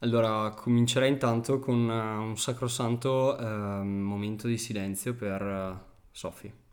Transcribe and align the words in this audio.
Allora, 0.00 0.50
comincerei 0.50 1.10
intanto 1.10 1.58
con 1.58 1.90
eh, 1.90 2.16
un 2.16 2.36
sacrosanto 2.36 3.38
eh, 3.38 3.82
momento 3.82 4.46
di 4.46 4.58
silenzio 4.58 5.14
per 5.14 5.84
Sofì. 6.10 6.65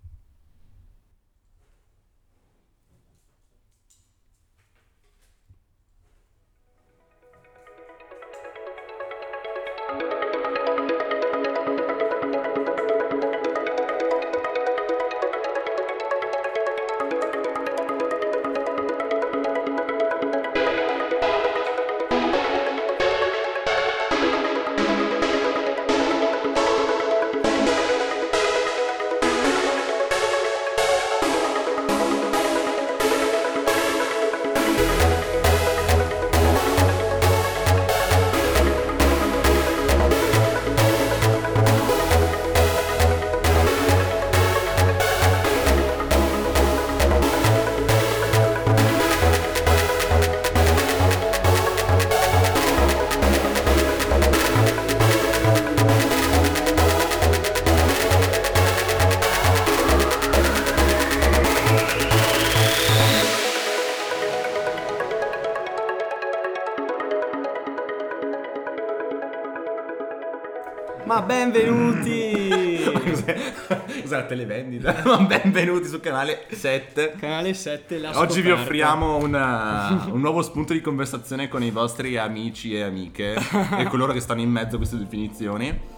Televendita? 74.33 74.93
Benvenuti 75.27 75.87
sul 75.87 75.99
canale 75.99 76.45
7. 76.49 77.15
Canale 77.19 77.53
7, 77.53 77.99
la 77.99 78.17
Oggi 78.17 78.41
vi 78.41 78.47
scoperta. 78.49 78.61
offriamo 78.61 79.17
una- 79.17 80.07
un 80.11 80.19
nuovo 80.19 80.41
spunto 80.41 80.73
di 80.73 80.81
conversazione 80.81 81.47
con 81.47 81.61
i 81.63 81.69
vostri 81.69 82.17
amici 82.17 82.73
e 82.75 82.81
amiche 82.81 83.35
e 83.77 83.83
coloro 83.85 84.11
che 84.11 84.19
stanno 84.19 84.41
in 84.41 84.49
mezzo 84.49 84.75
a 84.75 84.77
queste 84.77 84.97
definizioni. 84.97 85.91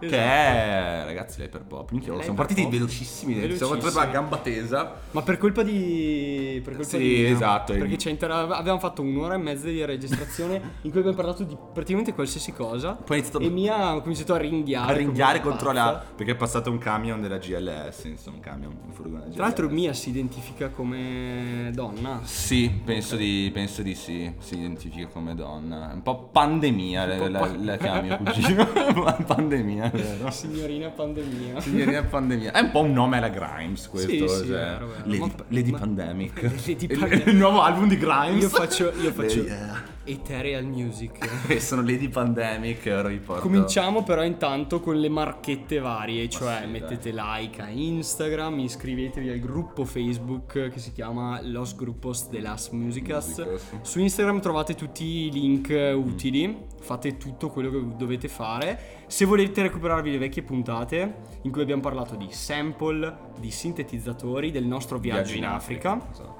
Che 0.00 0.08
è, 0.08 1.02
ragazzi, 1.04 1.42
l'hyperpop. 1.42 1.90
Minchia, 1.90 2.18
siamo 2.22 2.34
partiti 2.36 2.64
velocissimi. 2.70 3.34
Siamo 3.34 3.48
Velocissimi. 3.48 3.78
proprio 3.80 4.00
a 4.00 4.06
gamba 4.06 4.36
tesa. 4.38 4.94
Ma 5.10 5.20
per 5.20 5.36
colpa 5.36 5.62
di... 5.62 6.49
Per 6.60 6.74
colpa 6.74 6.88
Sì, 6.88 6.98
di 6.98 7.24
esatto. 7.26 7.72
Perché 7.74 8.08
inter- 8.08 8.30
avevamo 8.30 8.78
fatto 8.78 9.02
un'ora 9.02 9.34
e 9.34 9.38
mezza 9.38 9.66
di 9.66 9.84
registrazione 9.84 10.60
in 10.82 10.90
cui 10.90 11.00
abbiamo 11.00 11.16
parlato 11.16 11.42
di 11.44 11.56
praticamente 11.72 12.14
qualsiasi 12.14 12.52
cosa. 12.52 12.92
Poi 12.94 13.18
iniziato 13.18 13.44
E 13.44 13.48
Mia 13.50 13.88
ha 13.88 14.00
cominciato 14.00 14.34
a 14.34 14.38
ringhiare. 14.38 14.92
a 14.92 14.96
ringhiare 14.96 15.40
contro 15.40 15.72
la. 15.72 16.04
Perché 16.14 16.32
è 16.32 16.36
passato 16.36 16.70
un 16.70 16.78
camion 16.78 17.20
della 17.20 17.38
GLS. 17.38 18.04
Insomma, 18.04 18.36
un 18.36 18.42
camion, 18.42 18.76
un 18.86 18.92
furgone 18.92 19.24
GLS. 19.26 19.34
Tra 19.34 19.44
l'altro 19.44 19.68
Mia 19.68 19.92
si 19.92 20.08
identifica 20.10 20.68
come 20.68 21.70
donna. 21.72 22.20
Sì, 22.24 22.70
penso 22.84 23.16
di, 23.16 23.50
penso 23.52 23.82
di 23.82 23.94
sì. 23.94 24.32
Si 24.38 24.54
identifica 24.56 25.06
come 25.08 25.34
donna. 25.34 25.90
Un 25.92 26.02
po' 26.02 26.28
pandemia, 26.32 27.04
Un 27.04 27.18
po' 27.18 27.28
la, 27.28 27.38
pa- 27.38 27.56
la 27.58 27.76
chiami 27.76 28.08
mio 28.08 28.16
cugino. 28.18 28.66
pandemia, 29.26 29.90
vero? 29.92 30.30
Signorina 30.30 30.88
pandemia. 30.88 31.60
Signorina 31.60 32.02
pandemia. 32.02 32.52
È 32.52 32.60
un 32.60 32.70
po' 32.70 32.80
un 32.80 32.92
nome 32.92 33.16
alla 33.18 33.28
Grimes 33.28 33.88
questo. 33.88 34.10
Sì, 34.10 34.18
sì, 34.18 34.26
cioè, 34.26 34.46
vero, 34.46 34.86
vero. 34.88 35.02
Lady, 35.04 35.18
Ma- 35.18 35.44
Lady 35.48 35.70
ma- 35.70 35.78
Pandemic. 35.78 36.49
Il- 36.54 36.98
Pandemic. 36.98 37.26
Il, 37.26 37.36
nuovo 37.36 37.62
album 37.62 37.88
di 37.88 37.96
Grimes. 37.96 38.42
Io 38.42 38.48
faccio, 38.48 38.92
io 39.00 39.12
faccio 39.12 39.42
Le- 39.42 39.98
Ethereal 40.04 40.64
Music. 40.64 41.18
eh, 41.48 41.60
sono 41.60 41.82
Lady 41.82 42.08
Pandemic 42.08 42.84
e 42.86 42.94
ora 42.94 43.08
vi 43.08 43.18
porto. 43.18 43.42
Cominciamo 43.42 44.02
però 44.02 44.24
intanto 44.24 44.80
con 44.80 44.98
le 44.98 45.08
marchette 45.08 45.78
varie, 45.78 46.28
cioè 46.28 46.62
sì, 46.64 46.70
mettete 46.70 47.12
like 47.14 47.60
a 47.62 47.68
Instagram, 47.68 48.58
iscrivetevi 48.60 49.28
al 49.28 49.38
gruppo 49.38 49.84
Facebook 49.84 50.68
che 50.70 50.78
si 50.80 50.92
chiama 50.92 51.40
Los 51.42 51.76
Grupos 51.76 52.28
de 52.28 52.40
las 52.40 52.70
Musicas. 52.70 53.38
Musicas. 53.38 53.80
Su 53.82 54.00
Instagram 54.00 54.40
trovate 54.40 54.74
tutti 54.74 55.04
i 55.04 55.30
link 55.30 55.68
utili, 55.94 56.64
fate 56.80 57.16
tutto 57.16 57.50
quello 57.50 57.70
che 57.70 57.96
dovete 57.96 58.26
fare. 58.28 58.98
Se 59.06 59.24
volete 59.24 59.62
recuperarvi 59.62 60.10
le 60.10 60.18
vecchie 60.18 60.42
puntate 60.42 61.14
in 61.42 61.50
cui 61.52 61.62
abbiamo 61.62 61.82
parlato 61.82 62.14
di 62.16 62.28
sample, 62.30 63.16
di 63.38 63.50
sintetizzatori, 63.50 64.50
del 64.50 64.64
nostro 64.64 64.98
viaggio, 64.98 65.34
in 65.34 65.44
Africa. 65.44 66.00
Esatto. 66.10 66.39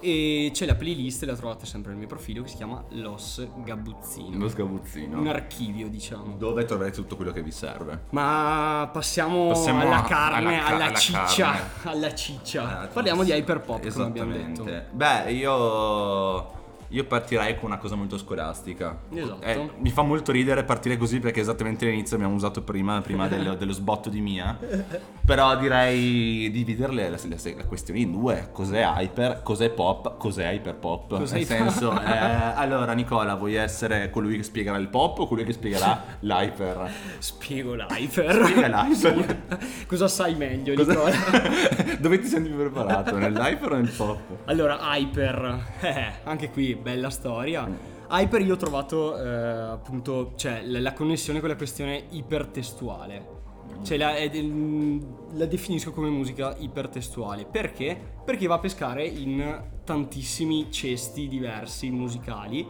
E 0.00 0.50
c'è 0.52 0.64
la 0.66 0.74
playlist, 0.76 1.24
la 1.24 1.34
trovate 1.34 1.66
sempre 1.66 1.90
nel 1.90 1.98
mio 1.98 2.06
profilo, 2.08 2.42
che 2.42 2.48
si 2.48 2.56
chiama 2.56 2.82
Los 2.90 3.46
Gabuzzino. 3.64 4.38
Lo 4.38 4.48
sgabuzzino. 4.48 5.18
Un 5.18 5.26
archivio, 5.26 5.88
diciamo. 5.88 6.36
Dove 6.36 6.64
troverete 6.64 6.96
tutto 6.96 7.16
quello 7.16 7.32
che 7.32 7.42
vi 7.42 7.50
serve. 7.50 8.04
Ma 8.10 8.88
passiamo, 8.92 9.48
Passiamo 9.48 9.80
alla 9.80 10.04
a- 10.04 10.06
carne, 10.06 10.58
alla 10.60 10.66
alla, 10.68 10.78
ca- 10.78 10.84
alla 10.86 10.94
ciccia, 10.96 11.50
carne. 11.52 11.68
alla 11.90 12.14
ciccia. 12.14 12.84
Eh, 12.84 12.86
Parliamo 12.88 13.24
di 13.24 13.30
hyperpop, 13.32 13.88
come 13.92 14.04
abbiamo 14.04 14.32
detto. 14.32 14.64
Beh, 14.92 15.32
io. 15.32 16.56
Io 16.90 17.04
partirei 17.04 17.54
con 17.56 17.66
una 17.66 17.78
cosa 17.78 17.96
molto 17.96 18.16
scolastica. 18.16 18.98
Esatto. 19.12 19.42
Eh, 19.44 19.70
mi 19.78 19.90
fa 19.90 20.02
molto 20.02 20.32
ridere 20.32 20.64
partire 20.64 20.96
così 20.96 21.18
perché 21.20 21.40
esattamente 21.40 21.86
all'inizio 21.86 22.16
abbiamo 22.16 22.34
usato 22.34 22.62
prima, 22.62 23.00
prima 23.02 23.28
dello, 23.28 23.54
dello 23.54 23.72
sbotto 23.72 24.08
di 24.08 24.20
Mia. 24.20 24.58
Però 25.24 25.56
direi 25.58 26.50
dividerle 26.50 27.10
la, 27.10 27.18
la- 27.28 27.52
la 27.56 27.64
questione 27.66 28.00
in 28.00 28.12
due. 28.12 28.48
Cos'è 28.52 28.82
hyper? 28.96 29.42
Cos'è 29.42 29.68
pop? 29.70 30.16
Cos'è 30.16 30.50
hyperpop? 30.50 31.18
Cos'è 31.18 31.34
Nel 31.34 31.42
hyper- 31.42 31.58
senso, 31.70 31.92
eh, 32.00 32.16
allora 32.54 32.92
Nicola, 32.94 33.34
vuoi 33.34 33.54
essere 33.56 34.08
colui 34.08 34.36
che 34.36 34.42
spiegherà 34.42 34.78
il 34.78 34.88
pop 34.88 35.18
o 35.18 35.26
colui 35.28 35.44
che 35.44 35.52
spiegherà 35.52 36.02
l'hyper? 36.20 36.90
Spiego 37.18 37.74
l'hyper. 37.74 38.44
Spiega 38.46 38.82
l'hyper. 38.82 39.42
Cosa 39.86 40.08
sai 40.08 40.34
meglio, 40.36 40.72
Cosa- 40.74 40.92
Nicola? 40.94 41.96
Dove 41.98 42.18
ti 42.18 42.26
senti 42.26 42.48
più 42.48 42.58
preparato? 42.58 43.16
Nell'hyper 43.18 43.72
o 43.72 43.76
nel 43.76 43.90
pop? 43.94 44.18
allora, 44.46 44.78
hyper. 44.96 45.66
Eh, 45.80 46.12
anche 46.24 46.50
qui, 46.50 46.76
bella 46.78 47.10
storia. 47.10 47.68
Hyper 48.10 48.40
io 48.40 48.54
ho 48.54 48.56
trovato 48.56 49.18
eh, 49.18 49.28
appunto, 49.28 50.32
cioè, 50.36 50.62
la, 50.64 50.80
la 50.80 50.92
connessione 50.92 51.40
con 51.40 51.48
la 51.48 51.56
questione 51.56 52.04
ipertestuale. 52.10 53.36
Cioè 53.82 53.98
la, 53.98 54.16
è 54.16 54.28
del- 54.30 54.98
la 55.34 55.44
definisco 55.46 55.92
come 55.92 56.08
musica 56.08 56.56
ipertestuale. 56.58 57.44
Perché? 57.44 57.96
Perché 58.24 58.46
va 58.46 58.54
a 58.54 58.58
pescare 58.58 59.06
in 59.06 59.62
tantissimi 59.84 60.70
cesti 60.70 61.28
diversi 61.28 61.90
musicali. 61.90 62.66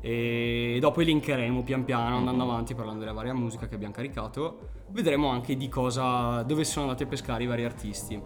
E 0.00 0.78
dopo 0.80 1.00
elencheremo 1.00 1.62
pian 1.62 1.84
piano 1.84 2.18
andando 2.18 2.44
avanti 2.44 2.74
parlando 2.74 3.00
della 3.00 3.12
varia 3.12 3.34
musica 3.34 3.66
che 3.66 3.74
abbiamo 3.74 3.94
caricato. 3.94 4.68
Vedremo 4.90 5.28
anche 5.28 5.56
di 5.56 5.68
cosa. 5.68 6.42
dove 6.42 6.64
sono 6.64 6.84
andati 6.86 7.02
a 7.02 7.06
pescare 7.06 7.42
i 7.42 7.46
vari 7.46 7.64
artisti. 7.64 8.20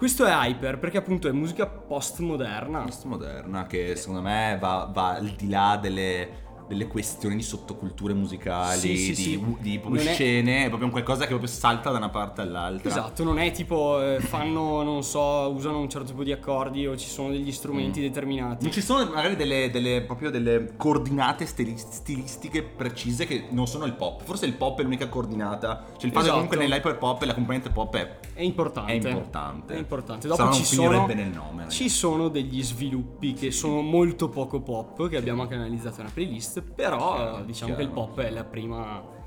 Questo 0.00 0.24
è 0.24 0.30
hyper 0.32 0.78
perché 0.78 0.96
appunto 0.96 1.28
è 1.28 1.32
musica 1.32 1.66
postmoderna. 1.66 2.84
postmoderna 2.84 3.66
che 3.66 3.96
secondo 3.96 4.22
me 4.22 4.56
va, 4.58 4.88
va 4.90 5.16
al 5.16 5.28
di 5.36 5.46
là 5.46 5.78
delle, 5.78 6.49
delle 6.70 6.86
questioni 6.86 7.34
di 7.34 7.42
sottoculture 7.42 8.14
musicali, 8.14 8.78
Sì, 8.78 8.96
sì, 8.96 9.08
di, 9.08 9.14
sì. 9.14 9.56
di 9.58 9.80
Non 9.82 9.96
è- 9.96 10.12
scene, 10.14 10.58
è 10.62 10.68
proprio 10.68 10.84
un 10.86 10.92
qualcosa 10.92 11.22
che 11.22 11.30
proprio 11.30 11.48
salta 11.48 11.90
da 11.90 11.96
una 11.98 12.10
parte 12.10 12.42
all'altra. 12.42 12.88
Esatto, 12.88 13.24
non 13.24 13.40
è 13.40 13.50
tipo 13.50 14.00
eh, 14.00 14.20
fanno, 14.20 14.82
non 14.84 15.02
so, 15.02 15.20
usano 15.52 15.80
un 15.80 15.88
certo 15.90 16.06
tipo 16.10 16.22
di 16.22 16.30
accordi 16.30 16.86
o 16.86 16.96
ci 16.96 17.08
sono 17.08 17.30
degli 17.30 17.50
strumenti 17.50 18.00
determinati. 18.00 18.62
Non 18.62 18.72
ci 18.72 18.82
sono 18.82 19.04
magari 19.12 19.34
delle, 19.34 19.68
delle- 19.72 20.02
proprio 20.02 20.30
delle 20.30 20.74
coordinate 20.76 21.44
stili- 21.44 21.76
stilistiche 21.76 22.62
precise 22.62 23.26
che 23.26 23.46
non 23.50 23.66
sono 23.66 23.84
il 23.84 23.94
pop. 23.94 24.22
Forse 24.22 24.46
il 24.46 24.52
pop 24.54 24.78
è 24.78 24.82
l'unica 24.84 25.08
coordinata. 25.08 25.86
Cioè 25.96 26.04
il 26.06 26.12
fatto 26.12 26.18
Esatto. 26.20 26.32
comunque 26.34 26.56
nell'hyper 26.56 26.98
pop 26.98 27.22
la 27.22 27.34
componente 27.34 27.70
pop 27.70 27.96
è, 27.96 28.18
È 28.34 28.42
importante. 28.42 28.92
è 28.92 28.94
importante. 28.94 29.74
È 29.74 29.78
importante. 29.78 30.28
Dopo 30.28 30.44
no 30.44 30.52
ci 30.52 30.64
sono, 30.64 31.06
nel 31.06 31.28
nome. 31.30 31.68
ci 31.68 31.88
sono 31.88 32.28
degli 32.28 32.62
sviluppi 32.62 33.32
che 33.32 33.50
sono 33.50 33.80
molto 33.80 34.28
poco 34.28 34.60
pop 34.60 35.08
che 35.08 35.16
abbiamo 35.16 35.42
anche 35.42 35.54
analizzato 35.54 35.96
nella 35.98 36.10
playlist, 36.12 36.59
però 36.62 37.14
Chiaro, 37.14 37.38
eh, 37.38 37.44
diciamo 37.44 37.74
chiaro. 37.74 37.76
che 37.76 37.82
il 37.82 37.90
pop 37.90 38.20
è 38.20 38.30
la 38.30 38.44
prima 38.44 39.18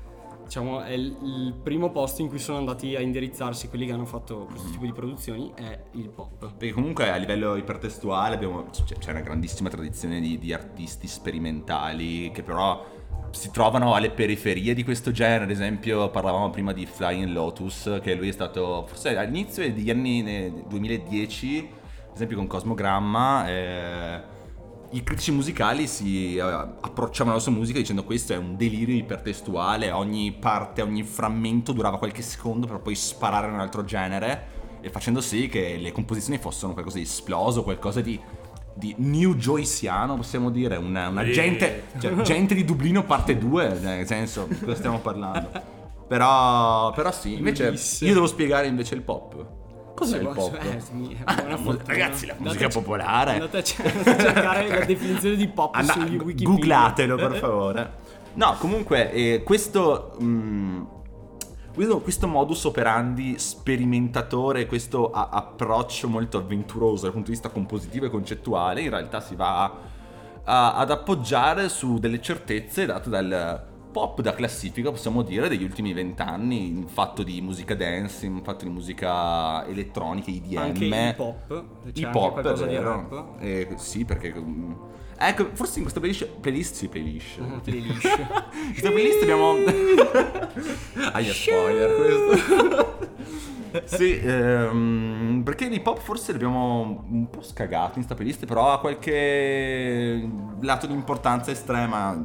diciamo 0.44 0.82
è 0.82 0.92
il, 0.92 1.54
primo 1.62 1.90
posto 1.90 2.22
in 2.22 2.28
cui 2.28 2.38
sono 2.38 2.58
andati 2.58 2.94
a 2.94 3.00
indirizzarsi 3.00 3.68
quelli 3.68 3.86
che 3.86 3.92
hanno 3.92 4.04
fatto 4.04 4.46
questo 4.50 4.70
tipo 4.70 4.84
di 4.84 4.92
produzioni 4.92 5.52
è 5.54 5.84
il 5.92 6.10
pop. 6.10 6.52
Perché 6.56 6.72
comunque 6.72 7.10
a 7.10 7.16
livello 7.16 7.56
ipertestuale 7.56 8.34
abbiamo, 8.34 8.66
c'è, 8.70 9.10
una 9.10 9.20
grandissima 9.20 9.68
tradizione 9.68 10.20
di, 10.20 10.38
di 10.38 10.52
artisti 10.52 11.06
sperimentali 11.06 12.30
che 12.30 12.42
però 12.42 12.84
si 13.30 13.50
trovano 13.50 13.94
alle 13.94 14.10
periferie 14.10 14.74
di 14.74 14.84
questo 14.84 15.10
genere. 15.10 15.44
Ad 15.44 15.50
esempio 15.50 16.10
parlavamo 16.10 16.50
prima 16.50 16.72
di 16.72 16.86
Flying 16.86 17.32
Lotus, 17.32 17.98
che 18.02 18.14
lui 18.14 18.28
è 18.28 18.32
stato 18.32 18.84
forse 18.86 19.16
all'inizio 19.16 19.62
degli 19.62 19.90
anni 19.90 20.24
eh, 20.24 20.52
2010, 20.68 21.70
ad 22.08 22.14
esempio 22.14 22.36
con 22.36 22.46
Cosmogramma. 22.46 23.48
eh, 23.48 24.33
i 24.94 25.02
critici 25.02 25.32
musicali 25.32 25.88
si 25.88 26.36
eh, 26.36 26.40
approcciavano 26.40 27.34
alla 27.34 27.42
sua 27.42 27.52
musica 27.52 27.78
dicendo 27.78 28.04
questo 28.04 28.32
è 28.32 28.36
un 28.36 28.56
delirio 28.56 28.94
ipertestuale, 28.94 29.90
ogni 29.90 30.32
parte, 30.32 30.82
ogni 30.82 31.02
frammento 31.02 31.72
durava 31.72 31.98
qualche 31.98 32.22
secondo 32.22 32.66
per 32.66 32.78
poi 32.78 32.94
sparare 32.94 33.48
in 33.48 33.54
un 33.54 33.60
altro 33.60 33.84
genere 33.84 34.52
e 34.80 34.90
facendo 34.90 35.20
sì 35.20 35.48
che 35.48 35.76
le 35.78 35.90
composizioni 35.90 36.38
fossero 36.38 36.72
qualcosa 36.72 36.98
di 36.98 37.04
esploso, 37.04 37.64
qualcosa 37.64 38.00
di, 38.00 38.20
di 38.74 38.94
new 38.98 39.34
joyciano, 39.34 40.14
possiamo 40.14 40.50
dire, 40.50 40.76
una, 40.76 41.08
una 41.08 41.24
gente, 41.24 41.84
cioè, 41.98 42.14
gente 42.22 42.54
di 42.54 42.64
Dublino 42.64 43.02
parte 43.04 43.36
2, 43.36 43.78
nel 43.80 44.06
senso, 44.06 44.46
di 44.48 44.58
cosa 44.60 44.76
stiamo 44.76 45.00
parlando? 45.00 45.72
Però, 46.06 46.92
però 46.92 47.10
sì, 47.10 47.32
invece 47.38 47.74
io 48.00 48.12
devo 48.12 48.26
spiegare 48.26 48.66
invece 48.66 48.94
il 48.94 49.00
pop. 49.00 49.63
Cos'è 49.94 50.16
il 50.18 50.22
Guarda, 50.24 50.40
pop? 50.40 50.58
eh, 50.62 50.80
sì, 50.80 51.16
Ah, 51.24 51.34
ragazzi, 51.86 52.26
la 52.26 52.32
Andate 52.32 52.38
musica 52.40 52.66
a 52.66 52.68
ce- 52.70 52.78
popolare. 52.80 53.32
Andate 53.32 53.56
a 53.58 53.62
ce- 53.62 53.82
andate 53.82 54.10
a 54.10 54.18
cercare 54.32 54.68
la 54.78 54.84
definizione 54.84 55.36
di 55.36 55.46
pop 55.48 55.74
Anna- 55.74 55.92
su 55.92 55.98
Wikipedia. 56.00 56.48
Googlatelo 56.48 57.16
per 57.16 57.34
favore. 57.36 57.92
No, 58.34 58.56
comunque, 58.58 59.12
eh, 59.12 59.42
questo. 59.44 60.16
mm, 60.20 60.82
questo, 61.72 62.00
questo 62.00 62.26
modus 62.28 62.64
operandi 62.64 63.38
sperimentatore, 63.38 64.66
questo 64.66 65.10
a- 65.10 65.28
approccio 65.30 66.08
molto 66.08 66.38
avventuroso 66.38 67.02
dal 67.04 67.12
punto 67.12 67.26
di 67.28 67.32
vista 67.34 67.48
compositivo 67.50 68.06
e 68.06 68.10
concettuale, 68.10 68.80
in 68.80 68.90
realtà 68.90 69.20
si 69.20 69.34
va 69.36 69.62
a- 69.64 69.72
a- 70.44 70.74
ad 70.74 70.90
appoggiare 70.90 71.68
su 71.68 71.98
delle 71.98 72.20
certezze 72.20 72.86
date 72.86 73.08
dal 73.10 73.64
pop 73.94 74.20
da 74.20 74.34
classifica, 74.34 74.90
possiamo 74.90 75.22
dire, 75.22 75.48
degli 75.48 75.62
ultimi 75.62 75.92
vent'anni, 75.92 76.66
in 76.66 76.88
fatto 76.88 77.22
di 77.22 77.40
musica 77.40 77.76
dance, 77.76 78.26
in 78.26 78.42
fatto 78.42 78.64
di 78.64 78.70
musica 78.72 79.64
elettronica, 79.68 80.30
IDM. 80.32 80.58
Anche 80.58 80.84
hip 80.84 81.18
hop. 81.20 81.64
Hip 81.94 82.14
hop, 82.14 82.32
qualcosa 82.32 82.66
di 82.66 82.76
rap. 82.76 83.34
Eh, 83.38 83.68
sì, 83.76 84.04
perché. 84.04 84.34
mm, 84.34 84.72
Ecco, 85.16 85.50
forse 85.52 85.78
in 85.78 85.82
questa 85.82 86.00
playlist. 86.00 86.26
Playlist, 86.40 86.74
sì, 86.74 86.88
playlist. 86.88 87.38
Ah, 87.38 87.60
playlist. 87.60 88.04
In 88.18 88.68
questa 88.70 88.90
playlist 88.90 89.22
abbiamo. 89.22 89.54
Aia, 91.12 91.32
spoiler 91.32 91.94
questo. 91.94 92.98
sì, 93.96 94.18
ehm, 94.18 95.42
perché 95.44 95.68
l'hip 95.68 95.86
hop 95.86 96.00
forse 96.00 96.32
l'abbiamo 96.32 97.04
un 97.08 97.30
po' 97.30 97.42
scagato 97.42 97.98
in 97.98 98.04
sta 98.04 98.16
playlist, 98.16 98.44
però 98.44 98.72
ha 98.72 98.80
qualche 98.80 100.28
lato 100.60 100.86
di 100.88 100.92
importanza 100.92 101.52
estrema 101.52 102.20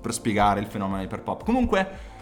per 0.00 0.12
spiegare 0.12 0.60
il 0.60 0.66
fenomeno 0.66 1.02
hyper 1.02 1.22
pop. 1.22 1.44
Comunque. 1.44 2.16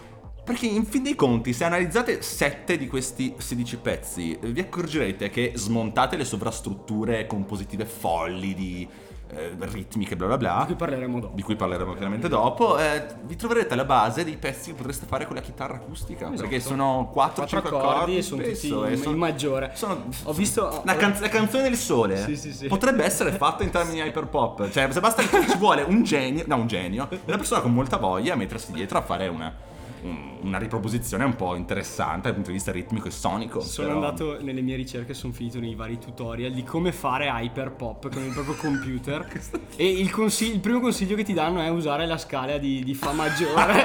Perché 0.46 0.67
in 0.67 0.84
fin 0.84 1.02
dei 1.02 1.17
conti, 1.17 1.52
se 1.52 1.64
analizzate 1.64 2.23
7 2.23 2.78
di 2.78 2.87
questi 2.87 3.34
16 3.37 3.76
pezzi, 3.78 4.38
vi 4.40 4.61
accorgerete 4.61 5.28
che 5.28 5.50
smontate 5.56 6.17
le 6.17 6.25
sovrastrutture 6.25 7.26
compositive 7.26 7.84
folli 7.84 8.55
di 8.55 8.88
eh, 9.28 9.55
ritmiche 9.58 10.17
bla 10.17 10.26
bla 10.26 10.37
bla, 10.37 10.56
Di 10.61 10.67
cui 10.67 10.75
parleremo 10.76 11.20
dopo. 11.20 11.34
di 11.34 11.43
cui 11.43 11.56
parleremo 11.56 11.93
chiaramente 11.94 12.28
dopo, 12.28 12.78
eh, 12.78 13.05
vi 13.25 13.37
troverete 13.37 13.73
alla 13.75 13.84
base 13.84 14.25
dei 14.25 14.37
pezzi 14.37 14.70
che 14.70 14.76
potreste 14.76 15.06
fare 15.06 15.26
con 15.26 15.34
la 15.37 15.43
chitarra 15.43 15.75
acustica, 15.76 16.26
Esatto. 16.26 16.40
perché 16.43 16.61
sono 16.61 17.11
4-5 17.12 17.12
Quattro 17.12 17.58
accordi 17.58 17.76
accordi 17.76 18.17
e 18.19 18.23
sono 18.23 18.43
tutti 18.43 18.69
e 18.69 18.93
in- 18.94 19.02
in 19.05 19.17
maggiore. 19.17 19.70
sono- 19.75 20.05
Ho 20.25 20.32
visto- 20.32 20.82
la, 20.84 20.96
canz- 20.96 21.20
la 21.20 21.28
canzone 21.28 21.62
del 21.64 21.76
sole 21.76 22.17
Sì, 22.19 22.37
sì, 22.37 22.52
sì. 22.52 22.67
potrebbe 22.69 23.05
essere 23.05 23.32
fatta 23.32 23.62
in 23.64 23.70
termini 23.70 24.00
hyper 24.06 24.26
pop, 24.26 24.69
cioè 24.70 24.88
se 24.90 25.00
basta 25.00 25.23
che 25.23 25.46
ci 25.49 25.56
vuole 25.58 25.82
un 25.82 26.02
genio, 26.02 26.44
no 26.46 26.56
un 26.56 26.67
genio, 26.67 27.08
una 27.25 27.37
persona 27.37 27.61
con 27.61 27.73
molta 27.75 27.96
voglia 27.96 28.34
a 28.34 28.37
mettersi 28.37 28.73
dietro 28.73 28.99
a 28.99 29.02
fare 29.02 29.28
una, 29.28 29.46
un- 29.46 29.75
una 30.03 30.59
riproposizione 30.59 31.25
un 31.25 31.35
po' 31.35 31.55
interessante 31.57 32.23
dal 32.25 32.35
punto 32.35 32.51
di 32.51 32.57
vista 32.57 32.71
ritmico 32.73 33.09
e 33.09 33.11
sonico. 33.11 33.61
Sono 33.61 33.89
però- 33.89 34.01
andato 34.01 34.39
nelle 34.43 34.61
mie 34.61 34.77
ricerche, 34.77 35.15
sono 35.15 35.33
finito 35.33 35.59
nei 35.59 35.75
vari 35.75 35.99
tutorial 35.99 36.53
di 36.53 36.63
come 36.63 36.93
fare 36.93 37.27
hyper 37.27 37.73
pop 37.73 38.09
con 38.13 38.23
il 38.23 38.33
proprio 38.33 38.55
computer. 38.55 39.27
e 39.77 39.91
il, 39.91 40.11
consiglio- 40.11 40.55
il 40.55 40.61
primo 40.61 40.81
consiglio 40.81 41.17
che 41.17 41.25
ti 41.25 41.33
danno 41.33 41.61
è 41.61 41.69
usare 41.69 42.07
la 42.07 42.19
scala 42.19 42.59
di, 42.59 42.85
di 42.85 42.95
Fa 42.95 43.13
maggiore. 43.13 43.85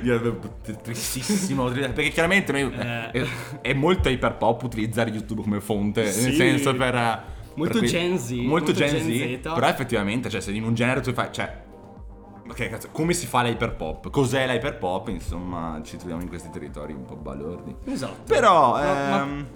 tristissimo 0.82 1.68
perché 1.70 2.08
chiaramente 2.10 2.52
noi- 2.52 2.72
Eh. 2.72 3.10
è, 3.10 3.26
è 3.60 3.72
molto 3.74 4.08
hyper 4.08 4.36
pop 4.36 4.62
utilizzare 4.62 5.10
YouTube 5.10 5.42
come 5.42 5.60
fonte 5.60 6.10
Sì. 6.10 6.24
nel 6.24 6.34
senso 6.34 6.74
per 6.74 7.38
Molto 7.54 7.80
per 7.80 7.88
Gen 7.88 8.16
Z, 8.18 8.30
molto, 8.30 8.48
molto 8.48 8.72
Gen, 8.72 8.88
Gen 8.88 9.38
Z, 9.40 9.48
Z. 9.48 9.52
però 9.54 9.66
effettivamente 9.68 10.30
cioè 10.30 10.40
se 10.40 10.52
in 10.52 10.62
un 10.64 10.74
genere 10.74 11.00
tu 11.00 11.12
fai 11.12 11.28
cioè 11.32 11.52
ma 12.50 12.54
che 12.56 12.68
cazzo 12.68 12.88
come 12.90 13.12
si 13.12 13.26
fa 13.26 13.42
l'hyper 13.42 13.74
pop 13.76 14.10
cos'è 14.10 14.46
l'hyper 14.46 14.76
pop 14.78 15.08
insomma 15.08 15.80
ci 15.84 15.96
troviamo 15.96 16.20
in 16.22 16.28
questi 16.28 16.50
territori 16.50 16.92
un 16.92 17.04
po' 17.04 17.14
balordi 17.16 17.74
esatto. 17.86 18.22
però 18.26 18.72
Ma- 18.72 18.82
ma 18.82 19.22
ehm, 19.22 19.46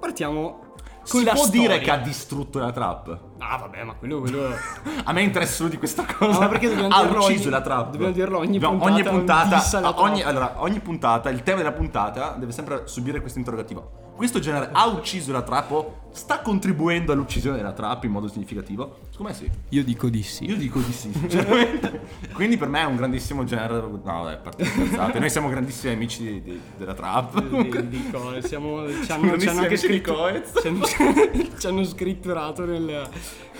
partiamo 0.00 0.70
con 1.08 1.20
si 1.20 1.24
può 1.26 1.34
storia. 1.36 1.60
dire 1.68 1.78
che 1.80 1.90
ha 1.90 1.96
distrutto 1.96 2.58
la 2.60 2.70
trap 2.70 3.18
Ah, 3.38 3.56
vabbè, 3.56 3.82
ma 3.82 3.94
quello. 3.94 4.20
quello... 4.20 4.50
a 5.04 5.12
me 5.12 5.22
interessa 5.22 5.54
solo 5.54 5.68
di 5.68 5.76
questa 5.76 6.04
cosa. 6.04 6.30
No, 6.30 6.38
ma 6.38 6.46
perché 6.48 6.68
dobbiamo 6.68 6.94
ha 6.94 7.00
ucciso 7.00 7.42
ogni- 7.42 7.50
la 7.50 7.60
trap. 7.60 7.90
dobbiamo 7.90 8.12
dirlo 8.12 8.38
ogni 8.38 8.52
Dobbiamo- 8.58 8.76
puntata, 8.78 8.92
Ogni 8.92 9.02
un 9.08 9.16
puntata, 9.16 10.00
ogni, 10.00 10.22
allora, 10.22 10.54
ogni 10.58 10.78
puntata, 10.78 11.28
il 11.28 11.42
tema 11.42 11.56
della 11.58 11.72
puntata 11.72 12.36
deve 12.38 12.52
sempre 12.52 12.82
subire 12.84 13.20
questo 13.20 13.38
interrogativo. 13.40 14.11
Questo 14.22 14.38
genere 14.38 14.68
ha 14.70 14.86
ucciso 14.86 15.32
la 15.32 15.42
trap 15.42 15.70
o 15.72 15.96
sta 16.12 16.40
contribuendo 16.42 17.10
all'uccisione 17.10 17.56
della 17.56 17.72
trap 17.72 18.04
in 18.04 18.12
modo 18.12 18.28
significativo? 18.28 18.98
Secondo 19.10 19.32
me 19.32 19.36
sì. 19.36 19.50
Io 19.70 19.82
dico 19.82 20.08
di 20.08 20.22
sì. 20.22 20.44
Io 20.44 20.56
dico 20.56 20.78
di 20.78 20.92
sì, 20.92 21.10
sinceramente. 21.12 22.00
Quindi 22.32 22.56
per 22.56 22.68
me 22.68 22.82
è 22.82 22.84
un 22.84 22.94
grandissimo 22.94 23.42
genere. 23.42 23.80
No, 23.80 24.00
vabbè, 24.00 24.38
parte 24.38 24.62
cazzate. 24.62 25.18
Noi 25.18 25.28
siamo 25.28 25.48
grandissimi 25.48 25.94
amici 25.94 26.22
di- 26.22 26.42
di- 26.42 26.60
della 26.76 26.94
trap. 26.94 27.42
di, 27.42 27.88
di 27.88 28.10
cose. 28.12 28.42
Siamo, 28.46 28.86
ci 29.02 29.10
hanno, 29.10 29.22
Grandissimi 29.22 29.40
ci 29.40 29.48
hanno 29.48 29.60
anche 29.60 29.66
amici 29.66 29.86
di 29.86 29.92
scritto, 29.92 30.14
Coez. 30.14 30.52
ci 30.60 30.66
hanno, 30.68 30.84
ci 31.58 31.66
hanno 31.66 31.84
scritturato 31.84 32.64
nel, 32.64 33.08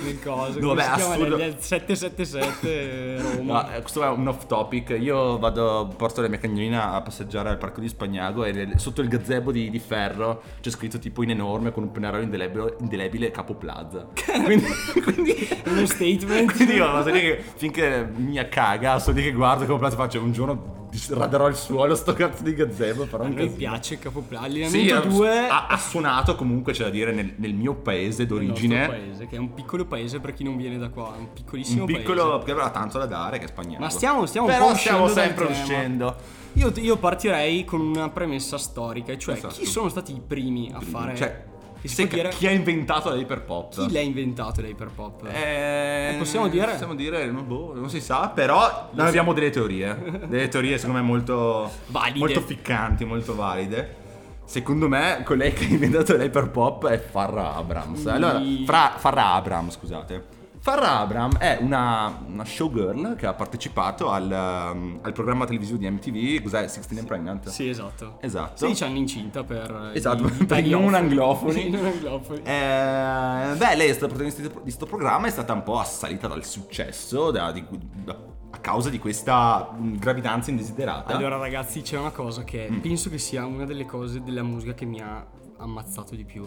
nel 0.00 0.22
coso. 0.22 0.60
No, 0.60 0.74
vabbè, 0.74 0.82
si 0.82 0.94
chiama? 0.94 1.14
assurdo. 1.14 1.36
Nel 1.38 1.56
777 1.58 3.16
Roma. 3.36 3.62
No, 3.62 3.72
eh, 3.72 3.80
questo 3.80 4.04
è 4.04 4.08
un 4.08 4.28
off 4.28 4.46
topic. 4.46 4.96
Io 5.00 5.38
vado, 5.38 5.92
porto 5.96 6.20
la 6.20 6.28
mia 6.28 6.38
cagnolina 6.38 6.92
a 6.92 7.00
passeggiare 7.02 7.48
al 7.48 7.58
parco 7.58 7.80
di 7.80 7.88
Spagnago 7.88 8.44
e 8.44 8.74
sotto 8.76 9.00
il 9.00 9.08
gazebo 9.08 9.50
di, 9.50 9.68
di 9.68 9.78
ferro 9.80 10.51
c'è 10.60 10.70
scritto 10.70 10.98
tipo 10.98 11.22
in 11.22 11.30
enorme 11.30 11.72
con 11.72 11.82
un 11.84 11.90
pennarello 11.90 12.22
indelebile, 12.22 12.76
indelebile 12.80 13.30
Capo 13.30 13.54
Plaza. 13.54 14.08
quindi, 14.44 14.66
quindi, 15.02 15.48
Uno 15.66 15.86
statement. 15.86 16.52
quindi 16.54 16.74
io 16.74 16.90
vado 16.90 17.10
lì 17.10 17.20
che 17.20 17.42
finché 17.56 18.10
mia 18.16 18.48
caga, 18.48 18.98
sto 18.98 19.10
lì 19.12 19.22
che 19.22 19.32
guardo 19.32 19.64
Capo 19.64 19.78
Plaza 19.78 19.96
faccio 19.96 20.20
un 20.22 20.32
giorno 20.32 20.80
raderò 21.10 21.48
il 21.48 21.54
suolo 21.56 21.94
sto 21.94 22.12
cazzo 22.12 22.42
di 22.42 22.54
gazebo. 22.54 23.06
Però 23.06 23.24
A 23.24 23.28
casino. 23.28 23.52
piace 23.56 23.98
Capopla. 23.98 24.40
Sì, 24.40 24.44
Allineamento 24.44 24.94
ha, 24.96 25.00
2 25.00 25.48
ha- 25.48 25.66
ha 25.68 25.76
suonato 25.78 26.34
comunque, 26.34 26.72
c'è 26.72 26.84
da 26.84 26.90
dire, 26.90 27.12
nel, 27.12 27.32
nel 27.36 27.54
mio 27.54 27.74
paese 27.74 28.26
d'origine. 28.26 28.86
paese, 28.88 29.26
che 29.26 29.36
è 29.36 29.38
un 29.38 29.54
piccolo 29.54 29.86
paese 29.86 30.20
per 30.20 30.34
chi 30.34 30.44
non 30.44 30.56
viene 30.56 30.78
da 30.78 30.90
qua, 30.90 31.14
un 31.18 31.32
piccolissimo 31.32 31.84
Un 31.84 31.86
piccolo 31.86 32.28
paese. 32.32 32.44
che 32.44 32.50
aveva 32.52 32.70
tanto 32.70 32.98
da 32.98 33.06
dare, 33.06 33.38
che 33.38 33.44
è 33.44 33.48
spagnolo. 33.48 33.78
Ma 33.80 33.88
stiamo, 33.90 34.26
stiamo 34.26 34.46
Però 34.48 34.74
stiamo 34.74 35.08
sempre 35.08 35.44
uscendo. 35.46 36.40
Io, 36.54 36.72
io 36.76 36.96
partirei 36.96 37.64
con 37.64 37.80
una 37.80 38.08
premessa 38.10 38.58
storica, 38.58 39.16
cioè 39.16 39.36
Esatto. 39.36 39.54
chi 39.54 39.66
sono 39.66 39.88
stati 39.88 40.12
i 40.12 40.20
primi 40.24 40.70
a 40.72 40.80
fare... 40.80 41.14
Cioè, 41.16 41.44
si 41.84 42.06
dire- 42.06 42.28
chi 42.28 42.46
ha 42.46 42.50
inventato 42.52 43.12
l'hyperpop? 43.12 43.86
Chi 43.86 43.92
l'ha 43.92 44.00
inventato 44.00 44.60
l'hyperpop? 44.60 45.26
Eh, 45.32 46.14
possiamo 46.16 46.46
dire? 46.48 46.70
Possiamo 46.72 46.94
dire, 46.94 47.26
non, 47.30 47.46
boh, 47.46 47.72
non 47.74 47.90
si 47.90 48.00
sa, 48.00 48.28
però 48.28 48.90
noi 48.92 49.08
abbiamo 49.08 49.32
delle 49.32 49.50
teorie. 49.50 50.20
Delle 50.28 50.48
teorie 50.48 50.78
secondo 50.78 51.00
me 51.00 51.06
molto, 51.06 51.70
Valide. 51.86 52.18
molto 52.20 52.40
ficcanti, 52.40 53.04
molto 53.04 53.34
valide. 53.34 53.96
Secondo 54.44 54.86
me, 54.88 55.22
colei 55.24 55.52
che 55.52 55.64
ha 55.64 55.68
inventato 55.68 56.14
l'hyperpop 56.16 56.86
è 56.86 56.98
Farrah 57.00 57.54
Abrams. 57.56 58.06
Allora. 58.06 58.40
Fra- 58.64 58.94
Farrah 58.98 59.32
Abrams, 59.32 59.74
scusate. 59.74 60.40
Farrah 60.64 61.00
Abrams 61.00 61.38
è 61.38 61.58
una, 61.60 62.22
una 62.24 62.44
showgirl 62.44 63.16
che 63.16 63.26
ha 63.26 63.34
partecipato 63.34 64.10
al, 64.12 64.30
um, 64.72 65.00
al 65.02 65.12
programma 65.12 65.44
televisivo 65.44 65.76
di 65.76 65.90
MTV, 65.90 66.40
cos'è? 66.40 66.68
16 66.68 66.98
and 67.00 67.06
Pregnant? 67.08 67.48
Sì, 67.48 67.68
esatto. 67.68 68.18
Esatto. 68.20 68.58
16 68.58 68.84
anni 68.84 68.98
incinta 69.00 69.42
per 69.42 69.90
Esatto, 69.92 70.28
gli 70.28 70.44
per 70.46 70.58
i 70.64 70.70
non 70.70 70.94
anglofoni. 70.94 71.66
I 71.66 71.70
non 71.70 71.84
anglofoni. 71.86 72.42
Eh, 72.44 73.54
beh, 73.56 73.74
lei 73.74 73.88
è 73.88 73.92
stata 73.92 74.06
protagonista 74.06 74.40
di 74.40 74.48
questo 74.50 74.86
programma, 74.86 75.26
è 75.26 75.30
stata 75.30 75.52
un 75.52 75.64
po' 75.64 75.80
assalita 75.80 76.28
dal 76.28 76.44
successo 76.44 77.32
da- 77.32 77.50
di- 77.50 77.64
da- 78.04 78.16
a 78.54 78.58
causa 78.58 78.88
di 78.88 79.00
questa 79.00 79.72
mh, 79.76 79.96
gravidanza 79.98 80.50
indesiderata. 80.50 81.16
Allora 81.16 81.38
ragazzi 81.38 81.80
c'è 81.82 81.98
una 81.98 82.10
cosa 82.12 82.44
che 82.44 82.68
Mm. 82.70 82.78
penso 82.78 83.10
che 83.10 83.18
sia 83.18 83.44
una 83.46 83.64
delle 83.64 83.84
cose 83.84 84.22
della 84.22 84.44
musica 84.44 84.74
che 84.74 84.84
mi 84.84 85.00
ha 85.00 85.26
ammazzato 85.58 86.14
di 86.14 86.24
più. 86.24 86.44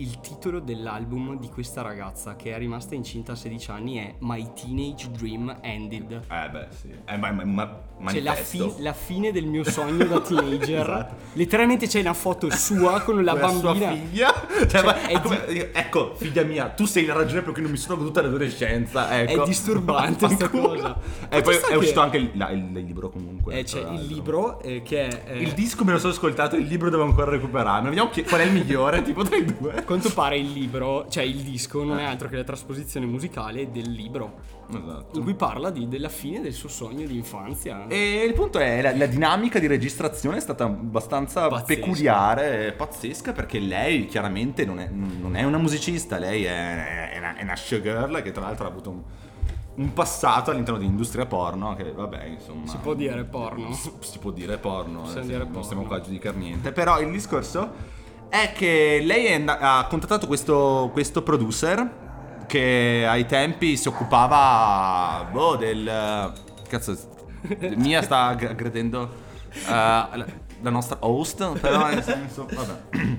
Il 0.00 0.18
titolo 0.20 0.60
dell'album 0.60 1.38
di 1.38 1.48
questa 1.50 1.82
ragazza 1.82 2.34
che 2.34 2.54
è 2.54 2.58
rimasta 2.58 2.94
incinta 2.94 3.32
a 3.32 3.34
16 3.34 3.70
anni 3.70 3.96
è 3.96 4.14
My 4.20 4.46
Teenage 4.54 5.10
Dream 5.10 5.58
Ended. 5.60 6.22
Eh 6.26 6.48
beh, 6.48 6.66
sì. 6.70 6.88
È 7.04 7.18
ma, 7.18 7.30
ma, 7.30 7.44
ma- 7.44 8.10
Cioè 8.10 8.20
la, 8.22 8.32
fi- 8.32 8.72
la 8.78 8.94
fine 8.94 9.30
del 9.30 9.44
mio 9.44 9.62
sogno 9.62 10.06
da 10.06 10.18
teenager. 10.24 10.80
Esatto. 10.88 11.14
Letteralmente 11.34 11.86
c'è 11.86 12.00
una 12.00 12.14
foto 12.14 12.48
sua 12.50 13.02
con 13.02 13.22
la 13.22 13.36
Con 13.36 13.50
sua 13.58 13.74
bambina. 13.74 13.92
figlia. 13.92 14.34
Cioè, 14.66 14.82
ma- 14.82 15.02
è 15.06 15.20
come- 15.20 15.72
ecco, 15.72 16.14
figlia 16.14 16.44
mia, 16.44 16.70
tu 16.70 16.86
sei 16.86 17.04
la 17.04 17.12
ragione 17.12 17.42
per 17.42 17.52
cui 17.52 17.60
non 17.60 17.70
mi 17.70 17.76
sono 17.76 17.98
goduta 17.98 18.22
l'adolescenza. 18.22 19.20
Ecco. 19.20 19.42
È 19.42 19.46
disturbante 19.46 20.14
sta 20.14 20.28
Vaffanculo. 20.28 20.68
cosa. 20.68 20.98
E 21.28 21.42
poi 21.42 21.56
è 21.56 21.60
che- 21.60 21.74
uscito 21.76 22.00
anche 22.00 22.16
il, 22.16 22.30
la- 22.36 22.48
il- 22.48 22.74
il 22.74 22.84
libro 22.86 23.10
comunque. 23.10 23.58
Eh, 23.58 23.64
c'è 23.64 23.80
il 23.80 24.06
libro 24.06 24.62
eh, 24.62 24.80
che 24.82 25.08
è... 25.08 25.22
eh, 25.32 25.42
Il 25.42 25.52
disco 25.52 25.84
me 25.84 25.92
lo 25.92 25.98
sono 25.98 26.12
ascoltato, 26.14 26.56
il 26.56 26.64
libro 26.66 26.88
devo 26.88 27.02
ancora 27.02 27.30
recuperarlo. 27.30 27.88
Vediamo 27.90 28.08
chi- 28.08 28.22
qual 28.24 28.40
è 28.40 28.44
il 28.44 28.52
migliore, 28.52 29.02
tipo 29.02 29.22
tra 29.24 29.36
i 29.36 29.44
due. 29.44 29.84
Quanto 29.90 30.12
pare 30.12 30.38
il 30.38 30.52
libro, 30.52 31.06
cioè 31.08 31.24
il 31.24 31.38
disco, 31.42 31.82
non 31.82 31.98
è 31.98 32.04
altro 32.04 32.28
che 32.28 32.36
la 32.36 32.44
trasposizione 32.44 33.06
musicale 33.06 33.72
del 33.72 33.90
libro. 33.90 34.58
Esatto. 34.68 35.18
In 35.18 35.24
cui 35.24 35.34
parla 35.34 35.70
di- 35.70 35.88
della 35.88 36.08
fine 36.08 36.40
del 36.40 36.52
suo 36.52 36.68
sogno 36.68 37.04
di 37.04 37.16
infanzia. 37.16 37.88
E 37.88 38.22
il 38.24 38.32
punto 38.34 38.60
è 38.60 38.80
la, 38.82 38.96
la 38.96 39.06
dinamica 39.06 39.58
di 39.58 39.66
registrazione 39.66 40.36
è 40.36 40.40
stata 40.40 40.62
abbastanza 40.62 41.48
Pazzesca. 41.48 41.74
peculiare, 41.74 42.68
e 42.68 42.72
pazzesca, 42.72 43.32
perché 43.32 43.58
lei 43.58 44.06
chiaramente 44.06 44.64
non 44.64 44.78
è, 44.78 44.88
non 44.88 45.34
è 45.34 45.42
una 45.42 45.58
musicista, 45.58 46.18
lei 46.18 46.44
è, 46.44 47.10
è 47.10 47.18
una, 47.18 47.34
è 47.34 47.42
una 47.42 47.56
showgirl 47.56 48.22
che 48.22 48.30
tra 48.30 48.42
l'altro 48.42 48.66
ha 48.66 48.68
avuto 48.68 48.90
un, 48.90 49.02
un 49.74 49.92
passato 49.92 50.52
all'interno 50.52 50.78
dell'industria 50.78 51.26
porno, 51.26 51.74
che 51.74 51.90
vabbè 51.90 52.26
insomma... 52.26 52.68
Si 52.68 52.76
può 52.76 52.94
dire 52.94 53.24
porno. 53.24 53.72
Si, 53.72 53.90
si 53.98 54.18
può 54.20 54.30
dire 54.30 54.56
porno, 54.58 55.10
eh, 55.10 55.20
dire 55.22 55.38
non 55.38 55.46
porno. 55.48 55.62
stiamo 55.64 55.82
qua 55.82 55.96
a 55.96 56.00
giudicare 56.00 56.36
niente. 56.36 56.70
Però 56.70 57.00
il 57.00 57.10
discorso 57.10 57.98
è 58.30 58.52
che 58.52 59.02
lei 59.04 59.26
è 59.26 59.34
and- 59.34 59.48
ha 59.48 59.86
contattato 59.90 60.26
questo, 60.26 60.88
questo 60.92 61.22
producer 61.22 62.44
che 62.46 63.04
ai 63.06 63.26
tempi 63.26 63.76
si 63.76 63.88
occupava 63.88 65.28
boh, 65.30 65.56
del... 65.56 66.32
Cazzo, 66.68 66.96
Mia 67.76 68.00
sta 68.02 68.26
aggr- 68.26 68.50
aggredendo 68.50 69.10
eh, 69.52 69.70
la, 69.70 70.26
la 70.62 70.70
nostra 70.70 70.98
host, 71.00 71.58
però 71.58 71.88
nel 71.88 72.02
senso... 72.02 72.46
Vabbè. 72.52 73.18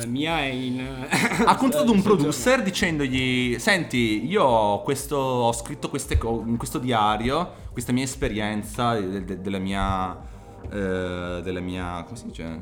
Eh, 0.00 0.06
Mia 0.06 0.38
è 0.38 0.46
in... 0.46 1.06
ha 1.44 1.54
contattato 1.56 1.92
un 1.92 2.02
producer 2.02 2.62
dicendogli 2.62 3.58
senti 3.58 4.26
io 4.26 4.42
ho, 4.42 4.82
questo, 4.82 5.16
ho 5.16 5.52
scritto 5.52 5.88
queste 5.88 6.18
co- 6.18 6.42
in 6.44 6.56
questo 6.58 6.78
diario 6.78 7.64
questa 7.72 7.92
mia 7.92 8.04
esperienza 8.04 8.94
de- 8.94 9.24
de- 9.24 9.40
della 9.40 9.58
mia 9.58 10.34
eh, 10.70 11.40
della 11.42 11.60
mia 11.60 12.02
come 12.04 12.16
si 12.16 12.26
dice? 12.26 12.60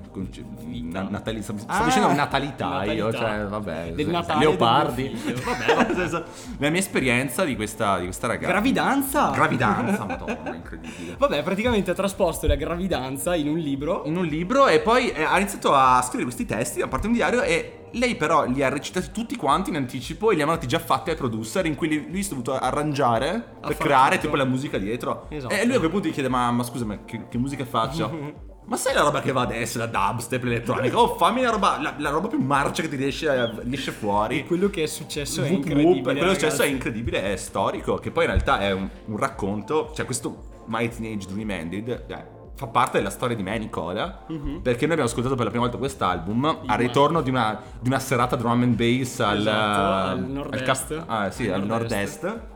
Na- 0.90 1.06
natali- 1.08 1.42
stavo 1.42 1.58
stavo 1.58 1.82
Ah, 1.82 1.84
dicendo 1.84 2.12
natalità, 2.12 2.84
io 2.84 3.04
natalità. 3.06 3.18
cioè 3.18 3.46
vabbè 3.46 3.92
Del 3.92 4.08
Natale 4.08 4.38
leopardi. 4.40 5.20
del 5.25 5.34
vabbè 5.34 6.25
la 6.58 6.70
mia 6.70 6.78
esperienza 6.78 7.44
di 7.44 7.56
questa, 7.56 7.99
di 7.99 8.04
questa 8.04 8.26
ragazza. 8.26 8.49
Gravidanza! 8.52 9.30
gravidanza 9.30 10.04
madonna 10.06 10.54
incredibile. 10.54 11.16
Vabbè, 11.18 11.42
praticamente 11.42 11.90
ha 11.90 11.94
trasposto 11.94 12.46
la 12.46 12.54
gravidanza 12.54 13.34
in 13.34 13.49
un 13.49 13.58
libro. 13.58 14.02
in 14.06 14.16
un 14.16 14.25
libro 14.26 14.66
e 14.66 14.80
poi 14.80 15.11
eh, 15.11 15.23
ha 15.25 15.38
iniziato 15.38 15.75
a 15.75 16.00
scrivere 16.02 16.25
questi 16.25 16.46
testi 16.46 16.80
da 16.80 16.87
parte 16.88 17.06
di 17.06 17.12
un 17.12 17.18
diario 17.18 17.42
e 17.42 17.78
lei 17.94 18.16
però 18.16 18.44
li 18.46 18.62
ha 18.62 18.68
recitati 18.68 19.10
tutti 19.12 19.36
quanti 19.36 19.70
in 19.70 19.76
anticipo 19.76 20.30
e 20.30 20.34
li 20.34 20.42
ha 20.42 20.46
mandati 20.46 20.66
già 20.68 20.78
fatti 20.78 21.10
ai 21.10 21.16
producer 21.16 21.64
in 21.66 21.74
cui 21.74 22.06
lui- 22.08 22.22
si 22.22 22.28
è 22.28 22.30
dovuto 22.30 22.52
arrangiare 22.58 23.56
per 23.60 23.74
far 23.74 23.86
creare 23.86 24.14
tutto. 24.16 24.26
tipo 24.26 24.36
la 24.36 24.44
musica 24.44 24.78
dietro 24.78 25.26
Esatto. 25.30 25.54
e 25.54 25.64
lui 25.64 25.74
a 25.76 25.78
quel 25.78 25.90
punto 25.90 26.08
gli 26.08 26.12
chiede 26.12 26.28
ma, 26.28 26.50
ma 26.50 26.62
scusa 26.62 26.84
ma 26.84 27.04
che, 27.04 27.28
che 27.28 27.38
musica 27.38 27.64
faccio? 27.64 28.32
ma 28.66 28.76
sai 28.76 28.94
la 28.94 29.02
roba 29.02 29.20
che 29.20 29.30
va 29.32 29.42
adesso, 29.42 29.78
la 29.78 29.86
dubstep, 29.86 30.42
l'elettronica? 30.42 30.98
Oh 30.98 31.16
fammi 31.16 31.42
la 31.42 31.50
roba, 31.50 31.78
la, 31.80 31.94
la 31.98 32.10
roba 32.10 32.28
più 32.28 32.40
marcia 32.40 32.82
che 32.82 32.88
ti 32.88 32.96
riesce, 32.96 33.50
riesce 33.64 33.90
fuori 33.92 34.44
Quello 34.46 34.70
che 34.70 34.84
è 34.84 34.86
successo 34.86 35.42
è 35.42 35.50
Whoop 35.50 35.64
whoop, 35.64 35.66
incredibile. 35.66 36.02
quello 36.02 36.18
che 36.32 36.36
è 36.36 36.40
successo 36.40 36.62
è 36.62 36.66
incredibile, 36.66 37.32
è 37.32 37.36
storico, 37.36 37.96
che 37.96 38.10
poi 38.10 38.24
in 38.24 38.30
realtà 38.30 38.60
è 38.60 38.72
un, 38.72 38.88
un 39.06 39.16
racconto, 39.18 39.92
cioè 39.94 40.04
questo 40.06 40.62
My 40.66 40.88
Teenage 40.88 41.26
Dream 41.28 41.50
Ended 41.50 41.88
eh, 42.08 42.24
fa 42.56 42.66
parte 42.68 42.99
della 42.99 43.11
storia 43.11 43.34
di 43.34 43.42
me 43.42 43.54
e 43.56 43.58
Nicola, 43.58 44.25
Mhm. 44.28 44.61
perché 44.62 44.82
noi 44.82 44.92
abbiamo 44.92 45.04
ascoltato 45.11 45.34
per 45.34 45.44
la 45.44 45.50
prima 45.50 45.64
volta 45.64 45.78
quest'album 45.78 46.61
al 46.66 46.78
ritorno 46.78 47.20
di 47.20 47.30
una, 47.30 47.61
di 47.80 47.88
una 47.88 47.99
serata 47.99 48.37
drum 48.37 48.62
and 48.62 48.75
bass 48.76 49.20
al, 49.20 49.38
Esatto, 49.38 49.80
al 49.82 50.08
al 50.18 50.25
nord-est. 50.25 50.64
cap- 50.64 51.04
ah, 51.08 51.30
sì, 51.30 51.49
Al 51.49 51.61
al 51.61 51.66
nord-est. 51.66 52.23
nord-est. 52.23 52.52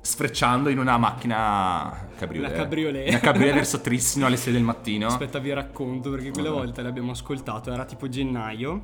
Sfrecciando 0.00 0.68
in 0.68 0.78
una 0.78 0.98
macchina 0.98 2.08
cabriolet. 2.18 2.50
Una 2.52 2.58
cabriolet. 2.62 3.08
Una 3.08 3.20
cabriolet 3.20 3.54
verso 3.54 3.80
Trissino 3.82 4.26
alle 4.26 4.36
6 4.36 4.52
del 4.52 4.62
mattino. 4.62 5.06
Aspetta, 5.06 5.38
vi 5.38 5.50
racconto 5.52 6.10
perché 6.10 6.30
quella 6.30 6.50
volta 6.50 6.82
l'abbiamo 6.82 7.12
ascoltato, 7.12 7.72
era 7.72 7.84
tipo 7.86 8.06
gennaio. 8.08 8.82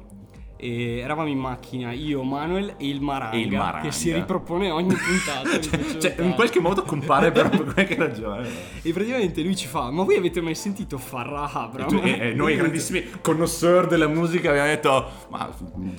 E 0.63 0.99
eravamo 0.99 1.29
in 1.31 1.39
macchina, 1.39 1.91
io, 1.93 2.23
Manuel 2.23 2.75
e 2.77 2.87
il 2.89 3.01
Maranga, 3.01 3.35
E 3.37 3.41
il 3.41 3.51
Maranga. 3.51 3.81
che 3.87 3.93
si 3.93 4.13
ripropone 4.13 4.71
ogni 4.71 4.95
puntata. 4.95 5.49
Cioè, 5.61 5.79
piace 5.79 6.01
cioè, 6.01 6.23
in 6.25 6.35
qualche 6.35 6.61
modo 6.61 6.83
compare 6.83 7.33
per 7.33 7.49
qualche 7.73 7.95
ragione. 7.97 8.47
E 8.83 8.93
praticamente 8.93 9.43
lui 9.43 9.57
ci 9.57 9.67
fa: 9.67 9.91
Ma 9.91 10.03
voi 10.03 10.17
avete 10.17 10.41
mai 10.43 10.55
sentito 10.55 10.99
Farrah 10.99 11.51
Abram? 11.51 11.89
Tu- 11.89 12.01
e- 12.05 12.19
e 12.29 12.35
noi 12.35 12.57
grandissimi 12.61 13.03
connoisseur 13.23 13.87
della 13.87 14.07
musica 14.07 14.51
abbiamo 14.51 14.69
detto 14.69 15.11
ma 15.31 15.51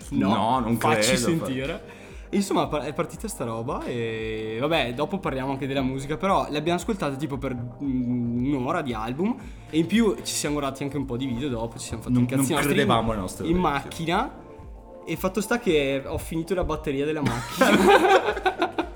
no, 0.10 0.60
non 0.60 0.78
facci 0.78 1.12
credo 1.14 1.18
sentire. 1.26 2.00
E 2.30 2.38
Insomma, 2.38 2.70
è 2.86 2.94
partita 2.94 3.28
sta 3.28 3.44
roba 3.44 3.84
e 3.84 4.56
vabbè, 4.62 4.94
dopo 4.94 5.18
parliamo 5.18 5.52
anche 5.52 5.68
della 5.68 5.82
musica, 5.82 6.16
però 6.16 6.48
l'abbiamo 6.50 6.80
ascoltata 6.80 7.16
tipo 7.16 7.38
per 7.38 7.54
mm, 7.84 8.54
un'ora 8.54 8.82
di 8.82 8.94
album 8.94 9.36
e 9.70 9.78
in 9.80 9.86
più 9.86 10.16
ci 10.24 10.34
siamo 10.34 10.58
guardati 10.58 10.84
anche 10.84 10.96
un 10.96 11.06
po' 11.06 11.18
di 11.18 11.26
video 11.26 11.50
dopo, 11.50 11.78
ci 11.78 11.88
siamo 11.88 12.02
fatti 12.04 12.14
Non- 12.14 12.22
un 12.24 12.28
cazzo 12.30 12.54
non 12.54 12.62
credevamo 12.62 13.02
in- 13.08 13.10
alle 13.10 13.20
nostre 13.20 13.48
in 13.48 13.58
orecchie. 13.58 13.72
macchina 13.82 14.32
e 15.06 15.16
fatto 15.16 15.42
sta 15.42 15.60
che 15.60 16.02
ho 16.06 16.18
finito 16.18 16.54
la 16.54 16.64
batteria 16.64 17.06
della 17.06 17.22
macchina. 17.22 18.80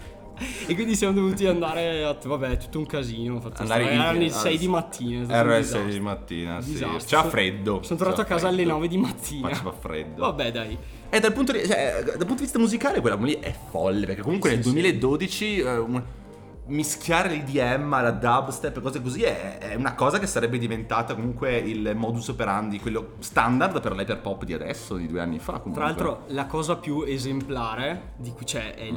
E 0.67 0.73
quindi 0.73 0.95
siamo 0.95 1.13
dovuti 1.13 1.45
andare 1.45 2.03
a... 2.03 2.17
Vabbè, 2.21 2.49
è 2.49 2.57
tutto 2.57 2.79
un 2.79 2.87
casino. 2.87 3.39
Fatto 3.39 3.61
Andare 3.61 3.83
sta- 3.83 3.93
in- 3.93 3.99
Erano 4.01 4.17
le 4.19 4.25
ah, 4.25 4.31
6 4.31 4.57
di 4.57 4.67
mattina. 4.67 5.19
un 5.19 5.25
RS 5.27 5.57
disastro. 5.57 5.83
di 5.91 5.99
mattina 5.99 6.61
sì. 6.61 6.85
C'ha 7.05 7.23
freddo 7.23 7.83
Sono 7.83 7.99
tornato 7.99 8.21
a 8.21 8.23
casa 8.23 8.47
alle 8.47 8.55
freddo. 8.63 8.71
9 8.71 8.87
di 8.87 8.97
mattina. 8.97 9.47
Faceva 9.49 9.71
freddo 9.71 10.21
Vabbè, 10.21 10.51
dai. 10.51 10.77
e 11.09 11.19
dal 11.19 11.33
punto 11.33 11.51
di, 11.51 11.65
cioè, 11.67 12.01
dal 12.03 12.17
punto 12.17 12.33
di 12.33 12.41
vista 12.41 12.57
musicale 12.57 12.99
quella 12.99 13.15
lì 13.17 13.37
è 13.39 13.53
folle 13.69 14.07
perché 14.07 14.21
comunque 14.23 14.49
Sì, 14.49 14.55
nel 14.55 14.63
sì. 14.65 14.71
2012 14.71 15.57
eh, 15.59 15.77
un- 15.77 16.03
mischiare 16.67 17.29
l'IDM 17.29 17.93
alla 17.93 18.11
dubstep 18.11 18.77
e 18.77 18.81
cose 18.81 19.01
così 19.01 19.21
è, 19.21 19.59
è 19.59 19.75
una 19.75 19.93
cosa 19.93 20.17
che 20.19 20.25
sarebbe 20.25 20.57
diventata 20.57 21.13
comunque 21.13 21.57
il 21.57 21.93
modus 21.95 22.29
operandi 22.29 22.79
quello 22.79 23.13
standard 23.19 23.79
per 23.81 23.93
l'hyperpop 23.93 24.43
di 24.45 24.53
adesso 24.53 24.95
di 24.95 25.05
due 25.07 25.21
anni 25.21 25.37
fa 25.39 25.59
comunque. 25.59 25.73
Tra 25.73 25.85
l'altro, 25.85 26.23
la 26.33 26.45
cosa 26.47 26.77
più 26.77 27.03
esemplare 27.03 28.13
di 28.17 28.31
cui 28.31 28.45
c'è 28.45 28.73
è 28.73 28.83
il, 28.83 28.95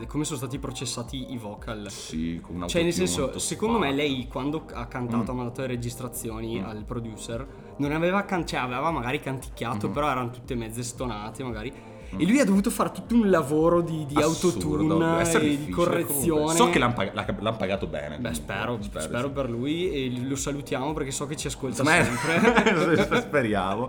il- 0.00 0.06
come 0.06 0.24
sono 0.24 0.36
stati 0.38 0.58
processati 0.58 1.32
i 1.32 1.38
vocal. 1.38 1.90
sì 1.90 2.40
con 2.42 2.56
un 2.62 2.68
Cioè, 2.68 2.82
nel 2.82 2.92
senso, 2.92 3.38
secondo 3.38 3.78
me 3.78 3.92
lei 3.92 4.26
quando 4.28 4.64
ha 4.72 4.86
cantato, 4.86 5.30
ha 5.30 5.34
mandato 5.34 5.62
le 5.62 5.68
registrazioni 5.68 6.62
al 6.62 6.84
producer, 6.84 7.46
non 7.78 7.92
aveva 7.92 8.22
can- 8.24 8.46
cioè 8.46 8.60
aveva 8.60 8.90
magari 8.90 9.20
canticchiato, 9.20 9.88
però 9.90 10.10
erano 10.10 10.30
tutte 10.30 10.54
mezze 10.54 10.82
stonate 10.82 11.42
magari. 11.42 11.87
E 12.16 12.24
lui 12.26 12.40
ha 12.40 12.44
dovuto 12.44 12.70
fare 12.70 12.90
tutto 12.92 13.14
un 13.14 13.28
lavoro 13.28 13.80
di, 13.82 14.06
di 14.06 14.20
autotune 14.20 15.22
e 15.30 15.56
di 15.64 15.68
correzione. 15.70 16.26
comunque. 16.40 16.54
So 16.54 16.70
che 16.70 16.78
l'hanno 16.78 16.94
pag- 16.94 17.12
l'ha- 17.14 17.26
l'hanno 17.38 17.56
pagato 17.56 17.86
bene. 17.86 18.16
Beh, 18.18 18.30
comunque. 18.30 18.34
spero, 18.34 18.78
spero, 19.00 19.30
per 19.30 19.50
lui 19.50 19.90
e 19.92 20.20
lo 20.26 20.34
salutiamo 20.36 20.92
perché 20.94 21.10
so 21.10 21.26
che 21.26 21.36
ci 21.36 21.46
ascolta 21.48 21.82
Ma 21.82 22.02
sempre. 22.02 23.20
speriamo. 23.20 23.88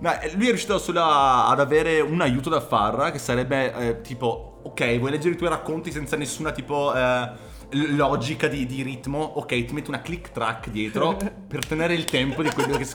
No, 0.00 0.10
lui 0.34 0.44
è 0.46 0.48
riuscito 0.48 0.78
sulla- 0.78 1.46
ad 1.46 1.60
avere 1.60 2.00
un 2.00 2.20
aiuto 2.20 2.48
da 2.50 2.60
Farra 2.60 3.10
che 3.12 3.18
sarebbe 3.18 3.72
eh, 3.74 4.00
tipo, 4.00 4.60
ok, 4.64 4.98
vuoi 4.98 5.10
leggere 5.12 5.34
i 5.34 5.36
tuoi 5.38 5.50
racconti 5.50 5.92
senza 5.92 6.16
nessuna 6.16 6.50
tipo 6.52 6.92
eh, 6.94 7.30
l- 7.72 7.94
logica 7.96 8.46
di, 8.48 8.66
di 8.66 8.82
ritmo? 8.82 9.18
Ok, 9.22 9.64
ti 9.64 9.72
metto 9.72 9.90
una 9.90 10.00
click 10.00 10.30
track 10.32 10.70
dietro 10.70 11.16
per 11.48 11.64
tenere 11.66 11.94
il 11.94 12.04
tempo 12.04 12.42
di 12.42 12.50
quello 12.50 12.76
che, 12.76 12.86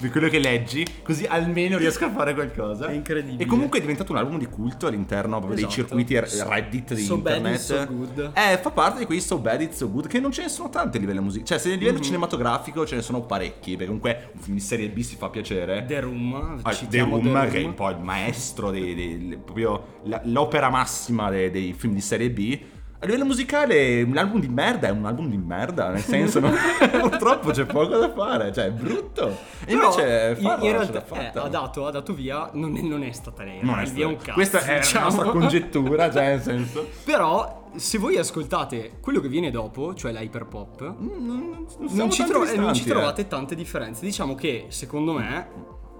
di 0.00 0.08
quello 0.10 0.28
che 0.28 0.38
leggi, 0.38 0.84
così 1.02 1.24
almeno 1.26 1.78
riesco 1.78 2.04
a 2.06 2.10
fare 2.10 2.34
qualcosa. 2.34 2.86
È 2.88 2.92
incredibile. 2.92 3.42
E 3.42 3.46
comunque 3.46 3.78
è 3.78 3.80
diventato 3.80 4.12
un 4.12 4.18
album 4.18 4.38
di 4.38 4.46
culto 4.46 4.86
all'interno 4.86 5.38
proprio 5.38 5.54
dei 5.56 5.64
Esatto. 5.64 5.80
circuiti 5.82 6.18
r- 6.18 6.28
So- 6.28 6.48
Reddit 6.48 6.94
di 6.94 7.02
so 7.02 7.14
internet. 7.16 7.58
so 7.58 7.86
good. 7.86 8.32
Eh, 8.34 8.58
fa 8.58 8.70
parte 8.70 8.98
di 9.00 9.06
quei 9.06 9.20
So 9.20 9.38
Bad 9.38 9.60
It's 9.62 9.76
So 9.76 9.90
Good 9.90 10.06
che 10.06 10.20
non 10.20 10.32
ce 10.32 10.42
ne 10.42 10.48
sono 10.48 10.68
tanti 10.70 10.96
a 10.96 11.00
livello 11.00 11.22
musicale. 11.22 11.46
Cioè, 11.46 11.58
se 11.58 11.72
a 11.72 11.76
livello 11.76 11.98
Mhm. 11.98 12.04
cinematografico 12.04 12.86
ce 12.86 12.96
ne 12.96 13.02
sono 13.02 13.22
parecchi, 13.22 13.70
perché 13.72 13.86
comunque 13.86 14.30
un 14.34 14.40
film 14.40 14.56
di 14.56 14.62
serie 14.62 14.88
B 14.88 15.00
si 15.00 15.16
fa 15.16 15.28
piacere. 15.28 15.84
The 15.86 16.00
Room, 16.00 16.58
Ah, 16.62 16.70
The 16.70 16.74
citiamo 16.76 17.16
Room, 17.20 17.48
che 17.50 17.60
è 17.60 17.64
un 17.64 17.74
po' 17.74 17.88
il 17.90 17.98
maestro 17.98 18.70
dei, 18.70 18.94
dei- 18.94 19.28
le- 19.28 19.36
proprio 19.38 19.98
la- 20.04 20.20
l'opera 20.24 20.68
massima 20.70 21.30
dei, 21.30 21.50
dei 21.50 21.72
film 21.72 21.94
di 21.94 22.00
serie 22.00 22.30
B. 22.30 22.58
A 23.02 23.06
livello 23.06 23.24
musicale, 23.24 24.02
un 24.02 24.18
album 24.18 24.40
di 24.40 24.48
merda 24.48 24.88
è 24.88 24.90
un 24.90 25.06
album 25.06 25.30
di 25.30 25.38
merda, 25.38 25.88
nel 25.88 26.02
senso, 26.02 26.38
no? 26.38 26.50
purtroppo 27.00 27.50
c'è 27.50 27.64
poco 27.64 27.96
da 27.96 28.12
fare, 28.12 28.52
cioè 28.52 28.66
è 28.66 28.70
brutto. 28.70 29.38
E 29.64 29.74
Però, 29.74 29.90
invece, 29.90 30.36
in, 30.36 30.44
Farrah 30.44 30.64
in 30.64 30.72
realtà 30.72 31.04
eh, 31.14 31.38
ha, 31.38 31.48
dato, 31.48 31.86
ha 31.86 31.90
dato 31.90 32.12
via, 32.12 32.50
non 32.52 32.76
è, 32.76 32.82
non 32.82 33.02
è 33.02 33.10
stata 33.12 33.42
lei, 33.42 33.60
Non 33.62 33.78
ha 33.78 33.80
è 33.80 33.84
dato 33.84 33.94
via 33.94 34.06
un 34.06 34.16
cazzo. 34.16 34.32
Questa 34.32 34.62
è 34.64 34.80
diciamo. 34.80 35.08
la 35.08 35.14
nostra 35.14 35.30
congettura, 35.32 36.10
cioè 36.12 36.26
nel 36.26 36.42
senso. 36.42 36.88
Però, 37.02 37.70
se 37.74 37.96
voi 37.96 38.18
ascoltate 38.18 38.98
quello 39.00 39.20
che 39.20 39.28
viene 39.28 39.50
dopo, 39.50 39.94
cioè 39.94 40.12
l'hyperpop, 40.12 40.80
Non, 40.98 41.24
non 41.24 41.66
non, 41.92 42.10
ci, 42.10 42.22
tro- 42.24 42.44
eh, 42.44 42.56
non 42.56 42.74
ci 42.74 42.80
distanti, 42.80 42.80
eh. 42.80 42.84
trovate 42.84 43.26
tante 43.28 43.54
differenze. 43.54 44.04
Diciamo 44.04 44.34
che, 44.34 44.66
secondo 44.68 45.14
me, 45.14 45.48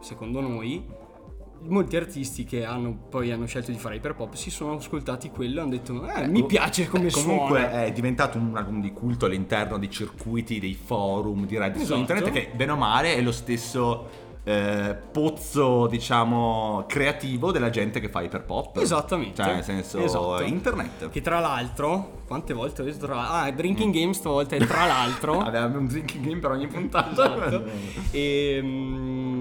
secondo 0.00 0.42
noi, 0.42 0.84
molti 1.68 1.96
artisti 1.96 2.44
che 2.44 2.64
hanno, 2.64 2.96
poi 3.08 3.30
hanno 3.30 3.46
scelto 3.46 3.70
di 3.70 3.78
fare 3.78 3.96
hyperpop 3.96 4.34
si 4.34 4.50
sono 4.50 4.74
ascoltati 4.76 5.30
quello 5.30 5.58
e 5.58 5.62
hanno 5.62 5.70
detto, 5.70 6.06
eh, 6.08 6.26
mi 6.26 6.44
piace 6.46 6.88
come 6.88 7.08
Eh, 7.08 7.10
Comunque 7.12 7.60
suona. 7.60 7.84
è 7.84 7.92
diventato 7.92 8.38
un 8.38 8.56
album 8.56 8.80
di 8.80 8.92
culto 8.92 9.26
all'interno 9.26 9.78
dei 9.78 9.90
circuiti, 9.90 10.58
dei 10.58 10.74
forum, 10.74 11.46
di 11.46 11.56
Reddit 11.58 11.76
su 11.78 11.82
Esatto. 11.82 12.00
internet 12.00 12.30
che 12.30 12.50
bene 12.54 12.72
o 12.72 12.76
male 12.76 13.14
è 13.14 13.20
lo 13.20 13.32
stesso 13.32 14.28
eh, 14.42 14.96
pozzo, 15.12 15.86
diciamo, 15.86 16.84
creativo 16.88 17.52
della 17.52 17.68
gente 17.68 18.00
che 18.00 18.08
fa 18.08 18.22
iperpop. 18.22 18.78
Esattamente. 18.78 19.42
Cioè, 19.44 19.52
nel 19.52 19.62
senso, 19.62 19.98
Esatto. 20.02 20.42
internet. 20.42 21.10
Che 21.10 21.20
tra 21.20 21.40
l'altro, 21.40 22.22
quante 22.26 22.54
volte 22.54 22.80
ho 22.80 22.84
detto 22.86 23.04
tra 23.06 23.28
Ah, 23.30 23.50
Drinking 23.50 23.92
Game 23.92 24.14
stavolta 24.14 24.56
è 24.56 24.66
tra 24.66 24.86
l'altro. 24.86 25.38
Aveva 25.44 25.66
un 25.66 25.86
drinking 25.86 26.24
game 26.24 26.38
per 26.40 26.52
ogni 26.52 26.66
puntata. 26.68 27.10
Esatto. 27.46 27.64
E 28.12 28.60
mm, 28.62 29.39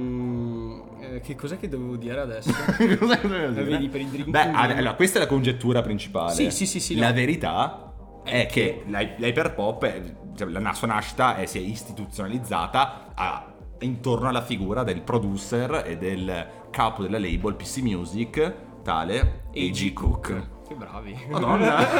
che 1.22 1.36
cos'è 1.36 1.58
che 1.58 1.68
dovevo 1.68 1.96
dire 1.96 2.20
adesso? 2.20 2.52
Cosa 3.00 3.16
dovevo 3.16 3.52
dire? 3.52 3.64
vedi, 3.64 3.90
per 3.90 4.02
il 4.02 4.08
drinking 4.08 4.36
Beh, 4.36 4.52
game. 4.52 4.74
allora, 4.76 4.94
questa 4.96 5.18
è 5.20 5.22
la 5.22 5.28
congettura 5.28 5.82
principale. 5.82 6.34
Sì, 6.34 6.52
sì, 6.52 6.66
sì, 6.66 6.80
sì, 6.80 6.96
La 6.96 7.10
no. 7.10 7.14
verità 7.14 7.94
è, 8.24 8.42
È 8.42 8.46
che, 8.46 8.52
che- 8.52 8.84
l'hy- 8.88 9.16
l'hyperpop, 9.18 9.86
è- 9.86 10.02
cioè, 10.36 10.48
la 10.50 10.74
sua 10.74 10.88
nascita 10.88 11.36
è, 11.38 11.46
si 11.46 11.58
è 11.58 11.62
istituzionalizzata 11.62 13.12
a- 13.14 13.54
intorno 13.80 14.28
alla 14.28 14.42
figura 14.42 14.84
del 14.84 15.02
producer 15.02 15.84
e 15.86 15.98
del 15.98 16.48
capo 16.70 17.02
della 17.04 17.18
label 17.18 17.56
PC 17.56 17.78
Music, 17.78 18.54
tale 18.84 19.44
A.G. 19.54 19.94
Cook. 19.94 20.48
Che 20.68 20.76
bravi. 20.76 21.18
Madonna, 21.32 21.78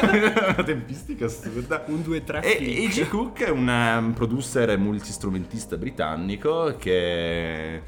una 0.54 0.62
tempistica 0.62 1.24
assurda. 1.24 1.82
Un 1.86 2.02
2 2.02 2.22
3 2.22 2.40
E 2.42 2.84
A.G. 2.86 3.08
Cook 3.08 3.42
è 3.42 3.50
un 3.50 3.66
um, 3.66 4.12
producer 4.12 4.70
e 4.70 4.76
multistrumentista 4.76 5.76
britannico 5.76 6.76
che... 6.78 7.82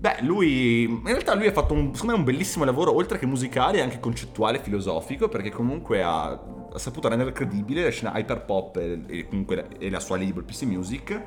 Beh, 0.00 0.22
lui... 0.22 0.84
In 0.84 1.02
realtà 1.04 1.34
lui 1.34 1.46
ha 1.46 1.52
fatto 1.52 1.74
un, 1.74 1.92
secondo 1.92 2.14
me 2.14 2.18
un 2.20 2.24
bellissimo 2.24 2.64
lavoro, 2.64 2.94
oltre 2.94 3.18
che 3.18 3.26
musicale, 3.26 3.82
anche 3.82 4.00
concettuale 4.00 4.58
e 4.58 4.62
filosofico, 4.62 5.28
perché 5.28 5.50
comunque 5.50 6.02
ha, 6.02 6.28
ha 6.30 6.78
saputo 6.78 7.06
rendere 7.08 7.32
credibile 7.32 7.84
la 7.84 7.90
scena 7.90 8.16
hyperpop 8.16 8.76
e, 8.78 9.02
e 9.06 9.28
comunque 9.28 9.56
la, 9.56 9.64
e 9.78 9.90
la 9.90 10.00
sua 10.00 10.16
label 10.16 10.42
PC 10.42 10.62
Music, 10.62 11.22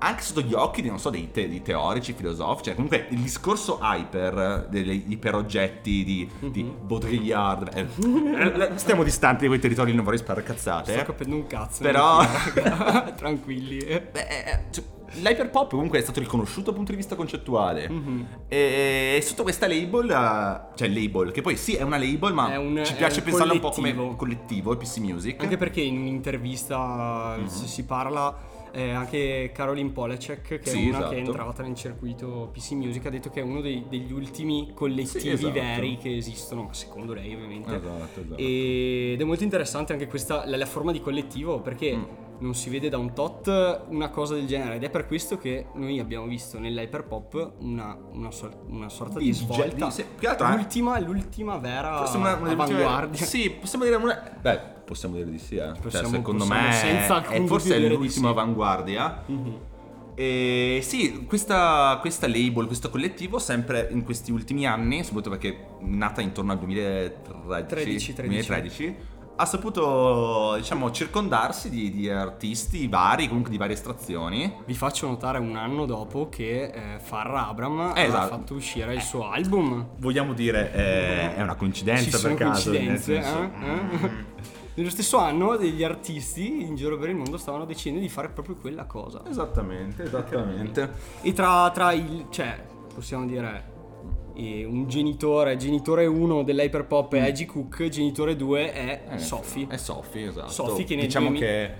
anche 0.00 0.22
sotto 0.22 0.42
gli 0.42 0.52
occhi 0.52 0.82
di, 0.82 0.88
non 0.88 0.98
so, 0.98 1.08
dei, 1.08 1.30
te- 1.30 1.48
dei 1.48 1.62
teorici, 1.62 2.12
filosofici. 2.12 2.64
Cioè, 2.64 2.74
comunque 2.74 3.06
il 3.08 3.20
discorso 3.20 3.78
hyper, 3.80 4.66
degli 4.68 5.04
iperoggetti 5.08 6.04
di, 6.04 6.30
di 6.50 6.62
Baudrillard... 6.62 7.70
eh, 7.74 7.86
eh, 7.86 8.70
stiamo 8.74 9.02
distanti 9.02 9.44
da 9.44 9.48
quei 9.48 9.60
territori, 9.60 9.94
non 9.94 10.04
vorrei 10.04 10.18
sparare 10.20 10.44
cazzate. 10.44 10.92
Sto 10.92 11.00
eh. 11.00 11.04
capendo 11.04 11.36
un 11.36 11.46
cazzo. 11.46 11.82
Però-. 11.82 12.22
Tranquilli. 13.16 13.78
Beh, 13.78 14.10
eh, 14.12 14.64
cioè, 14.70 14.84
l'hyperpop 15.14 15.70
comunque 15.70 15.98
è 15.98 16.02
stato 16.02 16.20
riconosciuto 16.20 16.66
dal 16.66 16.74
punto 16.74 16.90
di 16.92 16.96
vista 16.96 17.14
concettuale. 17.16 17.88
Mhm. 17.88 18.26
E 18.48 19.18
sotto 19.22 19.42
questa 19.42 19.66
label, 19.66 20.10
eh, 20.10 20.76
cioè 20.76 20.88
label, 20.88 21.30
che 21.32 21.40
poi 21.42 21.56
sì 21.56 21.74
è 21.74 21.82
una 21.82 21.98
label, 21.98 22.32
ma 22.32 22.58
un- 22.58 22.82
ci 22.84 22.94
piace 22.94 23.18
un 23.18 23.24
pensarla 23.24 23.52
un 23.52 23.60
po' 23.60 23.70
come 23.70 23.94
collettivo. 24.16 24.76
PC 24.76 24.98
Music. 24.98 25.42
Anche 25.42 25.56
perché 25.56 25.80
in 25.80 25.98
un'intervista 25.98 27.36
Mhm. 27.38 27.46
si, 27.46 27.84
parla 27.84 28.48
eh, 28.72 28.90
anche 28.90 29.50
Caroline 29.52 29.90
Polacek, 29.90 30.60
che 30.60 30.70
Sì, 30.70 30.84
è 30.86 30.88
una 30.90 30.98
che 31.08 31.16
è 31.16 31.20
esatto. 31.20 31.30
entrata 31.38 31.62
nel 31.64 31.74
circuito 31.74 32.50
PC 32.52 32.70
Music, 32.74 33.04
ha 33.04 33.10
detto 33.10 33.28
che 33.28 33.40
è 33.40 33.42
uno 33.42 33.60
dei- 33.60 33.84
degli 33.88 34.12
ultimi 34.12 34.70
collettivi 34.74 35.18
Sì, 35.20 35.28
esatto. 35.30 35.52
veri 35.54 35.96
che 35.96 36.16
esistono, 36.16 36.68
secondo 36.70 37.12
lei 37.12 37.34
ovviamente. 37.34 37.74
Esatto, 37.74 38.20
esatto. 38.20 38.36
Ed 38.36 39.20
è 39.20 39.24
molto 39.24 39.42
interessante 39.42 39.92
anche 39.92 40.06
questa, 40.06 40.44
la, 40.46 40.56
la 40.56 40.66
forma 40.66 40.92
di 40.92 41.00
collettivo, 41.00 41.58
perché 41.60 41.96
Mm. 41.96 42.02
Non 42.40 42.54
si 42.54 42.68
vede 42.70 42.88
da 42.88 42.98
un 42.98 43.12
tot 43.14 43.46
una 43.88 44.08
cosa 44.10 44.34
del 44.34 44.46
genere. 44.46 44.76
Ed 44.76 44.84
è 44.84 44.90
per 44.90 45.06
questo 45.06 45.38
che 45.38 45.66
noi 45.74 45.98
abbiamo 45.98 46.26
visto 46.26 46.58
nell'hyperpop 46.58 47.52
una, 47.60 47.96
una, 48.12 48.30
sor- 48.30 48.56
una 48.68 48.88
sorta 48.88 49.18
di, 49.18 49.26
Di 49.26 49.32
svolta. 49.32 49.64
di- 49.88 50.02
più 50.02 50.18
che 50.18 50.26
altro 50.28 50.46
è- 50.46 50.54
l'ultima, 50.56 50.98
l'ultima 50.98 51.56
vera 51.58 51.98
Forse 51.98 52.16
una, 52.16 52.34
una 52.34 52.50
avanguardia. 52.50 53.24
Sì, 53.24 53.50
possiamo 53.50 53.84
dire 53.84 53.96
una. 53.96 54.32
Beh, 54.40 54.58
possiamo 54.84 55.14
dire 55.16 55.30
di 55.30 55.38
sì, 55.38 55.54
eh. 55.56 55.58
Cioè, 55.58 55.78
Possiamo- 55.80 56.08
secondo 56.08 56.44
possiamo 56.44 56.66
me 56.68 56.72
senza 56.72 57.24
è, 57.26 57.44
forse 57.44 57.76
è 57.76 57.78
l'ultima 57.78 58.26
sì. 58.28 58.32
avanguardia. 58.32 59.22
Mhm. 59.26 59.58
E 60.14 60.80
sì, 60.82 61.24
questa, 61.26 61.96
questa 62.00 62.26
label, 62.28 62.66
questo 62.66 62.90
collettivo, 62.90 63.38
sempre 63.38 63.88
in 63.90 64.02
questi 64.04 64.30
ultimi 64.32 64.66
anni, 64.66 65.02
soprattutto 65.02 65.30
perché 65.30 65.48
è 65.48 65.66
nata 65.84 66.20
intorno 66.20 66.52
al 66.52 66.58
2013, 66.58 68.12
13, 68.12 68.12
2013, 68.28 68.96
ha 69.40 69.46
saputo, 69.46 70.54
diciamo, 70.56 70.90
circondarsi 70.90 71.70
di, 71.70 71.90
di 71.90 72.10
artisti 72.10 72.86
vari, 72.88 73.26
comunque 73.26 73.50
di 73.50 73.56
varie 73.56 73.74
estrazioni. 73.74 74.52
Vi 74.66 74.74
faccio 74.74 75.06
notare 75.06 75.38
un 75.38 75.56
anno 75.56 75.86
dopo 75.86 76.28
che 76.28 76.64
eh, 76.64 76.98
Farrah 77.00 77.48
Abram 77.48 77.92
Eh, 77.96 78.02
ha 78.02 78.04
esatto. 78.04 78.28
fatto 78.28 78.54
uscire 78.54 78.92
il 78.94 79.00
suo 79.00 79.30
album. 79.30 79.86
Vogliamo 79.96 80.34
dire, 80.34 80.70
eh, 80.74 81.36
è 81.36 81.42
una 81.42 81.54
coincidenza 81.54 82.18
Ci 82.18 82.22
per 82.22 82.34
caso. 82.34 82.70
coincidenze, 82.70 83.22
senso- 83.22 83.42
eh? 83.42 84.04
Eh? 84.04 84.10
Nello 84.74 84.90
stesso 84.90 85.16
anno 85.16 85.56
degli 85.56 85.82
artisti 85.82 86.62
in 86.62 86.74
giro 86.76 86.98
per 86.98 87.08
il 87.08 87.16
mondo 87.16 87.38
stavano 87.38 87.64
decidendo 87.64 88.00
di 88.00 88.10
fare 88.10 88.28
proprio 88.28 88.56
quella 88.56 88.84
cosa. 88.84 89.22
Esattamente, 89.26 90.02
esattamente. 90.02 90.92
E 91.22 91.32
tra, 91.32 91.70
tra 91.70 91.92
il... 91.92 92.26
cioè, 92.28 92.62
possiamo 92.94 93.24
dire... 93.24 93.69
un 94.68 94.88
genitore, 94.88 95.56
genitore 95.56 96.06
1 96.06 96.42
dell'hyperpop 96.42 97.14
è 97.14 97.20
Aggie 97.20 97.46
Cook, 97.46 97.88
genitore 97.88 98.36
2 98.36 98.72
è 98.72 99.02
Mm. 99.08 99.12
Eh, 99.14 99.18
Sophie. 99.18 99.66
È 99.68 99.76
Sophie, 99.76 100.28
esatto. 100.28 100.50
Sophie 100.50 100.84
che 100.84 100.94
nel 100.96 101.04
diciamo 101.04 101.28
2000 101.28 101.46
che 101.46 101.70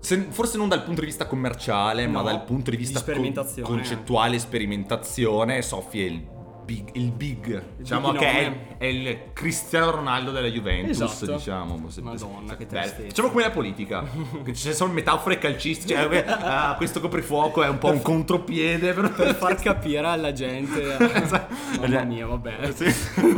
se- 0.00 0.26
forse 0.30 0.56
non 0.56 0.68
dal 0.68 0.82
punto 0.82 1.00
di 1.00 1.06
vista 1.06 1.26
commerciale, 1.26 2.06
ma 2.06 2.20
No, 2.20 2.26
dal 2.26 2.44
punto 2.44 2.70
di 2.70 2.76
di 2.76 2.82
vista 2.82 2.98
co- 3.00 3.04
sperimentazione. 3.04 3.68
concettuale 3.68 4.38
sperimentazione, 4.38 5.62
Sophie 5.62 6.06
è 6.06 6.10
il 6.10 6.22
big, 6.70 6.90
il 6.92 7.10
big. 7.10 7.62
diciamo 7.78 8.12
big 8.12 8.20
che 8.20 8.26
è, 8.28 8.76
è 8.78 8.84
il 8.84 9.18
Cristiano 9.32 9.90
Ronaldo 9.90 10.30
della 10.30 10.46
Juventus, 10.46 11.00
Esatto. 11.00 11.32
diciamo. 11.34 11.88
Madonna, 12.02 12.56
che 12.56 12.66
tristezza. 12.66 13.02
Diciamo 13.02 13.30
come 13.30 13.42
la 13.42 13.50
politica, 13.50 14.04
che 14.44 14.54
ci 14.54 14.72
sono 14.72 14.92
metafore 14.92 15.38
calcistiche, 15.38 15.94
cioè, 15.94 16.24
ah, 16.28 16.74
questo 16.76 17.00
coprifuoco 17.00 17.64
è 17.64 17.68
un 17.68 17.78
po' 17.78 17.90
un 17.90 18.00
contropiede 18.02 18.92
per, 18.92 19.10
Per 19.10 19.34
far 19.34 19.56
capire 19.56 20.06
alla 20.06 20.32
gente... 20.32 20.96
Mamma 21.80 22.04
mia, 22.04 22.26
vabbè. 22.26 22.72
Sì. 22.72 22.88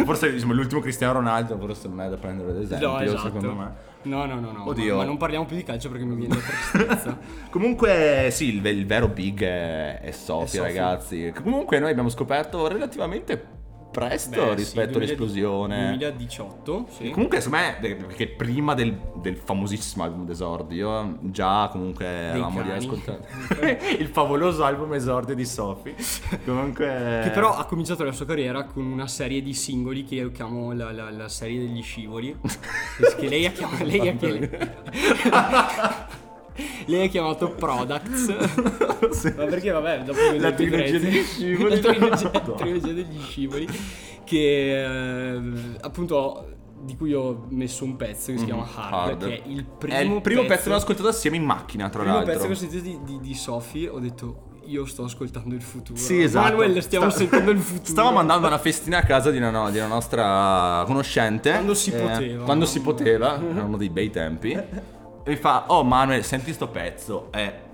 Forse 0.05 0.31
diciamo, 0.33 0.53
l'ultimo 0.53 0.81
Cristiano 0.81 1.15
Ronaldo 1.15 1.57
forse 1.57 1.89
non 1.89 2.03
è 2.03 2.09
da 2.11 2.17
prendere 2.17 2.51
ad 2.51 2.61
esempio, 2.61 2.89
No, 2.91 3.01
esatto. 3.01 3.23
secondo 3.23 3.55
me. 3.55 3.91
No, 4.05 4.25
no, 4.27 4.41
no, 4.41 4.53
no. 4.53 4.69
Oddio. 4.69 4.95
Ma, 4.97 5.03
ma 5.03 5.07
non 5.07 5.17
parliamo 5.17 5.45
più 5.45 5.57
di 5.57 5.63
calcio 5.63 5.89
perché 5.89 6.05
mi 6.05 6.17
viene 6.17 6.35
la 6.35 6.41
tristezza. 6.41 7.19
Comunque, 7.51 8.29
sì, 8.31 8.57
il, 8.57 8.67
il 8.67 8.87
vero 8.87 9.09
big 9.09 9.43
è, 9.43 10.01
è 10.01 10.11
Sophie. 10.11 10.61
ragazzi. 10.61 11.33
Comunque, 11.35 11.79
noi 11.79 11.91
abbiamo 11.91 12.09
scoperto 12.09 12.67
relativamente 12.69 13.61
presto 13.93 14.31
Beh, 14.41 14.49
sì, 14.51 14.55
rispetto 14.55 14.99
2000 14.99 15.05
all'esplosione. 15.05 15.87
2018, 15.89 16.87
sì. 16.91 17.11
Comunque, 17.11 17.41
secondo 17.41 17.65
me, 17.65 17.77
perché 18.07 18.27
prima 18.29 18.75
del, 18.75 18.99
del 19.17 19.37
famosissimo 19.37 20.03
album 20.03 20.25
d'esordio, 20.27 21.19
già 21.21 21.69
comunque 21.71 22.31
avevamo 22.31 22.59
cani. 22.59 22.71
riascoltato 22.73 23.27
il 23.99 24.09
favoloso 24.09 24.65
album 24.65 24.95
esordio 24.95 25.35
di 25.35 25.45
Sophie. 25.45 25.95
Comunque, 26.45 27.21
Che 27.25 27.31
però 27.31 27.55
ha 27.57 27.65
cominciato 27.67 28.03
la 28.03 28.13
sua 28.13 28.27
carriera 28.27 28.65
con 28.65 28.85
una 28.85 29.07
serie 29.07 29.43
di 29.43 29.55
singoli 29.55 30.05
che 30.05 30.17
io 30.17 30.33
chiamo 30.33 30.73
la, 30.73 30.91
la- 30.91 31.11
la 31.11 31.29
serie 31.29 31.59
degli 31.61 31.83
scivoli. 31.83 32.37
che 33.19 33.29
lei 33.29 33.47
ha 33.47 33.53
chiamato. 33.53 33.85
Lei 33.85 34.09
ha, 34.09 34.13
chiamato- 34.15 36.21
lei 36.87 37.07
ha 37.07 37.09
chiamato 37.09 37.51
Products. 37.51 38.27
Ma 39.37 39.45
perché, 39.47 39.71
vabbè, 39.71 40.03
dopo 40.03 40.19
La 40.39 40.53
trilogia 40.53 40.99
degli 40.99 41.23
scivoli. 41.25 41.81
La 41.81 41.91
trilogia, 41.91 42.31
Madonna. 42.33 42.57
trilogia 42.57 42.93
degli 42.93 43.21
scivoli. 43.21 43.69
Che 44.25 44.83
eh, 44.85 45.41
appunto. 45.81 46.47
Di 46.85 46.97
cui 46.97 47.15
ho 47.15 47.47
messo 47.51 47.85
un 47.85 47.95
pezzo 47.95 48.33
che 48.33 48.39
si 48.39 48.45
chiama 48.45 48.67
Hard. 48.75 48.93
Hard. 49.23 49.27
che 49.29 49.37
è 49.37 49.43
il 49.47 49.65
primo, 49.65 49.95
è 49.97 50.01
il 50.01 50.21
primo 50.21 50.45
pezzo 50.47 50.65
che 50.65 50.73
ho 50.73 50.79
ascoltato 50.79 51.07
assieme 51.09 51.37
in 51.37 51.45
macchina, 51.45 51.89
tra 51.89 52.01
il 52.03 52.09
primo 52.09 52.17
l'altro. 52.25 52.33
pezzo 52.35 52.47
che 52.47 52.53
ho 52.53 52.57
sentito 52.57 52.83
di, 52.83 52.99
di, 53.05 53.21
di 53.21 53.35
Sophie, 53.35 53.89
ho 53.89 54.01
detto 54.01 54.51
io 54.65 54.85
sto 54.87 55.05
ascoltando 55.05 55.55
il 55.55 55.63
futuro. 55.63 55.97
Sì, 55.97 56.21
esatto. 56.23 56.49
Manuel, 56.57 56.83
stiamo 56.83 57.09
Sta- 57.11 57.19
sentendo 57.21 57.53
il 57.53 57.59
futuro. 57.61 57.85
Stavamo 57.87 58.19
andando 58.19 58.47
a 58.47 58.49
una 58.49 58.59
festina 58.59 58.99
a 58.99 59.03
casa 59.05 59.31
di 59.31 59.37
una, 59.37 59.51
no- 59.51 59.71
di 59.71 59.79
una 59.79 59.87
nostra 59.87 60.83
conoscente. 60.85 61.51
eh, 61.51 61.53
Quando 61.55 61.75
si 61.75 61.93
poteva. 61.93 62.45
Quando 62.45 62.65
si 62.67 62.81
poteva, 62.81 63.41
erano 63.41 63.77
dei 63.77 63.89
bei 63.89 64.11
tempi. 64.11 64.59
E 65.25 65.31
mi 65.31 65.37
fa, 65.37 65.65
oh 65.69 65.85
Manuel, 65.85 66.25
senti 66.25 66.53
sto 66.53 66.69
pezzo. 66.69 67.31
Eh, 67.33 67.71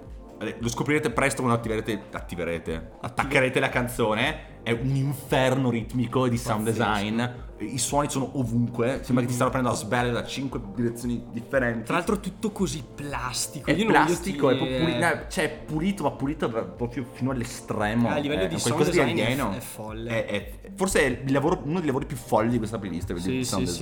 lo 0.60 0.68
scoprirete 0.68 1.10
presto 1.10 1.40
quando 1.42 1.58
attiverete, 1.58 2.00
attiverete, 2.12 2.90
attaccherete 3.00 3.58
la 3.58 3.68
canzone. 3.70 4.56
È 4.62 4.70
un 4.70 4.94
inferno 4.94 5.70
ritmico 5.70 6.28
di 6.28 6.36
sound 6.36 6.64
design. 6.64 7.22
I 7.60 7.78
suoni 7.78 8.10
sono 8.10 8.28
ovunque. 8.38 9.00
Sembra 9.02 9.24
che 9.24 9.30
ti 9.30 9.34
stanno 9.34 9.50
prendendo 9.50 9.76
a 9.76 9.80
sbelle 9.80 10.10
da 10.12 10.24
cinque 10.24 10.60
direzioni 10.74 11.24
differenti. 11.32 11.84
Tra 11.86 11.94
l'altro 11.96 12.20
tutto 12.20 12.50
così 12.52 12.84
plastico. 12.94 13.70
è 13.70 13.72
Io 13.74 13.86
plastico, 13.86 14.50
è 14.50 14.52
ti- 14.52 14.58
proprio 14.58 14.78
pulito, 14.80 14.98
no, 14.98 15.20
cioè 15.28 15.44
è 15.44 15.50
pulito, 15.64 16.02
ma 16.02 16.10
pulito 16.10 16.48
proprio 16.50 17.06
fino 17.12 17.30
all'estremo. 17.30 18.10
A 18.10 18.18
livello 18.18 18.42
È 18.42 18.48
di 18.48 18.60
qualcosa 18.60 18.92
sound 18.92 19.06
design 19.08 19.16
è- 19.18 19.22
alieno. 19.24 19.52
è 19.56 19.60
folle. 19.60 20.10
È- 20.10 20.26
è- 20.26 20.52
forse 20.76 21.00
è 21.00 21.06
il 21.24 21.32
lavoro- 21.32 21.62
uno 21.64 21.78
dei 21.78 21.86
lavori 21.86 22.04
più 22.04 22.16
folli 22.16 22.50
di 22.50 22.58
questa 22.58 22.78
playlist, 22.78 23.12
è 23.14 23.18
Sì, 23.18 23.32
il 23.32 23.46
sound 23.46 23.66
sì, 23.66 23.72
sì. 23.72 23.78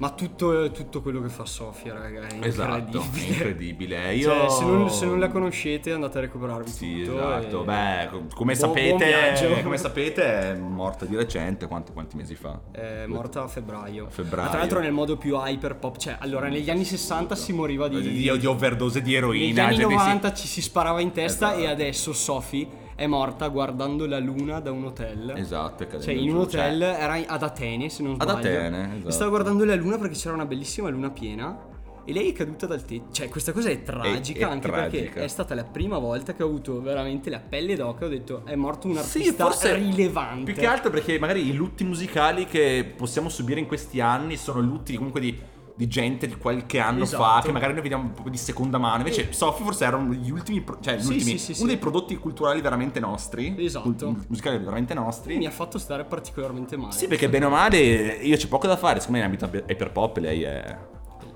Ma 0.00 0.08
tutto, 0.12 0.70
tutto 0.70 1.02
quello 1.02 1.20
che 1.20 1.28
fa 1.28 1.44
Sofia, 1.44 1.92
raga, 1.92 2.26
è 2.26 2.38
Esatto, 2.46 2.72
è 2.72 2.78
incredibile. 3.02 3.26
incredibile. 3.28 4.14
Io... 4.16 4.30
Cioè, 4.30 4.48
se 4.48 4.64
non, 4.64 4.90
se 4.90 5.04
non 5.04 5.18
la 5.20 5.28
conoscete 5.28 5.92
andate 5.92 6.16
a 6.16 6.20
recuperarvi 6.22 6.70
Sì, 6.70 7.02
tutto. 7.04 7.18
esatto. 7.18 7.60
e- 7.62 7.64
Beh, 7.66 8.08
co- 8.10 8.24
come 8.34 8.54
Buon- 8.54 8.56
sapete, 8.56 9.46
buon 9.46 9.60
come 9.62 9.76
sapete 9.76 10.22
è 10.24 10.54
morta 10.56 11.04
di 11.04 11.16
recente, 11.16 11.66
quanti, 11.66 11.92
quanti 11.92 12.16
mesi 12.16 12.34
fa? 12.34 12.58
È 12.70 13.04
morta 13.06 13.42
a 13.42 13.46
febbraio. 13.48 14.06
A 14.06 14.08
febbraio. 14.10 14.44
Ma 14.44 14.50
tra 14.50 14.58
l'altro 14.60 14.80
nel 14.80 14.92
modo 14.92 15.18
più 15.18 15.36
hyper 15.36 15.76
pop. 15.76 15.98
Cioè, 15.98 16.16
allora, 16.18 16.48
negli 16.48 16.70
anni 16.70 16.84
60 16.84 17.34
si 17.34 17.52
moriva 17.52 17.86
di... 17.88 18.00
Di, 18.00 18.38
di 18.38 18.46
overdose 18.46 19.02
di 19.02 19.08
Negli 19.10 19.16
eroina. 19.18 19.64
anni 19.66 19.76
gente 19.76 19.92
si- 19.92 19.98
90 19.98 20.32
ci 20.32 20.46
si 20.46 20.62
sparava 20.62 21.00
in 21.02 21.12
testa 21.12 21.48
Esatto. 21.48 21.62
e 21.62 21.66
adesso 21.68 22.12
Sophie 22.14 22.66
è 23.00 23.06
morta 23.06 23.48
guardando 23.48 24.06
la 24.06 24.18
luna 24.18 24.60
da 24.60 24.70
un 24.70 24.84
hotel. 24.84 25.32
Esatto, 25.34 25.84
è 25.84 25.86
cadendo 25.86 26.04
Cioè, 26.04 26.14
in 26.14 26.28
un 26.34 26.40
hotel 26.42 26.80
cioè, 26.80 27.02
era 27.02 27.14
ad 27.26 27.42
Atene, 27.42 27.88
se 27.88 28.02
non 28.02 28.16
Ad 28.18 28.28
sbaglio. 28.28 28.38
Atene, 28.58 28.92
E 28.92 28.96
esatto. 28.98 29.10
stava 29.10 29.30
guardando 29.30 29.64
la 29.64 29.74
luna 29.74 29.96
perché 29.96 30.14
c'era 30.16 30.34
una 30.34 30.44
bellissima 30.44 30.90
luna 30.90 31.08
piena. 31.10 31.58
E 32.04 32.12
lei 32.12 32.30
è 32.30 32.32
caduta 32.34 32.66
dal 32.66 32.84
tetto. 32.84 33.10
Cioè, 33.12 33.28
questa 33.30 33.52
cosa 33.52 33.70
è 33.70 33.82
tragica 33.82 34.48
è 34.48 34.50
anche 34.50 34.68
tragica. 34.68 35.02
perché 35.04 35.24
è 35.24 35.28
stata 35.28 35.54
la 35.54 35.64
prima 35.64 35.96
volta 35.96 36.34
che 36.34 36.42
ho 36.42 36.46
avuto 36.46 36.82
veramente 36.82 37.30
la 37.30 37.40
pelle 37.40 37.74
d'oca. 37.74 38.04
Ho 38.04 38.08
detto, 38.08 38.42
è 38.44 38.54
morto 38.54 38.86
un 38.86 38.94
Sì, 38.96 39.18
artista 39.18 39.44
forse 39.44 39.74
rilevante. 39.76 40.44
Più 40.52 40.60
che 40.60 40.66
altro 40.66 40.90
perché 40.90 41.18
magari 41.18 41.48
i 41.48 41.54
lutti 41.54 41.84
musicali 41.84 42.44
che 42.44 42.92
possiamo 42.96 43.30
subire 43.30 43.60
in 43.60 43.66
questi 43.66 44.00
anni 44.00 44.36
sono 44.36 44.60
lutti 44.60 44.94
comunque 44.96 45.20
di, 45.20 45.38
di 45.80 45.88
gente 45.88 46.26
di 46.26 46.36
qualche 46.36 46.78
anno 46.78 47.04
Esatto. 47.04 47.22
fa, 47.22 47.40
che 47.42 47.52
magari 47.52 47.72
noi 47.72 47.80
vediamo 47.80 48.10
proprio 48.10 48.30
di 48.30 48.36
seconda 48.36 48.76
mano. 48.76 48.98
Invece 48.98 49.30
Eh. 49.30 49.32
Sophie 49.32 49.64
forse 49.64 49.84
erano 49.86 50.12
gli 50.12 50.30
ultimi, 50.30 50.60
pro- 50.60 50.76
cioè 50.80 50.96
gli 50.96 51.00
Sì, 51.00 51.12
ultimi, 51.14 51.38
sì, 51.38 51.54
sì, 51.54 51.60
uno 51.62 51.68
dei 51.70 51.78
prodotti 51.78 52.14
culturali 52.16 52.60
veramente 52.60 53.00
nostri. 53.00 53.54
Esatto. 53.64 53.84
cult- 53.84 54.26
musicali 54.28 54.58
veramente 54.58 54.92
nostri. 54.92 55.38
Mi 55.38 55.46
ha 55.46 55.50
fatto 55.50 55.78
stare 55.78 56.04
particolarmente 56.04 56.76
male. 56.76 56.92
Sì, 56.92 57.06
perché 57.06 57.30
bene 57.30 57.46
o 57.46 57.48
male 57.48 57.78
io 57.78 58.36
c'è 58.36 58.46
poco 58.46 58.66
da 58.66 58.76
fare, 58.76 59.00
secondo 59.00 59.20
me 59.20 59.24
in 59.26 59.32
ambito 59.32 59.64
hyperpop 59.66 60.16
lei 60.18 60.42
è, 60.42 60.76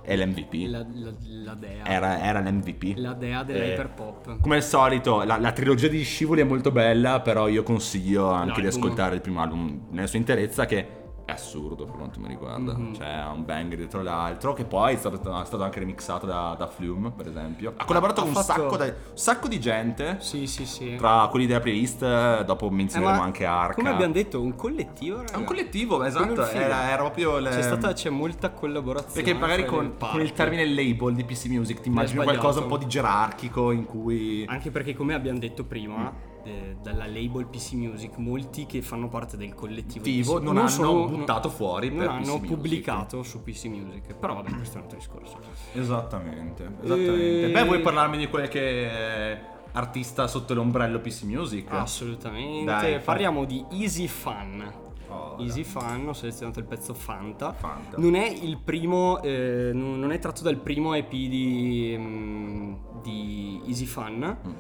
è 0.03 0.15
l'MVP. 0.15 0.69
La, 0.69 0.85
la- 0.93 1.13
la 1.45 1.55
dea. 1.55 1.85
Era, 1.87 2.21
era 2.23 2.41
l'MVP. 2.41 2.93
La 2.99 3.15
dea 3.15 3.41
Eh, 3.41 3.45
dell'hyperpop. 3.47 4.41
Come 4.41 4.57
al 4.57 4.63
solito, 4.63 5.23
la, 5.23 5.39
la 5.39 5.53
trilogia 5.53 5.89
di 5.89 6.03
Scivoli 6.03 6.43
è 6.43 6.45
molto 6.45 6.71
bella, 6.71 7.21
però 7.21 7.49
io 7.49 7.63
consiglio 7.63 8.29
anche 8.31 8.61
di 8.61 8.67
L'album. 8.67 8.83
ascoltare 8.83 9.15
il 9.15 9.21
primo 9.23 9.41
album 9.41 9.87
nella 9.91 10.07
sua 10.07 10.19
interezza 10.19 10.67
che 10.67 10.87
è 11.27 11.33
assurdo 11.33 11.85
per 11.87 11.95
quanto 11.97 12.21
mi 12.21 12.29
riguarda. 12.29 12.77
Mhm. 12.77 12.95
Cioè, 12.95 13.07
ha 13.07 13.31
un 13.31 13.45
banger 13.45 13.79
dietro 13.79 14.03
l'altro, 14.03 14.53
che 14.53 14.65
poi 14.65 14.93
è 14.93 14.97
stato, 14.97 15.17
è 15.17 15.45
stato 15.47 15.63
anche 15.63 15.79
remixato 15.79 16.27
da, 16.27 16.55
da 16.59 16.67
Flume, 16.67 17.11
per 17.13 17.29
esempio. 17.29 17.73
Ha 17.77 17.85
collaborato 17.85 18.21
ha 18.21 18.25
con 18.25 18.33
un, 18.35 18.43
fatto- 18.43 18.61
sacco 18.63 18.77
da- 18.77 18.85
un 18.85 18.95
sacco 19.15 19.49
di 19.49 19.59
gente. 19.61 20.17
Sì, 20.21 20.47
sì, 20.47 20.67
sì. 20.67 20.97
Tra 20.97 21.27
quelli 21.31 21.47
della 21.47 21.61
playlist, 21.61 22.43
dopo 22.45 22.67
Eh, 22.69 22.71
menzioneremo 22.73 23.19
ma 23.19 23.25
anche 23.25 23.45
Arca. 23.47 23.75
Come 23.75 23.89
abbiamo 23.91 24.13
detto, 24.13 24.41
un 24.43 24.55
collettivo, 24.55 25.19
raga. 25.19 25.33
È 25.33 25.37
un 25.37 25.45
collettivo, 25.45 26.03
esatto. 26.05 26.47
Era, 26.47 26.89
era 26.91 26.97
proprio. 26.97 27.39
le- 27.39 27.51
C'è 27.51 27.63
stata 27.63 27.93
c'è 27.95 28.11
molta 28.11 28.51
collaborazione. 28.51 29.15
Perché 29.15 29.33
magari 29.39 29.63
fra 29.63 29.71
con, 29.71 29.97
con 29.99 30.21
il 30.21 30.33
termine 30.33 30.67
label 30.67 31.15
di 31.15 31.25
PC 31.25 31.47
Music 31.47 31.81
ti 31.81 31.89
immagini 31.89 32.23
qualcosa 32.23 32.61
un 32.61 32.67
po' 32.67 32.77
di 32.77 32.87
gerarchico 32.87 33.71
in 33.71 33.85
cui. 33.87 34.45
Anche 34.47 34.71
perché, 34.71 34.95
come 34.95 35.15
abbiamo 35.15 35.39
detto 35.39 35.65
prima, 35.65 35.93
Mm. 36.11 36.33
Eh, 36.45 36.77
dalla 36.83 37.07
label 37.07 37.47
PC 37.47 37.73
Music, 37.73 38.17
molti 38.19 38.67
che 38.67 38.83
fanno 38.83 39.09
parte 39.09 39.37
del 39.37 39.55
collettivo 39.55 40.01
Attivo, 40.05 40.37
PC 40.39 40.43
non 40.45 40.57
hanno 40.59 40.69
sono- 40.69 41.07
buttato 41.07 41.49
fuori 41.49 41.89
non 41.91 42.07
hanno 42.09 42.21
PC 42.21 42.29
Music. 42.29 42.47
pubblicato 42.47 43.23
su 43.23 43.43
PC 43.43 43.65
Music. 43.67 44.15
Però 44.15 44.35
vabbè, 44.35 44.51
questo 44.55 44.75
è 44.75 44.77
un 44.79 44.83
altro 44.85 44.99
discorso. 44.99 45.39
Esattamente, 45.73 46.65
esattamente. 46.83 47.47
E- 47.47 47.51
Beh, 47.51 47.65
vuoi 47.65 47.81
parlarmi 47.81 48.17
di 48.19 48.29
quel 48.29 48.49
che 48.49 48.91
è 48.91 49.41
artista 49.73 50.27
sotto 50.27 50.55
l'ombrello 50.55 51.01
PC 51.01 51.23
Music? 51.25 51.67
Assolutamente. 51.73 52.65
Dai, 52.65 52.99
Parliamo 53.01 53.45
di 53.45 53.65
Easy 53.73 54.07
Fun. 54.07 54.83
Oh, 55.09 55.37
Easy 55.39 55.63
Fun, 55.65 56.07
ho 56.09 56.13
selezionato 56.13 56.59
il 56.59 56.65
pezzo 56.65 56.93
Fanta. 56.95 57.53
Fanta. 57.53 57.99
Non 57.99 58.15
è 58.17 58.27
il 58.27 58.59
primo, 58.59 59.21
eh, 59.23 59.71
non 59.73 59.99
non 60.01 60.11
è 60.13 60.19
tratto 60.19 60.43
dal 60.43 60.57
primo 60.57 60.95
EP 60.95 61.09
di, 61.11 61.95
mm, 61.97 62.75
di 63.03 63.61
Easy 63.67 63.85
Fun. 63.85 64.37
Mm. 64.47 64.53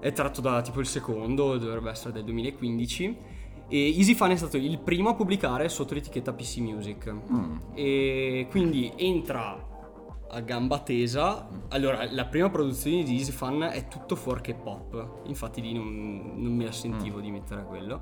È 0.00 0.12
tratto 0.12 0.40
da 0.40 0.60
tipo 0.62 0.80
il 0.80 0.86
secondo, 0.86 1.58
dovrebbe 1.58 1.90
essere 1.90 2.12
del 2.12 2.24
2015. 2.24 3.16
E 3.68 3.96
Easy 3.96 4.14
Fun 4.14 4.30
è 4.30 4.36
stato 4.36 4.56
il 4.56 4.78
primo 4.80 5.10
a 5.10 5.14
pubblicare 5.14 5.68
sotto 5.68 5.94
l'etichetta 5.94 6.32
PC 6.32 6.56
Music. 6.58 7.14
Mm. 7.32 7.56
E 7.74 8.46
quindi 8.50 8.92
entra 8.96 9.68
a 10.32 10.40
gamba 10.40 10.78
tesa. 10.80 11.48
Allora, 11.68 12.10
la 12.10 12.24
prima 12.26 12.48
produzione 12.50 13.02
di 13.04 13.16
Easy 13.16 13.30
Fun 13.30 13.62
è 13.62 13.86
tutto 13.88 14.16
fuorché 14.16 14.54
pop. 14.54 15.20
Infatti 15.26 15.60
lì 15.60 15.72
non, 15.72 16.32
non 16.36 16.54
me 16.54 16.64
la 16.64 16.72
sentivo 16.72 17.18
Mm. 17.18 17.22
di 17.22 17.30
mettere 17.30 17.64
quello. 17.64 18.00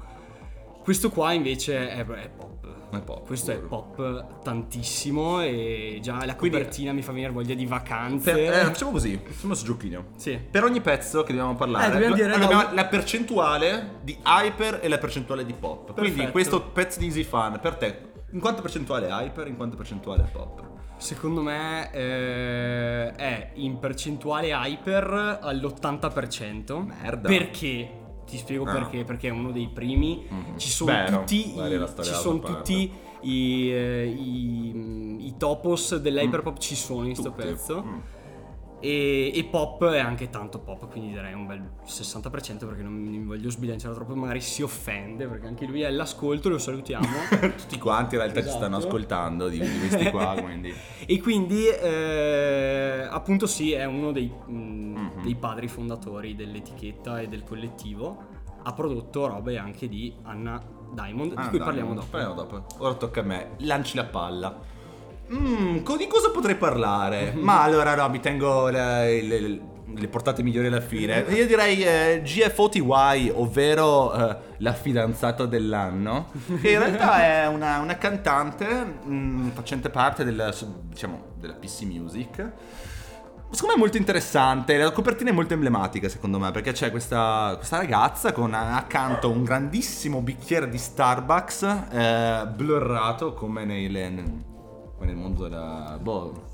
Questo 0.89 1.11
qua 1.11 1.33
invece 1.35 1.91
è, 1.91 1.99
è 2.03 2.31
pop. 2.31 2.67
È 2.91 2.99
pop, 3.03 3.27
Questo 3.27 3.51
è 3.51 3.57
puro. 3.59 3.93
pop 3.95 4.43
tantissimo 4.43 5.43
e 5.43 5.99
già 6.01 6.25
la 6.25 6.35
Quindi- 6.35 6.57
copertina 6.57 6.95
mi 6.95 7.03
fa 7.03 7.13
venire 7.13 7.31
voglia 7.31 7.55
di 7.55 7.67
vacanze. 7.67 8.33
Per- 8.33 8.53
eh, 8.55 8.65
facciamo 8.65 8.93
così, 8.93 9.21
facciamo 9.23 9.53
su 9.53 9.67
giochino. 9.67 10.05
Sì. 10.17 10.39
Per 10.51 10.65
ogni 10.65 10.81
pezzo 10.81 11.25
che 11.25 11.33
dobbiamo 11.35 11.57
parlare, 11.57 11.89
Eh, 11.89 11.91
dobbiamo 11.93 12.15
dire 12.15 12.33
allora, 12.33 12.39
la- 12.39 12.57
abbiamo 12.61 12.75
la 12.75 12.87
percentuale 12.87 13.99
di 14.01 14.17
hyper 14.25 14.79
e 14.83 14.89
la 14.89 14.97
percentuale 14.97 15.45
di 15.45 15.53
pop. 15.53 15.93
Quindi 15.93 16.09
Perfetto. 16.13 16.31
questo 16.33 16.63
pezzo 16.63 16.99
di 17.01 17.05
Easy 17.05 17.23
Fun 17.25 17.59
per 17.61 17.75
te, 17.75 17.99
in 18.33 18.41
quanto 18.41 18.63
percentuale 18.63 19.09
è 19.09 19.11
hyper, 19.11 19.47
in 19.47 19.57
quanto 19.57 19.77
percentuale 19.77 20.23
è 20.23 20.29
pop? 20.33 20.63
Secondo 20.97 21.43
me 21.43 21.93
eh, 21.93 23.13
è 23.15 23.51
in 23.57 23.79
percentuale 23.79 24.49
hyper 24.53 25.39
all'80%. 25.43 26.79
Merda. 26.81 27.29
Perché? 27.29 27.98
Ti 28.29 28.37
spiego 28.37 28.65
Ah. 28.65 28.73
perché. 28.73 29.05
Perché 29.05 29.29
è 29.29 29.31
uno 29.31 29.51
dei 29.51 29.69
primi. 29.73 30.25
Mhm. 30.29 30.59
Ci 30.59 30.69
sono 30.69 30.93
no, 31.09 31.19
tutti, 31.21 31.55
i, 31.59 31.87
ci 32.03 32.13
sono 32.15 32.39
tutti 32.41 32.91
i, 33.23 33.71
eh, 33.71 34.07
i- 34.07 35.27
i 35.27 35.35
topos 35.37 35.97
dell'hyperpop 35.97 36.59
ci 36.59 36.75
sono 36.77 37.01
in 37.07 37.15
questo 37.15 37.33
pezzo. 37.33 37.83
Mm. 37.85 37.99
E, 38.81 39.33
e 39.35 39.45
pop 39.45 39.85
è 39.87 39.99
anche 39.99 40.31
tanto 40.31 40.61
pop, 40.61 40.89
quindi 40.89 41.11
direi 41.11 41.33
un 41.33 41.47
bel 41.47 41.69
60% 41.85 42.31
perché 42.67 42.83
non 42.83 42.93
mi 42.93 43.19
voglio 43.25 43.51
sbilanciare 43.51 43.93
troppo, 43.95 44.15
magari 44.15 44.41
si 44.41 44.63
offende 44.63 45.27
perché 45.27 45.47
anche 45.49 45.67
lui 45.67 45.81
è 45.83 45.87
all'ascolto, 45.87 46.49
lo 46.49 46.59
salutiamo. 46.59 47.07
Tutti 47.59 47.79
quanti 47.79 48.15
in 48.15 48.21
realtà 48.21 48.43
ci 48.43 48.49
stanno 48.51 48.77
Esatto. 48.77 48.87
ascoltando 48.95 49.49
di, 49.49 49.59
di 49.59 49.79
questi 49.81 50.11
qua, 50.11 50.35
quindi... 50.41 50.73
E 51.07 51.21
quindi, 51.21 51.67
eh, 51.67 53.07
appunto, 53.11 53.47
sì, 53.47 53.73
è 53.73 53.85
uno 53.85 54.13
dei, 54.13 54.31
mh, 54.47 54.77
Mhm. 54.99 55.23
dei 55.23 55.35
padri 55.37 55.69
fondatori 55.69 56.35
dell'etichetta 56.35 57.21
e 57.21 57.29
del 57.29 57.45
collettivo. 57.45 58.37
Ha 58.63 58.73
prodotto 58.73 59.27
robe 59.27 59.57
anche 59.57 59.89
di 59.89 60.13
Anna 60.23 60.61
Diamond, 60.93 61.33
Ah, 61.37 61.43
di 61.43 61.49
cui 61.49 61.59
dai, 61.59 61.67
parliamo 61.67 61.95
dopo. 61.95 62.07
parliamo 62.11 62.35
dopo. 62.35 62.65
Ora 62.79 62.95
tocca 62.95 63.21
a 63.21 63.23
me. 63.25 63.51
Lanci 63.59 63.97
la 63.97 64.05
palla. 64.05 64.59
Mm, 65.33 65.83
co- 65.83 65.97
di 65.97 66.07
cosa 66.07 66.31
potrei 66.31 66.55
parlare? 66.57 67.33
Ma 67.35 67.63
allora 67.63 67.95
no, 67.95 68.09
mi 68.09 68.21
tengo 68.21 68.69
le, 68.69 69.23
le- 69.23 69.61
le 69.95 70.09
portate 70.09 70.43
migliori 70.43 70.69
alla 70.69 70.81
fine. 70.81 71.25
Io 71.31 71.47
direi 71.47 71.83
eh, 71.83 72.23
GFOTY, 72.23 73.31
ovvero 73.35 74.13
eh, 74.15 74.37
la 74.59 74.73
fidanzata 74.73 75.45
dell'anno. 75.47 76.31
Che 76.61 76.71
in 76.71 76.79
realtà 76.79 77.23
è 77.25 77.47
una, 77.47 77.79
una 77.81 77.97
cantante 77.99 78.67
mm, 79.07 79.49
facente 79.51 79.91
parte 79.91 80.25
del, 80.25 80.55
diciamo, 80.85 81.33
della 81.37 81.55
PC 81.55 81.83
Music. 81.83 82.53
Secondo 83.51 83.69
me 83.69 83.75
è 83.75 83.79
molto 83.79 83.97
interessante, 83.97 84.77
la 84.77 84.91
copertina 84.91 85.31
è 85.31 85.33
molto 85.33 85.55
emblematica 85.55 86.07
secondo 86.11 86.39
me 86.39 86.51
perché 86.51 86.73
c'è 86.73 86.91
questa, 86.91 87.55
questa 87.57 87.79
ragazza 87.79 88.31
con 88.33 88.53
accanto 88.53 89.31
un 89.31 89.43
grandissimo 89.43 90.21
bicchiere 90.21 90.69
di 90.69 90.77
Starbucks 90.77 91.63
eh, 91.91 92.47
blurrato 92.55 93.33
come, 93.33 93.65
nei- 93.65 93.89
nel 95.07 95.17
mondo 95.17 95.45
della, 95.45 95.99
boh, 96.01 96.47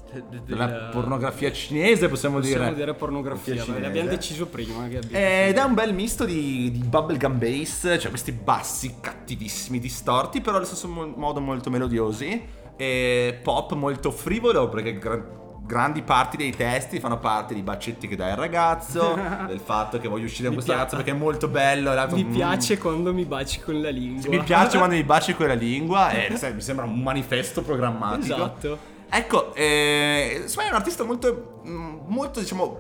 della 0.47 0.67
Del- 0.67 0.89
pornografia 0.93 1.51
cinese 1.53 2.09
possiamo, 2.09 2.39
Possiamo 2.39 2.65
dire. 2.65 2.75
dire 2.75 2.95
pornografia, 2.95 3.57
Cinese. 3.63 3.81
l'abbiamo 3.81 4.09
deciso 4.11 4.47
prima. 4.47 4.87
Che 4.89 4.99
abbiamo 4.99 5.17
Ed 5.17 5.57
è 5.57 5.63
un 5.63 5.75
bel 5.75 5.95
misto 5.95 6.25
di, 6.25 6.71
di 6.71 6.79
bubblegum 6.79 7.39
bass, 7.39 7.97
cioè 7.99 8.09
questi 8.11 8.33
bassi 8.33 8.95
cattivissimi, 9.01 9.79
distorti, 9.79 10.41
però 10.41 10.57
allo 10.57 10.67
stesso 10.67 10.89
mo- 10.89 11.13
modo 11.17 11.41
molto 11.41 11.71
melodiosi. 11.71 12.63
E 12.77 13.39
pop 13.43 13.73
molto 13.75 14.11
frivolo, 14.11 14.69
perché 14.69 14.99
gra- 14.99 15.25
grandi 15.67 16.03
parti 16.03 16.37
dei 16.37 16.55
testi 16.55 17.01
fanno 17.01 17.19
parte 17.19 17.55
di 17.55 17.63
bacetti 17.63 18.07
che 18.07 18.17
dai 18.17 18.31
al 18.33 18.37
ragazzo, 18.37 19.19
del 19.49 19.61
fatto 19.61 19.99
che 19.99 20.09
voglio 20.09 20.27
uscire 20.27 20.47
con 20.47 20.55
questo 20.55 20.73
ragazzo 20.73 20.97
perché 20.97 21.13
è 21.13 21.15
molto 21.15 21.49
bello. 21.49 21.93
l'altro, 21.95 22.17
Mi 22.17 22.25
mm, 22.25 22.33
piace 22.33 22.79
quando 22.79 23.13
mi 23.15 23.25
baci 23.25 23.61
con 23.61 23.81
la 23.81 23.91
lingua. 23.91 24.29
Mi 24.29 24.43
piace 24.43 24.77
quando 24.79 24.95
mi 24.97 25.05
baci 25.05 25.35
con 25.35 25.47
la 25.47 25.55
lingua, 25.55 26.11
e 26.11 26.37
sai, 26.37 26.55
mi 26.55 26.61
sembra 26.61 26.85
un 26.85 27.01
manifesto 27.01 27.63
programmatico. 27.63 28.35
Esatto. 28.35 28.79
Ecco, 29.09 29.55
eh, 29.55 30.45
me 30.57 30.65
è 30.65 30.69
un 30.69 30.75
artista 30.75 31.05
molto, 31.05 31.61
mm, 31.67 31.97
molto 32.07 32.41
diciamo, 32.41 32.79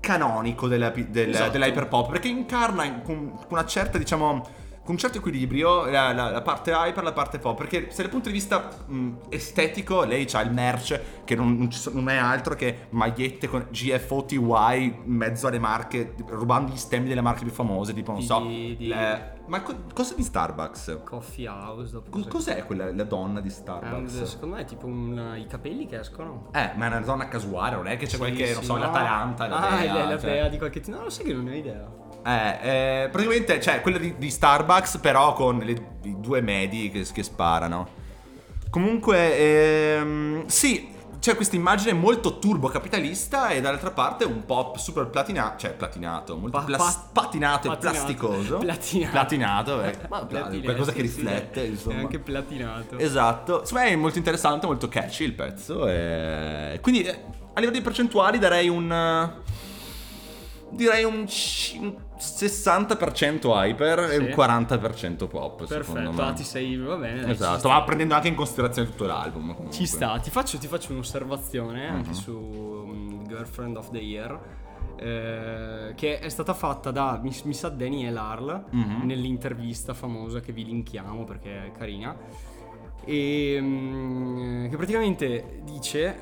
canonico 0.00 0.68
della, 0.68 0.90
del- 0.90 1.30
Esatto. 1.30 1.50
dell'hyperpop, 1.50 2.10
perché 2.10 2.28
incarna 2.28 2.84
in- 2.84 3.02
con, 3.04 3.32
con 3.34 3.46
una 3.50 3.66
certa, 3.66 3.98
diciamo, 3.98 4.42
con 4.86 4.94
un 4.94 4.98
certo 5.00 5.18
equilibrio 5.18 5.84
la, 5.86 6.12
la- 6.12 6.30
la 6.30 6.42
parte 6.42 6.70
hyper 6.70 7.02
e 7.02 7.06
la 7.06 7.12
parte 7.12 7.38
pop, 7.40 7.56
perché 7.58 7.88
se 7.90 8.02
dal 8.02 8.10
punto 8.10 8.28
di 8.28 8.34
vista 8.34 8.68
mm, 8.88 9.14
estetico 9.30 10.04
lei 10.04 10.26
ha 10.32 10.40
il 10.42 10.52
merch 10.52 11.00
che 11.24 11.34
non, 11.34 11.56
non 11.56 11.68
non 11.92 12.08
è 12.08 12.16
altro 12.16 12.54
che 12.54 12.86
magliette 12.90 13.48
con 13.48 13.66
GFOTY 13.68 14.36
in 14.84 15.02
mezzo 15.06 15.48
alle 15.48 15.58
marche, 15.58 16.14
rubando 16.28 16.72
gli 16.72 16.76
stemmi 16.76 17.08
delle 17.08 17.20
marche 17.20 17.42
più 17.44 17.52
famose, 17.52 17.92
tipo 17.92 18.12
non 18.12 18.20
Di- 18.20 18.26
so, 18.26 18.40
di- 18.40 18.76
le- 18.86 19.34
ma 19.48 19.60
co- 19.62 19.84
cosa 19.92 20.14
di 20.14 20.22
Starbucks? 20.22 21.00
Coffee 21.04 21.46
house. 21.48 22.00
Co- 22.08 22.24
cos'è 22.28 22.64
quella 22.64 22.92
la 22.92 23.04
donna 23.04 23.40
di 23.40 23.50
Starbucks? 23.50 24.22
secondo 24.22 24.54
me 24.56 24.62
è 24.62 24.64
tipo 24.64 24.86
un- 24.86 25.34
i 25.36 25.46
capelli 25.46 25.86
che 25.86 25.98
escono. 25.98 26.48
Eh, 26.52 26.70
ma 26.76 26.84
è 26.84 26.88
una 26.88 27.02
zona 27.04 27.26
casuale, 27.28 27.74
non 27.76 27.86
è 27.88 27.96
che 27.96 28.04
c'è 28.06 28.12
Sì, 28.12 28.16
qualche, 28.18 28.52
non 28.52 28.60
sì, 28.60 28.64
so, 28.64 28.74
no. 28.74 28.80
l'Atalanta, 28.80 29.46
la 29.48 29.56
Ah, 29.56 29.76
Dea, 29.80 29.94
è 30.04 30.08
la 30.08 30.18
cioè. 30.18 30.30
dea 30.30 30.48
di 30.48 30.58
qualche... 30.58 30.82
No, 30.86 31.02
lo 31.02 31.10
sai 31.10 31.24
che 31.24 31.32
non 31.32 31.44
ne 31.44 31.50
ho 31.52 31.54
idea. 31.54 31.88
Eh, 32.26 32.58
eh, 33.04 33.08
praticamente 33.08 33.58
c'è 33.58 33.80
quella 33.80 33.98
di, 33.98 34.16
di 34.18 34.30
Starbucks, 34.30 34.98
però 34.98 35.32
con 35.32 35.58
le- 35.58 35.96
i 36.02 36.16
due 36.18 36.40
medi 36.40 36.90
che, 36.90 37.06
che 37.12 37.22
sparano. 37.22 37.88
Comunque, 38.68 39.38
ehm, 39.38 40.46
sì, 40.46 40.88
c'è 41.20 41.36
questa 41.36 41.54
immagine 41.56 41.92
molto 41.92 42.38
turbo 42.38 42.68
capitalista 42.68 43.48
e 43.50 43.60
dall'altra 43.60 43.90
parte 43.92 44.24
un 44.24 44.44
pop 44.44 44.76
super 44.76 45.06
platinato, 45.06 45.58
cioè 45.58 45.72
platinato, 45.74 46.36
molto 46.36 46.58
Pa- 46.58 46.64
plas- 46.64 46.96
pa- 47.12 47.20
patinato 47.22 47.68
e 47.68 47.70
patinato. 47.70 47.96
plasticoso. 47.96 48.58
Platinato. 48.58 49.10
Platinato, 49.12 49.82
eh, 49.82 49.96
ma 50.10 50.24
Platinato, 50.26 50.60
qualcosa 50.62 50.92
che 50.92 51.00
sì, 51.02 51.08
sì, 51.08 51.16
riflette, 51.20 51.62
È 51.62 51.66
insomma. 51.66 51.98
anche 52.00 52.18
platinato. 52.18 52.98
Esatto, 52.98 53.62
me 53.72 53.84
è 53.86 53.96
molto 53.96 54.18
interessante, 54.18 54.66
molto 54.66 54.88
catchy 54.88 55.24
il 55.24 55.32
pezzo. 55.32 55.86
E... 55.88 56.78
Quindi, 56.82 57.02
eh, 57.02 57.10
a 57.52 57.60
livello 57.60 57.70
di 57.78 57.82
percentuali 57.82 58.38
darei 58.40 58.68
un... 58.68 58.90
eh, 58.92 59.54
Direi 60.68 61.04
un 61.04 61.24
c- 61.26 61.76
un 61.80 61.94
60% 62.18 63.48
hyper 63.54 63.98
e 64.00 64.08
Sì. 64.16 64.22
un 64.22 64.26
40% 64.34 65.26
pop, 65.26 65.66
Perfetto, 65.66 66.12
me. 66.12 66.22
ah, 66.22 66.32
ti 66.32 66.44
sei, 66.44 66.76
va 66.76 66.96
bene. 66.96 67.30
Esatto, 67.30 67.68
ma 67.68 67.82
prendendo 67.84 68.14
anche 68.14 68.28
in 68.28 68.34
considerazione 68.34 68.88
tutto 68.88 69.04
l'album. 69.06 69.48
comunque. 69.54 69.72
Ci 69.72 69.86
sta, 69.86 70.18
ti 70.18 70.30
faccio, 70.30 70.58
ti 70.58 70.66
faccio 70.66 70.92
un'osservazione 70.92 71.88
Mhm. 71.90 71.94
anche 71.94 72.12
su 72.14 72.32
mm, 72.32 73.24
Girlfriend 73.26 73.76
of 73.76 73.90
the 73.90 73.98
Year. 73.98 74.38
eh, 74.98 75.92
che 75.94 76.20
è 76.20 76.28
stata 76.30 76.54
fatta 76.54 76.90
da 76.90 77.20
mi, 77.22 77.30
mi 77.44 77.52
sa 77.52 77.68
Daniel 77.68 78.16
Arl 78.16 78.64
Mhm. 78.70 79.02
nell'intervista 79.04 79.92
famosa 79.92 80.40
che 80.40 80.52
vi 80.52 80.64
linkiamo 80.64 81.24
perché 81.24 81.66
è 81.66 81.72
carina 81.72 82.16
e 83.04 83.58
mm, 83.60 84.68
che 84.70 84.76
praticamente 84.76 85.60
dice 85.64 86.16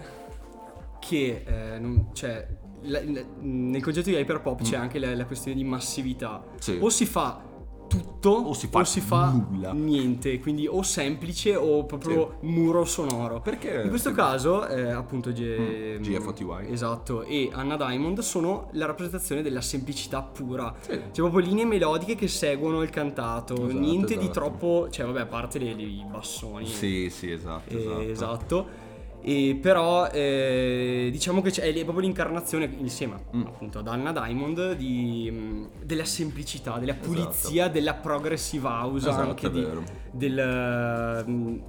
che 0.98 1.44
eh, 1.46 1.78
non- 1.78 2.08
cioè, 2.14 2.44
la- 2.84 3.00
la- 3.04 3.24
nel 3.40 3.82
concetto 3.82 4.10
di 4.10 4.16
hyperpop 4.16 4.62
c'è 4.62 4.76
anche 4.76 4.98
la, 4.98 5.14
la 5.14 5.24
questione 5.26 5.56
di 5.56 5.64
massività 5.64 6.42
Mm. 6.44 6.56
Sì. 6.58 6.78
o 6.80 6.88
si 6.88 7.06
fa 7.06 7.52
tutto 7.86 8.30
O 8.30 8.54
si 8.54 9.00
fa 9.00 9.30
nulla. 9.30 9.72
niente 9.72 10.38
quindi 10.40 10.66
o 10.66 10.82
semplice 10.82 11.54
o 11.54 11.84
proprio 11.84 12.38
muro 12.40 12.84
sonoro 12.86 13.40
Perché? 13.40 13.82
in 13.84 13.88
questo 13.90 14.10
caso, 14.12 14.66
eh, 14.66 14.90
appunto, 14.90 15.30
G- 15.30 15.98
Mm, 15.98 16.02
GFOTY. 16.02 16.72
Esatto, 16.72 17.22
e 17.22 17.50
Anna 17.52 17.76
Diamond 17.76 18.18
sono 18.20 18.68
la 18.72 18.86
rappresentazione 18.86 19.42
della 19.42 19.60
semplicità 19.60 20.22
pura. 20.22 20.74
Sì. 20.80 20.90
C'è 20.92 21.20
proprio 21.20 21.40
linee 21.46 21.66
melodiche 21.66 22.14
che 22.16 22.26
seguono 22.26 22.82
il 22.82 22.90
cantato, 22.90 23.54
Esatto, 23.54 23.78
niente 23.78 24.14
di 24.16 24.24
esatto. 24.24 24.30
troppo, 24.40 24.88
cioè 24.90 25.06
vabbè, 25.06 25.20
a 25.20 25.26
parte 25.26 25.58
i 25.58 26.04
bassoni. 26.10 26.66
Sì, 26.66 27.10
sì, 27.10 27.30
esatto. 27.30 27.72
Eh, 27.72 27.76
esatto. 27.78 28.00
esatto. 28.10 28.66
E 29.26 29.58
però 29.60 30.06
eh, 30.10 31.08
diciamo 31.10 31.40
che 31.40 31.48
è 31.50 31.72
proprio 31.84 32.00
l'incarnazione 32.04 32.70
insieme 32.76 33.22
Mm. 33.34 33.46
appunto 33.46 33.78
ad 33.78 33.88
Anna 33.88 34.12
Diamond 34.12 34.72
di, 34.74 35.30
mh, 35.30 35.84
della 35.84 36.04
semplicità, 36.04 36.78
della 36.78 36.92
Esatto. 36.92 37.08
pulizia, 37.08 37.68
della 37.68 37.94
progressive 37.94 38.68
house 38.68 39.08
Esatto, 39.08 39.28
anche 39.28 39.50
di- 39.50 39.66
del, 40.10 41.24
mh, 41.26 41.62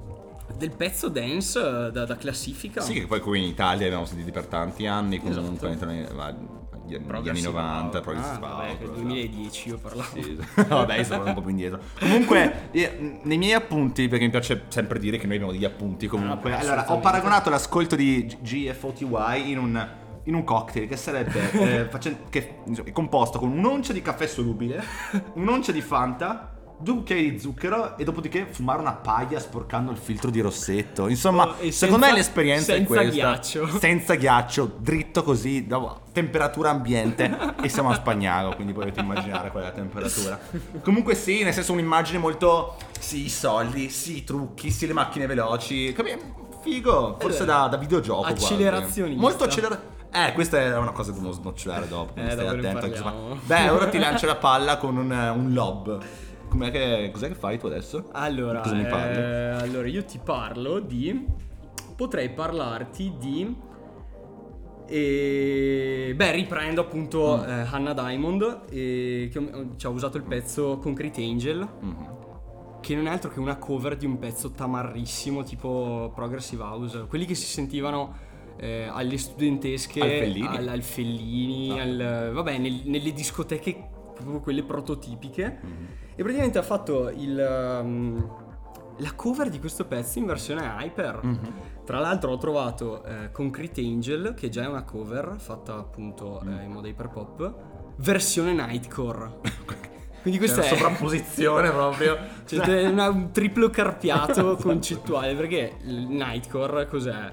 del 0.58 0.72
pezzo 0.76 1.08
dance 1.08 1.58
eh, 1.60 1.92
da, 1.92 2.04
da 2.06 2.18
classifica. 2.18 2.82
Sì, 2.82 2.94
che 2.94 3.08
poi 3.08 3.22
qui 3.22 3.40
in 3.42 3.46
Italia 3.50 3.86
abbiamo 3.86 4.06
sentiti 4.06 4.32
per 4.32 4.48
tanti 4.48 4.86
anni, 4.86 5.20
comunque 5.20 5.70
Esatto. 5.70 6.65
Gli 6.88 6.94
anni, 6.94 6.94
gli 6.94 6.96
anni 6.96 7.06
Progressive 7.08 7.52
90, 7.52 7.98
house. 7.98 8.02
Progressive 8.02 8.46
ah, 8.46 8.50
vabbè, 8.50 8.70
house, 8.70 8.84
esatto. 8.84 9.00
2010 9.00 9.70
io 9.70 9.78
parlavo. 9.78 10.22
Sì, 10.22 10.40
vabbè, 10.56 11.04
sto 11.04 11.14
andando 11.14 11.30
un 11.30 11.34
po' 11.34 11.42
più 11.42 11.50
indietro. 11.50 11.80
Comunque, 12.00 12.70
io- 12.72 13.20
nei 13.24 13.38
miei 13.38 13.54
appunti, 13.54 14.08
perché 14.08 14.26
mi 14.26 14.32
piace 14.32 14.66
sempre 14.68 15.00
dire 15.00 15.18
che 15.18 15.26
noi 15.26 15.36
abbiamo 15.36 15.54
degli 15.54 15.66
appunti 15.66 16.08
comunque. 16.08 16.54
Ah, 16.54 16.60
allora, 16.60 16.92
ho 16.92 17.00
paragonato 17.00 17.50
l'ascolto 17.50 17.96
di 17.96 18.26
GFOTY 18.42 19.52
in 19.52 19.58
un, 19.58 19.90
in 20.24 20.36
un 20.36 20.44
cocktail 20.44 20.88
che 20.88 20.98
sarebbe 20.98 21.52
eh, 21.54 21.86
facen- 21.90 22.30
che, 22.30 22.58
insomma, 22.66 22.90
è 22.90 22.92
composto 22.92 23.40
con 23.40 23.52
un'oncia 23.52 23.94
di 23.94 24.02
caffè 24.02 24.28
solubile, 24.28 24.84
un'oncia 25.34 25.72
di 25.72 25.82
Fanta. 25.82 26.55
Due 26.78 26.94
cucchiai 26.96 27.32
di 27.32 27.40
zucchero 27.40 27.98
e 27.98 28.04
dopodiché 28.04 28.46
fumare 28.50 28.80
una 28.80 28.92
paglia 28.94 29.40
sporcando 29.40 29.92
il 29.92 29.98
filtro 29.98 30.30
di 30.30 30.42
rossetto. 30.42 31.08
Insomma, 31.08 31.48
Oh, 31.48 31.54
secondo 31.54 31.72
senza- 31.72 31.98
me 31.98 32.12
l'esperienza 32.12 32.74
è 32.74 32.78
senza 32.78 32.94
questa. 32.94 33.12
ghiaccio. 33.12 33.80
Senza 33.80 34.16
ghiaccio, 34.16 34.72
dritto 34.80 35.24
così, 35.24 35.66
da- 35.68 35.98
temperatura 36.12 36.72
ambiente 36.72 37.54
e 37.62 37.70
siamo 37.70 37.90
a 37.92 37.94
Spagnago, 37.96 38.56
quindi 38.56 38.74
potete 38.74 39.00
immaginare 39.00 39.52
qual 39.52 39.64
è 39.64 39.68
la 39.68 39.72
temperatura. 39.72 40.40
Comunque 40.82 41.16
sì, 41.16 41.44
nel 41.44 41.54
senso 41.54 41.72
un'immagine 41.72 42.18
molto 42.18 42.76
sì, 43.00 43.26
i 43.26 43.30
soldi, 43.30 43.90
sì, 43.90 44.18
i 44.18 44.24
trucchi, 44.26 44.70
sì, 44.70 44.86
le 44.88 44.94
macchine 44.94 45.26
veloci. 45.28 45.94
Capi- 45.94 46.44
Figo, 46.62 47.16
forse 47.20 47.44
Eh, 47.44 47.46
da, 47.46 47.68
da 47.68 47.78
videogioco 47.78 48.22
quasi. 48.22 48.44
accelerazionista. 48.44 49.22
Molto 49.22 49.44
accelerazione. 49.46 49.94
Eh, 50.12 50.32
questa 50.34 50.60
è 50.60 50.78
una 50.78 50.92
cosa 50.92 51.12
da 51.12 51.20
uno 51.20 51.32
snocciolare 51.32 51.88
dopo, 51.88 52.20
Eh, 52.20 52.32
stai 52.32 52.48
attento. 52.48 53.38
Beh, 53.44 53.70
ora 53.70 53.88
ti 53.88 53.98
lancio 54.00 54.26
la 54.26 54.36
palla 54.36 54.78
con 54.78 54.96
un, 54.98 55.12
un 55.12 55.54
lob. 55.54 56.00
Com'è 56.58 56.72
che, 56.72 57.10
cos'è 57.12 57.28
che 57.28 57.36
fai 57.36 57.60
tu 57.60 57.66
adesso? 57.68 58.08
Allora, 58.14 58.62
Cosa 58.62 58.76
mi 58.76 58.86
parli? 58.86 59.18
eh, 59.18 59.24
allora, 59.62 59.88
io 59.90 60.06
ti 60.06 60.20
parlo 60.24 60.80
di. 60.80 61.26
Potrei 61.98 62.30
parlarti 62.30 63.14
di. 63.20 63.56
E, 64.88 66.14
beh, 66.16 66.32
riprendo 66.32 66.80
appunto 66.82 67.38
Mm. 67.46 67.50
eh, 67.50 67.68
Hannah 67.70 67.94
Diamond, 67.94 68.62
eh, 68.70 69.30
che 69.32 69.38
ho- 69.40 69.76
ci 69.76 69.86
ha 69.86 69.90
usato 69.90 70.16
il 70.18 70.24
pezzo 70.24 70.78
Concrete 70.78 71.22
Angel, 71.22 71.68
Mhm. 71.82 72.08
che 72.82 72.96
non 72.96 73.08
è 73.08 73.10
altro 73.10 73.30
che 73.32 73.40
una 73.40 73.58
cover 73.58 73.98
di 73.98 74.06
un 74.06 74.18
pezzo 74.18 74.52
tamarrissimo 74.52 75.44
tipo 75.44 76.12
Progressive 76.16 76.64
House. 76.64 77.06
Quelli 77.10 77.26
che 77.26 77.36
si 77.36 77.46
sentivano 77.48 78.24
eh, 78.58 78.88
alle 78.90 79.18
studentesche, 79.18 80.00
Al 80.00 80.08
Fellini. 80.10 80.48
al, 80.48 80.68
al 80.70 80.82
Fellini, 80.82 81.78
Ah. 81.78 81.82
al- 81.84 82.32
vabbè, 82.32 82.58
nel- 82.58 82.84
nelle 82.86 83.12
discoteche 83.12 83.90
proprio 84.14 84.40
quelle 84.40 84.64
prototipiche. 84.64 85.60
Mhm. 85.62 85.88
E 86.16 86.22
praticamente 86.22 86.58
ha 86.58 86.64
fatto 86.64 87.10
il, 87.10 87.80
um, 87.82 88.30
la 89.00 89.12
cover 89.14 89.50
di 89.50 89.60
questo 89.60 89.86
pezzo 89.86 90.18
in 90.20 90.26
versione 90.26 90.64
hyper. 90.80 91.20
Mhm. 91.24 91.54
Tra 91.86 92.00
l'altro 92.00 92.32
ho 92.32 92.38
trovato 92.38 93.04
eh, 93.04 93.32
Concrete 93.32 93.82
Angel, 93.82 94.34
che 94.34 94.50
già 94.50 94.64
è 94.64 94.68
una 94.68 94.84
cover 94.84 95.36
fatta 95.38 95.76
appunto 95.76 96.42
Mm. 96.44 96.58
eh, 96.58 96.64
in 96.64 96.72
modo 96.72 96.88
hyper 96.88 97.10
pop, 97.10 97.54
versione 97.98 98.54
Nightcore. 98.54 99.40
Quindi 100.22 100.40
questa 100.40 100.62
è 100.64 100.68
una 100.68 100.76
sovrapposizione 100.78 101.70
proprio. 101.70 102.18
cioè, 102.48 102.66
è 102.66 102.88
una- 102.88 103.10
un 103.10 103.32
triplo 103.32 103.70
carpiato 103.70 104.56
concettuale 104.62 105.36
perché 105.36 105.76
il 105.84 106.08
Nightcore 106.08 106.88
cos'è? 106.88 107.30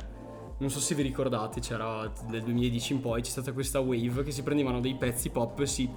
Non 0.58 0.70
so 0.70 0.78
se 0.80 0.94
vi 0.94 1.02
ricordate, 1.02 1.60
c'era 1.60 2.10
dal 2.28 2.40
2010 2.42 2.92
in 2.92 3.00
poi 3.00 3.22
c'è 3.22 3.30
stata 3.30 3.52
questa 3.52 3.80
wave 3.80 4.22
che 4.22 4.30
si 4.30 4.42
prendevano 4.42 4.80
dei 4.80 4.94
pezzi 4.94 5.30
pop 5.30 5.58
e 5.60 5.66
si 5.66 5.88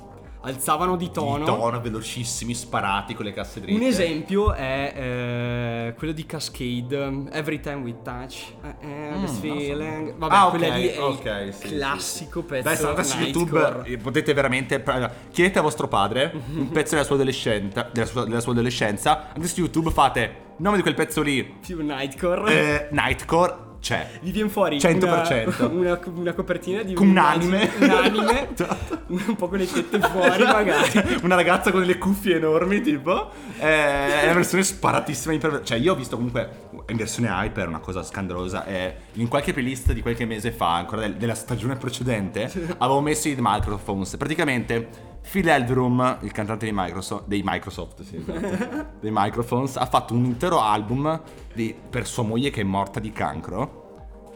alzavano 0.46 0.96
di 0.96 1.12
tono. 1.12 1.40
Di 1.40 1.46
tono, 1.46 1.82
velocissimi, 1.82 2.54
sparati 2.54 3.14
con 3.14 3.26
le 3.26 3.34
casse 3.34 3.60
dritte. 3.60 3.78
Un 3.80 3.86
esempio 3.86 4.54
è 4.54 4.94
eh, 4.96 5.94
quello 5.98 6.14
di 6.14 6.26
Cascade, 6.26 7.24
Every 7.32 7.60
Time 7.60 7.76
We 7.84 7.96
Touch, 8.04 8.54
eh, 8.64 8.76
eh, 8.80 8.94
Mm, 9.16 9.22
this 9.22 9.32
lo 9.32 9.36
so. 9.36 9.40
feeling. 9.42 10.16
Vabbè, 10.18 10.36
Ah, 10.36 10.50
quella 10.50 10.68
ok, 10.68 10.74
lì 10.76 10.88
è 10.88 11.02
ok, 11.02 11.44
il 11.48 11.54
sì, 11.54 11.68
sì, 11.68 11.76
classico 11.76 12.44
pezzo 12.44 12.64
Dai, 12.68 12.76
se 12.78 12.86
andate 12.88 13.04
su 13.04 13.18
YouTube 13.20 13.82
eh, 13.86 13.98
potete 13.98 14.34
veramente. 14.34 14.84
Chiedete 15.32 15.60
a 15.60 15.62
vostro 15.62 15.88
padre 15.88 16.32
un 16.56 16.70
pezzo 16.70 16.92
della 16.96 17.06
sua 17.06 17.16
adolescenza. 17.16 17.90
Della 17.92 18.06
sua, 18.06 18.24
della 18.26 18.40
sua 18.42 18.52
adolescenza. 18.52 19.28
Andate 19.34 19.48
su 19.48 19.60
YouTube, 19.60 19.92
fate 19.92 20.44
nome 20.58 20.78
di 20.78 20.82
quel 20.82 20.96
pezzo 20.96 21.22
lì. 21.22 21.44
Più 21.44 21.82
Nightcore. 21.84 22.52
Eh, 22.52 22.88
Nightcore 22.92 23.65
c'è. 23.86 24.10
Vi 24.20 24.32
viene 24.32 24.50
fuori 24.50 24.78
100%. 24.78 25.70
Una, 25.72 25.94
una, 25.94 26.00
una 26.16 26.34
copertina 26.34 26.82
di 26.82 26.94
un 26.96 27.04
un'immagine- 27.04 27.70
anime. 27.70 27.86
Un 27.86 27.90
anime. 27.92 28.48
Esatto. 28.56 29.02
un 29.08 29.36
po' 29.36 29.48
con 29.48 29.60
le 29.60 29.72
tette 29.72 30.00
fuori, 30.00 30.42
magari. 30.44 31.20
Una 31.22 31.36
ragazza 31.36 31.70
con 31.70 31.82
delle 31.82 32.00
cuffie 32.00 32.38
enormi, 32.38 32.82
tipo. 32.82 33.30
Eh, 33.60 34.22
è 34.22 34.26
la 34.26 34.34
versione 34.34 34.64
sparatissima. 34.64 35.36
iper- 35.36 35.62
Cioè, 35.64 35.78
io 35.78 35.94
ho 35.94 35.96
visto 35.96 36.16
comunque 36.16 36.50
in 36.88 36.98
versione 36.98 37.30
hyper 37.30 37.68
una 37.68 37.78
cosa 37.78 38.02
scandalosa. 38.02 38.66
E 38.66 38.96
in 39.14 39.28
qualche 39.28 39.54
playlist 39.54 39.92
di 39.94 40.02
qualche 40.02 40.26
mese 40.26 40.52
fa, 40.52 40.74
ancora 40.74 41.02
del- 41.02 41.16
della 41.18 41.36
stagione 41.36 41.76
precedente, 41.76 42.52
avevo 42.80 43.02
messo 43.02 43.28
i 43.28 43.36
Microphones. 43.38 44.18
Praticamente. 44.18 45.14
Phil 45.30 45.48
Eldrum, 45.48 46.20
il 46.22 46.32
cantante 46.32 46.66
di 46.66 46.72
Microsoft, 46.74 47.26
dei 47.28 47.42
Microsoft, 47.44 48.04
sì, 48.04 48.18
esatto, 48.18 48.86
dei 49.02 49.12
Microphones, 49.12 49.76
ha 49.78 49.86
fatto 49.86 50.14
un 50.14 50.24
intero 50.26 50.62
album 50.62 51.22
di- 51.54 51.76
per 51.90 52.06
sua 52.08 52.24
moglie 52.24 52.50
che 52.52 52.62
è 52.62 52.64
morta 52.64 53.00
di 53.00 53.12
cancro. 53.12 53.84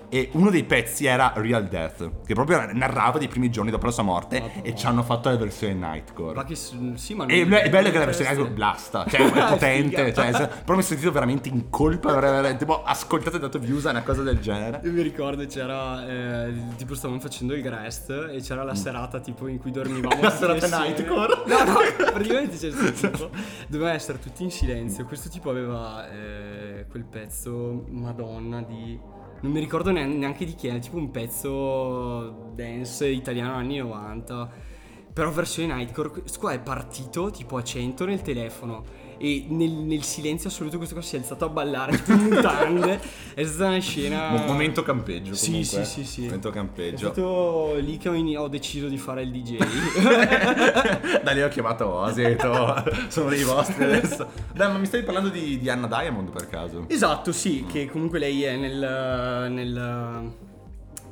E 0.10 0.30
uno 0.34 0.50
dei 0.50 0.64
pezzi 0.64 1.06
era 1.06 1.34
Real 1.36 1.68
Death, 1.68 2.26
che 2.26 2.34
proprio 2.34 2.68
narrava 2.74 3.18
dei 3.20 3.28
primi 3.28 3.50
giorni 3.50 3.72
dopo 3.72 3.86
la 3.86 3.92
sua 3.92 4.04
morte. 4.04 4.40
Madonna. 4.40 4.64
E 4.64 4.76
ci 4.76 4.86
hanno 4.86 5.04
fatto 5.04 5.30
la 5.30 5.38
versione 5.38 5.74
Nightcore. 5.74 6.36
Ma 6.36 6.44
che 6.44 6.56
sì, 6.56 7.14
ma 7.14 7.26
E 7.28 7.42
è 7.48 7.70
bello 7.70 7.92
che 7.92 7.98
la 7.98 8.06
versione. 8.06 8.30
Nightcore 8.30 8.54
blasta, 8.54 9.06
cioè 9.08 9.22
è 9.32 9.50
potente, 9.50 10.14
cioè, 10.14 10.32
però 10.32 10.48
mi 10.48 10.64
sono 10.66 10.82
sentito 10.82 11.12
veramente 11.12 11.50
in 11.50 11.70
colpa 11.70 12.14
per 12.14 12.24
aver 12.24 12.56
tipo, 12.56 12.84
ascoltato 12.84 13.38
e 13.38 13.40
dato 13.40 13.60
views 13.60 13.86
a 13.86 13.92
una 13.92 14.04
cosa 14.04 14.22
del 14.24 14.40
genere. 14.40 14.82
Io 14.84 14.92
mi 14.92 15.02
ricordo 15.02 15.46
c'era 15.46 16.08
eh, 16.08 16.54
tipo 16.78 16.96
stavamo 16.96 17.20
facendo 17.20 17.54
il 17.54 17.62
Grest 17.62 18.10
e 18.32 18.42
c'era 18.42 18.64
la 18.64 18.76
serata 18.76 19.20
tipo 19.20 19.48
in 19.48 19.60
cui 19.60 19.72
dormivamo 19.72 20.08
Mm. 20.10 20.22
La 20.22 20.32
serata 20.32 20.66
insieme. 20.66 20.88
Nightcore? 20.88 21.34
No, 21.46 21.64
no, 21.64 21.78
praticamente 22.12 22.58
c'è 22.58 22.72
questo 22.72 23.10
tipo 23.12 23.30
doveva 23.68 23.94
essere 23.94 24.20
tutti 24.20 24.44
in 24.44 24.52
silenzio. 24.52 25.06
Questo 25.06 25.30
tipo 25.30 25.50
aveva 25.50 26.10
eh, 26.10 26.86
quel 26.90 27.06
pezzo 27.06 27.86
Madonna 27.90 28.62
di 28.62 29.00
non 29.42 29.52
mi 29.52 29.60
ricordo 29.60 29.92
neanche, 29.92 30.46
di 30.46 30.56
chi 30.56 30.68
è, 30.68 30.80
tipo 30.80 30.98
un 30.98 31.12
pezzo 31.12 32.52
dance 32.54 33.08
italiano 33.08 33.56
anni 33.56 33.78
90. 33.78 34.68
Però 35.14 35.32
versione 35.32 35.74
Nightcore, 35.74 36.10
questo 36.10 36.40
qua 36.40 36.54
è 36.54 36.60
partito 36.60 37.32
tipo 37.32 37.58
a 37.58 37.64
100 37.64 38.06
nel 38.06 38.22
telefono 38.22 38.99
e 39.20 39.46
nel, 39.50 39.70
nel 39.70 40.04
silenzio 40.04 40.48
assoluto 40.50 40.78
questo 40.78 40.96
qua 40.96 41.04
si 41.04 41.18
è 41.18 41.20
alzato 41.20 41.46
a 41.46 41.50
ballare 41.50 41.92
tipo 41.92 42.14
in 42.14 42.20
mutande. 42.20 43.00
è 43.36 43.44
stata 43.44 43.70
una 43.70 43.80
scena... 43.80 44.30
Mo- 44.30 44.46
momento 44.46 44.82
campeggio 44.82 45.36
Sì, 45.36 45.48
comunque. 45.52 45.84
sì, 45.84 46.04
sì, 46.04 46.06
sì. 46.06 46.22
Momento 46.24 46.50
È 46.50 46.52
campeggio. 46.54 47.12
stato 47.12 47.76
lì 47.80 47.98
che 47.98 48.10
ho, 48.10 48.48
deciso 48.48 48.88
di 48.88 48.98
fare 48.98 49.24
il 49.24 49.32
DJ. 49.32 49.58
da 51.22 51.32
lì 51.32 51.42
ho 51.44 51.50
chiamato 51.50 51.88
Osi 51.88 52.22
e 52.22 52.30
detto 52.30 52.84
sono 53.10 53.30
dei 53.30 53.44
vostri 53.44 53.84
adesso. 53.84 54.28
Dai, 54.54 54.72
ma 54.72 54.78
mi 54.78 54.86
stavi 54.86 55.04
parlando 55.04 55.30
di, 55.30 55.60
di 55.60 55.70
Anna 55.70 55.88
Diamond 55.88 56.30
per 56.30 56.48
caso? 56.48 56.86
esatto, 56.88 57.32
sì, 57.32 57.66
che 57.70 57.90
comunque 57.90 58.20
lei 58.20 58.44
è 58.44 58.56
nel, 58.56 59.52
nel, 59.52 60.32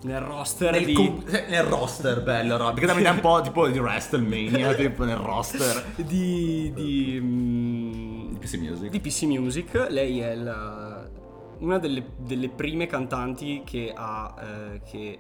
nel 0.02 0.20
roster 0.20 0.72
Nel, 0.72 0.86
di... 0.86 0.94
com- 0.94 1.24
eh, 1.28 1.46
nel 1.50 1.64
roster, 1.64 2.22
bello, 2.22 2.58
no? 2.58 2.74
Perché 2.74 2.94
mi 2.94 3.02
dà 3.02 3.12
un 3.12 3.20
po' 3.20 3.42
tipo 3.42 3.68
di 3.68 3.80
WrestleMania, 3.80 4.74
tipo 4.76 5.04
nel 5.04 5.18
roster. 5.18 5.84
di, 5.96 6.72
di, 6.74 7.20
mm, 8.56 8.62
Di 8.62 8.68
PC 8.70 8.70
Music. 8.70 8.90
di 8.92 9.00
PC 9.00 9.24
Music. 9.24 9.88
Lei 9.90 10.20
è 10.20 10.36
la- 10.36 11.10
una 11.60 11.78
delle, 11.80 12.12
delle 12.18 12.50
prime 12.50 12.86
cantanti 12.86 13.62
che 13.66 13.92
ha, 13.96 14.36
eh, 14.40 14.82
che 14.90 15.20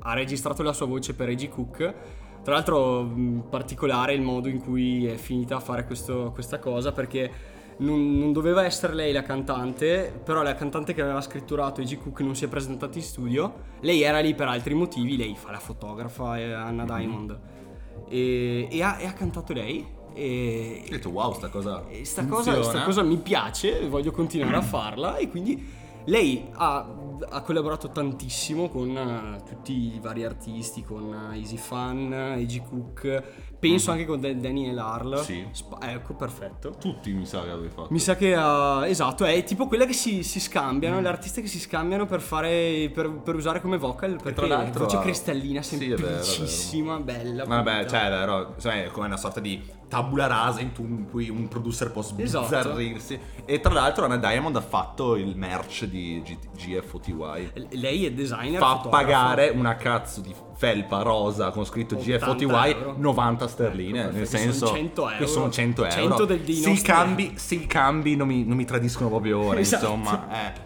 ha 0.00 0.14
registrato 0.14 0.62
la 0.62 0.72
sua 0.72 0.86
voce 0.86 1.14
per 1.14 1.26
Reggie 1.28 1.48
Cook. 1.48 1.94
Tra 2.42 2.54
l'altro, 2.54 3.02
mh, 3.02 3.46
particolare 3.50 4.12
il 4.14 4.20
modo 4.22 4.48
in 4.48 4.60
cui 4.60 5.06
è 5.06 5.16
finita 5.16 5.56
a 5.56 5.60
fare 5.60 5.84
questo- 5.84 6.30
questa 6.32 6.58
cosa 6.58 6.92
perché. 6.92 7.52
Non, 7.76 8.16
non 8.18 8.32
doveva 8.32 8.64
essere 8.64 8.94
lei 8.94 9.12
la 9.12 9.22
cantante, 9.24 10.12
però 10.24 10.42
la 10.44 10.54
cantante 10.54 10.94
che 10.94 11.02
aveva 11.02 11.20
scritturato 11.20 11.80
Reggie 11.80 11.98
Cook 11.98 12.20
non 12.20 12.36
si 12.36 12.44
è 12.44 12.48
presentata 12.48 12.96
in 12.98 13.02
studio. 13.02 13.52
Lei 13.80 14.02
era 14.02 14.20
lì 14.20 14.32
per 14.32 14.46
altri 14.46 14.74
motivi, 14.74 15.16
lei 15.16 15.34
fa 15.34 15.50
la 15.50 15.58
fotografa, 15.58 16.38
è 16.38 16.52
Anna 16.52 16.84
Diamond. 16.84 17.36
E, 18.08 18.68
e 18.70 18.82
ha, 18.82 19.00
e 19.00 19.06
ha 19.06 19.12
cantato 19.12 19.52
lei. 19.52 19.84
E, 20.14 20.82
Ho 20.86 20.90
detto, 20.90 21.10
wow, 21.10 21.32
sta 21.34 21.48
cosa. 21.48 21.84
e 21.88 22.04
sta 22.04 22.24
cosa, 22.26 22.62
sta 22.62 22.82
cosa 22.84 23.02
mi 23.02 23.16
piace, 23.18 23.86
voglio 23.88 24.12
continuare 24.12 24.56
a 24.56 24.62
farla 24.62 25.16
e 25.16 25.28
quindi 25.28 25.82
lei 26.06 26.48
ha, 26.52 26.86
ha 27.30 27.40
collaborato 27.40 27.88
tantissimo 27.90 28.68
con 28.68 28.90
eh, 28.94 29.42
tutti 29.48 29.72
i 29.94 29.98
vari 30.02 30.22
artisti, 30.24 30.82
con 30.84 31.30
eh, 31.32 31.38
Easy 31.38 31.56
Fun, 31.56 32.12
A.G. 32.12 32.62
Cook, 32.68 33.22
penso 33.58 33.90
anche 33.90 34.04
con 34.04 34.20
Dan- 34.20 34.38
Daniel 34.38 34.78
Arl. 34.78 35.18
Sì. 35.22 35.46
Sp- 35.50 35.82
ecco, 35.82 36.12
perfetto. 36.12 36.76
Tutti 36.78 37.10
mi 37.12 37.24
sa 37.24 37.42
che 37.44 37.48
avevi 37.50 37.70
fatto. 37.70 37.86
Mi 37.90 37.98
sa 37.98 38.16
che 38.16 38.34
ha- 38.34 38.86
esatto, 38.86 39.24
è 39.24 39.42
tipo 39.44 39.66
quella 39.66 39.86
che 39.86 39.94
si, 39.94 40.22
si 40.22 40.40
scambiano, 40.40 41.00
le 41.00 41.08
artiste 41.08 41.40
che 41.40 41.48
si 41.48 41.58
scambiano 41.58 42.04
per 42.04 42.20
fare 42.20 42.90
per, 42.92 43.10
per 43.22 43.34
usare 43.34 43.62
come 43.62 43.78
vocal, 43.78 44.16
perché 44.16 44.34
tra 44.34 44.46
l'altro 44.46 44.84
voce 44.84 44.98
cristallina, 44.98 45.62
Sì, 45.62 45.76
è 45.76 45.78
vero, 45.78 45.94
è 45.94 46.00
vero. 46.10 46.22
semplicissima, 46.22 47.00
bella. 47.00 47.44
Vabbè, 47.46 47.86
cioè, 47.86 48.06
è 48.08 48.10
vero, 48.10 48.52
insomma, 48.54 48.74
è 48.82 48.86
come 48.88 49.06
una 49.06 49.16
sorta 49.16 49.40
di 49.40 49.58
tabula 49.94 50.26
rasa 50.26 50.60
in, 50.60 50.70
cui 51.10 51.28
un 51.28 51.46
producer 51.48 51.90
può 51.92 52.02
Esatto. 52.02 52.44
sbizzarrirsi. 52.46 53.18
E 53.44 53.60
tra 53.60 53.72
l'altro 53.72 54.04
Anna 54.04 54.16
Diamond 54.16 54.56
ha 54.56 54.60
fatto 54.60 55.14
il 55.16 55.36
merch 55.36 55.84
di 55.84 56.20
G- 56.24 56.38
GFOTY. 56.80 57.68
Lei 57.70 58.06
è 58.06 58.12
designer. 58.12 58.58
Fa 58.58 58.76
fotografa. 58.76 58.88
pagare 58.88 59.48
una 59.50 59.76
cazzo 59.76 60.20
di 60.20 60.34
felpa 60.56 61.02
rosa 61.02 61.50
con 61.50 61.64
scritto 61.64 61.96
80 61.96 62.16
GFOTY 62.26 62.44
euro. 62.72 62.94
90 62.98 63.48
sterline. 63.48 64.02
Ecco, 64.04 64.16
nel 64.16 64.26
senso 64.26 64.66
sono 64.66 64.76
100 64.78 65.02
euro. 65.10 65.16
che 65.18 65.26
sono 65.26 65.50
100 65.50 65.84
euro. 65.84 65.94
100 65.96 66.24
del- 66.24 66.40
dei 66.40 66.54
se, 66.54 66.70
i 66.70 66.80
cambi, 66.80 67.32
se 67.36 67.54
i 67.54 67.66
cambi 67.66 68.16
non 68.16 68.26
mi, 68.28 68.44
non 68.44 68.56
mi 68.56 68.64
tradiscono 68.64 69.08
proprio 69.08 69.38
ora, 69.40 69.60
Esatto. 69.60 69.84
insomma. 69.84 70.28
Eh. 70.30 70.62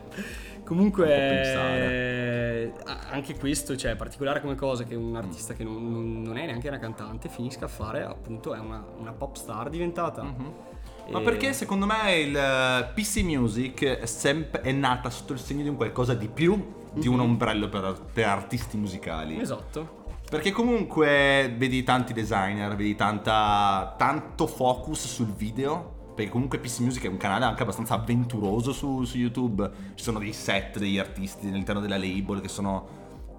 Comunque, 0.69 1.09
eh, 1.09 2.73
anche 3.11 3.39
questo, 3.39 3.75
cioè, 3.75 3.97
particolare 3.97 4.43
come 4.43 4.55
cosa 4.55 4.85
che 4.85 4.95
un 4.95 5.17
artista 5.17 5.55
che 5.55 5.65
non, 5.65 6.23
non- 6.23 6.37
è 6.37 6.45
neanche 6.45 6.69
una 6.69 6.79
cantante 6.79 7.31
finisca 7.31 7.65
a 7.65 7.69
fare, 7.69 8.05
appunto, 8.05 8.53
è 8.53 8.59
una, 8.59 8.85
una 8.99 9.13
pop 9.13 9.35
star 9.37 9.71
diventata. 9.71 10.23
Ma 11.11 11.21
E- 11.21 11.23
perché 11.23 11.55
secondo 11.55 11.87
me 11.87 12.17
il 12.17 12.37
eh, 12.37 12.91
PC 12.95 13.23
Music 13.23 13.83
è, 13.83 14.05
sempre, 14.05 14.61
è 14.61 14.71
nata 14.73 15.09
sotto 15.09 15.33
il 15.33 15.39
segno 15.39 15.63
di 15.63 15.71
un 15.71 15.77
qualcosa 15.77 16.13
di 16.13 16.29
più 16.29 16.63
di 16.93 17.09
un 17.09 17.21
ombrello 17.21 17.71
per, 17.71 17.99
per 18.13 18.27
artisti 18.27 18.77
musicali. 18.77 19.41
Esatto. 19.41 20.05
Perché 20.29 20.51
comunque 20.51 21.55
vedi 21.57 21.83
tanti 21.83 22.13
designer, 22.13 22.77
vedi 22.77 22.95
tanta, 22.95 23.95
tanto 23.97 24.47
focus 24.47 25.07
sul 25.07 25.33
video. 25.33 25.97
Perché 26.19 26.33
comunque 26.33 26.59
PC 26.59 26.81
Music 26.81 27.05
è 27.05 27.07
un 27.07 27.17
canale 27.17 27.45
anche 27.45 27.63
abbastanza 27.63 27.95
avventuroso 27.95 28.73
su, 28.73 29.05
su 29.05 29.19
YouTube. 29.19 29.71
Ci 29.95 30.03
sono 30.03 30.19
dei 30.19 30.33
set 30.33 30.77
degli 30.77 30.99
artisti 30.99 31.47
all'interno 31.47 31.81
della 31.81 31.97
label 31.97 32.41
che 32.41 32.49
sono 32.49 32.89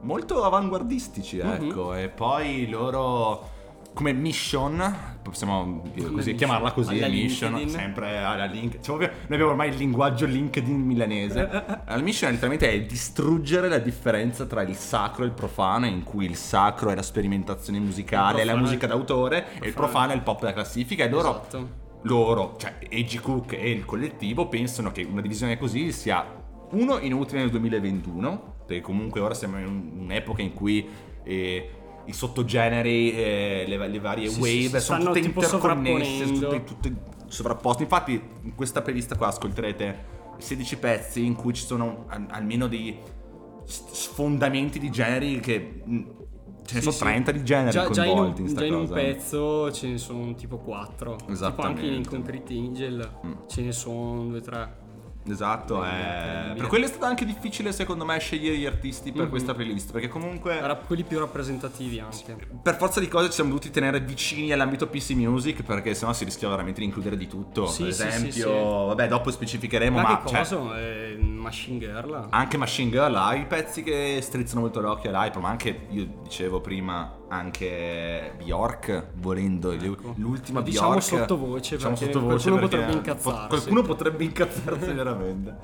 molto 0.03 0.45
avanguardisti, 0.45 1.39
ecco. 1.39 1.93
E 1.93 2.07
poi 2.07 2.69
loro 2.69 3.57
come 3.91 4.13
mission, 4.13 4.95
possiamo 5.21 5.83
così, 6.13 6.35
chiamarla 6.35 6.71
così, 6.71 6.99
alla 6.99 7.09
mission, 7.09 7.51
LinkedIn. 7.55 7.77
sempre 7.77 8.17
alla 8.19 8.45
link. 8.45 8.79
Cioè, 8.79 8.97
noi 8.97 9.09
abbiamo 9.27 9.49
ormai 9.49 9.71
il 9.71 9.75
linguaggio 9.75 10.25
LinkedIn 10.25 10.79
milanese. 10.79 11.49
La 11.85 11.97
mission 11.97 12.31
letteralmente 12.31 12.71
è 12.71 12.81
distruggere 12.83 13.67
la 13.67 13.79
differenza 13.79 14.45
tra 14.45 14.61
il 14.61 14.75
sacro 14.75 15.23
e 15.23 15.25
il 15.25 15.33
profano, 15.33 15.85
in 15.85 16.03
cui 16.03 16.23
il 16.23 16.37
sacro 16.37 16.91
è 16.91 16.95
la 16.95 17.01
sperimentazione 17.01 17.77
musicale, 17.79 18.39
Il 18.39 18.45
la 18.47 18.55
musica 18.55 18.87
d'autore, 18.87 19.59
e 19.59 19.67
il 19.67 19.73
profano 19.73 20.13
è 20.13 20.15
il 20.15 20.21
pop 20.21 20.39
della 20.39 20.53
classifica. 20.53 21.03
E 21.03 21.09
loro, 21.09 21.29
Esatto. 21.29 21.87
Loro, 22.03 22.55
cioè 22.57 22.77
A.G. 22.81 23.19
Cook 23.19 23.53
e 23.53 23.71
il 23.71 23.85
collettivo, 23.85 24.47
pensano 24.47 24.91
che 24.91 25.03
una 25.03 25.21
divisione 25.21 25.57
così 25.57 25.91
sia 25.91 26.25
uno 26.71 26.99
inutile 26.99 27.39
nel 27.41 27.49
2021, 27.49 28.55
perché 28.65 28.81
comunque 28.81 29.19
ora 29.19 29.33
siamo 29.33 29.57
in 29.59 29.65
un- 29.65 29.91
un'epoca 30.03 30.41
in 30.41 30.53
cui 30.53 30.87
eh, 31.23 31.69
i 32.05 32.13
sottogeneri, 32.13 33.11
eh, 33.11 33.65
le, 33.67 33.87
le 33.87 33.99
varie 33.99 34.29
Sì, 34.29 34.39
wave 34.39 34.79
sì, 34.79 34.85
sono 34.85 35.03
tutte 35.05 35.19
interconnesse, 35.19 36.31
tutte, 36.31 36.63
tutte 36.63 36.93
sovrapposte. 37.27 37.83
Infatti, 37.83 38.21
in 38.43 38.55
questa 38.55 38.81
playlist 38.81 39.17
qua 39.17 39.27
ascolterete 39.27 40.17
16 40.37 40.77
pezzi 40.77 41.25
in 41.25 41.35
cui 41.35 41.53
ci 41.53 41.65
sono 41.65 42.05
al- 42.07 42.27
almeno 42.29 42.67
dei 42.67 42.97
sfondamenti 43.65 44.79
di 44.79 44.89
generi 44.89 45.39
che 45.39 45.83
ce 46.69 46.75
ne 46.75 46.81
Sì, 46.81 46.91
sono 46.91 46.91
sì. 46.95 46.99
30 47.03 47.31
di 47.31 47.43
generi 47.43 47.71
Già, 47.71 47.89
già 47.89 48.05
in, 48.05 48.11
coinvolti 48.13 48.41
un, 48.41 48.47
in, 48.47 48.51
sta 48.53 48.59
già 48.61 48.65
in 48.67 48.73
un 48.75 48.87
pezzo 48.89 49.71
ce 49.71 49.87
ne 49.87 49.97
sono 49.97 50.35
tipo 50.35 50.57
4. 50.57 51.15
Tipo 51.25 51.61
anche 51.61 51.85
in 51.85 52.05
Concrete 52.07 52.53
Angel 52.53 53.11
Mm. 53.25 53.31
ce 53.47 53.61
ne 53.61 53.71
sono 53.71 54.25
2-3. 54.25 54.87
Esatto, 55.27 55.83
Eh, 55.83 55.87
eh, 55.87 55.91
incredibile. 55.91 56.53
per 56.55 56.67
quello 56.67 56.85
è 56.85 56.87
stato 56.87 57.05
anche 57.05 57.25
difficile 57.25 57.71
secondo 57.71 58.03
me 58.05 58.17
scegliere 58.17 58.55
gli 58.57 58.65
artisti 58.65 59.11
per 59.11 59.23
Mhm. 59.25 59.29
questa 59.29 59.53
playlist, 59.53 59.91
perché 59.91 60.07
comunque 60.07 60.57
Era 60.57 60.75
quelli 60.75 61.03
più 61.03 61.19
rappresentativi 61.19 61.99
anche. 61.99 62.35
per 62.63 62.77
forza 62.77 62.99
di 62.99 63.07
cose 63.07 63.27
ci 63.27 63.33
siamo 63.33 63.49
dovuti 63.49 63.69
tenere 63.69 63.99
vicini 63.99 64.51
all'ambito 64.53 64.87
PC 64.87 65.11
Music 65.11 65.61
perché 65.63 65.93
sennò 65.93 66.13
si 66.13 66.23
rischiava 66.23 66.53
veramente 66.55 66.79
di 66.79 66.85
includere 66.87 67.15
di 67.17 67.27
tutto. 67.27 67.67
Sì, 67.67 67.83
per 67.83 67.93
sì, 67.93 68.01
sì, 68.01 68.07
esempio, 68.07 68.31
sì. 68.81 68.87
vabbè, 68.87 69.07
dopo 69.07 69.29
specificheremo, 69.29 69.97
Ma, 69.97 70.01
ma, 70.01 70.21
che 70.21 70.29
cioè, 70.29 70.37
cosa? 70.39 70.79
Eh, 70.79 71.17
Machine 71.39 71.79
Girl? 71.79 72.27
anche 72.29 72.57
Machine 72.57 72.91
Girl 72.91 73.15
ha 73.15 73.33
i 73.33 73.45
pezzi 73.45 73.83
che 73.83 74.19
strizzano 74.21 74.61
molto 74.61 74.79
l'occhio 74.81 75.09
all'hype, 75.09 75.39
ma 75.39 75.49
anche 75.49 75.87
io 75.89 76.07
dicevo 76.23 76.61
prima 76.61 77.17
anche 77.27 78.33
Bjork, 78.37 79.07
volendo 79.15 79.71
Ecco. 79.71 80.13
l'ultima 80.17 80.61
Diciamo 80.61 80.89
Bjork. 80.89 81.03
sottovoce, 81.03 81.75
diciamo 81.75 81.95
sottovoce 81.95 82.49
qualcuno 82.49 82.59
potrebbe 82.67 82.91
incazzarsi. 82.93 83.47
Qualcuno 83.47 83.81
potrebbe 83.81 84.23
incazzarsi 84.23 84.91
veramente. 84.93 85.57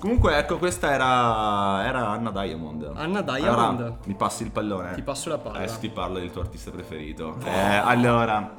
Comunque 0.00 0.36
ecco, 0.36 0.58
questa 0.58 0.92
era, 0.92 1.86
era 1.86 2.10
Anna 2.10 2.30
Diamond. 2.30 2.92
Anna 2.94 3.22
Diamond. 3.22 3.80
Allora, 3.80 3.96
mi 4.04 4.14
passi 4.14 4.42
il 4.42 4.50
pallone? 4.50 4.92
Ti 4.94 5.02
passo 5.02 5.30
la 5.30 5.38
palla. 5.38 5.56
Adesso 5.58 5.78
ti 5.78 5.88
parlo 5.88 6.18
del 6.18 6.30
tuo 6.30 6.42
artista 6.42 6.70
preferito. 6.70 7.36
Eh, 7.42 7.50
allora, 7.76 8.52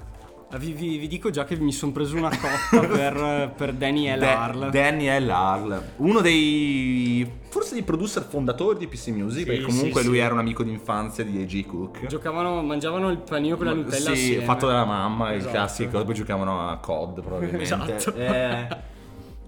Vi, 0.58 0.72
vi- 0.72 0.98
vi 0.98 1.08
dico 1.08 1.32
già 1.32 1.44
che 1.44 1.58
mi 1.58 1.74
sono 1.74 1.92
preso 1.92 2.16
una 2.16 2.30
cotta 2.30 2.80
per, 2.88 3.52
per 3.58 3.74
Daniel 3.74 4.20
Da- 4.20 4.44
Arl. 4.44 4.70
Daniel 4.70 5.30
Arl, 5.30 5.84
uno 5.98 6.22
dei 6.22 7.30
forse 7.50 7.74
dei 7.74 7.84
producer 7.84 8.24
fondatori 8.24 8.78
di 8.80 8.88
PC 8.88 9.08
Music, 9.08 9.40
Sì, 9.40 9.46
perché 9.46 9.62
comunque 9.64 10.02
sì, 10.02 10.08
lui 10.08 10.18
sì. 10.18 10.22
era 10.22 10.34
un 10.34 10.40
amico 10.40 10.64
d'infanzia 10.64 11.24
di 11.26 11.42
A.G. 11.42 11.66
Cook. 11.66 12.06
Giocavano, 12.06 12.62
mangiavano 12.62 13.10
il 13.10 13.18
panino 13.18 13.58
con 13.58 13.66
la 13.66 13.74
Nutella 13.74 13.98
Sì, 13.98 14.12
assieme. 14.12 14.44
fatto 14.44 14.68
dalla 14.68 14.86
mamma, 14.86 15.32
il 15.32 15.38
Esatto. 15.38 15.52
classico, 15.54 16.04
poi 16.06 16.14
giocavano 16.14 16.70
a 16.70 16.78
COD 16.78 17.22
probabilmente. 17.22 17.64
Esatto. 17.96 18.14
Eh, 18.16 18.68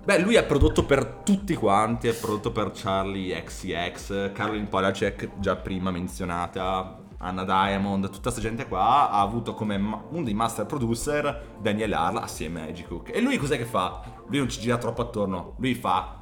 beh, 0.03 0.19
lui 0.19 0.35
ha 0.35 0.43
prodotto 0.43 0.83
per 0.83 1.05
tutti 1.23 1.53
quanti, 1.53 2.07
ha 2.09 2.13
prodotto 2.13 2.51
per 2.51 2.71
Charlie 2.73 3.41
XCX, 3.43 4.31
Caroline 4.33 4.65
Polacek, 4.67 5.29
già 5.39 5.55
prima 5.57 5.91
menzionata, 5.91 6.96
Anna 7.19 7.43
Diamond, 7.43 8.05
tutta 8.05 8.21
questa 8.31 8.41
gente 8.41 8.67
qua 8.67 9.09
ha 9.09 9.21
avuto 9.21 9.53
come 9.55 9.77
ma- 9.77 10.01
uno 10.09 10.23
dei 10.23 10.33
master 10.35 10.65
producer 10.65 11.55
Daniel 11.59 11.93
Arla 11.93 12.21
assieme 12.21 12.61
a 12.61 12.65
Edgy 12.67 12.83
Cook. 12.83 13.09
E 13.15 13.21
lui 13.21 13.37
cos'è 13.37 13.57
che 13.57 13.65
fa? 13.65 14.01
Lui 14.27 14.37
non 14.37 14.49
ci 14.49 14.59
gira 14.59 14.77
troppo 14.77 15.01
attorno, 15.01 15.55
lui 15.57 15.73
fa 15.73 16.19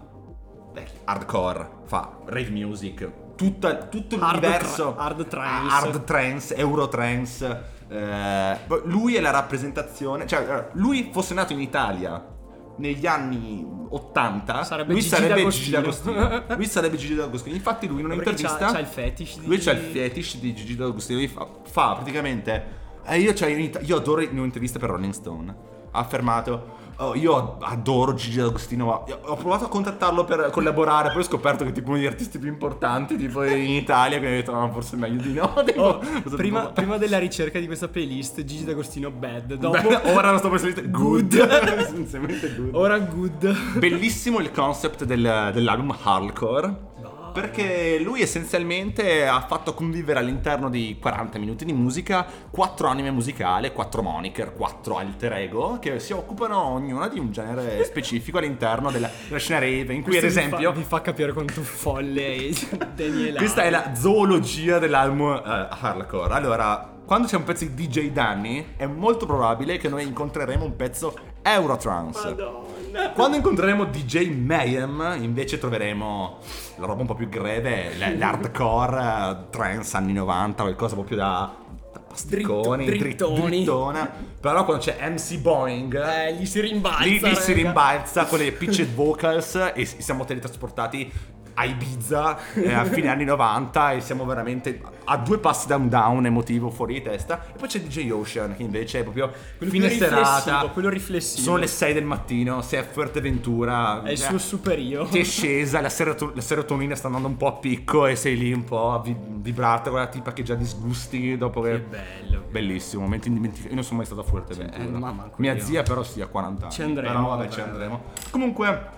beh, 0.72 0.88
hardcore, 1.06 1.70
fa 1.86 2.18
rave 2.26 2.50
music, 2.50 3.12
tutta- 3.36 3.76
tutto 3.88 4.16
Hard 4.16 4.36
l'universo 4.44 4.94
tra- 4.94 5.04
hard 5.04 5.28
trance. 5.28 5.76
hard 5.76 6.04
trance, 6.06 6.56
eurotrance. 6.56 7.74
eh, 7.88 8.58
lui 8.86 9.16
è 9.16 9.20
la 9.22 9.30
rappresentazione, 9.32 10.26
cioè 10.26 10.40
eh, 10.50 10.70
lui 10.74 11.10
fosse 11.14 11.34
nato 11.36 11.54
in 11.54 11.60
Italia 11.60 12.34
negli 12.78 13.06
anni 13.06 13.66
80, 13.90 14.64
Sarebbe 14.64 14.92
lui 14.92 15.02
Gigi 15.02 15.16
sarebbe. 15.16 15.50
Gigi 15.50 15.72
D'Agostino. 15.72 16.44
lui 16.56 16.66
sarebbe 16.66 16.98
Gigi 16.98 17.16
D'Agostino. 17.16 17.56
Infatti 17.56 17.88
lui 17.88 18.02
in 18.02 18.06
un'intervista 18.06 18.58
c'ha, 18.58 18.72
c'ha 18.72 18.80
il 18.80 18.86
fetish 18.86 19.40
di 19.40 19.46
lui 19.48 19.58
c'ha 19.58 19.72
il 19.72 19.80
fetish 19.80 20.38
di 20.40 20.54
Gigi 20.54 20.76
D'Agostino, 20.76 21.20
lui 21.20 21.28
fa, 21.28 21.48
fa 21.64 21.94
praticamente 21.94 22.84
eh, 23.06 23.20
io, 23.20 23.34
cioè, 23.34 23.50
io 23.50 23.98
adoro 23.98 24.22
in 24.22 24.38
un'intervista 24.38 24.80
per 24.80 24.90
Rolling 24.90 25.14
Stone 25.14 25.56
ha 25.92 26.00
affermato 26.00 26.75
"Oh, 26.98 27.16
io 27.16 27.58
adoro 27.62 28.14
Gigi 28.14 28.38
D'Agostino 28.40 28.86
ma 28.86 29.04
ho 29.26 29.36
provato 29.36 29.66
a 29.66 29.68
contattarlo 29.68 30.24
per 30.24 30.50
collaborare 30.52 31.10
poi 31.12 31.22
ho 31.22 31.24
scoperto 31.26 31.64
che 31.64 31.72
è 31.72 31.74
tipo 31.74 31.90
uno 31.90 31.98
degli 31.98 32.08
artisti 32.08 32.40
più 32.40 32.48
importanti 32.50 33.18
tipo 33.18 33.44
in 33.44 33.72
Italia 33.76 34.18
quindi 34.18 34.36
ho 34.38 34.40
detto 34.40 34.52
no 34.54 34.70
forse 34.72 34.96
è 34.96 35.00
meglio 35.00 35.22
di 35.22 35.34
no 35.34 35.54
Tipo, 35.66 35.82
Oh, 35.82 36.00
prima, 36.36 36.60
devo- 36.62 36.72
prima 36.74 36.98
della 36.98 37.18
ricerca 37.20 37.60
di 37.60 37.66
questa 37.66 37.88
playlist, 37.88 38.44
Gigi 38.44 38.64
D'Agostino 38.66 39.12
bad. 39.12 39.54
Dopo, 39.56 39.80
Beh, 39.88 40.02
ora 40.14 40.32
lo 40.32 40.38
sto 40.38 40.58
salire. 40.58 40.90
Good. 40.90 41.34
Essenzialmente 41.78 42.56
good. 42.56 42.70
Ora 42.74 42.98
good. 43.00 43.78
bellissimo 43.78 44.40
il 44.40 44.52
concept 44.52 45.04
del- 45.04 45.52
dell'album 45.54 45.96
Hardcore 46.02 46.94
perché 47.36 48.00
lui 48.00 48.22
essenzialmente 48.22 49.28
ha 49.28 49.42
fatto 49.42 49.74
convivere 49.74 50.20
all'interno 50.20 50.70
di 50.70 50.96
40 51.02 51.38
minuti 51.38 51.66
di 51.66 51.74
musica 51.74 52.26
quattro 52.50 52.88
anime 52.88 53.12
musicali, 53.12 53.74
quattro 53.74 54.02
moniker, 54.02 54.54
quattro 54.54 54.96
alter 54.96 55.34
ego 55.34 55.78
che 55.80 56.00
si 56.00 56.14
occupano 56.14 56.58
ognuna 56.62 57.10
di 57.10 57.20
un 57.20 57.34
genere 57.34 57.84
specifico 57.86 58.38
all'interno 58.38 58.90
della, 58.90 59.10
della 59.28 59.38
scena 59.38 59.60
rave. 59.60 59.94
In 59.94 60.02
cui, 60.02 60.18
Questo 60.18 60.28
ad 60.28 60.46
esempio, 60.46 60.72
fa, 60.72 60.78
vi 60.80 60.84
fa 60.86 61.02
capire 61.02 61.34
quanto 61.34 61.62
folle 61.62 62.36
è 62.36 62.50
Daniele. 62.96 63.38
questa 63.38 63.64
è 63.64 63.70
la 63.70 63.94
zoologia 63.94 64.80
dell'album 64.80 65.34
eh, 65.34 65.68
hardcore. 65.70 66.34
Allora, 66.34 66.94
quando 67.06 67.28
c'è 67.28 67.36
un 67.36 67.44
pezzo 67.44 67.66
di 67.66 67.88
DJ 67.88 68.12
Danny, 68.12 68.76
è 68.78 68.86
molto 68.86 69.26
probabile 69.26 69.78
che 69.78 69.90
noi 69.90 70.08
incontreremo 70.08 70.64
un 70.64 70.76
pezzo 70.78 71.14
Eurotrance. 71.42 72.30
Madonna. 72.30 72.75
Quando 73.14 73.38
incontreremo 73.38 73.86
DJ 73.86 74.30
Mayhem, 74.30 75.18
invece 75.22 75.58
troveremo 75.58 76.38
la 76.78 76.86
roba 76.86 77.02
un 77.02 77.08
po' 77.08 77.16
più 77.16 77.28
greve, 77.30 77.92
l'hardcore, 78.18 79.00
eh, 79.00 79.50
trance 79.50 79.96
anni 79.98 80.14
90, 80.14 80.64
qualcosa 80.64 80.96
proprio 80.96 81.18
da 81.18 81.56
da 81.94 82.00
pasticconi, 82.02 82.86
Dritto- 82.86 83.04
drit- 83.04 83.18
drittoni. 83.18 83.50
drittona. 83.58 84.12
Però 84.42 84.66
quando 84.66 84.84
c'è 84.84 84.98
MC 85.10 85.38
Boeing, 85.40 85.94
Eh, 86.06 86.34
gli 86.36 86.46
si 86.46 86.60
rimbalza. 86.60 87.04
lì, 87.04 87.20
lì 87.22 87.36
si 87.36 87.54
rimbalza 87.54 88.26
con 88.26 88.40
le 88.40 88.52
pitched 88.52 88.94
vocals 88.94 89.72
e 89.74 89.86
siamo 89.86 90.26
teletrasportati 90.26 91.12
a 91.58 91.64
Ibiza 91.66 92.38
eh, 92.54 92.74
a 92.74 92.84
fine 92.84 93.08
anni 93.08 93.24
90 93.24 93.94
e 93.94 94.02
siamo 94.02 94.26
veramente 94.26 94.82
a 95.06 95.18
due 95.18 95.38
passi 95.38 95.68
da 95.68 95.76
un 95.78 95.88
down 95.88 96.26
emotivo 96.26 96.70
fuori 96.70 96.96
di 96.96 97.02
testa. 97.02 97.46
E 97.54 97.58
poi 97.58 97.68
c'è 97.68 97.80
DJ 97.80 98.10
Ocean 98.12 98.56
che 98.56 98.64
invece 98.64 99.00
è 99.00 99.04
proprio 99.04 99.32
Quello 99.58 99.72
fine 99.72 99.90
serata. 99.90 100.68
quello 100.74 100.90
riflessivo. 100.90 101.44
Sono 101.44 101.58
le 101.58 101.68
6 101.68 101.94
del 101.94 102.04
mattino, 102.06 102.62
sei 102.62 102.80
a 102.80 102.84
Fuerteventura. 102.84 104.04
È 104.04 104.12
il 104.12 104.14
eh, 104.14 104.18
suo 104.18 104.38
super 104.38 104.78
io. 104.80 105.06
Ti 105.06 105.20
è 105.20 105.24
scesa, 105.24 105.80
la, 105.82 105.90
seroto- 105.90 106.32
la 106.36 106.42
serotonina 106.42 106.96
sta 106.96 107.08
andando 107.08 107.28
un 107.28 107.38
po' 107.38 107.48
a 107.48 107.54
picco 107.54 108.06
e 108.06 108.16
sei 108.16 108.38
lì 108.38 108.52
un 108.52 108.64
po' 108.64 108.92
a 108.94 109.00
vi- 109.02 109.16
vibrata 109.18 109.90
con 109.90 110.00
la 110.00 110.08
tipa 110.08 110.34
che 110.34 110.44
già 110.44 110.56
disgusti 110.56 111.38
dopo 111.38 111.62
che... 111.62 111.72
Che 111.72 111.80
bello. 111.80 112.44
Bellissimo, 112.50 113.04
momento 113.04 113.28
indimenticabile. 113.28 113.70
Io 113.70 113.76
non 113.76 113.84
sono 113.84 113.98
mai 113.98 114.06
stato 114.06 114.22
a 114.22 114.24
Fuerteventura. 114.24 114.78
Cioè, 114.84 114.88
eh, 114.94 114.98
ma 114.98 115.12
manco 115.12 115.36
Mia 115.38 115.54
io. 115.54 115.64
zia 115.64 115.84
però 115.84 116.04
sì, 116.04 116.22
ha 116.22 116.28
40 116.28 116.64
anni. 116.64 116.74
Ci 116.74 116.82
andremo, 116.82 117.14
Però 117.14 117.28
vabbè. 117.36 117.50
ci 117.50 117.62
andremo. 117.62 118.04
Comunque, 118.32 118.90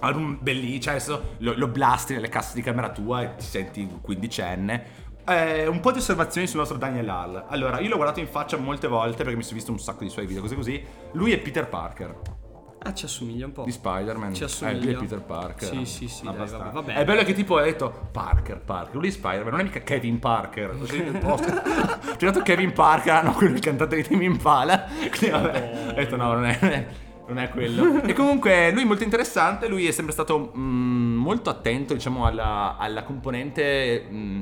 album 0.00 0.38
bellissimo. 0.40 0.80
Cioè, 0.80 0.94
adesso 0.94 1.34
lo, 1.38 1.54
lo 1.56 1.68
blasti 1.68 2.14
nelle 2.14 2.28
casse 2.28 2.54
di 2.54 2.62
camera 2.62 2.90
tua 2.90 3.22
e 3.22 3.34
ti 3.36 3.44
senti 3.44 3.88
quindicenne. 4.00 5.06
Eh, 5.26 5.66
un 5.66 5.80
po' 5.80 5.92
di 5.92 5.98
osservazioni 5.98 6.46
sul 6.46 6.58
nostro 6.60 6.78
Daniel 6.78 7.08
Hall. 7.08 7.44
Allora, 7.48 7.80
io 7.80 7.88
l'ho 7.90 7.96
guardato 7.96 8.20
in 8.20 8.28
faccia 8.28 8.56
molte 8.56 8.88
volte 8.88 9.18
perché 9.24 9.36
mi 9.36 9.42
sono 9.42 9.56
visto 9.56 9.70
un 9.72 9.78
sacco 9.78 10.02
di 10.04 10.08
suoi 10.10 10.26
video, 10.26 10.40
così 10.42 10.54
così. 10.54 10.82
Lui 11.12 11.32
è 11.32 11.38
Peter 11.38 11.68
Parker 11.68 12.14
Ah, 12.80 12.94
ci 12.94 13.06
assomiglia 13.06 13.44
un 13.44 13.52
po'. 13.52 13.64
di 13.64 13.72
Spider-Man. 13.72 14.32
Ci 14.34 14.42
Eh, 14.42 14.44
assomiglia. 14.46 14.84
lui 14.84 14.94
è 14.94 14.96
Peter 14.96 15.20
Parker. 15.20 15.68
Sì, 15.68 15.84
sì, 15.84 16.08
sì, 16.08 16.24
dai, 16.24 16.34
Abbastanza. 16.34 16.64
vabbè, 16.70 16.86
vabbè. 16.92 17.00
È 17.00 17.04
bello 17.04 17.22
che 17.24 17.32
tipo 17.34 17.56
ha 17.58 17.62
detto 17.62 18.08
Parker, 18.12 18.60
Parker. 18.60 18.94
Lui 18.94 19.08
è 19.08 19.10
Spider-Man, 19.10 19.50
non 19.50 19.60
è 19.60 19.62
mica 19.64 19.80
Kevin 19.80 20.18
Parker. 20.20 20.78
Così 20.78 21.02
nel 21.02 21.18
posto. 21.18 21.52
C'è 21.52 22.24
dato 22.26 22.40
Kevin 22.42 22.72
Parker, 22.72 23.24
no, 23.24 23.32
quello 23.32 23.54
il 23.54 23.60
cantante 23.60 23.96
di 23.96 24.04
Tame 24.04 24.24
Impala. 24.24 24.86
Quindi 25.10 25.28
vabbè, 25.30 25.86
ho 25.88 25.92
detto 25.92 26.16
no, 26.16 26.32
non 26.34 26.44
è, 26.46 26.86
non 27.28 27.38
è 27.38 27.48
quello. 27.50 28.02
e 28.02 28.12
comunque 28.12 28.70
lui 28.72 28.82
è 28.82 28.86
molto 28.86 29.04
interessante, 29.04 29.68
lui 29.68 29.86
è 29.86 29.92
sempre 29.92 30.12
stato 30.12 30.52
mm, 30.56 31.16
molto 31.16 31.50
attento, 31.50 31.94
diciamo, 31.94 32.26
alla, 32.26 32.76
alla 32.78 33.02
componente... 33.04 34.06
mm, 34.10 34.40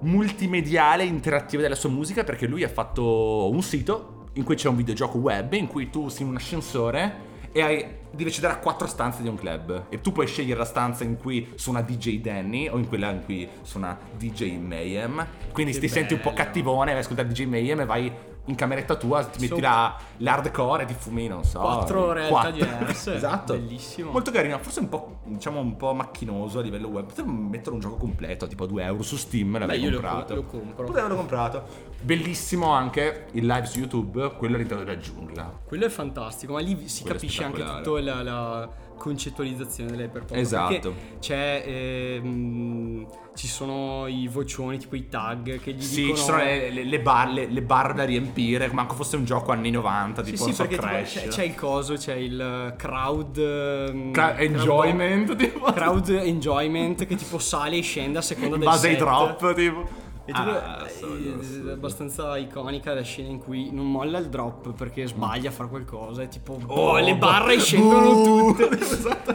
multimediale 0.00 1.04
interattiva 1.04 1.62
della 1.62 1.74
sua 1.74 1.90
musica 1.90 2.22
perché 2.22 2.46
lui 2.46 2.62
ha 2.62 2.68
fatto 2.68 3.50
un 3.50 3.62
sito 3.62 4.26
in 4.34 4.44
cui 4.44 4.54
c'è 4.54 4.68
un 4.68 4.76
videogioco 4.76 5.18
web 5.18 5.54
in 5.54 5.66
cui 5.66 5.90
tu 5.90 6.08
sei 6.08 6.22
in 6.22 6.28
un 6.28 6.36
ascensore 6.36 7.26
e 7.50 7.62
hai, 7.62 7.86
devi 8.18 8.30
accedere 8.30 8.52
a 8.52 8.58
quattro 8.58 8.86
stanze 8.86 9.22
di 9.22 9.28
un 9.28 9.36
club 9.36 9.84
e 9.88 10.00
tu 10.00 10.12
puoi 10.12 10.26
scegliere 10.26 10.58
la 10.58 10.64
stanza 10.64 11.04
in 11.04 11.16
cui 11.16 11.52
suona 11.54 11.80
DJ 11.82 12.20
Danny 12.20 12.68
o 12.68 12.76
in 12.76 12.88
quella 12.88 13.10
in 13.10 13.24
cui 13.24 13.48
suona 13.62 13.96
DJ 14.16 14.58
Mayhem 14.58 15.26
quindi 15.52 15.72
se 15.72 15.80
ti 15.80 15.88
senti 15.88 16.12
un 16.14 16.20
po' 16.20 16.30
bello. 16.32 16.42
cattivone 16.44 16.90
vai 16.90 16.96
a 16.96 17.02
ascoltare 17.04 17.28
DJ 17.28 17.44
Mayhem 17.46 17.80
e 17.80 17.84
vai 17.86 18.12
in 18.48 18.54
cameretta 18.54 18.94
tua 18.96 19.22
ti 19.24 19.40
metti 19.46 19.60
la, 19.60 19.94
l'hardcore 20.16 20.84
e 20.84 20.86
ti 20.86 20.94
fumi 20.94 21.28
non 21.28 21.44
so 21.44 21.60
Quattro 21.60 22.12
realtà 22.12 22.30
quattro. 22.32 22.52
diverse. 22.52 23.14
esatto 23.16 23.52
Bellissimo. 23.52 24.10
molto 24.10 24.30
carino 24.30 24.58
forse 24.58 24.80
un 24.80 24.88
po' 24.88 25.18
diciamo 25.24 25.60
un 25.60 25.76
po' 25.76 25.92
macchinoso 25.92 26.58
a 26.60 26.62
livello 26.62 26.88
web 26.88 27.04
potremmo 27.04 27.46
mettere 27.46 27.74
un 27.74 27.80
gioco 27.80 27.96
completo 27.96 28.46
tipo 28.46 28.64
a 28.64 28.66
2 28.66 28.82
euro 28.84 29.02
su 29.02 29.16
Steam 29.16 29.52
Beh, 29.52 29.58
l'avrei 29.58 29.80
io 29.80 29.90
lo, 29.90 30.00
comprato 30.00 30.34
lo 30.34 30.44
compro. 30.44 30.84
Potrei 30.86 31.02
averlo 31.04 31.18
comprato. 31.18 31.64
Bellissimo 32.00 32.70
anche 32.72 33.26
il 33.32 33.44
live 33.44 33.66
su 33.66 33.80
YouTube, 33.80 34.32
quello 34.38 34.54
all'interno 34.54 34.84
della 34.84 34.96
giungla. 34.98 35.52
Quello 35.64 35.84
è 35.84 35.88
fantastico, 35.88 36.52
ma 36.54 36.60
lì 36.60 36.88
si 36.88 37.02
Quello 37.02 37.16
capisce 37.16 37.42
anche 37.42 37.56
spettacolare. 37.56 37.84
tutta 37.84 37.96
la, 38.14 38.22
la 38.22 38.68
concettualizzazione 38.96 39.90
dell'hyperpop. 39.92 40.36
Esatto. 40.36 40.94
C'è. 41.20 41.62
ehm, 41.66 43.06
ci 43.38 43.46
sono 43.46 44.08
i 44.08 44.26
vocioni, 44.26 44.78
tipo 44.78 44.96
i 44.96 45.06
tag 45.08 45.60
che 45.60 45.72
gli 45.72 45.80
Sì, 45.80 46.00
dicono. 46.00 46.16
ci 46.16 46.22
sono 46.24 46.38
le, 46.38 46.70
le- 46.70 46.82
le 46.84 47.00
bar, 47.00 47.28
le- 47.30 47.62
bar 47.62 47.94
da 47.94 48.02
riempire, 48.04 48.68
manco 48.72 48.96
fosse 48.96 49.14
un 49.14 49.24
gioco 49.24 49.52
anni 49.52 49.70
90, 49.70 50.24
Sì, 50.24 50.32
tipo 50.32 50.44
sì, 50.44 50.52
so, 50.52 50.62
perché 50.62 50.74
tipo, 50.76 50.88
Crash. 50.88 51.12
c'è, 51.12 51.28
c'è 51.28 51.42
il 51.44 51.54
coso, 51.54 51.94
c'è 51.94 52.14
il 52.14 52.74
crowd. 52.76 53.38
ehm, 53.38 54.10
Cra- 54.10 54.34
crowd- 54.34 54.40
enjoyment, 54.50 55.36
tipo. 55.36 55.70
Crowd 55.72 56.08
enjoyment 56.08 57.06
che 57.06 57.14
tipo 57.14 57.38
sale 57.38 57.76
e 57.76 57.82
scende 57.82 58.18
a 58.18 58.22
seconda 58.22 58.54
In 58.54 58.60
del 58.60 58.68
base 58.68 58.88
ai 58.88 58.94
set. 58.94 59.02
drop, 59.04 59.54
tipo. 59.54 59.88
Ah, 60.32 60.82
eh, 60.82 60.82
è 60.82 60.86
assurdo. 60.86 61.72
abbastanza 61.72 62.36
iconica 62.36 62.92
la 62.94 63.02
scena 63.02 63.28
in 63.28 63.38
cui 63.38 63.70
non 63.72 63.90
molla 63.90 64.18
il 64.18 64.28
drop 64.28 64.72
perché 64.74 65.06
sbaglia 65.06 65.48
a 65.48 65.52
fare 65.52 65.68
qualcosa 65.68 66.22
e 66.22 66.28
tipo 66.28 66.52
Oh, 66.66 66.74
boh, 66.92 66.98
le 66.98 67.12
boh. 67.14 67.26
barre 67.26 67.58
scendono 67.58 68.12
Buh. 68.12 68.54
tutte. 68.56 68.78
esatto. 68.78 69.34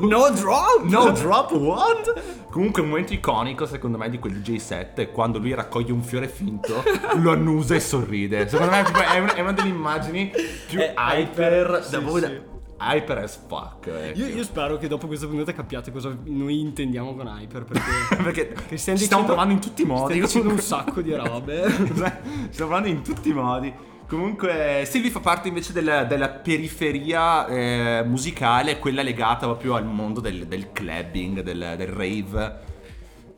No 0.00 0.30
drop! 0.30 0.82
No 0.84 1.10
drop, 1.12 1.52
what? 1.52 2.22
Comunque 2.50 2.82
un 2.82 2.88
momento 2.88 3.12
iconico 3.12 3.66
secondo 3.66 3.96
me 3.98 4.08
di 4.10 4.18
quel 4.18 4.34
DJ 4.40 4.56
set 4.56 4.98
è 5.00 5.10
quando 5.10 5.38
lui 5.38 5.54
raccoglie 5.54 5.92
un 5.92 6.02
fiore 6.02 6.28
finto, 6.28 6.82
lo 7.20 7.30
annusa 7.32 7.74
e 7.74 7.80
sorride. 7.80 8.48
Secondo 8.48 8.72
me 8.72 8.82
è, 8.82 9.18
una, 9.18 9.34
è 9.34 9.40
una 9.40 9.52
delle 9.52 9.68
immagini 9.68 10.30
più 10.66 10.78
È 10.80 10.94
hyper, 10.96 11.52
hyper, 11.52 11.70
da 11.90 11.98
sì, 11.98 12.04
voi 12.04 12.20
da- 12.20 12.28
sì. 12.28 12.40
Hyper 12.78 13.18
as 13.18 13.38
fuck. 13.46 13.86
ecco. 13.86 14.18
Io, 14.18 14.26
io 14.26 14.42
spero 14.44 14.76
che 14.76 14.88
dopo 14.88 15.06
questa 15.06 15.26
puntata 15.26 15.52
capiate 15.52 15.90
cosa 15.92 16.16
noi 16.24 16.60
intendiamo 16.60 17.14
con 17.14 17.26
Hyper 17.26 17.64
perché 17.64 17.82
Perché 18.22 18.54
ci 18.68 18.76
stiamo 18.76 18.98
dicendo- 18.98 19.24
provando 19.26 19.52
in 19.54 19.60
tutti 19.60 19.82
i 19.82 19.84
modi. 19.86 20.12
stiamo 20.26 20.26
dicendo 20.26 20.48
un 20.50 20.58
sacco 20.60 21.00
di 21.00 21.14
robe. 21.14 21.62
ci 21.70 21.84
stiamo 21.86 22.10
provando 22.52 22.88
in 22.88 23.02
tutti 23.02 23.28
i 23.28 23.32
modi. 23.32 23.72
Comunque, 24.06 24.82
sì, 24.86 25.00
lui 25.00 25.08
fa 25.10 25.20
parte 25.20 25.48
invece 25.48 25.72
della, 25.72 26.04
della 26.04 26.28
periferia 26.28 27.46
eh, 27.46 28.02
musicale, 28.04 28.78
quella 28.78 29.02
legata 29.02 29.46
proprio 29.46 29.74
al 29.76 29.86
mondo 29.86 30.20
del, 30.20 30.46
del 30.46 30.72
clubbing, 30.72 31.40
del, 31.40 31.74
del 31.76 31.86
rave. 31.88 32.72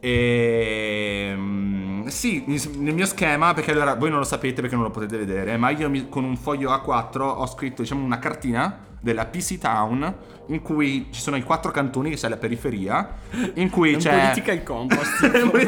E 0.01 1.33
mm, 1.35 2.07
sì, 2.07 2.45
nel 2.47 2.95
mio 2.95 3.07
schema, 3.07 3.55
perché 3.55 3.71
allora 3.71 3.95
voi 3.95 4.11
non 4.11 4.19
lo 4.19 4.25
sapete 4.25 4.61
perché 4.61 4.75
non 4.75 4.85
lo 4.85 4.91
potete 4.91 5.17
vedere, 5.17 5.57
ma 5.57 5.71
io 5.71 5.89
mi- 5.89 6.09
con 6.09 6.25
un 6.25 6.37
foglio 6.37 6.71
A4 6.73 7.21
ho 7.21 7.47
scritto 7.47 7.83
diciamo 7.83 8.05
una 8.05 8.19
cartina 8.19 8.86
della 9.01 9.27
PC 9.27 9.59
Town 9.59 10.15
in 10.49 10.63
cui 10.63 11.09
ci 11.11 11.21
sono 11.21 11.37
i 11.37 11.43
quattro 11.43 11.71
cantoni 11.71 12.11
che 12.11 12.17
c'è 12.17 12.29
la 12.29 12.37
periferia, 12.37 13.15
in 13.55 13.71
cui 13.71 13.95
È 13.95 13.97
c'è 13.97 14.19
political 14.19 14.63
compass. 14.63 15.19
tipo. 15.33 15.59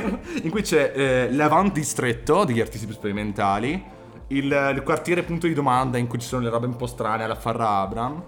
in 0.43 0.51
cui 0.51 0.63
c'è 0.63 0.93
eh, 0.95 1.33
l'avant 1.33 1.73
distretto 1.73 2.45
degli 2.45 2.61
artisti 2.61 2.87
più 2.87 2.95
sperimentali, 2.95 3.83
il, 4.29 4.45
il 4.75 4.83
quartiere 4.85 5.23
punto 5.23 5.47
di 5.47 5.55
domanda 5.55 5.99
in 5.99 6.07
cui 6.07 6.19
ci 6.19 6.27
sono 6.27 6.43
le 6.43 6.51
robe 6.51 6.67
un 6.67 6.77
po' 6.77 6.87
strane 6.87 7.25
alla 7.25 7.35
Farra 7.35 7.69
Abram. 7.79 8.23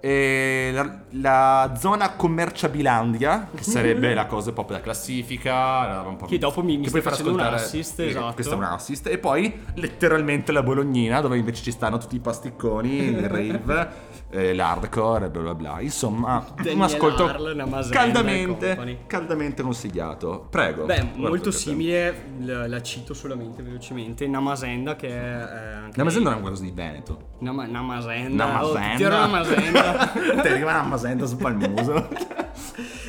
E 0.00 0.70
la, 0.72 1.00
la 1.10 1.74
zona 1.76 2.10
commerciabilandia, 2.10 3.48
che 3.52 3.64
sarebbe 3.64 4.14
la 4.14 4.26
cosa 4.26 4.52
pop 4.52 4.70
da 4.70 4.80
classifica, 4.80 6.04
un 6.06 6.16
po' 6.16 6.26
Che 6.26 6.38
dopo 6.38 6.62
mi- 6.62 6.76
mi 6.76 6.84
che 6.84 6.90
puoi 6.90 7.02
far 7.02 7.16
facendo 7.16 7.32
un 7.32 7.40
assist, 7.40 7.98
esatto. 8.00 8.34
Questo 8.34 8.54
è 8.54 8.56
un 8.56 8.62
assist. 8.62 9.08
E 9.08 9.18
poi 9.18 9.60
letteralmente 9.74 10.52
la 10.52 10.62
Bolognina, 10.62 11.20
dove 11.20 11.36
invece 11.36 11.64
ci 11.64 11.72
stanno 11.72 11.98
tutti 11.98 12.14
i 12.14 12.20
pasticconi, 12.20 12.96
il 12.96 13.26
rave, 13.28 13.90
eh, 14.30 14.52
l'hardcore 14.54 15.30
bla 15.30 15.40
bla 15.42 15.54
bla. 15.54 15.80
Insomma, 15.80 16.44
un 16.48 16.62
Daniel 16.62 16.82
ascolto 16.82 17.54
Namasenda 17.54 17.88
e 17.88 17.90
caldamente, 17.90 18.98
caldamente 19.06 19.62
consigliato. 19.62 20.46
Prego. 20.50 20.84
Beh, 20.84 21.08
molto 21.14 21.50
simile, 21.50 22.30
la, 22.40 22.66
la 22.66 22.82
cito 22.82 23.14
solamente 23.14 23.62
velocemente, 23.62 24.26
Namasenda 24.26 24.96
che 24.96 25.08
è... 25.08 25.86
eh, 25.86 25.90
Namasenda 25.94 26.36
è 26.36 26.40
qualcosa 26.40 26.62
di 26.62 26.70
Veneto. 26.72 27.26
Nama- 27.40 27.66
Namasenda. 27.66 28.44
Oh, 28.44 28.72
Namasenda. 28.74 28.90
tutti 28.90 29.02
erano 29.02 29.20
Namasenda. 29.32 30.06
Ti 30.42 30.48
arriva 30.48 30.72
Namasenda 30.72 31.26
su 31.26 31.36
Palmuso. 31.36 32.08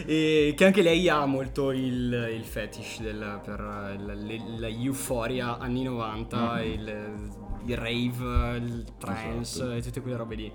e 0.05 0.53
che 0.55 0.65
anche 0.65 0.81
lei 0.81 1.07
ha 1.09 1.25
molto 1.25 1.71
il, 1.71 2.29
il 2.33 2.43
fetish 2.45 3.01
del- 3.01 3.39
per 3.43 3.59
la, 3.59 4.67
euphoria 4.67 5.57
anni 5.57 5.83
90, 5.83 6.61
il, 6.63 7.29
il 7.65 7.77
rave, 7.77 8.57
il 8.57 8.85
trance 8.97 9.39
Esatto. 9.61 9.71
e 9.73 9.81
tutte 9.81 10.01
quelle 10.01 10.17
robe 10.17 10.35
lì. 10.35 10.51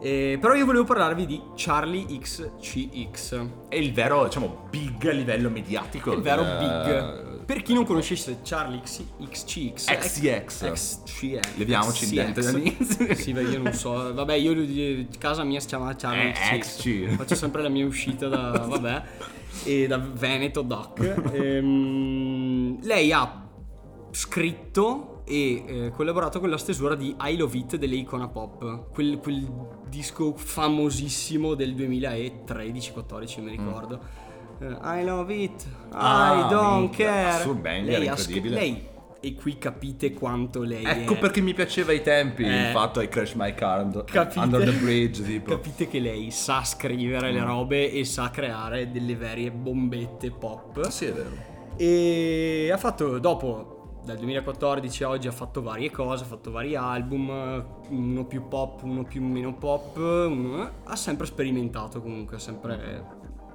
E- 0.00 0.38
però 0.40 0.54
io 0.54 0.64
volevo 0.66 0.84
parlarvi 0.84 1.26
di 1.26 1.40
Charlie 1.56 2.04
XCX. 2.18 3.46
È 3.68 3.76
il 3.76 3.92
vero, 3.92 4.24
diciamo, 4.24 4.66
big 4.70 5.06
a 5.08 5.12
livello 5.12 5.48
mediatico. 5.50 6.12
Il 6.12 6.20
vero 6.22 6.42
del- 6.42 7.34
Per 7.46 7.62
chi 7.62 7.74
non 7.74 7.84
conoscesse 7.84 8.40
Charlie 8.42 8.80
X- 8.84 9.04
XCX, 9.20 9.84
XCX. 9.84 10.70
XCX. 10.72 11.56
Leviamoci 11.56 12.04
il 12.04 12.10
dente 12.10 12.40
dall'inizio. 12.40 13.14
Sì, 13.14 13.32
beh, 13.32 13.42
io 13.42 13.62
non 13.62 13.72
so. 13.72 14.12
Vabbè, 14.12 14.34
io 14.34 14.52
di 14.52 15.06
casa 15.16 15.44
mia 15.44 15.60
si 15.60 15.68
chiama 15.68 15.94
Charlie 15.94 16.30
Eh, 16.30 16.58
XCX. 16.58 16.76
XC. 17.12 17.16
Faccio 17.16 17.34
sempre 17.36 17.62
la 17.62 17.68
mia 17.68 17.86
uscita 17.86 18.26
da, 18.26 18.50
vabbè, 18.50 19.02
e 19.64 19.86
da 19.86 19.96
Veneto 19.98 20.62
Doc. 20.62 20.98
Ehm, 21.32 22.78
lei 22.82 23.12
ha 23.12 23.44
scritto 24.10 25.15
e 25.28 25.64
eh, 25.66 25.90
collaborato 25.90 26.38
con 26.38 26.48
la 26.48 26.56
stesura 26.56 26.94
di 26.94 27.16
I 27.20 27.36
Love 27.36 27.56
It 27.58 27.76
delle 27.76 27.96
Icona 27.96 28.28
Pop, 28.28 28.90
quel, 28.92 29.18
quel 29.18 29.44
disco 29.88 30.34
famosissimo 30.36 31.54
del 31.54 31.74
2013-14, 31.74 33.42
mi 33.42 33.50
ricordo. 33.50 34.00
Eh, 34.60 35.00
I 35.00 35.04
love 35.04 35.34
it, 35.34 35.66
Ah, 35.90 36.46
I 36.46 36.48
don't 36.50 36.78
minchia, 36.80 37.06
care. 37.06 37.28
Assurd 37.28 37.60
Banger, 37.60 37.98
lei, 37.98 38.06
incredibile. 38.08 38.54
lei, 38.54 38.88
e 39.20 39.34
qui 39.34 39.58
capite 39.58 40.12
quanto 40.12 40.62
lei 40.62 40.84
Ecco 40.84 41.14
è. 41.14 41.18
perché 41.18 41.40
mi 41.40 41.52
piaceva 41.52 41.90
ai 41.90 42.00
tempi 42.02 42.44
Eh. 42.44 42.66
il 42.66 42.70
fatto 42.72 43.00
I 43.00 43.08
crash 43.08 43.32
my 43.34 43.52
car 43.54 43.82
under, 43.82 44.04
Capite? 44.04 44.38
under 44.38 44.62
the 44.64 44.72
bridge, 44.78 45.22
tipo. 45.24 45.50
Capite 45.50 45.88
che 45.88 45.98
lei 45.98 46.30
sa 46.30 46.62
scrivere 46.64 47.30
Mm. 47.30 47.34
le 47.34 47.42
robe 47.44 47.90
e 47.92 48.04
sa 48.04 48.30
creare 48.30 48.90
delle 48.90 49.16
vere 49.16 49.50
bombette 49.50 50.30
pop. 50.30 50.86
Sì, 50.88 51.06
è 51.06 51.12
vero. 51.12 51.54
E 51.76 52.70
ha 52.72 52.78
fatto 52.78 53.18
dopo 53.18 53.75
dal 54.06 54.16
2014 54.18 55.02
a 55.04 55.08
oggi 55.08 55.26
ha 55.26 55.32
fatto 55.32 55.60
varie 55.60 55.90
cose, 55.90 56.22
ha 56.22 56.26
fatto 56.28 56.52
vari 56.52 56.76
album, 56.76 57.28
uno 57.88 58.24
più 58.24 58.46
pop, 58.46 58.84
uno 58.84 59.02
più 59.02 59.20
meno 59.20 59.52
pop, 59.54 59.96
uno- 59.96 60.70
ha 60.84 60.94
sempre 60.96 61.26
sperimentato 61.26 62.00
comunque, 62.00 62.36
ha 62.36 62.38
sempre 62.38 63.04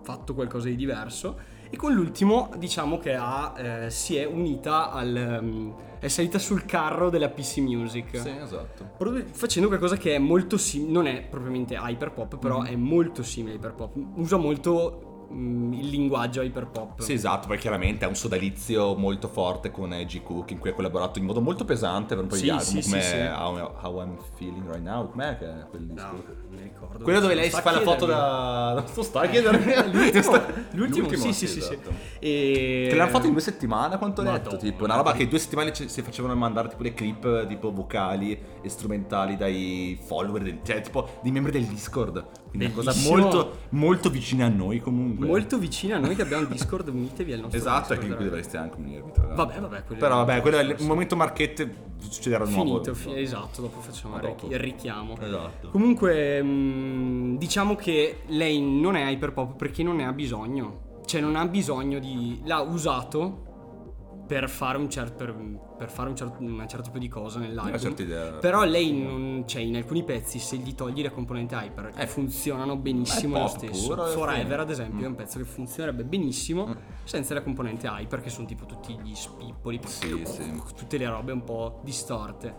fatto 0.04 0.34
qualcosa 0.34 0.68
di 0.68 0.76
diverso 0.76 1.38
e 1.70 1.78
con 1.78 1.94
l'ultimo 1.94 2.50
diciamo 2.58 2.98
che 3.00 3.16
ha, 3.16 3.54
eh, 3.58 3.90
si 3.90 4.18
è 4.18 4.26
unita 4.26 4.92
al 4.92 5.38
um, 5.42 5.76
è 6.00 6.08
salita 6.08 6.38
sul 6.40 6.66
carro 6.66 7.10
della 7.10 7.30
PC 7.30 7.60
Music. 7.60 8.18
Sì, 8.20 8.30
esatto. 8.30 8.90
Proprio 8.98 9.24
facendo 9.32 9.68
qualcosa 9.70 9.96
che 9.98 10.16
è 10.16 10.18
molto 10.18 10.58
simile, 10.58 10.92
non 10.92 11.06
è 11.08 11.22
propriamente 11.22 11.76
hyperpop, 11.76 12.38
però 12.40 12.62
Mm. 12.62 12.66
è 12.66 12.76
molto 12.76 13.22
simile 13.24 13.54
a 13.54 13.58
hyperpop. 13.58 13.96
Usa 14.16 14.36
molto 14.38 15.11
mm, 15.32 15.74
il 15.74 15.88
linguaggio 15.90 16.42
hyperpop. 16.42 17.00
Sì, 17.02 17.14
esatto, 17.14 17.48
poi 17.48 17.58
chiaramente 17.58 18.06
ha 18.06 18.08
un 18.08 18.16
sodalizio 18.16 18.96
molto 18.96 19.28
forte 19.28 19.72
con 19.72 19.94
Edgy 19.94 20.22
Cook 20.22 20.52
in 20.52 20.60
cui 20.60 20.70
ha 20.70 20.74
collaborato 20.74 21.20
in 21.20 21.26
modo 21.26 21.42
molto 21.42 21.66
pesante 21.66 22.16
per 22.16 22.24
un 22.24 22.30
po' 22.30 22.36
di 22.36 22.42
Sì, 22.42 22.50
album 22.50 22.66
sì, 22.66 22.82
sì, 22.82 22.90
come 22.90 23.02
sì. 23.02 23.16
How, 23.18 23.72
How 23.82 24.02
I'm 24.02 24.18
Feeling 24.36 24.66
Right 24.68 24.84
Now, 24.84 25.10
com'è 25.10 25.38
che 25.38 25.46
è 25.46 25.66
quel 25.70 25.84
disco? 25.88 26.06
No, 26.06 26.12
non 26.12 26.48
mi 26.50 26.62
ricordo. 26.62 27.04
Quello 27.04 27.20
dove 27.20 27.36
lei 27.36 27.50
si 27.50 27.62
fa 27.62 27.72
la 27.72 27.82
foto 27.82 28.06
da... 28.06 28.74
Non 28.76 28.88
sto 28.88 29.04
sta 29.04 29.22
a 29.22 29.28
chiedere. 29.28 29.90
L'ultimo, 29.92 30.42
l'ultimo, 30.72 31.10
sì, 31.10 31.34
sì, 31.34 31.48
sì, 31.48 31.62
sì. 31.62 31.74
esatto. 31.74 31.92
E... 32.20 32.88
Che 32.90 32.96
l'hanno 32.96 33.10
fatto 33.12 33.26
in 33.26 33.32
due 33.32 33.42
settimane, 33.42 33.98
quanto 33.98 34.22
ho 34.22 34.24
letto, 34.24 34.52
Madonna. 34.52 34.58
tipo, 34.58 34.84
una 34.84 34.96
roba 34.96 35.14
che 35.14 35.24
in 35.24 35.30
due 35.30 35.40
settimane 35.40 35.74
si 35.74 36.02
facevano 36.02 36.36
mandare 36.36 36.70
tipo 36.70 36.84
le 36.84 36.94
clip 36.94 37.48
tipo 37.48 37.72
vocali 37.72 38.40
e 38.62 38.70
strumentali 38.70 39.38
dai 39.38 40.00
follower, 40.02 40.42
del, 40.42 40.60
cioè 40.64 40.82
tipo 40.82 41.20
dei 41.22 41.32
membri 41.32 41.52
del 41.52 41.66
Discord. 41.66 42.26
Quindi 42.52 42.66
una 42.68 42.76
cosa 42.84 43.10
molto, 43.10 43.58
molto 43.70 44.10
vicina 44.10 44.46
a 44.46 44.50
noi 44.50 44.80
comunque. 44.82 45.26
Molto 45.26 45.58
vicino 45.58 45.96
a 45.96 46.00
noi 46.00 46.16
che 46.16 46.22
abbiamo 46.22 46.44
Discord, 46.46 46.90
unitevi 46.90 47.32
al 47.32 47.40
nostro 47.40 47.58
Esatto, 47.58 47.94
Discord, 47.96 48.00
che 48.00 48.06
in 48.08 48.16
cui 48.16 48.26
veramente. 48.26 48.52
dovreste 48.52 48.58
anche 48.58 48.76
unirvi. 48.78 49.12
tra. 49.14 49.28
Vabbè, 49.34 49.60
vabbè, 49.62 49.82
Però 49.96 50.16
vabbè, 50.18 50.42
quello 50.42 50.58
è 50.58 50.64
il 50.64 50.76
momento 50.86 51.16
marchette, 51.16 51.74
succederà 52.00 52.46
di 52.46 52.54
nuovo. 52.54 52.84
Finito, 52.84 52.94
fi- 52.94 53.20
esatto, 53.22 53.62
dopo 53.62 53.80
facciamo 53.80 54.16
il 54.18 54.22
Dopo. 54.22 54.48
il 54.50 54.60
richiamo. 54.60 55.18
Esatto. 55.18 55.70
Comunque, 55.70 56.42
diciamo 57.38 57.76
che 57.76 58.24
lei 58.28 58.62
non 58.62 58.96
è 58.96 59.06
hyperpop 59.10 59.56
perché 59.56 59.82
non 59.84 59.96
ne 59.96 60.06
ha 60.06 60.12
bisogno. 60.12 60.90
Cioè, 61.06 61.22
non 61.22 61.36
ha 61.38 61.46
bisogno 61.46 62.00
di. 62.00 62.42
L'ha 62.44 62.60
usato 62.60 63.46
per 64.32 64.50
fare 64.50 64.78
un 64.78 64.90
certo. 64.90 65.26
Per, 65.26 65.36
per 65.78 65.90
fare 65.90 66.08
un 66.08 66.16
certo, 66.16 66.38
un 66.42 66.66
certo 66.70 66.86
tipo 66.86 66.98
di 67.00 67.10
cosa 67.10 67.38
nell'album. 67.40 67.68
Una 67.68 67.78
certa 67.78 68.02
idea. 68.02 68.32
Però 68.38 68.64
lei 68.64 68.94
non. 68.94 69.44
Cioè, 69.46 69.62
in 69.62 69.76
alcuni 69.76 70.06
pezzi, 70.06 70.40
se 70.40 70.56
gli 70.56 70.74
togli 70.74 71.04
la 71.04 71.10
componente 71.10 71.54
hyper, 71.56 71.92
Eh, 71.98 72.08
funzionano 72.08 72.78
benissimo 72.78 73.36
è 73.36 73.42
lo 73.42 73.48
stesso. 73.48 74.06
è 74.06 74.12
Forever, 74.14 74.62
ad 74.62 74.70
esempio, 74.70 75.04
è 75.06 75.10
un 75.10 75.16
pezzo 75.16 75.38
che 75.38 75.44
funzionerebbe 75.44 76.06
benissimo 76.06 76.68
Mm. 76.68 76.72
senza 77.04 77.34
la 77.34 77.42
componente 77.42 77.88
hyper, 77.88 78.22
che 78.22 78.30
sono 78.30 78.48
tipo 78.48 78.66
tutti 78.66 78.98
gli 79.04 79.14
spippoli, 79.16 79.82
Sì, 79.84 80.22
sì. 80.26 80.62
tutte 80.78 80.98
le 80.98 81.10
robe 81.10 81.34
un 81.34 81.44
po' 81.44 81.82
distorte. 81.84 82.56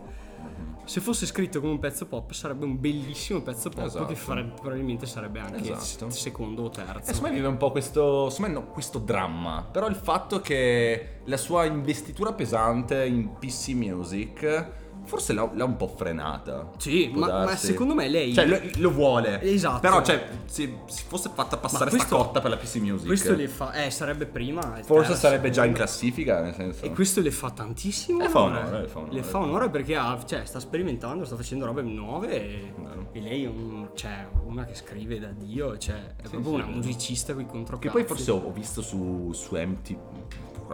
Se 0.85 0.99
fosse 0.99 1.25
scritto 1.25 1.61
come 1.61 1.71
un 1.71 1.79
pezzo 1.79 2.05
pop 2.07 2.31
sarebbe 2.33 2.65
un 2.65 2.77
bellissimo 2.79 3.41
pezzo 3.41 3.69
pop 3.69 3.85
Esatto. 3.85 4.05
che 4.05 4.15
farebbe- 4.15 4.53
probabilmente 4.59 5.05
sarebbe 5.05 5.39
anche 5.39 5.71
Esatto. 5.71 6.09
secondo 6.09 6.63
o 6.63 6.69
terzo. 6.69 7.09
E 7.09 7.13
secondo 7.13 7.29
me 7.29 7.33
vive 7.35 7.47
un 7.47 7.55
po' 7.57 7.71
questo, 7.71 8.29
secondo 8.29 8.59
me 8.59 8.65
no, 8.65 8.71
questo 8.71 8.99
dramma, 8.99 9.63
però 9.71 9.87
il 9.87 9.95
fatto 9.95 10.41
che 10.41 11.19
la 11.23 11.37
sua 11.37 11.63
investitura 11.65 12.33
pesante 12.33 13.05
in 13.05 13.37
PC 13.39 13.69
Music 13.69 14.71
forse 15.05 15.33
l'ha, 15.33 15.49
l'ha 15.53 15.65
un 15.65 15.75
po' 15.75 15.87
frenata. 15.87 16.69
Sì, 16.77 17.11
ma, 17.13 17.45
ma 17.45 17.55
secondo 17.55 17.93
me 17.93 18.07
lei... 18.09 18.33
Cioè 18.33 18.45
lo, 18.45 18.59
lo 18.77 18.91
vuole. 18.91 19.41
Esatto. 19.41 19.79
Però 19.79 20.01
cioè 20.01 20.27
se 20.45 20.77
si 20.85 21.03
fosse 21.07 21.29
fatta 21.33 21.57
passare 21.57 21.89
sta 21.89 21.97
questo- 21.97 22.17
cotta 22.17 22.41
per 22.41 22.49
la 22.51 22.57
PC 22.57 22.75
Music. 22.77 23.05
questo 23.07 23.35
le 23.35 23.47
fa... 23.47 23.73
Eh, 23.73 23.89
sarebbe 23.91 24.25
prima... 24.25 24.61
Forse 24.83 25.07
terzo. 25.09 25.15
sarebbe 25.15 25.49
già 25.49 25.65
in 25.65 25.73
classifica, 25.73 26.41
nel 26.41 26.53
senso. 26.53 26.85
E 26.85 26.91
questo 26.91 27.21
le 27.21 27.31
fa 27.31 27.49
tantissimo 27.51 28.19
Le 28.19 28.29
fa 28.29 28.39
onore. 28.41 28.81
le 28.81 28.87
fa 28.87 28.99
onore. 28.99 29.13
Le 29.13 29.23
fa 29.23 29.37
onore 29.39 29.69
perché 29.69 29.95
ha- 29.95 30.21
cioè, 30.25 30.45
sta 30.45 30.59
sperimentando, 30.59 31.25
sta 31.25 31.35
facendo 31.35 31.65
robe 31.65 31.81
nuove 31.81 32.29
e, 32.31 32.73
e 33.11 33.21
lei 33.21 33.43
è 33.43 33.47
un- 33.47 33.89
cioè, 33.95 34.27
una 34.45 34.65
che 34.65 34.75
scrive 34.75 35.19
da 35.19 35.29
Dio, 35.35 35.77
cioè, 35.77 36.15
è 36.15 36.27
proprio 36.29 36.41
sì, 36.43 36.61
una 36.61 36.65
musicista 36.67 37.33
qui 37.33 37.45
contro 37.45 37.77
Che 37.79 37.89
poi 37.89 38.03
forse 38.03 38.31
ho, 38.31 38.37
ho 38.37 38.51
visto 38.51 38.81
su, 38.81 39.31
su 39.33 39.55
MTV, 39.55 39.97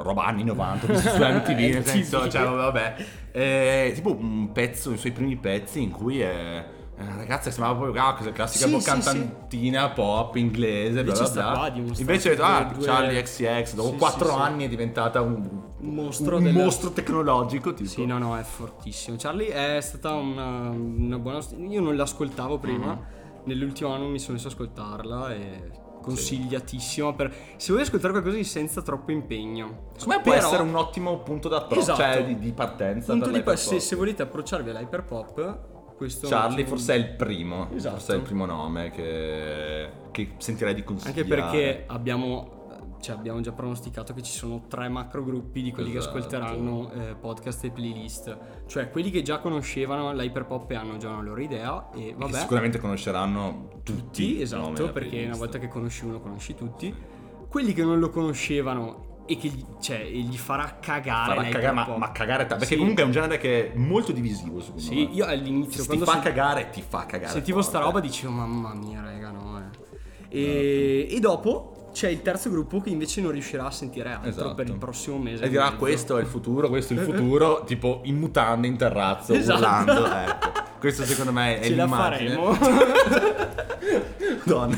roba 0.01 0.25
anni 0.25 0.43
90, 0.43 0.85
ho 0.85 0.89
visto 0.89 1.09
su 1.09 1.21
MTV, 1.21 1.57
nel 1.59 1.85
senso, 1.85 2.29
cioè 2.29 2.43
vabbè, 2.45 2.95
eh, 3.31 3.91
tipo 3.95 4.15
un 4.15 4.51
pezzo, 4.51 4.91
i 4.91 4.97
suoi 4.97 5.11
primi 5.11 5.35
pezzi 5.37 5.81
in 5.81 5.91
cui 5.91 6.19
è... 6.21 6.77
Una 6.99 7.15
ragazza 7.15 7.45
che 7.45 7.51
sembrava 7.51 7.79
proprio 7.79 8.03
ah, 8.03 8.13
classica 8.33 8.65
Sì, 8.65 8.71
boh, 8.73 8.79
sì, 8.79 8.89
cantantina 8.89 9.89
pop 9.91 10.35
inglese, 10.35 11.01
bla 11.05 11.13
bla 11.13 11.51
bla. 11.51 11.71
Invece 11.97 12.35
ah, 12.35 12.63
due- 12.63 12.85
Charlie 12.85 13.21
XCX, 13.21 13.75
dopo 13.75 13.91
Sì, 13.91 13.95
4 13.95 14.25
sì, 14.25 14.33
sì. 14.33 14.37
anni 14.37 14.65
è 14.65 14.67
diventata 14.67 15.21
un, 15.21 15.49
Un 15.79 15.93
mostro 15.93 16.35
un 16.35 16.43
del- 16.43 16.53
mostro 16.53 16.89
tecnologico, 16.91 17.73
tipo. 17.73 17.87
Sì, 17.87 18.05
no, 18.05 18.17
no, 18.17 18.37
è 18.37 18.43
fortissimo. 18.43 19.15
Charlie 19.17 19.77
è 19.77 19.79
stata 19.79 20.11
una, 20.15 20.71
una 20.71 21.17
buona. 21.19 21.39
Io 21.69 21.79
non 21.79 21.95
l'ascoltavo 21.95 22.57
prima. 22.57 22.87
Mhm. 22.87 23.05
Nell'ultimo 23.45 23.93
anno 23.93 24.09
mi 24.09 24.19
sono 24.19 24.33
messo 24.33 24.49
a 24.49 24.51
ascoltarla 24.51 25.33
e 25.33 25.71
consigliatissima 26.01 27.13
per 27.13 27.33
se 27.57 27.71
vuoi 27.71 27.83
ascoltare 27.83 28.11
qualcosa 28.13 28.35
di 28.37 28.43
senza 28.43 28.81
troppo 28.81 29.11
impegno. 29.11 29.87
Secondo 29.95 30.17
me 30.17 30.21
può 30.23 30.33
Però- 30.33 30.45
essere 30.47 30.63
un 30.63 30.75
ottimo 30.75 31.19
punto 31.19 31.47
d'approccio, 31.49 31.79
Esatto. 31.81 32.01
cioè 32.01 32.25
di, 32.25 32.39
di 32.39 32.51
partenza. 32.53 33.13
di 33.13 33.41
pa- 33.41 33.55
se, 33.55 33.79
se 33.79 33.95
volete 33.95 34.21
approcciarvi 34.23 34.69
all'hyperpop, 34.69 35.59
questo 35.95 36.27
Charlie 36.29 36.65
forse 36.65 36.93
è 36.93 36.97
il 36.97 37.09
primo, 37.15 37.69
Esatto. 37.73 37.95
forse 37.95 38.13
è 38.13 38.15
il 38.15 38.21
primo 38.21 38.45
nome 38.45 38.89
che, 38.91 39.89
che 40.11 40.31
sentirei 40.37 40.73
di 40.73 40.83
consigliare. 40.83 41.19
Anche 41.19 41.29
perché 41.33 41.83
abbiamo, 41.87 42.58
cioè 43.01 43.15
abbiamo 43.15 43.39
già 43.41 43.51
pronosticato 43.51 44.13
che 44.13 44.21
ci 44.21 44.31
sono 44.31 44.63
tre 44.67 44.89
macro 44.89 45.23
gruppi 45.23 45.61
di 45.61 45.71
quelli 45.71 45.95
Esatto. 45.95 46.11
che 46.13 46.17
ascolteranno 46.19 46.91
eh, 46.91 47.15
podcast 47.15 47.63
e 47.65 47.69
playlist. 47.71 48.37
Cioè 48.67 48.89
quelli 48.89 49.09
che 49.11 49.21
già 49.21 49.39
conoscevano 49.39 50.11
l'hyperpop 50.13 50.69
e 50.71 50.75
hanno 50.75 50.97
già 50.97 51.09
una 51.09 51.21
loro 51.21 51.41
idea 51.41 51.89
e 51.93 52.13
vabbè. 52.17 52.37
sicuramente 52.37 52.79
conosceranno 52.79 53.69
tutti. 53.83 53.93
tutti, 54.01 54.41
esatto, 54.41 54.91
perché 54.91 55.25
una 55.25 55.37
volta 55.37 55.57
che 55.59 55.67
conosci 55.67 56.05
uno 56.05 56.19
conosci 56.19 56.55
tutti. 56.55 56.93
Quelli 57.47 57.73
che 57.73 57.83
non 57.83 57.99
lo 57.99 58.09
conoscevano 58.09 59.07
e 59.25 59.37
che 59.37 59.47
gli, 59.47 59.63
cioè, 59.79 59.97
e 59.99 60.19
gli 60.21 60.37
farà 60.37 60.77
cagare 60.81 61.35
Farà 61.35 61.47
cagare, 61.49 61.73
ma, 61.73 61.97
ma 61.97 62.11
cagare 62.11 62.45
ta- 62.47 62.55
perché 62.55 62.73
Sì. 62.73 62.77
comunque 62.79 63.03
è 63.03 63.05
un 63.05 63.11
genere 63.11 63.37
che 63.37 63.71
è 63.73 63.77
molto 63.77 64.11
divisivo 64.11 64.59
secondo 64.59 64.81
Sì, 64.81 64.95
me. 64.95 65.01
io 65.13 65.25
all'inizio 65.25 65.73
Se 65.75 65.81
ti 65.81 65.85
quando 65.87 66.05
fa 66.05 66.11
sen- 66.13 66.21
cagare, 66.21 66.69
ti 66.71 66.81
fa 66.81 67.05
cagare. 67.05 67.31
sentivo 67.31 67.61
sta 67.61 67.77
roba 67.79 67.99
dicevo 67.99 68.33
mamma 68.33 68.73
mia 68.73 69.01
raga 69.01 69.29
no 69.29 69.59
eh. 70.29 70.39
e, 70.39 71.07
e 71.15 71.19
dopo 71.19 71.73
c'è 71.91 72.09
il 72.09 72.21
terzo 72.21 72.49
gruppo 72.49 72.81
che 72.81 72.89
invece 72.89 73.21
non 73.21 73.31
riuscirà 73.31 73.65
a 73.65 73.71
sentire 73.71 74.09
altro 74.11 74.29
Esatto. 74.29 74.53
per 74.55 74.67
il 74.67 74.77
prossimo 74.77 75.17
mese. 75.17 75.43
E 75.43 75.49
dirà 75.49 75.65
mezzo. 75.65 75.77
questo 75.77 76.17
è 76.17 76.21
il 76.21 76.27
futuro, 76.27 76.67
questo 76.69 76.93
è 76.93 76.97
il 76.97 77.03
futuro, 77.09 77.63
tipo 77.65 78.01
in 78.03 78.17
mutande, 78.17 78.67
in 78.67 78.77
terrazzo, 78.77 79.33
Esatto. 79.33 79.57
urlando. 79.59 80.05
Ecco. 80.05 80.51
Questo 80.79 81.03
secondo 81.03 81.31
me 81.33 81.59
è 81.59 81.65
Ce 81.65 81.75
la 81.75 81.83
l'immagine. 81.83 82.29
faremo. 82.35 82.57
Donna. 84.45 84.77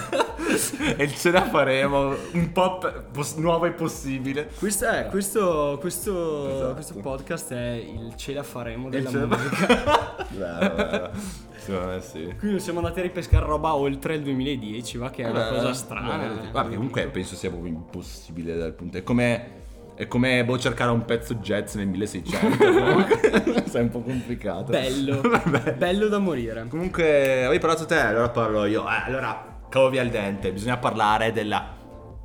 e 0.97 1.09
ce 1.09 1.32
la 1.32 1.43
faremo. 1.47 2.16
Un 2.34 2.51
pop 2.51 3.03
pos- 3.12 3.36
nuovo 3.36 3.66
e 3.66 3.72
possibile. 3.72 4.49
questo, 4.57 4.88
è, 4.89 5.07
questo, 5.09 5.78
questo, 5.80 6.49
Esatto. 6.55 6.74
questo 6.74 6.93
podcast 6.95 7.53
è 7.53 7.72
il 7.74 8.14
ce 8.16 8.34
la 8.34 8.43
faremo 8.43 8.89
della 8.89 9.09
ce 9.12 9.18
la- 9.18 9.26
musica. 9.28 10.28
Vero, 10.30 11.09
Secondo 11.72 11.91
me 11.93 12.01
sì. 12.01 12.36
Quindi 12.38 12.59
siamo 12.59 12.80
andati 12.80 12.99
a 12.99 13.03
ripescare 13.03 13.45
roba 13.45 13.74
oltre 13.76 14.15
il 14.15 14.22
2010, 14.24 14.97
va 14.97 15.09
che 15.09 15.24
è 15.24 15.30
una 15.30 15.47
Eh, 15.47 15.53
cosa 15.53 15.74
strana. 15.74 16.17
beh, 16.17 16.49
Guarda, 16.51 16.76
comunque 16.76 17.07
penso 17.07 17.36
sia 17.36 17.49
proprio 17.49 17.72
impossibile 17.72 18.55
dal 18.57 18.74
punto. 18.74 18.97
È 18.97 19.03
come. 19.03 19.59
È 19.93 20.07
come 20.07 20.43
boh, 20.45 20.57
cercare 20.57 20.89
un 20.89 21.05
pezzo 21.05 21.36
jazz 21.36 21.76
nel 21.76 21.86
1600. 21.88 22.57
comunque. 22.57 23.19
È 23.72 23.80
un 23.80 23.89
po' 23.89 24.01
complicato. 24.01 24.72
Bello, 24.72 25.22
bello 25.78 26.07
da 26.07 26.17
morire. 26.17 26.65
Comunque, 26.69 27.43
avevi 27.45 27.59
parlato 27.59 27.86
te, 27.86 27.99
allora 27.99 28.30
parlo 28.30 28.65
io. 28.65 28.84
Eh, 28.89 29.01
allora, 29.05 29.59
cavo 29.69 29.89
via 29.89 30.01
il 30.01 30.09
dente. 30.09 30.51
Bisogna 30.51 30.78
parlare 30.78 31.32
della. 31.32 31.78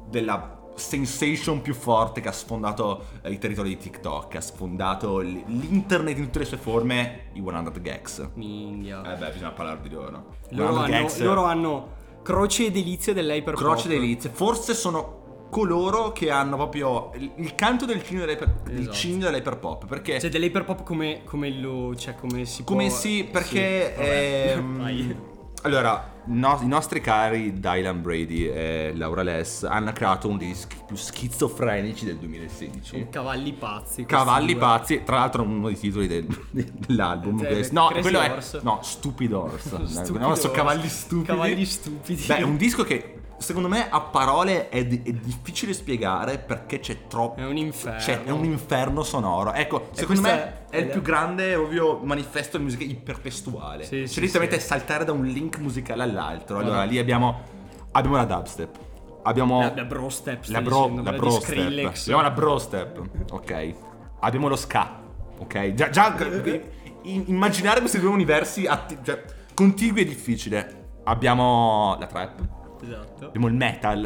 della 0.09 0.56
sensation 0.77 1.61
più 1.63 1.75
forte 1.75 2.21
che 2.21 2.29
ha 2.29 2.33
sfondato 2.33 3.05
eh, 3.23 3.31
i 3.31 3.39
territori 3.39 3.71
di 3.71 3.77
TikTok, 3.79 4.37
ha 4.37 4.41
sfondato 4.41 5.21
l- 5.21 5.43
l'internet 5.47 6.17
in 6.19 6.25
tutte 6.25 6.41
le 6.41 6.45
sue 6.45 6.57
forme, 6.59 7.31
i 7.33 7.43
100 7.45 7.73
gags. 7.81 8.29
Minchia. 8.35 9.15
Eh 9.15 9.17
beh, 9.17 9.31
bisogna 9.31 9.51
parlare 9.53 9.81
di 9.83 9.91
loro. 9.91 10.37
loro, 10.51 10.75
100 10.75 10.79
hanno, 10.79 10.87
gags, 10.89 11.21
loro 11.21 11.45
hanno 11.45 11.89
croce 12.23 12.67
e 12.67 12.71
delizie 12.71 13.13
dell'hyperpop. 13.13 13.63
croce 13.65 13.89
delizie, 13.89 14.31
forse 14.31 14.75
sono 14.75 15.25
coloro 15.49 16.11
che 16.13 16.31
hanno 16.31 16.57
proprio 16.57 17.13
il, 17.15 17.31
il 17.37 17.55
canto 17.55 17.85
del 17.87 18.03
cigno 18.03 18.21
dell'hyper, 18.21 18.63
il 18.69 18.79
Esatto. 18.81 18.97
cigno 18.97 19.25
dell'hyperpop, 19.27 19.87
perché 19.87 20.19
Cioè 20.19 20.29
dell'hyperpop 20.31 20.83
come, 20.83 21.23
come 21.25 21.51
lo... 21.53 21.95
Cioè 21.95 22.17
come 22.17 22.45
si 22.45 22.65
può... 22.65 22.75
come 22.75 22.91
si, 22.91 23.29
perché... 23.31 23.93
Sì, 23.95 24.01
vabbè. 24.01 24.53
ehm, 24.57 24.77
Vai. 24.83 25.17
Allora, 25.67 26.13
no- 26.27 26.59
i 26.63 26.67
nostri 26.67 27.01
cari 27.01 27.59
Dylan 27.61 28.01
Brady 28.03 28.45
e 28.47 28.93
Laura 28.95 29.23
Less 29.23 29.65
hanno 29.65 29.93
creato 29.93 30.29
uno 30.29 30.39
dei 30.39 30.49
dischi 30.49 30.77
più 30.87 30.97
schizofrenici 30.97 32.05
del 32.05 32.17
2016. 32.17 33.09
Cavalli 33.11 33.53
pazzi. 33.53 34.05
Cavalli 34.07 34.53
due. 34.53 34.61
pazzi, 34.61 35.03
tra 35.05 35.17
l'altro 35.19 35.43
uno 35.43 35.67
dei 35.67 35.79
titoli 35.79 36.07
del- 36.07 36.27
dell'album. 36.51 37.41
Cioè, 37.41 37.69
no, 37.73 37.87
Crazy 37.89 38.01
quello 38.03 38.21
è. 38.21 38.31
Horse. 38.31 38.61
No, 38.63 38.79
Stupid 38.83 39.33
Horse. 39.33 39.69
Stupid 39.87 39.93
no, 39.93 40.05
sono 40.05 40.27
Horse. 40.29 40.51
cavalli 40.53 40.89
stupidi. 40.89 41.27
Cavalli 41.27 41.65
stupidi. 41.65 42.25
Beh, 42.27 42.37
è 42.39 42.43
un 42.43 42.57
disco 42.57 42.83
che 42.85 43.21
secondo 43.39 43.69
me 43.69 43.89
a 43.91 44.01
parole 44.01 44.69
è, 44.69 44.85
di- 44.87 45.03
è 45.05 45.13
difficile 45.13 45.73
spiegare 45.73 46.39
perché 46.39 46.81
c'è 46.81 47.07
troppo. 47.07 47.41
È 47.41 47.45
un 47.47 47.57
inferno. 47.57 48.01
Cioè, 48.01 48.23
è 48.25 48.31
un 48.31 48.45
inferno 48.45 49.03
sonoro. 49.03 49.53
Ecco, 49.53 49.89
secondo 49.93 50.21
questa 50.23 50.37
me 50.37 50.67
è- 50.71 50.77
è 50.77 50.79
il 50.79 50.87
più 50.89 51.03
grande 51.03 51.55
ovvio 51.55 51.99
manifesto 52.03 52.57
di 52.59 52.65
musica 52.65 52.85
ipertestuale. 52.85 53.85
Sì, 53.85 53.99
cioè, 53.99 54.07
sì, 54.07 54.21
letteralmente 54.21 54.61
sì. 54.61 54.67
saltare 54.67 55.05
da 55.05 55.13
un 55.13 55.25
link 55.25 55.59
musicale 55.59 56.03
all'altro. 56.03 56.59
Allora, 56.59 56.81
Ah. 56.81 56.85
lì 56.85 56.99
abbiamo. 56.99 57.41
Abbiamo 57.93 58.17
la 58.17 58.25
dubstep. 58.25 58.79
Abbiamo. 59.23 59.61
La, 59.61 59.73
la 59.75 59.85
bro 59.85 60.09
step. 60.09 60.45
La 60.47 60.61
bro, 60.61 60.81
dicendo, 60.83 61.03
la 61.11 61.17
bro 61.17 61.31
step. 61.41 61.59
Abbiamo 61.59 62.23
la 62.23 62.31
bro 62.31 62.59
step, 62.59 63.01
ok. 63.31 63.75
Abbiamo 64.21 64.49
lo 64.49 64.57
ska, 64.57 65.01
ok. 65.39 65.75
Già, 65.75 65.91
già 65.91 66.15
immaginare 67.03 67.81
questi 67.81 67.99
due 68.01 68.11
universi 68.11 68.67
atti- 68.67 68.99
cioè, 69.03 69.23
contigui 69.55 70.03
è 70.03 70.05
difficile. 70.05 70.85
Abbiamo 71.05 71.97
la 72.01 72.07
trap, 72.07 72.41
Esatto. 72.87 73.27
abbiamo 73.27 73.47
il 73.49 73.55
metal, 73.55 74.05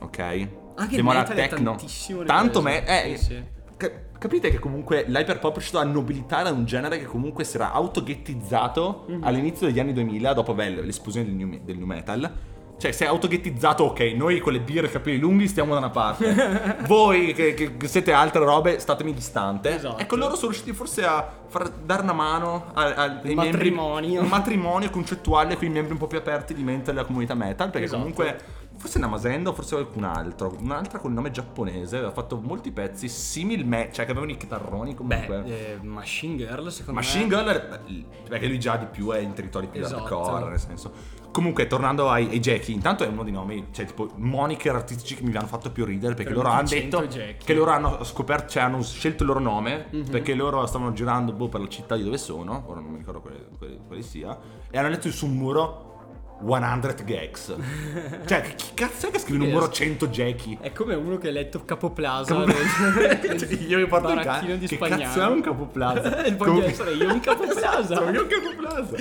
ok. 0.00 0.18
Anche 0.18 0.46
il 0.94 1.00
abbiamo 1.00 1.12
metal 1.12 1.36
è 1.36 1.48
tantissimo 1.48 2.22
Tanto 2.24 2.62
me, 2.62 2.84
eh, 2.86 3.16
Sì, 3.16 3.24
sì. 3.24 3.44
ca- 3.76 3.90
capite 4.18 4.50
che 4.50 4.58
comunque 4.58 5.04
l'hyperpop 5.06 5.50
è 5.50 5.54
riuscito 5.54 5.78
a 5.78 5.84
nobilitare 5.84 6.50
un 6.50 6.64
genere 6.64 6.98
che 6.98 7.04
comunque 7.04 7.44
si 7.44 7.56
era 7.56 7.72
autoghettizzato 7.72 9.04
Mhm. 9.08 9.24
all'inizio 9.24 9.66
degli 9.66 9.80
anni 9.80 9.92
2000, 9.92 10.32
dopo 10.32 10.54
beh, 10.54 10.82
l'esplosione 10.82 11.26
del 11.26 11.34
new, 11.34 11.60
del 11.64 11.76
new 11.78 11.86
metal. 11.86 12.32
Cioè, 12.78 12.94
è 12.96 13.04
autoghettizzato, 13.06 13.82
ok, 13.84 14.00
noi 14.14 14.38
con 14.38 14.52
le 14.52 14.60
birre 14.60 14.86
e 14.86 14.88
i 14.88 14.92
capelli 14.92 15.18
lunghi 15.18 15.48
stiamo 15.48 15.72
da 15.72 15.78
una 15.78 15.90
parte. 15.90 16.76
Voi 16.86 17.34
che, 17.34 17.52
che- 17.54 17.76
che 17.76 17.88
siete 17.88 18.12
altre 18.12 18.44
robe, 18.44 18.78
statemi 18.78 19.12
distante. 19.12 19.74
Esatto. 19.74 19.98
Ecco, 19.98 20.14
loro 20.16 20.36
sono 20.36 20.50
riusciti 20.52 20.72
forse 20.72 21.04
a 21.04 21.28
far 21.48 21.68
dare 21.70 22.02
una 22.02 22.12
mano 22.12 22.70
a- 22.74 22.82
a- 22.84 23.02
ai 23.04 23.34
membri- 23.34 23.34
matrimonio. 23.34 24.20
un 24.22 24.28
matrimonio 24.28 24.90
concettuale 24.90 25.56
con 25.56 25.66
i 25.66 25.70
membri 25.70 25.92
un 25.92 25.98
po' 25.98 26.06
più 26.06 26.18
aperti 26.18 26.54
di 26.54 26.62
mente 26.62 26.92
della 26.92 27.04
comunità 27.04 27.34
metal. 27.34 27.68
Perché 27.70 27.86
Esatto. 27.86 27.98
comunque, 28.00 28.38
forse 28.76 29.00
Namasendo, 29.00 29.52
forse 29.52 29.74
qualcun 29.74 30.04
altro, 30.04 30.54
un'altra 30.60 31.00
con 31.00 31.10
il 31.10 31.16
nome 31.16 31.32
giapponese, 31.32 31.96
aveva 31.96 32.12
fatto 32.12 32.38
molti 32.40 32.70
pezzi 32.70 33.08
simil 33.08 33.66
me, 33.66 33.88
cioè 33.92 34.04
che 34.04 34.12
avevano 34.12 34.30
i 34.30 34.36
chitarroni 34.36 34.94
comunque. 34.94 35.38
Beh, 35.42 35.72
eh, 35.72 35.78
Machine 35.82 36.36
Girl 36.36 36.70
secondo 36.70 37.00
Machine 37.00 37.24
me. 37.24 37.28
Girl, 37.28 37.48
eh, 37.88 38.04
perché 38.28 38.46
lui 38.46 38.60
già 38.60 38.76
di 38.76 38.86
più 38.86 39.10
è 39.10 39.18
in 39.18 39.32
territori 39.32 39.66
più 39.66 39.80
Esatto. 39.82 40.04
hardcore, 40.04 40.50
nel 40.50 40.60
senso. 40.60 40.92
Comunque, 41.38 41.68
tornando 41.68 42.10
ai, 42.10 42.28
ai 42.30 42.40
Jackie, 42.40 42.74
intanto 42.74 43.04
è 43.04 43.06
uno 43.06 43.22
dei 43.22 43.30
nomi, 43.32 43.68
cioè 43.70 43.84
tipo 43.86 44.10
moniker 44.16 44.74
artistici 44.74 45.14
che 45.14 45.22
mi 45.22 45.36
hanno 45.36 45.46
fatto 45.46 45.70
più 45.70 45.84
ridere 45.84 46.14
perché 46.14 46.32
Per 46.32 46.36
loro 46.36 46.48
hanno 46.48 46.62
800 46.62 46.98
detto 47.00 47.12
Jackie. 47.14 47.36
che 47.44 47.54
loro 47.54 47.70
hanno 47.70 48.02
scoperto, 48.02 48.48
cioè 48.48 48.64
hanno 48.64 48.82
scelto 48.82 49.22
il 49.22 49.28
loro 49.28 49.38
nome 49.40 49.86
Mhm. 49.90 50.10
perché 50.10 50.34
loro 50.34 50.66
stavano 50.66 50.92
girando 50.92 51.30
boh, 51.32 51.48
per 51.48 51.60
la 51.60 51.68
città 51.68 51.94
di 51.94 52.02
dove 52.02 52.18
sono, 52.18 52.64
ora 52.66 52.80
non 52.80 52.90
mi 52.90 52.98
ricordo 52.98 53.20
quale, 53.20 53.46
quale- 53.56 53.78
quale 53.86 54.02
sia, 54.02 54.36
e 54.68 54.76
hanno 54.78 54.88
letto 54.88 55.08
su 55.12 55.26
un 55.26 55.34
muro 55.36 55.84
100 56.40 57.04
gags. 57.04 57.54
cioè, 58.26 58.42
chi 58.56 58.66
cazzo 58.74 59.06
è 59.08 59.10
che 59.12 59.18
scrive 59.20 59.44
un 59.44 59.48
numero 59.50 59.70
100 59.70 60.06
Jackie? 60.08 60.58
È 60.60 60.72
come 60.72 60.94
uno 60.94 61.18
che 61.18 61.28
ha 61.28 61.32
letto 61.32 61.64
Capoplaza. 61.64 62.34
Capo- 62.34 62.46
nel- 62.46 63.38
Cioè, 63.38 63.52
io 63.66 63.78
mi 63.78 63.86
porto 63.86 64.08
il 64.08 64.14
baraccino 64.16 64.46
cazzo. 64.52 64.56
di 64.60 64.66
Che 64.66 64.74
Spagnano. 64.76 65.02
cazzo 65.02 65.20
è 65.22 65.26
un 65.26 65.40
capoplaza? 65.40 66.16
Voglio 66.36 66.64
essere 66.64 66.92
io 66.94 67.12
un 67.12 67.20
Capoplaza. 67.20 67.94
Sono 67.94 68.10
io 68.10 68.22
un 68.22 68.28
capoplaza. 68.28 68.96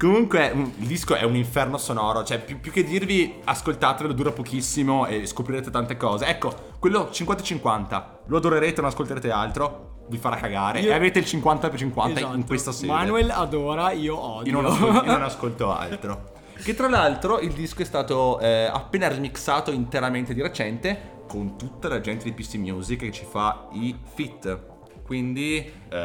Comunque, 0.00 0.54
mm, 0.54 0.62
il 0.78 0.86
disco 0.86 1.14
è 1.14 1.24
un 1.24 1.36
inferno 1.36 1.76
sonoro. 1.76 2.24
Cioè, 2.24 2.40
più, 2.40 2.58
più 2.58 2.72
che 2.72 2.82
dirvi 2.84 3.34
ascoltatelo, 3.44 4.14
dura 4.14 4.30
pochissimo 4.32 5.04
e 5.06 5.26
scoprirete 5.26 5.70
tante 5.70 5.98
cose. 5.98 6.24
Ecco, 6.24 6.54
quello 6.78 7.10
50-50. 7.12 8.04
Lo 8.26 8.38
adorerete, 8.38 8.80
non 8.80 8.88
ascolterete 8.88 9.30
altro. 9.30 10.04
Vi 10.08 10.16
farà 10.16 10.36
cagare. 10.36 10.80
Io- 10.80 10.90
E 10.90 10.94
avete 10.94 11.18
il 11.18 11.26
50 11.26 11.68
per 11.68 11.78
50 11.78 12.18
in 12.18 12.26
Esatto. 12.26 12.44
questa 12.46 12.72
serie. 12.72 12.94
Manuel 12.94 13.30
adora, 13.30 13.90
io 13.92 14.18
odio. 14.18 14.52
Io 14.52 14.60
non, 14.60 14.72
ascolto, 14.72 15.04
io 15.04 15.12
non 15.12 15.22
ascolto 15.22 15.70
altro. 15.76 16.32
Che 16.62 16.74
tra 16.74 16.88
l'altro 16.88 17.38
il 17.38 17.52
disco 17.52 17.82
è 17.82 17.84
stato 17.84 18.38
eh, 18.40 18.64
appena 18.72 19.06
remixato 19.08 19.70
interamente 19.70 20.32
di 20.34 20.40
recente 20.42 21.18
con 21.28 21.56
tutta 21.56 21.88
la 21.88 22.00
gente 22.00 22.24
di 22.24 22.32
PC 22.32 22.54
Music 22.54 22.98
che 23.00 23.12
ci 23.12 23.26
fa 23.30 23.68
i 23.72 23.94
fit. 24.14 24.58
Quindi 25.04 25.56
eh, 25.90 25.96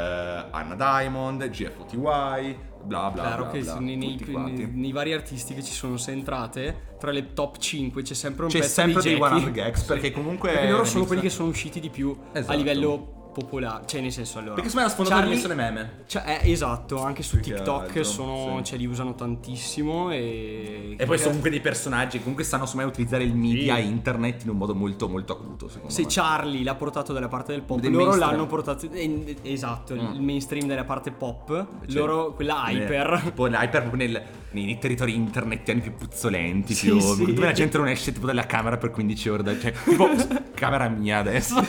Anna 0.52 0.76
Diamond, 0.76 1.48
GFOTY, 1.50 2.58
bla 2.86 3.10
bla 3.12 3.22
Claro 3.24 3.44
bla. 3.44 3.52
che 3.52 3.60
bla, 3.60 3.80
nei, 3.80 3.96
nei- 3.96 4.20
nei- 4.26 4.70
nei 4.74 4.92
vari 4.92 5.14
artisti 5.14 5.54
che 5.54 5.64
ci 5.64 5.74
sono 5.74 5.98
entrate, 6.08 6.96
tra 7.00 7.12
le 7.12 7.34
top 7.34 7.58
5 7.58 8.02
c'è 8.02 8.14
sempre 8.14 8.44
un 8.46 8.50
C'è 8.50 8.60
pezzo 8.60 8.72
sempre 8.72 9.02
di 9.02 9.10
dei 9.10 9.18
Jackie. 9.18 9.40
100 9.40 9.52
gags 9.52 9.82
perché 9.84 10.12
comunque 10.12 10.52
Perché 10.52 10.70
loro 10.70 10.84
sono 10.86 11.06
quelli 11.06 11.22
che 11.22 11.30
sono 11.30 11.50
usciti 11.50 11.80
di 11.80 11.90
più 11.90 12.16
Esatto. 12.32 12.52
a 12.52 12.56
livello 12.56 13.25
popolare, 13.36 13.84
cioè 13.86 14.00
nel 14.00 14.12
senso 14.14 14.38
allora. 14.40 14.54
Perché 14.54 14.70
secondo 14.70 14.88
me 14.88 14.94
ha 14.94 14.96
sfondato 15.06 15.30
Charlie- 15.30 15.48
le 15.48 15.54
meme. 15.56 15.92
Cioè, 16.08 16.40
eh, 16.42 16.52
esatto, 16.52 17.04
anche 17.04 17.22
su 17.22 17.36
Più 17.40 17.54
TikTok 17.54 18.06
sono, 18.06 18.58
sì. 18.60 18.64
cioè, 18.64 18.78
li 18.78 18.86
usano 18.86 19.14
tantissimo 19.14 20.12
e... 20.12 20.96
E 20.98 21.06
poi 21.06 21.16
sono 21.18 21.28
comunque 21.28 21.50
dei 21.50 21.60
personaggi 21.60 22.12
che 22.18 22.20
comunque 22.20 22.44
sanno 22.46 22.66
secondo 22.66 22.86
me 22.88 22.92
utilizzare 22.94 23.24
il 23.24 23.36
media 23.36 23.76
Sì. 23.76 23.86
internet 23.88 24.44
in 24.44 24.50
un 24.52 24.58
modo 24.58 24.74
molto 24.74 25.10
molto 25.10 25.34
acuto 25.34 25.68
secondo 25.68 25.94
Se 25.94 26.04
me. 26.04 26.08
Charlie 26.10 26.64
l'ha 26.64 26.76
portato 26.76 27.12
dalla 27.12 27.28
parte 27.28 27.52
del 27.52 27.62
pop, 27.64 27.80
Del 27.80 27.92
loro 27.92 28.06
mainstream. 28.06 28.32
l'hanno 28.32 28.48
portato. 28.48 28.90
eh, 28.92 29.36
Esatto, 29.44 29.94
Mm. 29.96 30.14
il 30.14 30.22
mainstream 30.22 30.68
della 30.68 30.86
parte 30.86 31.12
pop, 31.12 31.48
Cioè, 31.88 31.98
loro 32.00 32.34
quella 32.34 32.64
nel- 32.68 32.78
hyper. 32.84 33.22
Tipo 33.26 33.46
l'hyper 33.48 33.82
proprio 33.82 34.08
nel- 34.08 34.22
nei, 34.52 34.66
nei 34.66 34.78
territori 34.78 35.14
internetiani 35.16 35.82
più 35.82 35.94
puzzolenti, 35.96 36.74
Sì, 36.74 36.88
più, 36.90 37.00
sì. 37.00 37.26
dove 37.34 37.46
la 37.46 37.52
gente 37.52 37.78
non 37.78 37.88
esce 37.90 38.14
tipo 38.14 38.26
dalla 38.26 38.46
camera 38.46 38.78
per 38.78 38.92
15 38.92 39.28
ore. 39.30 39.44
da- 39.44 39.60
cioè, 39.60 39.74
tipo, 39.84 40.08
camera 40.56 40.88
mia 40.88 41.18
adesso. 41.18 41.56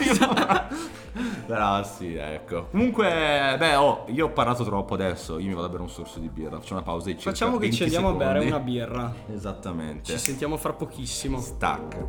Però 1.57 1.82
sì, 1.84 2.14
ecco. 2.14 2.66
Comunque, 2.70 3.57
beh, 3.59 3.76
oh, 3.76 4.04
io 4.09 4.26
ho 4.26 4.30
parlato 4.30 4.62
troppo 4.62 4.92
adesso. 4.92 5.38
Io 5.38 5.48
mi 5.48 5.54
vado 5.54 5.68
a 5.68 5.70
bere 5.70 5.82
un 5.82 5.88
sorso 5.88 6.18
di 6.18 6.28
birra. 6.28 6.59
Faccio 6.59 6.74
una 6.74 6.82
pausa 6.82 7.07
di 7.07 7.14
circa 7.14 7.30
Facciamo 7.30 7.52
che 7.54 7.68
20 7.70 7.76
ci 7.76 7.82
andiamo 7.84 8.09
a 8.09 8.12
bere 8.12 8.40
secondi. 8.42 8.48
una 8.48 8.59
birra. 8.61 9.14
Esattamente. 9.32 10.12
Ci 10.12 10.18
sentiamo 10.18 10.59
fra 10.59 10.74
pochissimo. 10.74 11.40
Stack. 11.40 12.04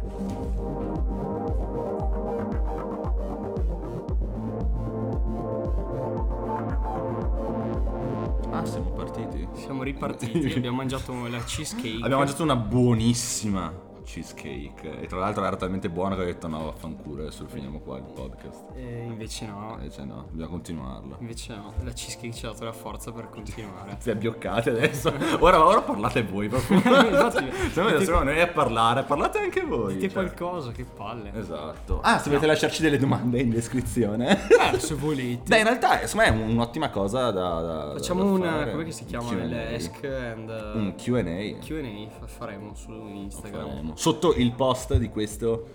Ah, 8.52 8.66
siamo 8.66 8.90
partiti. 8.90 9.48
Siamo 9.54 9.84
ripartiti, 9.84 10.52
abbiamo 10.58 10.76
mangiato 10.78 11.14
la 11.28 11.40
cheesecake. 11.40 12.00
Abbiamo 12.04 12.18
mangiato 12.18 12.44
una 12.44 12.56
buonissima 12.58 13.86
cheesecake. 14.08 15.02
E 15.02 15.08
tra 15.08 15.20
l'altro 15.20 15.44
era 15.44 15.56
talmente 15.58 15.90
buona 15.90 16.16
che 16.16 16.22
ho 16.22 16.26
detto 16.26 16.48
no, 16.48 16.64
vaffanculo, 16.64 17.24
adesso 17.24 17.46
finiamo 17.48 17.80
qua 17.80 17.98
il 17.98 18.04
podcast. 18.04 18.64
E 18.76 19.04
invece 19.06 19.46
no. 19.46 19.76
Invece 19.78 20.06
no, 20.06 20.26
dobbiamo 20.30 20.52
continuarlo. 20.52 21.18
Invece 21.20 21.56
no, 21.56 21.74
la 21.84 21.92
cheesecake 21.92 22.32
ci 22.34 22.46
ha 22.46 22.52
dato 22.52 22.64
la 22.64 22.72
forza 22.74 23.12
per 23.12 23.30
continuare. 23.30 23.98
Si 24.08 24.10
abbioccate 24.10 24.70
adesso. 24.70 25.14
Ora, 25.40 25.66
ora 25.66 25.82
parlate 25.82 26.24
voi 26.24 26.48
proprio. 26.48 26.78
Infatti, 26.80 27.52
Siamo, 27.72 27.90
dite- 27.90 28.06
siamo 28.06 28.24
noi 28.24 28.40
a 28.40 28.48
parlare, 28.48 29.04
parlate 29.04 29.40
anche 29.40 29.62
voi. 29.62 29.96
Dite 29.96 30.10
cioè. 30.10 30.14
qualcosa, 30.14 30.72
che 30.72 30.86
palle. 30.86 31.32
Esatto. 31.36 32.00
Ah, 32.02 32.20
se 32.20 32.30
volete 32.30 32.46
lasciarci 32.46 32.82
delle 32.82 32.98
domande 32.98 33.40
in 33.42 33.50
descrizione. 33.50 34.48
Eh, 34.74 34.80
se 34.80 34.96
volete. 34.96 35.42
Dai, 35.46 35.60
in 35.60 35.66
realtà, 35.66 36.06
secondo 36.08 36.32
me 36.32 36.44
è 36.44 36.46
un'ottima 36.50 36.90
cosa 36.90 37.32
da. 37.32 37.62
da 37.62 37.92
Facciamo 37.94 38.24
da 38.24 38.30
una. 38.30 38.52
fare. 38.52 38.72
come 38.72 38.84
che 38.86 38.92
si 38.92 39.06
chiama? 39.06 39.30
Q&A. 39.30 40.32
And. 40.32 40.50
uh, 40.50 40.78
Un 40.78 40.94
QA. 40.96 41.24
QA 41.60 42.10
fa- 42.20 42.28
faremo 42.28 42.74
su 42.76 42.92
Instagram. 42.92 43.68
faremo. 43.68 43.96
Sotto 43.98 44.36
il 44.36 44.52
post 44.54 44.96
di 44.98 45.10
questo 45.10 45.66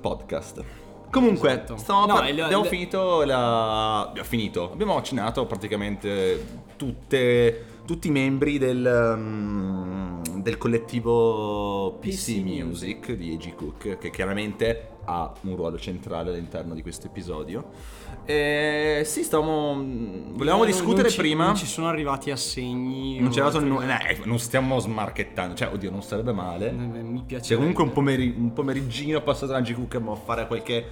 podcast. 0.00 0.64
Comunque, 1.12 1.52
Esatto. 1.52 1.76
stavamo 1.76 2.06
No, 2.06 2.14
par- 2.14 2.28
il- 2.28 2.40
abbiamo 2.42 2.64
il- 2.64 2.68
finito 2.68 3.22
la... 3.22 4.00
Abbiamo 4.08 4.26
finito. 4.28 4.72
Abbiamo 4.72 4.94
vaccinato 4.94 5.46
praticamente 5.46 6.44
tutte, 6.74 7.66
tutti 7.86 8.08
i 8.08 8.10
membri 8.10 8.58
del, 8.58 9.14
mm, 9.16 9.83
del 10.44 10.58
collettivo 10.58 11.96
PC, 12.00 12.10
PC 12.36 12.42
Music 12.44 13.12
di 13.12 13.32
A.G. 13.32 13.54
Cook, 13.54 13.96
che 13.98 14.10
chiaramente 14.10 14.88
ha 15.06 15.32
un 15.42 15.56
ruolo 15.56 15.78
centrale 15.78 16.30
all'interno 16.30 16.74
di 16.74 16.82
questo 16.82 17.06
episodio. 17.06 17.64
E 18.26 19.02
sì, 19.04 19.22
stavamo. 19.22 19.74
Volevamo 20.34 20.62
Non- 20.64 20.70
discutere 20.70 21.08
ci- 21.10 21.16
prima. 21.18 21.46
Non 21.46 21.56
ci 21.56 21.66
sono 21.66 21.88
arrivati 21.88 22.30
assegni. 22.30 23.18
Non 23.20 23.30
c'è 23.30 23.40
o 23.40 23.44
dato 23.44 23.56
altro- 23.58 23.72
nu- 23.72 23.82
eh, 23.82 24.18
non 24.24 24.38
stiamo 24.38 24.78
smarchettando, 24.78 25.54
cioè, 25.54 25.72
oddio, 25.72 25.90
non 25.90 26.02
sarebbe 26.02 26.32
male. 26.32 26.68
Eh, 26.68 26.72
Mi 26.72 27.22
piace. 27.26 27.48
C'è 27.52 27.56
comunque 27.56 27.82
un, 27.84 27.92
pomeri- 27.92 28.34
un 28.36 28.52
pomeriggino 28.52 29.20
passato 29.22 29.52
da 29.52 29.60
G 29.60 29.72
Cook 29.74 29.94
a 29.94 30.14
fare 30.14 30.46
qualche, 30.46 30.86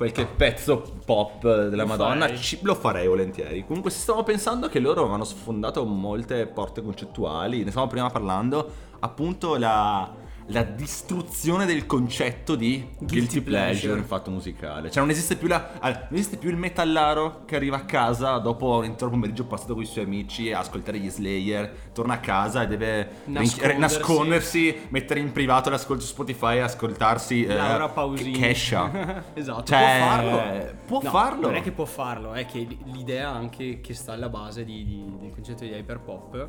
qualche 0.00 0.24
pezzo 0.24 0.82
pop 1.04 1.42
della 1.42 1.82
Lo 1.82 1.88
Madonna, 1.88 2.20
farei. 2.26 2.38
ci- 2.38 2.58
lo 2.62 2.74
farei 2.74 3.06
volentieri. 3.06 3.66
Comunque 3.66 3.90
stavo 3.90 4.22
pensando 4.22 4.68
che 4.68 4.78
loro 4.78 5.12
hanno 5.12 5.24
sfondato 5.24 5.84
molte 5.84 6.46
porte 6.46 6.82
concettuali, 6.82 7.62
ne 7.64 7.70
stavamo 7.70 7.90
prima 7.90 8.08
parlando, 8.08 8.70
appunto 9.00 9.56
la, 9.58 10.10
la 10.52 10.62
distruzione 10.62 11.64
del 11.66 11.86
concetto 11.86 12.54
di 12.54 12.84
guilty, 12.98 13.04
Guilty 13.06 13.40
pleasure. 13.40 13.70
pleasure. 13.78 13.98
in 13.98 14.04
fatto 14.04 14.30
musicale. 14.30 14.90
Cioè 14.90 15.00
non 15.00 15.10
esiste 15.10 15.36
più 15.36 15.48
la, 15.48 15.70
non 15.82 16.06
esiste 16.12 16.36
più 16.36 16.50
il 16.50 16.56
metallaro 16.56 17.44
che 17.44 17.56
arriva 17.56 17.76
a 17.76 17.84
casa 17.84 18.38
dopo 18.38 18.78
un 18.78 18.84
intero 18.84 19.10
pomeriggio 19.10 19.44
passato 19.44 19.74
con 19.74 19.82
i 19.82 19.86
suoi 19.86 20.04
amici 20.04 20.52
a 20.52 20.58
ascoltare 20.60 20.98
gli 20.98 21.08
Slayer, 21.08 21.90
torna 21.92 22.14
a 22.14 22.18
casa 22.18 22.62
e 22.62 22.66
deve 22.66 23.08
Nascondersi. 23.24 23.60
rinchi- 23.66 23.78
nascondersi, 23.80 24.76
mettere 24.88 25.20
in 25.20 25.32
privato 25.32 25.70
l'ascolto 25.70 26.02
su 26.02 26.08
Spotify 26.12 26.56
e 26.56 26.60
ascoltarsi 26.60 27.44
eh, 27.44 27.54
Laura 27.54 27.88
Pausini. 27.88 28.32
Kesha. 28.32 29.22
esatto, 29.34 29.64
Cioè, 29.64 29.98
può 29.98 30.06
farlo. 30.06 30.74
può 30.86 31.00
No, 31.02 31.10
farlo. 31.10 31.46
Non 31.46 31.54
è 31.56 31.62
che 31.62 31.70
può 31.72 31.84
farlo, 31.84 32.32
è 32.32 32.44
che 32.46 32.66
l'idea 32.84 33.30
anche 33.30 33.80
che 33.80 33.94
sta 33.94 34.12
alla 34.12 34.28
base 34.28 34.64
di- 34.64 34.84
di- 34.84 35.16
del 35.20 35.30
concetto 35.32 35.64
di 35.64 35.70
hyperpop 35.70 36.48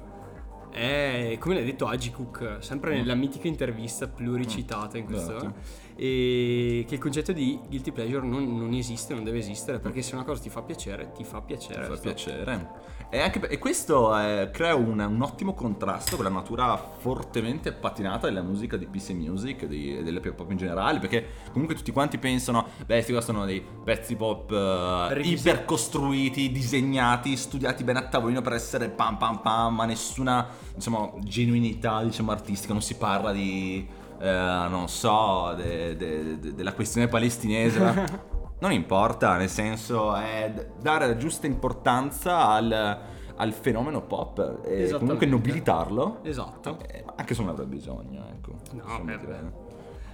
è, 0.72 1.36
come 1.40 1.56
l'ha 1.56 1.62
detto 1.62 1.86
Agi 1.88 2.12
Cook, 2.12 2.58
sempre 2.60 2.96
nella 2.96 3.16
mitica 3.16 3.48
intervista 3.48 4.08
pluricitata 4.08 4.98
in 4.98 5.06
questo, 5.06 5.32
Mm. 5.34 5.38
Esatto. 5.38 5.54
e 5.96 6.86
che 6.88 6.96
il 6.96 7.00
concetto 7.00 7.32
di 7.32 7.60
guilty 7.68 7.92
pleasure 7.92 8.26
non, 8.26 8.58
non 8.58 8.74
esiste, 8.74 9.14
non 9.14 9.24
deve 9.24 9.38
esistere, 9.40 9.80
perché 9.80 10.02
se 10.02 10.16
una 10.16 10.24
cosa 10.24 10.42
ti 10.42 10.50
fa 10.50 10.62
piacere, 10.62 11.12
ti 11.14 11.24
fa 11.24 11.42
piacere. 11.42 11.86
Fa 11.86 11.96
Stop. 11.96 12.02
piacere. 12.02 12.70
E, 13.14 13.20
anche 13.20 13.46
e 13.50 13.60
questo 13.60 14.18
eh, 14.18 14.50
crea 14.54 14.74
un, 14.74 14.98
un 14.98 15.22
ottimo 15.22 15.54
contrasto 15.54 16.16
con 16.16 16.24
la 16.24 16.32
natura 16.32 16.78
fortemente 16.78 17.74
patinata 17.74 18.28
della 18.28 18.42
musica 18.42 18.78
di 18.78 18.86
PC 18.86 19.10
Music 19.10 19.64
e 19.64 20.02
delle 20.02 20.22
pop 20.22 20.50
in 20.50 20.56
generale, 20.56 21.00
perché 21.00 21.26
comunque 21.52 21.76
tutti 21.76 21.92
quanti 21.92 22.18
pensano, 22.18 22.68
beh, 22.78 22.86
questi 22.86 23.12
qua 23.12 23.20
sono 23.20 23.44
dei 23.44 23.62
pezzi 23.84 24.16
pop 24.16 24.50
eh, 24.52 25.20
ipercostruiti, 25.24 26.54
disegnati, 26.54 27.36
studiati 27.36 27.84
bene 27.84 28.00
a 28.00 28.08
tavolino 28.08 28.42
per 28.42 28.54
essere 28.54 28.88
pam 28.88 29.18
pam 29.18 29.40
pam, 29.42 29.76
ma 29.76 29.84
nessuna, 29.84 30.48
diciamo, 30.74 31.20
genuinità, 31.22 32.02
diciamo, 32.04 32.32
artistica, 32.32 32.72
non 32.72 32.82
si 32.82 32.96
parla 32.96 33.34
di, 33.34 33.86
eh, 34.22 34.66
non 34.70 34.88
so, 34.88 35.54
de- 35.58 35.98
de- 35.98 36.40
de- 36.40 36.56
della 36.56 36.72
questione 36.72 37.10
palestinese. 37.10 38.30
Non 38.62 38.72
importa, 38.72 39.38
nel 39.38 39.50
senso 39.50 40.16
è 40.16 40.70
dare 40.80 41.08
la 41.08 41.18
giusta 41.18 41.48
importanza 41.48 42.48
al, 42.48 43.00
al 43.36 43.54
fenomeno 43.54 44.04
pop 44.04 44.60
e 44.64 44.96
comunque 45.00 45.26
nobilitarlo. 45.26 46.20
Esatto. 46.22 46.78
Eh, 46.88 47.04
anche 47.16 47.34
se 47.34 47.42
non 47.42 47.50
avrà 47.50 47.66
bisogno, 47.66 48.24
ecco. 48.30 48.54
No, 48.74 49.04
dire. 49.04 49.70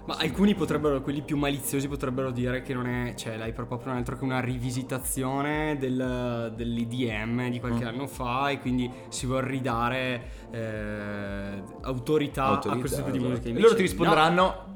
Ma 0.06 0.16
alcuni 0.16 0.56
potrebbero, 0.56 1.02
quelli 1.02 1.22
più 1.22 1.36
maliziosi 1.36 1.90
potrebbero 1.90 2.32
dire 2.32 2.62
che 2.62 2.74
non 2.74 2.88
è, 2.88 3.16
cioè 3.16 3.36
l'hyperpop 3.36 3.84
non 3.84 3.96
è 3.96 3.98
altro 3.98 4.16
che 4.18 4.24
una 4.24 4.40
rivisitazione 4.40 5.76
del, 5.78 6.54
dell'IDM 6.56 7.50
di 7.50 7.60
qualche 7.60 7.84
Mm. 7.84 7.88
anno 7.88 8.08
fa 8.08 8.50
e 8.50 8.60
quindi 8.62 8.90
si 9.10 9.26
vuole 9.26 9.48
ridare 9.48 10.22
eh, 10.52 11.62
autorità, 11.82 12.44
a 12.46 12.48
Autorità, 12.52 12.80
questo 12.80 12.98
tipo 13.04 13.10
di 13.12 13.18
esatto. 13.18 13.30
musica. 13.30 13.48
Invece 13.50 13.66
loro 13.66 13.76
ti 13.76 13.82
risponderanno 13.82 14.42
no. 14.42 14.76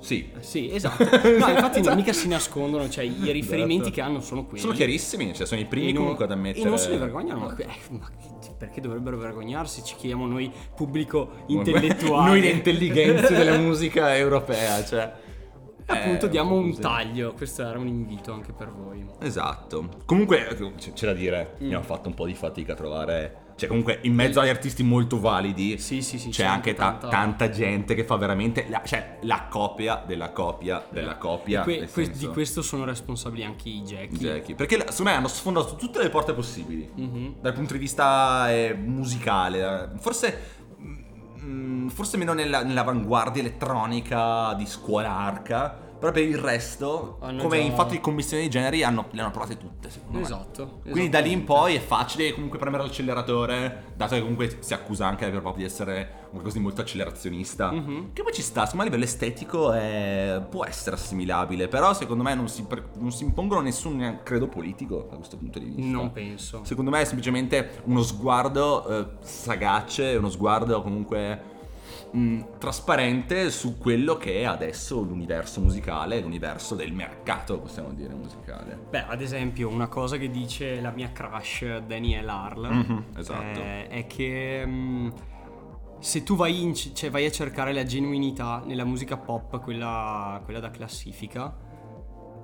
Sì, 0.00 0.70
esatto. 0.72 1.04
No, 1.04 1.48
infatti 1.48 1.80
non 1.82 1.96
mica 1.96 2.12
si 2.12 2.28
nascondono, 2.28 2.88
cioè 2.88 3.04
i 3.04 3.30
riferimenti 3.32 3.74
Esatto. 3.74 3.90
che 3.90 4.00
hanno 4.00 4.20
sono 4.20 4.44
quelli. 4.44 4.60
Sono 4.60 4.72
chiarissimi, 4.72 5.34
cioè 5.34 5.46
sono 5.46 5.60
i 5.60 5.64
primi 5.66 5.92
non- 5.92 6.02
comunque 6.02 6.24
ad 6.24 6.30
ammettere. 6.32 6.64
E 6.64 6.68
non 6.68 6.78
se 6.78 6.90
ne 6.90 6.98
vergognano. 6.98 7.40
Ma, 7.40 7.56
eh, 7.56 7.66
ma 7.90 8.08
perché 8.56 8.80
dovrebbero 8.80 9.16
vergognarsi? 9.18 9.82
Ci 9.84 9.96
chiediamo 9.96 10.26
noi, 10.26 10.52
pubblico 10.74 11.30
intellettuale. 11.46 12.28
Noi 12.30 12.40
le 12.40 12.48
intelligenze 12.50 13.34
della 13.34 13.56
musica 13.58 14.16
europea, 14.16 14.84
cioè. 14.84 15.12
Appunto, 15.90 16.26
Eh, 16.26 16.28
diamo 16.28 16.54
un 16.54 16.68
così. 16.70 16.80
taglio. 16.82 17.32
Questo 17.32 17.62
era 17.66 17.78
un 17.78 17.86
invito 17.86 18.32
anche 18.32 18.52
per 18.52 18.70
voi. 18.70 19.04
Esatto. 19.20 19.88
Comunque, 20.04 20.72
c- 20.76 20.92
c'è 20.92 21.06
da 21.06 21.14
dire, 21.14 21.54
Mm. 21.60 21.64
abbiamo 21.64 21.82
fatto 21.84 22.08
un 22.08 22.14
po' 22.14 22.26
di 22.26 22.34
fatica 22.34 22.72
a 22.72 22.76
trovare. 22.76 23.36
Cioè, 23.58 23.68
comunque, 23.68 23.98
in 24.02 24.14
mezzo 24.14 24.38
agli 24.38 24.48
artisti 24.50 24.84
molto 24.84 25.18
validi, 25.18 25.78
Sì, 25.78 26.00
sì, 26.00 26.16
sì. 26.16 26.28
c'è 26.30 26.44
anche 26.44 26.74
ta- 26.74 26.92
tanta... 26.92 27.50
gente 27.50 27.94
che 27.96 28.04
fa 28.04 28.14
veramente. 28.16 28.66
La, 28.68 28.82
cioè, 28.84 29.18
la 29.22 29.46
copia 29.50 30.04
della 30.06 30.30
copia 30.30 30.86
della 30.90 31.16
copia. 31.16 31.62
Que- 31.62 31.88
que- 31.92 32.10
di 32.10 32.26
questo 32.28 32.62
sono 32.62 32.84
responsabili 32.84 33.42
anche 33.42 33.68
i 33.68 33.82
Jackie. 33.82 34.16
Jackie. 34.18 34.54
Perché 34.54 34.76
secondo 34.90 35.02
me 35.10 35.16
hanno 35.16 35.26
sfondato 35.28 35.74
tutte 35.74 36.00
le 36.00 36.08
porte 36.08 36.34
possibili. 36.34 36.88
Mhm. 36.94 37.34
Dal 37.40 37.52
punto 37.52 37.72
di 37.72 37.78
vista 37.80 38.48
eh, 38.52 38.74
musicale. 38.74 39.58
eh, 39.94 39.98
Forse. 39.98 40.38
mm, 41.42 41.88
Forse 41.88 42.16
meno 42.16 42.34
nella- 42.34 42.62
nell'avanguardia 42.62 43.42
elettronica 43.42 44.54
di 44.54 44.66
scuola 44.66 45.10
arca. 45.16 45.86
Però 45.98 46.12
per 46.12 46.22
il 46.22 46.38
resto, 46.38 47.18
Hanno 47.20 47.42
come 47.42 47.56
già- 47.58 47.62
in 47.64 47.72
fatto 47.74 47.90
di 47.90 48.00
commissione 48.00 48.42
di 48.44 48.48
generi, 48.50 48.82
hanno, 48.84 49.06
le 49.10 49.20
hanno 49.20 49.30
provate 49.30 49.56
tutte, 49.56 49.90
secondo 49.90 50.18
me. 50.18 50.24
Esatto. 50.24 50.80
Quindi 50.88 51.08
da 51.08 51.18
lì 51.18 51.32
in 51.32 51.44
poi 51.44 51.74
è 51.74 51.80
facile 51.80 52.32
comunque 52.32 52.58
premere 52.58 52.84
l'acceleratore, 52.84 53.92
dato 53.96 54.14
che 54.14 54.20
comunque 54.20 54.58
si 54.60 54.74
accusa 54.74 55.06
anche 55.06 55.28
proprio 55.30 55.54
di 55.54 55.64
essere 55.64 56.26
qualcosa 56.30 56.56
di 56.58 56.62
molto 56.62 56.82
accelerazionista. 56.82 57.72
Mhm. 57.72 58.12
Che 58.12 58.22
poi 58.22 58.32
ci 58.32 58.42
sta, 58.42 58.64
secondo 58.66 58.76
me 58.76 58.82
a 58.82 58.84
livello 58.92 59.04
estetico 59.04 59.72
è- 59.72 60.40
può 60.48 60.64
essere 60.64 60.94
assimilabile, 60.96 61.68
però 61.68 61.92
secondo 61.94 62.22
me 62.22 62.34
non 62.34 62.48
si, 62.48 62.62
pre- 62.62 62.90
non 62.98 63.10
si 63.10 63.24
impongono 63.24 63.60
nessun 63.60 64.20
credo 64.22 64.46
politico 64.46 65.06
da 65.10 65.16
questo 65.16 65.36
punto 65.36 65.58
di 65.58 65.64
vista. 65.66 65.90
Non 65.90 66.12
penso. 66.12 66.60
Secondo 66.64 66.90
me 66.90 67.00
è 67.00 67.04
semplicemente 67.04 67.80
uno 67.84 68.02
sguardo 68.02 68.86
eh, 68.86 69.06
sagace, 69.20 70.14
uno 70.16 70.28
sguardo 70.30 70.80
comunque 70.82 71.56
mh, 72.10 72.40
trasparente 72.58 73.50
su 73.50 73.78
quello 73.78 74.16
che 74.16 74.40
è 74.40 74.44
adesso 74.44 75.00
l'universo 75.00 75.60
musicale, 75.60 76.20
l'universo 76.20 76.74
del 76.74 76.92
mercato, 76.92 77.58
possiamo 77.58 77.90
dire, 77.92 78.14
musicale. 78.14 78.78
Beh, 78.90 79.04
ad 79.06 79.20
esempio, 79.20 79.68
una 79.68 79.88
cosa 79.88 80.16
che 80.16 80.30
dice 80.30 80.80
la 80.80 80.90
mia 80.90 81.10
crush 81.12 81.78
Danielle 81.86 82.30
Harl 82.30 82.68
Mhm, 82.68 83.04
esatto. 83.16 83.60
eh, 83.60 83.88
è 83.88 84.06
che 84.06 84.62
mm, 84.66 85.08
se 86.00 86.22
tu 86.22 86.36
vai, 86.36 86.62
in 86.62 86.74
cioè, 86.74 87.10
vai 87.10 87.26
a 87.26 87.30
cercare 87.30 87.72
la 87.72 87.84
genuinità 87.84 88.62
nella 88.64 88.84
musica 88.84 89.16
pop, 89.16 89.60
quella, 89.60 90.40
quella 90.44 90.60
da 90.60 90.70
classifica, 90.70 91.56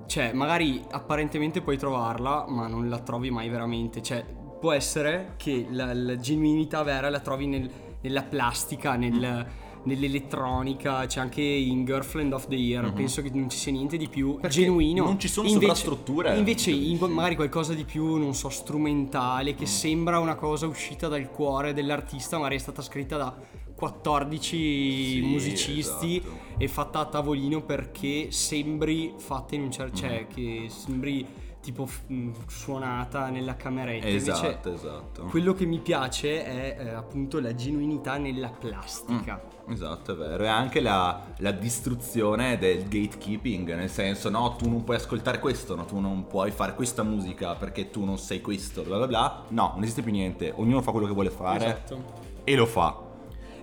cioè 0.07 0.33
magari 0.33 0.83
apparentemente 0.91 1.61
puoi 1.61 1.77
trovarla, 1.77 2.45
ma 2.47 2.67
non 2.67 2.89
la 2.89 2.99
trovi 2.99 3.31
mai 3.31 3.49
veramente. 3.49 4.01
Cioè, 4.03 4.23
può 4.59 4.71
essere 4.71 5.33
che 5.37 5.67
la, 5.71 5.93
la 5.93 6.17
genuinità 6.17 6.83
vera 6.83 7.09
la 7.09 7.19
trovi 7.19 7.47
nel- 7.47 7.71
nella 8.01 8.23
plastica, 8.23 8.95
nel- 8.95 9.45
nell'elettronica, 9.83 11.05
c'è 11.05 11.19
anche 11.19 11.41
in 11.41 11.85
Girlfriend 11.85 12.33
of 12.33 12.47
the 12.47 12.55
Year. 12.55 12.91
Penso 12.93 13.21
che 13.21 13.29
non 13.33 13.49
ci 13.49 13.57
sia 13.57 13.71
niente 13.71 13.97
di 13.97 14.07
più 14.07 14.35
Perché 14.39 14.61
genuino. 14.61 15.03
non 15.03 15.19
ci 15.19 15.27
sono 15.27 15.47
Invece- 15.47 15.65
sovrastrutture. 15.67 16.37
Invece, 16.37 16.71
in- 16.71 16.97
magari 16.97 17.35
qualcosa 17.35 17.73
di 17.73 17.83
più, 17.85 18.15
non 18.15 18.33
so, 18.33 18.49
strumentale, 18.49 19.53
che 19.53 19.65
sembra 19.65 20.19
una 20.19 20.35
cosa 20.35 20.65
uscita 20.67 21.07
dal 21.07 21.29
cuore 21.29 21.73
dell'artista, 21.73 22.37
magari 22.37 22.55
è 22.55 22.59
stata 22.59 22.81
scritta 22.81 23.17
da 23.17 23.35
14 23.75 24.57
Sì, 24.57 25.21
musicisti 25.21 26.17
esatto. 26.17 26.37
e 26.57 26.67
fatta 26.67 26.99
a 26.99 27.05
tavolino 27.05 27.61
perché 27.61 28.31
sembri 28.31 29.13
fatta 29.17 29.55
in 29.55 29.61
un 29.63 29.71
certo. 29.71 29.97
cioè, 29.97 30.25
che 30.33 30.65
sembri 30.69 31.25
tipo 31.65 31.87
mh, 32.07 32.29
suonata 32.47 33.29
nella 33.29 33.55
cameretta. 33.55 34.07
Invece, 34.07 34.31
Esatto, 34.31 34.73
esatto. 34.73 35.23
quello 35.23 35.53
che 35.53 35.65
mi 35.65 35.79
piace 35.79 36.45
è 36.45 36.77
eh, 36.79 36.89
appunto 36.89 37.39
la 37.39 37.55
genuinità 37.55 38.17
nella 38.17 38.49
plastica. 38.49 39.41
Esatto, 39.67 40.13
è 40.13 40.15
vero. 40.15 40.43
E 40.43 40.47
anche 40.47 40.79
la, 40.79 41.23
la 41.39 41.51
distruzione 41.51 42.57
del 42.59 42.83
gatekeeping, 42.87 43.73
nel 43.75 43.89
senso, 43.89 44.29
no, 44.29 44.55
tu 44.55 44.69
non 44.69 44.83
puoi 44.83 44.97
ascoltare 44.97 45.39
questo, 45.39 45.75
no, 45.75 45.85
tu 45.85 45.99
non 45.99 46.27
puoi 46.27 46.51
fare 46.51 46.75
questa 46.75 47.01
musica 47.01 47.55
perché 47.55 47.89
tu 47.89 48.05
non 48.05 48.19
sei 48.19 48.41
questo, 48.41 48.83
bla 48.83 48.97
bla 48.97 49.07
bla. 49.07 49.43
No, 49.49 49.71
non 49.73 49.81
esiste 49.83 50.03
più 50.03 50.11
niente. 50.11 50.53
Ognuno 50.55 50.81
fa 50.83 50.91
quello 50.91 51.07
che 51.07 51.13
vuole 51.13 51.31
fare 51.31 51.65
Esatto. 51.65 52.03
e 52.43 52.55
lo 52.55 52.67
fa. 52.67 53.01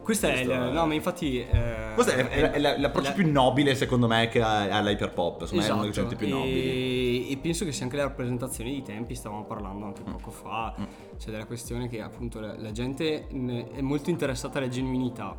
Questo 0.03 0.27
è. 0.27 0.33
Questo 0.33 0.53
è- 0.53 0.71
No, 0.71 0.87
ma 0.87 0.95
infatti. 0.95 1.39
eh, 1.41 1.93
Questo 1.95 2.13
è, 2.13 2.29
è- 2.29 2.51
è 2.53 2.59
la- 2.59 2.79
l'approccio 2.79 3.09
la- 3.11 3.15
più 3.15 3.31
nobile, 3.31 3.75
secondo 3.75 4.07
me, 4.09 4.29
che 4.29 4.43
ha, 4.43 4.63
ha 4.63 4.81
l'hyperpop. 4.81 5.45
Secondo 5.45 5.63
me 5.65 5.69
è 5.69 5.73
uno 5.73 5.81
dei 5.83 5.91
Esatto, 5.91 6.07
concetti 6.09 6.17
più 6.27 6.35
nobili. 6.35 7.29
e, 7.29 7.33
e 7.33 7.37
penso 7.39 7.65
che 7.65 7.73
sia 7.73 7.85
anche 7.85 7.97
la 7.97 8.03
rappresentazione 8.05 8.71
di 8.71 8.83
tempi, 8.83 9.15
stavamo 9.15 9.45
parlando 9.45 9.85
anche 9.87 10.03
poco 10.03 10.31
fa, 10.31 10.75
Mm. 10.79 10.85
c'è 11.19 11.31
della 11.31 11.47
questione 11.47 11.89
che 11.89 12.01
appunto 12.01 12.41
la, 12.41 12.55
la 12.59 12.73
gente 12.73 13.27
è 13.29 13.81
molto 13.81 14.11
interessata 14.11 14.59
alla 14.59 14.69
genuinità 14.69 15.37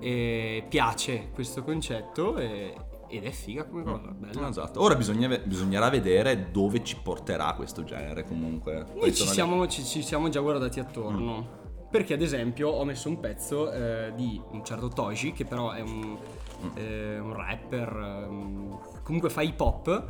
e 0.00 0.64
piace 0.68 1.30
questo 1.32 1.62
concetto 1.62 2.36
e- 2.38 2.74
ed 3.06 3.24
è 3.24 3.30
figa 3.30 3.64
come 3.64 3.84
cosa, 3.84 4.08
bella. 4.10 4.48
Esatto. 4.48 4.80
Ora 4.80 4.96
bisogna 4.96 5.28
bisognerà 5.44 5.88
vedere 5.88 6.48
dove 6.50 6.82
ci 6.82 6.96
porterà 7.00 7.52
questo 7.54 7.84
genere 7.84 8.24
comunque. 8.24 8.86
Noi 8.94 9.10
ci 9.10 9.16
sono 9.18 9.28
le- 9.28 9.34
siamo, 9.34 9.66
ci, 9.68 9.84
ci 9.84 10.02
siamo 10.02 10.28
già 10.30 10.40
guardati 10.40 10.80
attorno. 10.80 11.62
Perché 11.94 12.14
ad 12.14 12.22
esempio 12.22 12.70
ho 12.70 12.84
messo 12.84 13.08
un 13.08 13.20
pezzo 13.20 13.70
eh, 13.70 14.12
di 14.16 14.40
un 14.50 14.64
certo 14.64 14.88
Toji, 14.88 15.30
che 15.32 15.44
però 15.44 15.70
è 15.70 15.80
un, 15.80 16.18
Mm. 16.64 16.68
eh, 16.76 17.18
un 17.20 17.32
rapper, 17.34 18.24
ehm, 18.28 18.78
comunque 19.04 19.28
fa 19.30 19.42
hip 19.42 19.60
hop, 19.60 20.04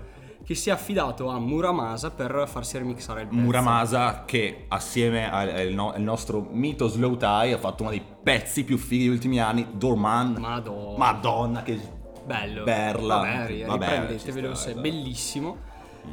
che 0.44 0.54
si 0.54 0.68
è 0.70 0.72
affidato 0.72 1.28
a 1.28 1.38
Muramasa 1.38 2.10
per 2.10 2.44
farsi 2.46 2.78
remixare 2.78 3.22
il 3.22 3.26
pezzo. 3.28 3.40
Muramasa 3.40 4.24
che 4.24 4.64
assieme 4.68 5.30
al, 5.30 5.48
al 5.48 5.72
no- 5.72 5.92
al 5.92 6.00
nostro 6.02 6.46
mito 6.50 6.86
Slow 6.88 7.16
Tie 7.16 7.52
ha 7.52 7.58
fatto 7.58 7.82
uno 7.82 7.90
dei 7.90 8.02
pezzi 8.22 8.64
più 8.64 8.78
fighi 8.78 9.04
degli 9.04 9.12
ultimi 9.12 9.40
anni, 9.40 9.66
Dorman. 9.72 10.36
Madonna. 10.38 10.96
Madonna 10.98 11.62
che 11.62 11.78
Bello. 12.24 12.64
Berla. 12.64 13.16
Vabbè, 13.16 13.64
Vabbè, 13.66 13.86
riprendetevelo, 13.88 14.50
esatto. 14.52 14.80
bellissimo. 14.80 15.56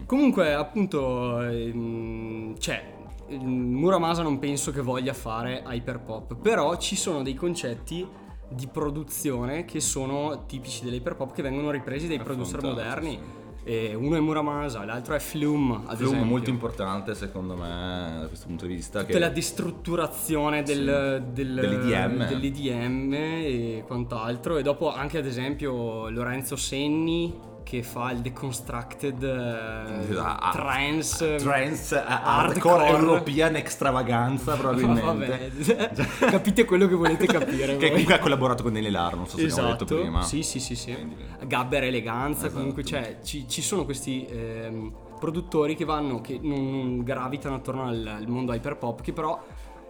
Comunque, 0.06 0.54
appunto, 0.54 1.40
ehm, 1.42 2.54
il 2.58 3.01
Muramasa 3.38 4.22
non 4.24 4.40
penso 4.40 4.72
che 4.72 4.82
voglia 4.82 5.14
fare 5.14 5.64
hyperpop, 5.66 6.36
però 6.36 6.76
ci 6.78 6.96
sono 6.96 7.22
dei 7.24 7.34
concetti 7.34 8.08
di 8.50 8.68
produzione 8.68 9.64
che 9.66 9.80
sono 9.80 10.46
tipici 10.46 10.84
dell'hyperpop 10.84 11.34
che 11.34 11.42
vengono 11.42 11.72
ripresi 11.72 12.08
dai 12.08 12.20
producer 12.20 12.62
moderni. 12.62 13.20
E 13.64 13.94
uno 13.94 14.16
è 14.16 14.20
Muramasa, 14.20 14.84
l'altro 14.86 15.14
è 15.14 15.20
Flume, 15.20 15.82
ad 15.86 15.96
Flume 15.98 16.14
esempio. 16.14 16.26
molto 16.26 16.50
importante 16.50 17.14
secondo 17.14 17.56
me 17.56 18.18
da 18.22 18.26
questo 18.28 18.48
punto 18.48 18.66
di 18.66 18.74
vista. 18.74 19.02
Che 19.02 19.14
Tutta 19.14 19.20
la 19.20 19.30
distrutturazione 19.30 20.64
del, 20.64 21.24
del- 21.32 21.54
Dell'IDM. 21.54 22.28
dell'IDM 22.28 23.14
e 23.14 23.84
quant'altro. 23.86 24.58
E 24.58 24.64
dopo 24.64 24.92
anche 24.92 25.20
ad 25.20 25.28
esempio 25.28 26.10
Lorenzo 26.10 26.56
Senni 26.56 27.32
che 27.64 27.84
fa 27.84 28.12
il 28.12 28.20
deconstructed 28.20 29.24
eh, 29.24 30.18
Ah, 30.18 30.50
trance 30.52 31.36
trance 31.36 31.96
ah, 31.98 32.38
hardcore. 32.40 32.84
hardcore 32.84 32.98
european 33.00 33.56
extravaganza 33.56 34.56
probabilmente. 34.56 35.52
Vabbè, 35.76 36.30
capite 36.30 36.66
quello 36.66 36.88
che 36.88 36.96
volete 36.96 37.26
capire. 37.26 37.78
che 37.78 37.90
comunque 37.90 38.16
ha 38.16 38.20
collaborato 38.20 38.64
con 38.64 38.72
Nelle 38.74 38.90
Lar, 38.90 39.16
non 39.16 39.28
so 39.28 39.38
se 39.38 39.46
Esatto, 39.46 39.86
detto 39.86 40.02
prima. 40.02 40.22
sì, 40.24 40.44
sì, 40.44 40.60
sì, 40.60 40.76
sì. 40.76 40.94
Quindi- 40.94 41.16
Gabber 41.46 41.84
eleganza, 41.84 42.46
Esatto. 42.46 42.58
comunque 42.60 42.84
cioè, 42.84 43.20
ci, 43.24 43.48
ci 43.48 43.62
sono 43.62 43.86
questi 43.86 44.26
ehm, 44.30 44.94
produttori 45.20 45.76
che 45.76 45.86
vanno, 45.86 46.22
che 46.22 46.40
non, 46.42 47.04
gravitano 47.04 47.56
attorno 47.56 47.88
al, 47.88 48.06
al 48.06 48.28
mondo 48.28 48.54
hyperpop, 48.54 49.02
che 49.02 49.14
però 49.14 49.42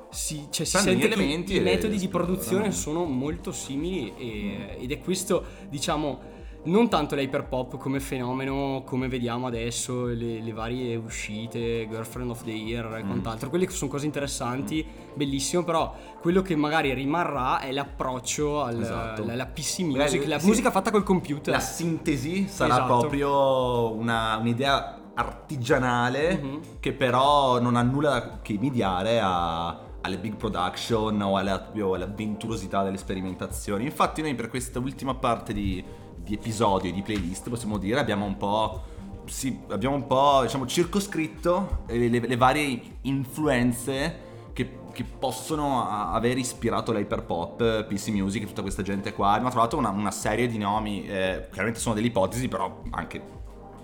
si, 0.09 0.47
cioè, 0.49 0.65
si 0.65 0.78
sente 0.78 1.05
elementi 1.05 1.55
i 1.55 1.59
metodi 1.61 1.97
di 1.97 2.07
produzione 2.09 2.72
sono 2.72 3.05
molto 3.05 3.51
simili 3.53 4.13
e- 4.17 4.78
ed 4.82 4.91
è 4.91 4.99
questo, 4.99 5.43
diciamo, 5.69 6.19
non 6.64 6.89
tanto 6.89 7.16
l'hyperpop 7.16 7.78
come 7.78 7.99
fenomeno, 7.99 8.84
come 8.86 9.07
vediamo 9.07 9.47
adesso, 9.47 10.05
le, 10.05 10.41
le 10.41 10.51
varie 10.53 10.95
uscite, 10.95 11.88
Girlfriend 11.89 12.30
of 12.30 12.43
the 12.43 12.51
Year 12.51 12.88
Mm. 12.88 12.93
e 12.95 13.01
quant'altro, 13.01 13.49
quelle 13.49 13.66
che 13.66 13.72
sono 13.72 13.89
cose 13.89 14.05
interessanti, 14.05 14.86
bellissimo, 15.16 15.64
però 15.64 15.95
quello 16.22 16.41
che 16.41 16.55
magari 16.55 16.93
rimarrà 16.93 17.59
è 17.62 17.72
l'approccio 17.72 18.62
al- 18.62 18.82
Esatto. 18.82 19.24
alla, 19.24 19.34
alla 19.34 19.45
PC 19.47 19.80
music, 19.80 19.97
Magari- 19.97 20.26
la 20.28 20.39
sì. 20.39 20.45
musica 20.47 20.70
fatta 20.72 20.91
col 20.91 21.03
computer. 21.03 21.53
La 21.53 21.59
sintesi 21.59 22.47
sarà 22.47 22.74
Esatto. 22.76 22.97
proprio 22.99 23.91
una- 23.93 24.38
un'idea 24.38 24.99
artigianale 25.16 26.38
Mhm. 26.41 26.59
che 26.80 26.93
però 26.93 27.59
non 27.59 27.76
ha 27.76 27.82
nulla 27.82 28.39
che 28.41 28.53
invidiare 28.53 29.20
a- 29.20 29.89
alle 30.03 30.18
big 30.18 30.36
production 30.36 31.22
o 31.22 31.38
alla- 31.38 31.70
all'avventurosità 31.74 32.82
delle 32.84 32.97
sperimentazioni. 32.97 33.84
Infatti 33.86 34.22
noi 34.22 34.34
per 34.36 34.49
questa 34.49 34.80
ultima 34.80 35.14
parte 35.16 35.53
di, 35.53 35.84
di 36.24 36.34
episodio 36.34 36.89
e 36.89 36.93
di 36.93 37.01
playlist 37.01 37.49
possiamo 37.49 37.78
dire 37.78 37.99
abbiamo 37.99 38.26
un 38.26 38.38
po'... 38.38 38.84
Sì, 39.26 39.57
abbiamo 39.69 39.95
un 39.95 40.07
po' 40.07 40.39
diciamo 40.41 40.65
circoscritto 40.65 41.84
le, 41.88 42.09
le- 42.09 42.19
le 42.19 42.38
varie 42.38 42.82
influenze 43.01 44.30
che, 44.51 44.80
che 44.91 45.03
possono 45.03 45.88
aver 45.88 46.38
ispirato 46.38 46.91
l'hyperpop, 46.91 47.86
PC 47.86 48.09
Music, 48.09 48.45
tutta 48.45 48.61
questa 48.61 48.82
gente 48.82 49.13
qua. 49.13 49.30
Abbiamo 49.30 49.51
trovato 49.51 49.78
una, 49.78 49.89
una 49.89 50.11
serie 50.11 50.47
di 50.47 50.57
nomi, 50.57 51.05
eh, 51.05 51.47
chiaramente 51.49 51.80
sono 51.80 51.95
delle 51.95 52.07
ipotesi, 52.07 52.47
però 52.47 52.82
anche 52.89 53.22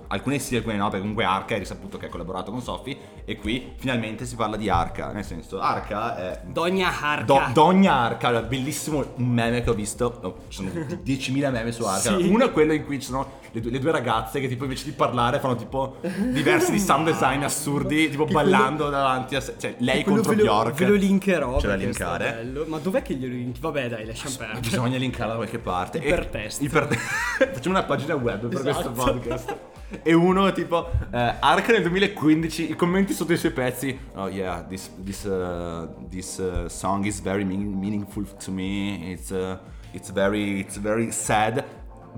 alcune 0.07 0.39
sì, 0.39 0.55
alcune 0.55 0.75
no, 0.75 0.85
perché 0.85 0.99
comunque 0.99 1.23
Arca 1.23 1.55
è 1.55 1.57
risaputo 1.59 1.97
che 1.97 2.07
ha 2.07 2.09
collaborato 2.09 2.51
con 2.51 2.61
Sophie 2.61 2.97
e 3.25 3.37
qui 3.37 3.73
finalmente 3.77 4.25
si 4.25 4.35
parla 4.35 4.55
di 4.57 4.69
Arca, 4.69 5.11
nel 5.11 5.25
senso 5.25 5.59
Arca 5.59 6.17
è... 6.17 6.41
Dogna 6.45 6.91
Harka. 6.99 7.25
Do, 7.25 7.41
Dogna 7.53 7.93
Arca, 7.93 8.27
allora, 8.27 8.43
bellissimo 8.45 9.13
meme 9.15 9.61
che 9.61 9.69
ho 9.69 9.73
visto, 9.73 10.19
oh, 10.21 10.37
ci 10.47 10.57
sono 10.57 10.69
10.000 11.05 11.51
meme 11.51 11.71
su 11.71 11.83
Arca, 11.83 12.17
Sì. 12.17 12.27
Uno 12.27 12.45
è 12.45 12.51
quello 12.51 12.73
in 12.73 12.85
cui 12.85 12.99
ci 12.99 13.07
sono 13.07 13.35
le 13.51 13.61
due, 13.61 13.71
le 13.71 13.79
due 13.79 13.91
ragazze 13.91 14.39
che 14.39 14.47
tipo 14.47 14.63
invece 14.65 14.83
di 14.85 14.91
parlare 14.91 15.39
fanno 15.39 15.55
tipo 15.55 15.97
diversi 16.01 16.71
di 16.71 16.79
sound 16.79 17.05
design 17.09 17.43
assurdi, 17.43 18.09
tipo 18.09 18.25
Che 18.25 18.33
ballando 18.33 18.89
davanti 18.89 19.35
a 19.35 19.41
cioè 19.41 19.75
lei 19.79 20.03
Quello 20.03 20.21
contro 20.21 20.31
ve 20.31 20.37
lo, 20.37 20.43
Bjork. 20.43 20.73
Ve 20.75 20.85
lo 20.85 20.95
linkerò. 20.95 21.57
C'è 21.57 21.67
da 21.67 21.75
linkare. 21.75 22.31
bello. 22.33 22.65
Ma 22.67 22.77
dov'è 22.79 23.01
che 23.01 23.15
glielo 23.15 23.33
linki? 23.33 23.59
Vabbè, 23.61 23.87
dai, 23.89 24.05
lasciamo 24.05 24.35
perdere. 24.37 24.59
Bisogna 24.59 24.97
linkarla 24.97 25.31
da 25.31 25.37
qualche 25.37 25.59
parte. 25.59 25.99
E- 25.99 26.07
Ipertest. 26.07 26.61
iper- 26.61 26.93
Facciamo 27.53 27.77
una 27.77 27.83
pagina 27.85 28.15
web 28.15 28.47
per 28.47 28.61
questo 28.61 28.69
Esatto. 28.69 28.91
podcast. 28.91 29.55
E 30.03 30.13
uno 30.13 30.51
tipo 30.51 30.89
eh, 31.11 31.33
Arca 31.39 31.71
nel 31.71 31.81
2015 31.83 32.71
i 32.71 32.75
commenti 32.75 33.13
sotto 33.13 33.31
i 33.33 33.37
suoi 33.37 33.51
pezzi 33.51 33.97
Oh 34.15 34.27
yeah 34.27 34.61
this, 34.63 34.91
this, 35.03 35.23
uh, 35.23 35.87
this 36.09 36.37
uh, 36.39 36.67
song 36.67 37.05
is 37.05 37.21
very 37.21 37.45
meaning- 37.45 37.73
meaningful 37.73 38.25
to 38.43 38.51
me. 38.51 39.11
It's, 39.11 39.29
uh, 39.29 39.57
it's, 39.91 40.11
very, 40.11 40.59
it's 40.59 40.77
very 40.77 41.11
sad. 41.11 41.63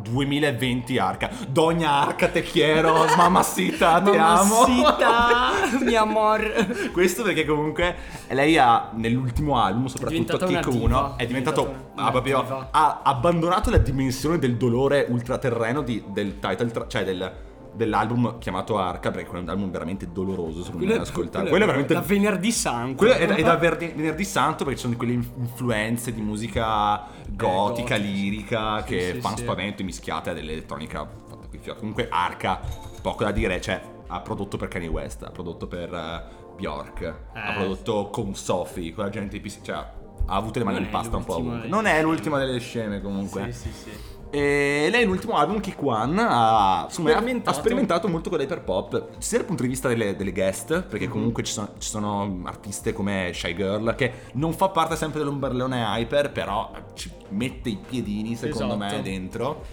2020 0.02 0.98
Arca 0.98 1.30
Dogna 1.50 1.92
Arca 1.92 2.30
te 2.30 2.42
quiero. 2.42 3.06
Mamacita 3.18 4.02
te 4.02 4.18
amo. 4.18 4.66
Mamacita, 4.66 5.50
mi 5.84 5.96
amor. 5.96 6.90
questo 6.94 7.22
perché 7.24 7.46
comunque 7.46 7.96
lei 8.30 8.58
ha 8.58 8.92
nell'ultimo 8.94 9.62
album, 9.62 9.88
soprattutto 9.88 10.38
Kick 10.38 10.70
diva, 10.70 10.86
1, 10.86 11.18
è 11.18 11.26
diventato 11.28 11.64
una- 11.96 12.08
ha, 12.08 12.12
proprio- 12.12 12.68
ha 12.72 13.02
abbandonato 13.04 13.70
la 13.70 13.78
dimensione 13.78 14.40
del 14.40 14.56
dolore 14.56 15.06
ultraterreno 15.10 15.82
di- 15.82 16.02
del 16.08 16.40
title, 16.40 16.72
tra- 16.72 16.88
cioè 16.88 17.04
del- 17.04 17.32
dell'album 17.74 18.38
chiamato 18.40 18.78
Arca, 18.78 19.12
perché 19.12 19.28
quello 19.28 19.42
è 19.42 19.44
un 19.44 19.50
album 19.50 19.72
veramente 19.72 20.12
doloroso 20.12 20.64
secondo 20.64 20.86
me 20.86 20.96
da 20.96 21.02
ascoltare. 21.02 21.50
Quello 21.50 21.64
è 21.64 21.68
veramente 21.68 21.94
Da 21.94 22.02
venerdì 22.02 22.52
santo. 22.52 22.96
quello 22.96 23.14
è, 23.14 23.28
è 23.28 23.42
da 23.44 23.56
verdi- 23.56 23.94
venerdì 23.96 24.24
santo 24.24 24.64
perché 24.64 24.80
ci 24.80 24.86
sono 24.86 24.98
quelle 24.98 25.14
in- 25.14 25.28
influenze 25.38 26.14
di 26.14 26.22
musica 26.22 27.06
gotica, 27.30 27.48
gotica, 27.48 27.96
lirica 27.96 28.80
sì, 28.82 28.86
che 28.88 29.12
sì, 29.16 29.22
fanno 29.22 29.38
sì. 29.38 29.44
spavento 29.44 29.82
e 29.82 29.86
mischiate 29.86 30.30
a 30.30 30.34
dell'elettronica 30.34 31.08
fatta 31.28 31.48
qui 31.48 31.58
fiocchi. 31.60 31.80
Comunque 31.80 32.08
Arca, 32.10 32.60
poco 33.02 33.24
da 33.24 33.32
dire, 33.32 33.60
cioè 33.62 33.82
ha 34.08 34.20
prodotto 34.22 34.58
per 34.58 34.68
Kanye 34.68 34.88
West, 34.88 35.24
ha 35.24 35.30
prodotto 35.30 35.68
per 35.68 35.94
eh, 35.94 36.24
Bjork, 36.58 37.14
ha 37.34 37.52
Eh. 37.52 37.56
prodotto 37.56 38.10
con 38.10 38.34
Sophie, 38.36 38.92
con 38.94 39.04
la 39.06 39.10
gente 39.10 39.40
di 39.40 39.48
PC, 39.48 39.62
cioè 39.62 39.76
ha 39.76 40.36
avuto 40.36 40.60
le 40.60 40.66
mani 40.66 40.78
Non 40.78 40.86
in 40.86 40.92
pasta 40.92 41.18
un 41.18 41.24
po' 41.26 41.38
ovunque. 41.38 41.68
Non 41.68 41.86
è 41.86 42.02
l'ultima 42.02 42.38
delle 42.38 42.60
sceme 42.60 43.02
comunque. 43.02 43.52
Sì, 43.52 43.70
sì, 43.70 43.72
sì. 43.72 43.90
E 44.32 44.90
lei 44.92 45.06
l'ultimo 45.06 45.36
album, 45.38 45.60
Kick 45.60 45.82
One, 45.82 46.22
ha, 46.22 46.86
secondo 46.90 47.10
me, 47.10 47.16
ha- 47.16 47.20
Sperimentato. 47.22 47.58
sperimentato 47.60 48.08
molto 48.08 48.30
con 48.30 48.38
l'hyperpop, 48.38 49.08
sia 49.18 49.38
dal 49.40 49.48
punto 49.48 49.64
di 49.64 49.70
vista 49.70 49.88
delle, 49.88 50.16
delle 50.16 50.32
guest, 50.32 50.84
perché 50.84 51.06
Mhm. 51.06 51.12
comunque 51.12 51.44
ci 51.44 51.52
sono, 51.52 51.70
ci 51.80 51.90
sono 51.90 52.42
artiste 52.44 52.94
come 52.94 53.32
Shy 53.34 53.56
Girl, 53.56 53.96
che 53.96 54.12
non 54.34 54.54
fa 54.54 54.70
parte 54.70 54.96
sempre 54.96 55.20
dell'ombrellone 55.20 55.82
hyper, 55.84 56.32
però 56.32 56.70
ci 56.94 57.12
mette 57.30 57.70
i 57.70 57.80
piedini, 57.88 58.36
secondo 58.36 58.76
Esatto. 58.76 58.96
me, 58.98 59.02
dentro. 59.02 59.66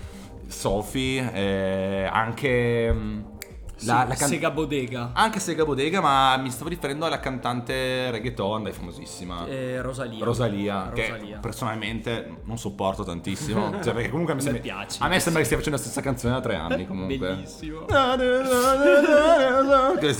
Sophie, 0.46 1.32
eh, 1.34 2.08
anche... 2.10 3.34
La, 3.80 4.02
Sì, 4.04 4.08
la 4.08 4.14
can- 4.14 4.28
Sega 4.28 4.50
Bodega. 4.50 5.10
anche 5.12 5.38
Sega 5.38 5.64
Bodega, 5.64 6.00
ma 6.00 6.36
mi 6.38 6.50
stavo 6.50 6.70
riferendo 6.70 7.04
alla 7.04 7.20
cantante 7.20 8.10
reggaeton, 8.10 8.62
dai, 8.62 8.72
famosissima. 8.72 9.46
Eh, 9.46 9.82
Rosalia. 9.82 10.24
Rosalia, 10.24 10.90
che 10.94 11.08
Rosalia. 11.10 11.38
personalmente 11.40 12.36
non 12.44 12.56
sopporto 12.56 13.04
tantissimo. 13.04 13.72
cioè, 13.84 13.92
perché 13.92 14.08
comunque 14.08 14.32
A 14.32 14.36
me 14.36 14.42
sembra, 14.42 14.62
piace. 14.62 15.02
A 15.02 15.08
me 15.08 15.20
sembra 15.20 15.40
che 15.40 15.46
stia 15.46 15.58
facendo 15.58 15.78
la 15.78 15.84
stessa 15.84 16.00
canzone 16.00 16.32
da 16.34 16.40
tre 16.40 16.54
anni. 16.56 16.86
Comunque. 16.86 17.16
Bellissimo. 17.18 17.84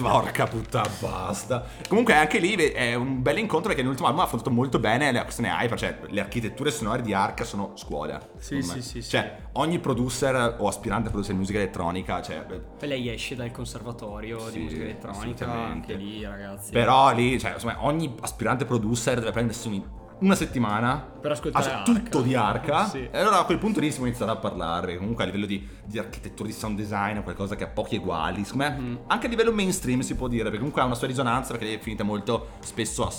Porca 0.03 0.47
puttana, 0.47 0.89
basta. 1.01 1.65
Comunque, 1.89 2.15
anche 2.15 2.39
lì 2.39 2.55
è 2.55 2.95
un 2.95 3.23
bel 3.23 3.39
incontro 3.39 3.69
perché 3.69 3.81
nell'ultimo 3.81 4.09
album 4.09 4.23
ha 4.23 4.27
affrontato 4.27 4.51
molto 4.55 4.79
bene 4.79 5.11
la 5.13 5.23
questione 5.23 5.51
hyper. 5.51 5.79
Cioè, 5.79 5.99
le 6.09 6.21
architetture 6.21 6.71
sonore 6.71 7.03
di 7.03 7.13
Arca 7.15 7.45
sono 7.45 7.73
scuola. 7.77 8.21
Sì, 8.39 8.61
sì, 8.63 8.83
sì, 8.83 9.03
sì. 9.03 9.11
Cioè, 9.11 9.37
ogni 9.53 9.79
producer 9.79 10.57
o 10.59 10.69
aspirante 10.69 11.09
a 11.09 11.11
produrre 11.11 11.35
musica 11.35 11.59
elettronica, 11.59 12.21
cioè, 12.23 12.45
lei 12.81 13.09
esce 13.11 13.35
dal 13.47 13.51
conservatorio 13.53 14.39
Sì, 14.41 14.53
di 14.53 14.59
musica 14.65 14.83
elettronica. 14.83 15.53
Anche 15.53 15.95
lì, 15.95 16.25
ragazzi. 16.25 16.73
Però 16.73 17.13
lì, 17.15 17.39
cioè, 17.39 17.53
insomma, 17.55 17.77
ogni 17.85 18.15
aspirante 18.21 18.65
producer 18.65 19.19
deve 19.19 19.33
prendersi 19.33 19.69
un- 19.69 19.83
una 20.19 20.35
settimana 20.35 20.97
Per 21.21 21.31
ascoltare 21.31 21.71
Arca. 21.71 21.83
tutto 21.93 22.23
di 22.23 22.35
Arca. 22.35 22.87
Sì. 22.87 23.07
E 23.11 23.19
allora 23.19 23.41
a 23.41 23.45
quel 23.45 23.59
punto 23.59 23.81
lì 23.81 23.91
si 23.91 23.99
può 23.99 24.07
iniziare 24.07 24.33
a 24.33 24.37
parlare. 24.37 24.97
Comunque 24.97 25.25
a 25.25 25.27
livello 25.27 25.47
di, 25.47 25.67
di 25.85 25.99
architettura, 25.99 26.49
di 26.49 26.55
sound 26.55 26.77
design, 26.77 27.19
è 27.19 27.23
qualcosa 27.23 27.55
che 27.55 27.65
ha 27.65 27.69
pochi 27.69 27.97
eguali. 27.97 28.43
Secondo 28.45 28.65
me, 28.65 28.77
Mm-hmm. 28.79 28.97
anche 29.09 29.27
a 29.27 29.29
livello 29.29 29.53
mainstream 29.53 30.01
si 30.01 30.15
può 30.17 30.27
dire, 30.29 30.45
perché 30.45 30.59
comunque 30.59 30.81
ha 30.83 30.85
una 30.87 30.95
sua 30.95 31.07
risonanza, 31.07 31.53
perché 31.53 31.75
è 31.75 31.79
finita 31.79 32.03
molto 32.03 32.49
spesso 32.61 33.07
a, 33.07 33.13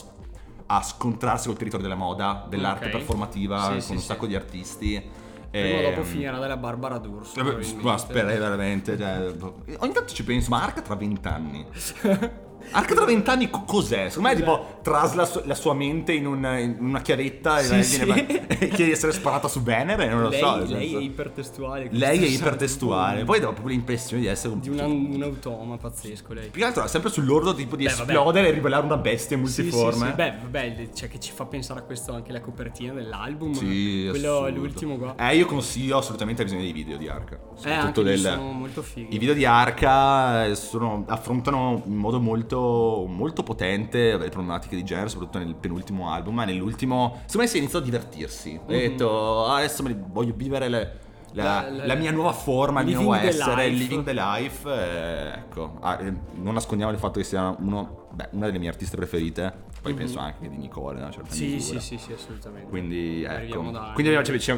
a 0.78 0.82
scontrarsi 0.82 1.48
col 1.48 1.58
territorio 1.58 1.88
della 1.88 2.00
moda, 2.00 2.46
dell'arte 2.50 2.86
Ok. 2.86 2.92
performativa, 2.92 3.60
Sì, 3.62 3.70
con 3.70 3.82
sì, 3.82 3.92
un 3.94 4.00
sacco 4.00 4.26
di 4.26 4.36
artisti. 4.36 5.26
Prima 5.52 5.80
o 5.80 5.82
dopo 5.82 6.00
Ehm, 6.02 6.06
finirà 6.06 6.40
della 6.40 6.58
Barbara 6.58 6.98
D'Urso. 6.98 7.42
Ma 7.82 7.98
spera 7.98 8.28
veramente. 8.28 8.98
cioè, 8.98 9.32
ogni 9.78 9.94
tanto 9.94 10.14
ci 10.14 10.24
penso, 10.24 10.50
ma 10.50 10.64
Arca 10.64 10.82
tra 10.82 10.96
vent'anni. 10.96 11.66
Arca 12.72 12.96
tra 12.96 13.06
vent'anni 13.06 13.50
co- 13.50 13.64
cos'è? 13.64 14.10
Secondo 14.10 14.30
me 14.30 14.34
è 14.34 14.38
tipo 14.38 14.80
trasla 14.82 15.26
su- 15.26 15.42
la 15.46 15.56
sua 15.56 15.74
mente 15.74 16.12
in, 16.14 16.26
un- 16.26 16.58
in 16.60 16.78
una 16.80 17.02
chiavetta 17.02 17.60
Sì, 17.60 17.78
e, 17.78 17.84
sì. 17.84 18.04
viene- 18.04 18.48
e 18.48 18.58
chiede 18.68 18.86
di 18.86 18.92
essere 18.92 19.12
sparata 19.14 19.48
su 19.48 19.62
Venere, 19.64 20.08
non 20.10 20.22
lo 20.22 20.30
lei, 20.30 20.40
so. 20.40 20.56
nel 20.58 20.68
lei 20.68 20.82
senso. 20.88 20.98
è 21.00 21.02
ipertestuale. 21.02 21.88
Lei 21.92 22.24
è 22.24 22.28
ipertestuale, 22.28 23.24
poi 23.24 23.40
dà 23.40 23.48
proprio 23.48 23.68
l'impressione 23.70 24.22
di 24.22 24.28
essere 24.28 24.54
un 24.54 24.60
Di 24.60 24.70
una- 24.70 24.86
un 24.86 25.20
automa 25.24 25.78
pazzesco 25.78 26.34
lei. 26.34 26.50
Più 26.50 26.62
che 26.62 26.68
altro 26.68 26.84
è 26.84 26.88
sempre 26.88 27.10
sull'orlo 27.10 27.54
tipo 27.54 27.76
di 27.76 27.86
Beh, 27.86 27.92
vabbè. 27.94 28.12
esplodere 28.12 28.48
e 28.48 28.52
rivelare 28.52 28.86
una 28.86 28.98
bestia 28.98 29.38
Sì, 29.38 29.46
sì, 29.48 29.62
multiforme. 29.62 30.08
sì. 30.10 30.14
Beh, 30.16 30.34
vabbè, 30.42 30.90
cioè 30.94 31.10
che 31.10 31.20
ci 31.20 31.32
fa 31.32 31.46
pensare 31.46 31.80
a 31.80 31.84
questo 31.84 32.14
anche 32.14 32.32
la 32.32 32.42
copertina 32.42 32.94
dell'album. 32.94 33.54
Sì, 33.54 34.08
quello 34.10 34.38
assurdo. 34.40 34.60
l'ultimo 34.60 34.98
qua. 34.98 35.16
Eh, 35.18 35.36
io 35.38 35.46
consiglio 35.46 35.98
assolutamente 35.98 36.44
la 36.44 36.50
visione 36.50 36.72
dei 36.72 36.74
video 36.74 36.98
di 36.98 37.08
Arca. 37.08 37.36
Eh, 37.36 37.40
Soprattutto 37.56 38.00
anche 38.02 38.14
lì 38.16 38.22
del... 38.22 38.34
sono 38.34 38.52
molto 38.52 38.82
fighi. 38.82 39.16
I 39.16 39.18
video 39.18 39.34
di 39.34 39.46
Arca 39.46 40.46
eh, 40.46 40.56
sono- 40.56 41.04
affrontano 41.08 41.82
in 41.86 41.96
modo 41.96 42.20
molto, 42.20 42.47
molto 42.56 43.44
potente 43.44 44.18
le 44.18 44.30
problematiche 44.30 44.76
di 44.76 44.84
genere, 44.84 45.10
soprattutto 45.10 45.40
nel 45.40 45.56
penultimo 45.56 46.10
album, 46.12 46.36
ma 46.36 46.46
nell'ultimo, 46.46 47.14
secondo 47.26 47.40
me 47.44 47.48
si 47.48 47.56
è 47.56 47.60
iniziato 47.60 47.84
a 47.84 47.88
divertirsi. 47.90 48.60
Ha 48.64 48.72
detto, 48.72 49.46
"Ah, 49.46 49.58
adesso 49.58 49.84
voglio 50.12 50.34
vivere 50.36 50.70
le- 50.70 51.00
la, 51.34 51.44
La- 51.70 51.86
la- 51.86 51.96
mia 51.96 52.12
nuova 52.12 52.32
forma, 52.32 52.80
il 52.82 52.88
mio 52.88 53.02
nuovo 53.02 53.14
essere, 53.16 53.68
life. 53.68 53.78
living 53.84 54.04
the 54.06 54.14
life. 54.14 54.68
eh, 54.70 55.38
ecco, 55.40 55.78
Ah, 55.82 55.98
eh, 56.02 56.14
non 56.36 56.54
nascondiamo 56.54 56.92
il 56.92 56.98
fatto 56.98 57.20
che 57.20 57.26
sia 57.26 57.54
uno, 57.60 58.08
beh, 58.12 58.30
una 58.32 58.46
delle 58.48 58.58
mie 58.58 58.70
artiste 58.70 58.96
preferite, 58.96 59.66
poi 59.82 59.94
penso 59.94 60.20
anche 60.20 60.40
che 60.42 60.50
di 60.50 60.58
Nicole, 60.58 60.98
in 60.98 61.04
una 61.04 61.12
certa 61.12 61.30
Mhm. 61.30 61.36
Sì, 61.36 61.46
misura. 61.54 61.80
sì, 61.80 61.98
sì, 61.98 62.04
sì, 62.06 62.14
assolutamente. 62.14 62.70
Quindi 62.70 63.24
ecco. 63.24 63.60
Quindi 63.94 64.14
abbiamo, 64.14 64.24
cioè, 64.24 64.38
ci, 64.40 64.52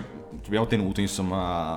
abbiamo 0.46 0.68
tenuto 0.68 1.02
insomma 1.02 1.76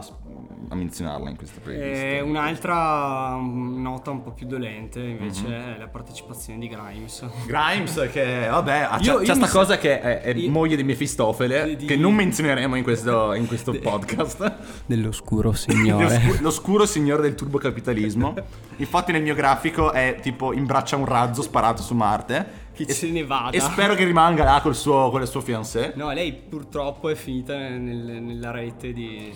a, 0.68 0.74
menzionarla 0.74 1.28
in 1.28 1.36
questa 1.36 1.61
playlist. 1.61 2.03
E 2.03 2.20
un'altra 2.20 3.36
mm, 3.36 3.82
nota 3.82 4.11
un 4.11 4.22
po' 4.22 4.30
più 4.30 4.47
dolente 4.47 5.01
invece 5.01 5.43
Mhm. 5.43 5.53
è 5.53 5.76
la 5.78 5.88
partecipazione 5.88 6.59
di 6.61 6.68
Grimes. 6.68 7.26
Grimes 7.47 8.09
che 8.11 8.47
vabbè 8.49 8.78
ha- 8.90 8.99
Io- 9.01 9.01
c'è, 9.01 9.11
io 9.11 9.18
c'è 9.18 9.34
mi 9.34 9.36
sta 9.36 9.47
sa- 9.47 9.53
cosa 9.59 9.78
che 9.78 10.01
è, 10.01 10.20
è 10.22 10.30
io- 10.34 10.51
moglie 10.51 10.76
di 10.76 10.84
Mefistofele 10.84 11.76
Di- 11.76 11.84
che 11.84 11.97
non 11.97 12.14
menzioneremo 12.14 12.76
in 12.76 12.82
questo, 12.84 13.34
in 13.34 13.47
questo 13.47 13.72
podcast 13.78 14.55
Dell'oscuro 14.86 15.51
Lo 15.51 15.55
scu- 15.55 16.40
l'oscuro 16.40 16.86
signore 16.86 17.22
del 17.22 17.34
turbocapitalismo 17.34 18.34
infatti 18.76 19.12
nel 19.12 19.22
mio 19.22 19.34
grafico 19.34 19.93
è 19.93 20.18
tipo 20.22 20.53
imbraccia 20.55 20.97
un 20.97 21.05
razzo 21.05 21.43
sparato 21.43 21.82
su 21.82 21.95
Marte 21.95 22.62
Che 22.85 22.91
e, 22.93 22.95
se 22.95 23.11
ne 23.11 23.24
vada. 23.24 23.51
e 23.57 23.61
spero 23.61 23.95
che 23.95 24.05
rimanga 24.05 24.45
là 24.45 24.61
col 24.62 24.74
suo, 24.74 25.11
con 25.11 25.20
il 25.22 25.28
suo 25.28 25.41
fiancé 25.41 25.93
No, 25.97 26.11
lei 26.12 26.33
purtroppo 26.33 27.09
è 27.09 27.14
finita 27.14 27.57
nel- 27.57 28.20
nella 28.22 28.51
rete 28.51 28.93
di... 28.93 29.33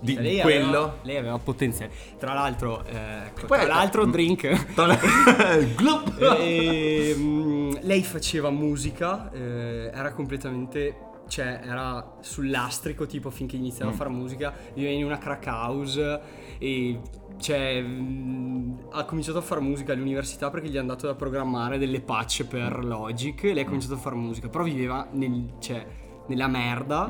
Di- 0.00 0.20
lei 0.20 0.40
quello? 0.40 0.66
Aveva, 0.78 0.94
lei 1.02 1.16
aveva 1.16 1.38
potenziale. 1.38 1.90
Tra 2.18 2.34
l'altro, 2.34 2.84
eh, 2.84 2.96
ecco, 3.26 3.46
poi- 3.46 3.58
tra 3.60 3.66
l'altro 3.68 4.04
drink. 4.10 4.74
Glup. 5.74 6.36
E, 6.38 7.14
mm, 7.16 7.72
lei 7.82 8.02
faceva 8.02 8.50
musica, 8.50 9.30
eh, 9.32 9.90
era 9.94 10.12
completamente. 10.12 10.96
Cioè, 11.28 11.60
era 11.64 12.16
sul 12.20 12.48
lastrico 12.50 13.06
tipo 13.06 13.30
finché 13.30 13.56
iniziava 13.56 13.90
Mm. 13.90 13.94
a 13.94 13.96
fare 13.96 14.10
musica. 14.10 14.54
Viveva 14.74 14.94
in 14.94 15.04
una 15.04 15.18
crack 15.18 15.46
house 15.46 16.20
e. 16.58 17.00
Cioè, 17.38 17.82
mm, 17.82 18.74
ha 18.92 19.04
cominciato 19.04 19.38
a 19.38 19.42
fare 19.42 19.60
musica 19.60 19.92
all'università 19.92 20.48
perché 20.50 20.68
gli 20.68 20.76
hanno 20.78 20.88
dato 20.88 21.06
da 21.06 21.14
programmare 21.14 21.76
delle 21.78 22.00
patch 22.00 22.44
per 22.46 22.84
Logic. 22.84 23.42
E 23.44 23.52
lei 23.52 23.62
ha 23.62 23.66
cominciato 23.66 23.94
a 23.94 23.98
fare 23.98 24.14
musica, 24.16 24.48
però 24.48 24.64
viveva 24.64 25.06
nel, 25.12 25.54
cioè, 25.58 25.84
nella 26.28 26.46
merda. 26.48 27.06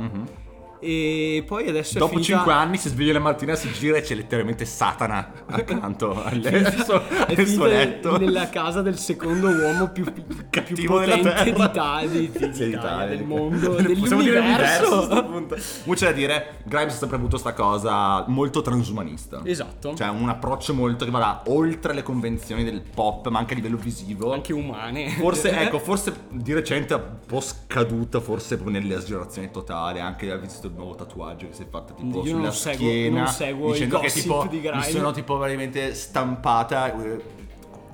E 0.86 1.42
poi 1.44 1.68
adesso. 1.68 1.98
Dopo 1.98 2.12
è 2.12 2.22
finita... 2.22 2.36
5 2.36 2.52
anni 2.52 2.76
si 2.76 2.88
sveglia 2.88 3.14
la 3.14 3.18
mattina, 3.18 3.54
si 3.56 3.70
gira 3.72 3.96
e 3.96 4.02
c'è 4.02 4.14
letteralmente 4.14 4.64
Satana 4.64 5.32
accanto 5.46 6.12
al, 6.22 7.44
suo, 7.46 7.64
letto. 7.66 8.18
nella 8.18 8.48
casa 8.48 8.82
del 8.82 8.96
secondo 8.96 9.48
uomo 9.48 9.90
più, 9.90 10.04
più 10.12 10.84
potente 10.86 11.52
d'Italia, 11.52 12.08
di, 12.08 12.30
di- 12.30 12.38
Sì, 12.38 12.38
d'Italia, 12.38 12.66
d'Italia, 12.68 13.06
del 13.06 13.18
di- 13.18 13.24
mondo, 13.24 13.74
Possiamo 13.74 14.22
dire 14.22 14.34
dell'universo. 14.40 15.24
punto. 15.28 15.56
Mucho 15.84 16.04
da 16.04 16.12
dire, 16.12 16.58
Grimes 16.64 16.94
ha 16.94 16.98
sempre 16.98 17.16
avuto 17.16 17.36
sta 17.36 17.52
cosa 17.52 18.24
molto 18.28 18.62
transumanista. 18.62 19.40
Esatto. 19.44 19.94
Cioè 19.96 20.08
un 20.08 20.28
approccio 20.28 20.72
molto 20.72 21.04
che 21.04 21.10
va 21.10 21.42
oltre 21.46 21.94
le 21.94 22.02
convenzioni 22.04 22.62
del 22.62 22.82
pop, 22.94 23.26
ma 23.28 23.40
anche 23.40 23.54
a 23.54 23.56
livello 23.56 23.76
visivo. 23.76 24.32
anche 24.32 24.52
umane. 24.52 25.10
Forse, 25.10 25.50
ecco, 25.50 25.78
forse 25.80 26.14
di 26.30 26.52
recente 26.52 26.94
è 26.94 26.96
un 26.96 27.16
po' 27.26 27.40
scaduta, 27.40 28.20
forse 28.20 28.56
nell'esagerazione 28.64 29.50
totale. 29.50 30.00
Anche 30.00 30.30
ha 30.30 30.36
visto 30.36 30.68
nuovo 30.76 30.94
tatuaggio 30.94 31.48
che 31.48 31.54
si 31.54 31.62
è 31.62 31.66
fatta 31.68 31.92
tipo 31.94 32.18
Io 32.22 32.36
sulla 32.36 32.50
seguo- 32.52 32.86
schiena. 32.88 33.18
non 33.22 33.26
seguo 33.32 33.68
i 33.68 33.72
dicendo 33.72 33.98
che 33.98 34.08
tipo 34.10 34.46
di 34.48 34.60
mi 34.60 34.82
sono 34.82 35.10
tipo 35.12 35.36
veramente 35.38 35.94
stampata. 35.94 36.92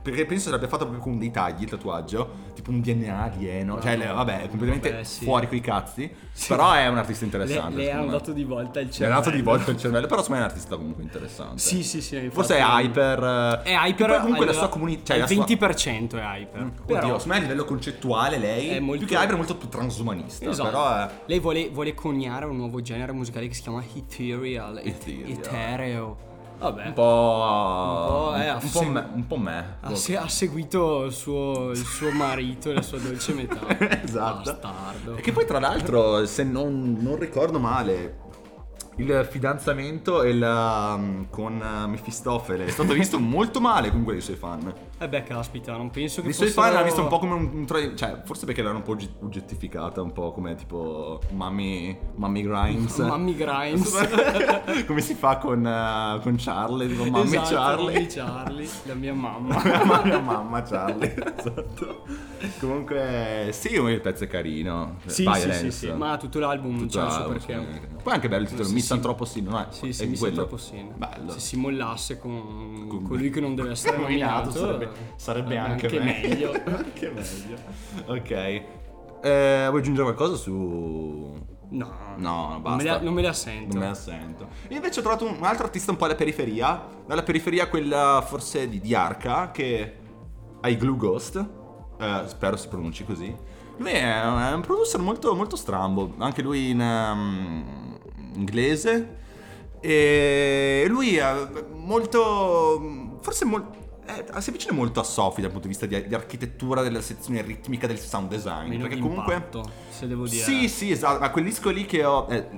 Eh, 0.03 0.11
Perché 0.11 0.27
penso 0.27 0.49
sarebbe 0.51 0.67
fatto 0.69 0.85
proprio 0.85 1.01
con 1.03 1.19
dei 1.19 1.31
tagli 1.31 1.63
il 1.63 1.69
tatuaggio, 1.71 2.29
tipo 2.55 2.71
un 2.71 2.81
DNA 2.81 3.23
alieno. 3.23 3.81
Cioè, 3.81 3.97
le- 3.97 4.07
vabbè, 4.07 4.43
è 4.43 4.49
completamente 4.49 4.91
Vabbè, 4.91 5.05
sì. 5.05 5.25
fuori 5.25 5.47
coi 5.49 5.61
cazzi. 5.61 6.11
Però 6.49 6.73
è 6.73 6.87
un 6.89 6.99
artista 6.99 7.25
Le, 7.25 7.31
interessante. 7.33 7.77
le 7.77 7.85
secondo 7.85 8.07
me. 8.07 8.13
dato 8.13 8.33
di 8.33 8.45
volta 8.45 8.81
il 8.81 8.87
Le 8.87 8.93
cervello. 8.93 9.19
ha 9.19 9.23
dato 9.23 9.37
di 9.37 9.43
volta 9.43 9.71
il 9.71 9.77
cervello, 9.79 10.07
però 10.07 10.23
secondo 10.23 10.41
me 10.43 10.47
è 10.47 10.49
un 10.49 10.55
artista 10.57 10.77
comunque 10.77 11.03
interessante. 11.05 11.59
Sì, 11.59 11.83
sì, 11.85 12.01
sì. 12.03 12.29
Forse 12.31 12.57
è 12.57 12.63
hyper. 12.63 13.23
eh, 13.65 13.69
È 13.71 13.75
hyper. 13.75 14.07
che 14.07 14.13
poi 14.13 14.21
comunque 14.21 14.47
la 14.47 14.53
sua 14.53 14.69
comunità. 14.69 15.03
Cioè 15.05 15.17
al 15.17 15.23
la 15.23 15.27
sua- 15.29 15.45
20% 15.45 16.17
è 16.17 16.23
hyper. 16.23 16.61
Oddio, 16.63 16.83
Però, 16.87 17.01
secondo 17.19 17.25
me 17.29 17.37
a 17.37 17.41
livello 17.41 17.65
concettuale 17.65 18.39
lei 18.39 18.69
È 18.71 18.81
molto- 18.81 19.05
più 19.05 19.15
che 19.15 19.15
hyper 19.23 19.35
è 19.35 19.37
molto 19.37 19.57
più 19.57 19.69
transumanista. 19.69 20.51
esatto. 20.51 20.69
Però 20.69 20.97
è. 20.97 21.09
Lei 21.27 21.39
vuole, 21.39 21.69
vuole 21.71 21.95
coniare 21.95 22.47
un 22.47 22.57
nuovo 22.57 22.81
genere 22.83 23.13
musicale 23.13 23.47
che 23.49 23.55
si 23.55 23.63
chiama 23.63 23.83
Ethereal. 23.95 24.79
et- 24.79 24.87
Ethereal. 24.87 25.31
Etereo. 25.31 26.17
Vabbè. 26.63 26.87
Un 26.87 26.93
po'. 26.93 27.03
Un 27.03 28.07
po', 28.07 28.35
eh, 28.37 28.51
un 28.53 28.71
po' 28.71 28.83
me. 28.85 29.09
Un 29.15 29.27
po' 29.27 29.37
me. 29.37 29.77
Ha, 29.81 29.95
se- 29.95 30.17
ha 30.17 30.29
seguito 30.29 31.05
il 31.05 31.13
suo, 31.13 31.71
il 31.71 31.77
suo 31.85 32.11
marito 32.13 32.71
e 32.71 32.75
la 32.75 32.83
sua 32.83 32.99
dolce 32.99 33.33
metà. 33.35 33.61
esatto. 34.03 34.51
Bastardo. 34.53 35.17
E 35.17 35.21
che 35.21 35.33
poi, 35.33 35.45
tra 35.47 35.59
l'altro, 35.59 36.25
se 36.27 36.45
non, 36.45 36.97
non 37.01 37.19
ricordo 37.19 37.59
male. 37.59 38.19
Il 38.97 39.27
fidanzamento 39.31 40.23
e 40.23 40.35
la- 40.35 41.01
con 41.31 41.61
eh, 41.63 41.87
Mefistofele 41.87 42.67
è 42.67 42.71
stato 42.71 42.93
visto 42.93 43.19
molto 43.19 43.59
male 43.59 43.91
con 43.91 44.05
quelli 44.05 44.21
suoi 44.21 44.37
fan. 44.37 44.71
Eh 45.03 45.09
beh, 45.09 45.25
caspita, 45.25 45.77
non 45.77 45.91
penso 45.91 46.23
che 46.23 46.29
I 46.29 46.33
suoi 46.33 46.47
fossero- 46.47 46.65
fan 46.67 46.73
l'hanno 46.75 46.85
visto 46.87 47.03
un 47.03 47.09
po' 47.09 47.19
come 47.19 47.35
un, 47.35 47.51
un 47.53 47.65
tra- 47.67 47.95
cioè, 47.97 48.21
forse 48.25 48.47
perché 48.47 48.63
l'hanno 48.63 48.77
un 48.77 48.83
po' 48.85 48.93
ogge- 48.93 49.15
oggettificata, 49.21 50.01
un 50.01 50.13
po' 50.13 50.31
come 50.31 50.55
tipo 50.55 51.21
Mummy, 51.31 51.99
Mummy 52.15 52.43
Grimes. 52.43 52.99
Mammy 53.03 53.35
Grimes. 53.35 53.91
come 54.87 55.01
si 55.01 55.15
fa 55.15 55.39
con, 55.39 55.67
eh, 55.67 56.21
con 56.23 56.37
Charlie, 56.39 56.87
tipo 56.87 57.05
Mammy 57.05 57.27
Esatto, 57.37 57.55
Charlie. 57.55 57.93
Mammy 57.95 58.07
Charlie, 58.07 58.69
la 58.85 58.95
mia 58.95 59.15
mamma. 59.15 59.63
la 59.87 60.03
mia 60.05 60.21
mamma 60.21 60.63
Charlie, 60.63 61.15
esatto. 61.37 62.03
Comunque, 62.61 63.49
sì, 63.53 63.75
il 63.75 64.01
pezzo 64.01 64.25
è 64.25 64.27
carino. 64.29 64.97
sì, 65.07 65.15
sì, 65.15 65.23
Violence. 65.23 65.71
sì, 65.71 65.87
sì, 65.87 65.93
ma 65.93 66.17
tutto 66.17 66.39
l'album 66.39 66.79
Tutto 66.79 66.99
c'ha 66.99 67.05
il 67.07 67.11
suo 67.11 67.21
l'album, 67.23 67.39
perché. 67.45 67.81
sì. 67.81 67.91
Poi 68.03 68.13
è 68.13 68.15
anche 68.17 68.29
bello 68.29 68.43
il 68.43 68.49
titolo, 68.49 68.69
Sì, 68.69 68.75
Mi 68.75 68.81
sì. 68.81 68.87
Sì, 69.25 69.41
no? 69.43 69.67
Sì, 69.71 69.93
sì, 69.93 70.03
è 70.03 70.07
mi 70.07 70.17
quello. 70.19 70.35
sembra 70.35 70.45
troppo 70.45 70.57
sì. 70.57 70.85
Bello. 70.97 71.31
Se 71.33 71.39
si 71.41 71.57
mollasse 71.57 72.19
con, 72.19 72.87
Con- 72.89 73.03
colui 73.03 73.31
che 73.31 73.41
non 73.41 73.55
deve 73.55 73.71
essere 73.71 73.97
nominato, 73.97 74.51
sarebbe, 74.51 74.91
sarebbe 75.17 75.57
anche, 75.57 75.89
me- 75.89 76.21
meglio. 76.23 76.53
anche 76.65 77.11
meglio. 77.11 77.57
Ok. 78.07 78.31
Eh, 78.31 79.67
vuoi 79.69 79.81
aggiungere 79.81 80.05
qualcosa 80.05 80.37
su... 80.37 81.51
No, 81.71 82.03
No, 82.17 82.61
non 82.63 82.77
me, 82.77 82.85
la, 82.85 83.01
non 83.01 83.15
me 83.15 83.23
la 83.23 83.33
sento. 83.33 83.75
Non 83.75 83.83
me 83.83 83.89
la 83.89 83.95
sento. 83.95 84.49
Io 84.69 84.77
invece 84.77 85.01
ho 85.01 85.03
trovato 85.03 85.25
un, 85.25 85.37
un 85.39 85.45
altro 85.45 85.65
artista 85.65 85.91
un 85.91 85.97
po' 85.97 86.05
alla 86.05 86.15
periferia. 86.15 86.87
Dalla 87.07 87.23
periferia 87.23 87.69
quella 87.69 88.23
forse 88.27 88.69
di, 88.69 88.81
di 88.81 88.95
Arca, 88.95 89.51
che 89.51 89.97
ha 90.61 90.69
i 90.69 90.77
Glue 90.77 90.97
Ghost. 90.97 91.45
Eh, 91.99 92.23
spero 92.27 92.57
si 92.57 92.69
pronunci 92.69 93.05
così. 93.05 93.35
Lui 93.79 93.91
è, 93.91 94.21
è 94.21 94.53
un 94.53 94.61
producer 94.61 95.01
molto, 95.01 95.35
molto 95.35 95.57
strambo. 95.57 96.15
Anche 96.19 96.43
lui 96.43 96.71
in 96.71 96.81
ehm, 96.81 97.99
inglese. 98.35 99.21
E 99.81 100.85
lui 100.89 101.17
è 101.17 101.33
molto... 101.75 103.19
Forse 103.21 103.45
molto... 103.45 103.81
si 104.41 104.51
avvicina 104.51 104.73
molto 104.73 105.01
a 105.01 105.05
Sophie 105.05 105.43
dal 105.43 105.53
punto 105.53 105.67
di 105.67 105.73
vista 105.73 105.87
di, 105.87 106.07
di 106.07 106.15
architettura 106.15 106.83
della 106.83 107.01
sezione 107.01 107.43
ritmica 107.43 107.87
del 107.87 107.99
sound 107.99 108.29
design. 108.29 108.69
Meno 108.69 108.83
perché 108.83 108.99
comunque... 108.99 109.35
impatto, 109.35 109.71
se 109.91 110.07
devo 110.07 110.27
dire. 110.27 110.43
Sì, 110.43 110.69
sì, 110.69 110.91
esatto. 110.91 111.21
Ma 111.21 111.31
quel 111.31 111.45
disco 111.45 111.71
lì 111.71 111.87
che 111.87 112.05
ho. 112.05 112.27
eh, 112.29 112.49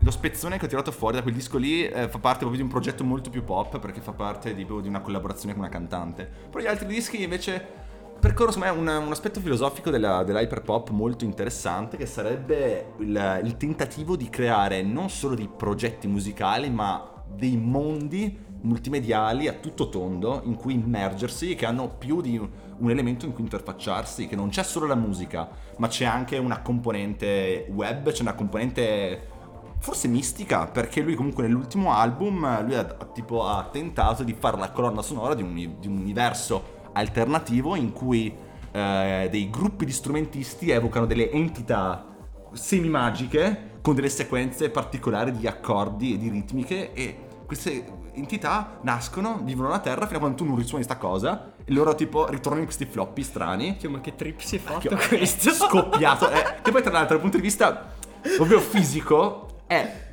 lo 0.00 0.10
spezzone 0.12 0.58
che 0.58 0.66
ho 0.66 0.68
tirato 0.68 0.92
fuori 0.92 1.16
da 1.16 1.22
quel 1.22 1.34
disco 1.34 1.58
lì 1.58 1.84
eh, 1.84 2.08
fa 2.08 2.18
parte 2.18 2.38
proprio 2.38 2.56
di 2.56 2.62
un 2.62 2.68
progetto 2.68 3.02
molto 3.02 3.30
più 3.30 3.42
pop 3.42 3.80
perché 3.80 4.00
fa 4.00 4.12
parte 4.12 4.54
di, 4.54 4.64
di 4.64 4.88
una 4.88 5.00
collaborazione 5.00 5.54
con 5.54 5.62
una 5.62 5.70
cantante. 5.70 6.30
Però 6.50 6.62
gli 6.62 6.68
altri 6.68 6.86
dischi 6.86 7.20
invece 7.20 7.86
percorrono 8.20 8.52
secondo 8.52 8.82
me 8.82 8.90
un, 8.90 9.04
un 9.06 9.12
aspetto 9.12 9.40
filosofico 9.40 9.90
della, 9.90 10.22
dell'hyperpop 10.24 10.90
molto 10.90 11.24
interessante 11.24 11.96
che 11.96 12.06
sarebbe 12.06 12.94
il, 12.98 13.40
il 13.44 13.56
tentativo 13.56 14.16
di 14.16 14.28
creare 14.28 14.82
non 14.82 15.08
solo 15.08 15.34
dei 15.34 15.48
progetti 15.48 16.08
musicali 16.08 16.68
ma 16.70 17.12
dei 17.26 17.56
mondi 17.56 18.46
multimediali 18.62 19.48
a 19.48 19.52
tutto 19.54 19.88
tondo 19.88 20.42
in 20.44 20.56
cui 20.56 20.74
immergersi 20.74 21.54
che 21.54 21.66
hanno 21.66 21.88
più 21.88 22.20
di 22.20 22.38
un 22.38 22.90
elemento 22.90 23.26
in 23.26 23.32
cui 23.32 23.42
interfacciarsi, 23.42 24.26
che 24.26 24.36
non 24.36 24.48
c'è 24.48 24.62
solo 24.62 24.86
la 24.86 24.94
musica, 24.94 25.48
ma 25.78 25.88
c'è 25.88 26.04
anche 26.04 26.38
una 26.38 26.60
componente 26.60 27.66
web, 27.70 28.10
c'è 28.10 28.22
una 28.22 28.34
componente 28.34 29.36
forse 29.78 30.08
mistica, 30.08 30.66
perché 30.66 31.00
lui 31.00 31.14
comunque 31.14 31.44
nell'ultimo 31.44 31.92
album 31.92 32.64
lui 32.64 32.74
ha, 32.74 32.84
tipo 32.84 33.46
ha 33.46 33.68
tentato 33.70 34.24
di 34.24 34.34
fare 34.38 34.58
la 34.58 34.70
colonna 34.70 35.02
sonora 35.02 35.34
di 35.34 35.42
un, 35.42 35.54
di 35.54 35.86
un 35.86 35.98
universo 35.98 36.76
alternativo 36.92 37.76
in 37.76 37.92
cui 37.92 38.34
eh, 38.72 39.28
dei 39.30 39.50
gruppi 39.50 39.84
di 39.84 39.92
strumentisti 39.92 40.70
evocano 40.70 41.06
delle 41.06 41.30
entità 41.30 42.04
semi-magiche 42.52 43.76
con 43.82 43.94
delle 43.94 44.08
sequenze 44.08 44.70
particolari 44.70 45.32
di 45.32 45.46
accordi 45.46 46.14
e 46.14 46.18
di 46.18 46.28
ritmiche 46.28 46.92
e 46.92 47.26
queste 47.46 47.84
entità 48.18 48.78
nascono, 48.82 49.40
vivono 49.42 49.68
la 49.68 49.78
Terra 49.78 50.04
fino 50.06 50.16
a 50.16 50.20
quando 50.20 50.36
tu 50.38 50.44
non 50.44 50.56
risuoni 50.56 50.82
sta 50.84 50.96
cosa 50.96 51.52
e 51.64 51.72
loro 51.72 51.94
tipo 51.94 52.26
ritornano 52.26 52.58
in 52.60 52.64
questi 52.66 52.84
floppy 52.86 53.22
strani. 53.22 53.78
Cioè, 53.80 53.90
ma 53.90 54.00
che 54.00 54.14
trip 54.14 54.40
si 54.40 54.56
è 54.56 54.58
fatto 54.58 54.88
Che- 54.96 55.08
questo? 55.08 55.50
Scoppiato. 55.50 56.30
eh, 56.30 56.56
che 56.62 56.70
poi 56.70 56.82
tra 56.82 56.92
l'altro 56.92 57.14
dal 57.14 57.20
punto 57.20 57.36
di 57.36 57.42
vista 57.42 57.92
proprio 58.36 58.60
fisico 58.60 59.62
è 59.66 60.06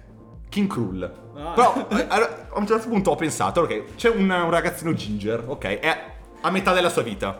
King 0.50 0.68
Krull. 0.70 1.04
Ah. 1.36 1.52
Però 1.52 1.88
allora, 1.90 2.48
a 2.54 2.58
un 2.60 2.66
certo 2.68 2.88
punto 2.88 3.12
ho 3.12 3.16
pensato, 3.16 3.62
ok, 3.62 3.96
c'è 3.96 4.10
un, 4.10 4.30
un 4.30 4.50
ragazzino 4.50 4.94
ginger, 4.94 5.44
ok, 5.48 5.66
è 5.66 6.06
a 6.42 6.50
metà 6.52 6.72
della 6.74 6.90
sua 6.90 7.02
vita. 7.02 7.38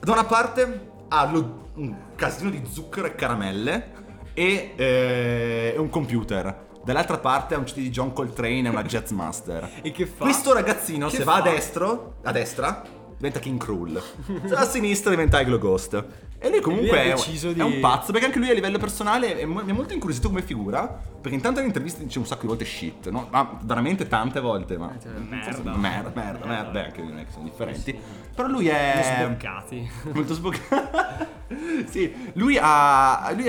Da 0.00 0.12
una 0.12 0.24
parte 0.24 0.90
ha 1.08 1.30
lo- 1.30 1.70
un 1.74 1.94
casino 2.16 2.48
di 2.50 2.62
zucchero 2.68 3.06
e 3.06 3.14
caramelle 3.14 3.92
e, 4.34 4.72
eh, 4.76 5.72
e 5.74 5.78
un 5.78 5.90
computer. 5.90 6.70
Dall'altra 6.84 7.18
parte 7.18 7.54
ha 7.54 7.58
un 7.58 7.64
CD 7.64 7.76
di 7.76 7.90
John 7.90 8.12
Coltrane 8.12 8.62
e 8.66 8.68
una 8.68 8.82
Jazz 8.82 9.10
Master. 9.10 9.70
E 9.82 9.92
che 9.92 10.06
fa? 10.06 10.24
Questo 10.24 10.52
ragazzino, 10.52 11.08
Che 11.08 11.16
se 11.16 11.24
va 11.24 11.34
a 11.34 11.42
fa? 11.42 11.50
destro, 11.50 12.14
a 12.22 12.32
destra, 12.32 12.82
diventa 13.16 13.38
King 13.38 13.58
Krull. 13.58 14.02
Se 14.26 14.54
va 14.54 14.60
a 14.60 14.64
sinistra 14.66 15.10
diventa 15.10 15.40
Iglo 15.40 15.58
Ghost. 15.58 16.04
E 16.44 16.50
lui 16.50 16.60
comunque 16.60 16.88
Lui 16.88 17.10
ha 17.12 17.14
è, 17.14 17.52
di- 17.54 17.60
è 17.60 17.62
un 17.62 17.78
pazzo, 17.78 18.10
perché 18.10 18.26
anche 18.26 18.40
lui 18.40 18.50
a 18.50 18.52
livello 18.52 18.78
personale 18.78 19.38
è 19.38 19.44
mi 19.44 19.64
è 19.64 19.72
molto 19.72 19.92
incuriosito 19.94 20.26
come 20.26 20.42
figura. 20.42 20.88
Perché 20.88 21.36
intanto 21.36 21.60
alle 21.60 21.68
interviste 21.68 22.02
dice 22.02 22.18
un 22.18 22.26
sacco 22.26 22.40
di 22.40 22.46
volte 22.48 22.64
shit, 22.64 23.10
no? 23.10 23.28
Ma 23.30 23.58
veramente 23.62 24.08
tante 24.08 24.40
volte, 24.40 24.76
ma... 24.76 24.92
cioè, 25.00 25.12
merda. 25.12 25.76
Merda, 25.76 26.10
merda, 26.12 26.46
merda. 26.46 26.70
Beh, 26.70 26.84
anche 26.86 27.00
non 27.00 27.18
è 27.18 27.24
che 27.24 27.30
sono 27.30 27.44
differenti. 27.44 27.96
Però 28.34 28.48
lui 28.48 28.66
è... 28.66 29.22
Sboccati. 29.24 29.88
Molto 30.12 30.34
sboccato. 30.34 31.26
sì, 31.88 32.12
lui 32.32 32.58
ha. 32.60 33.32
Lui 33.36 33.48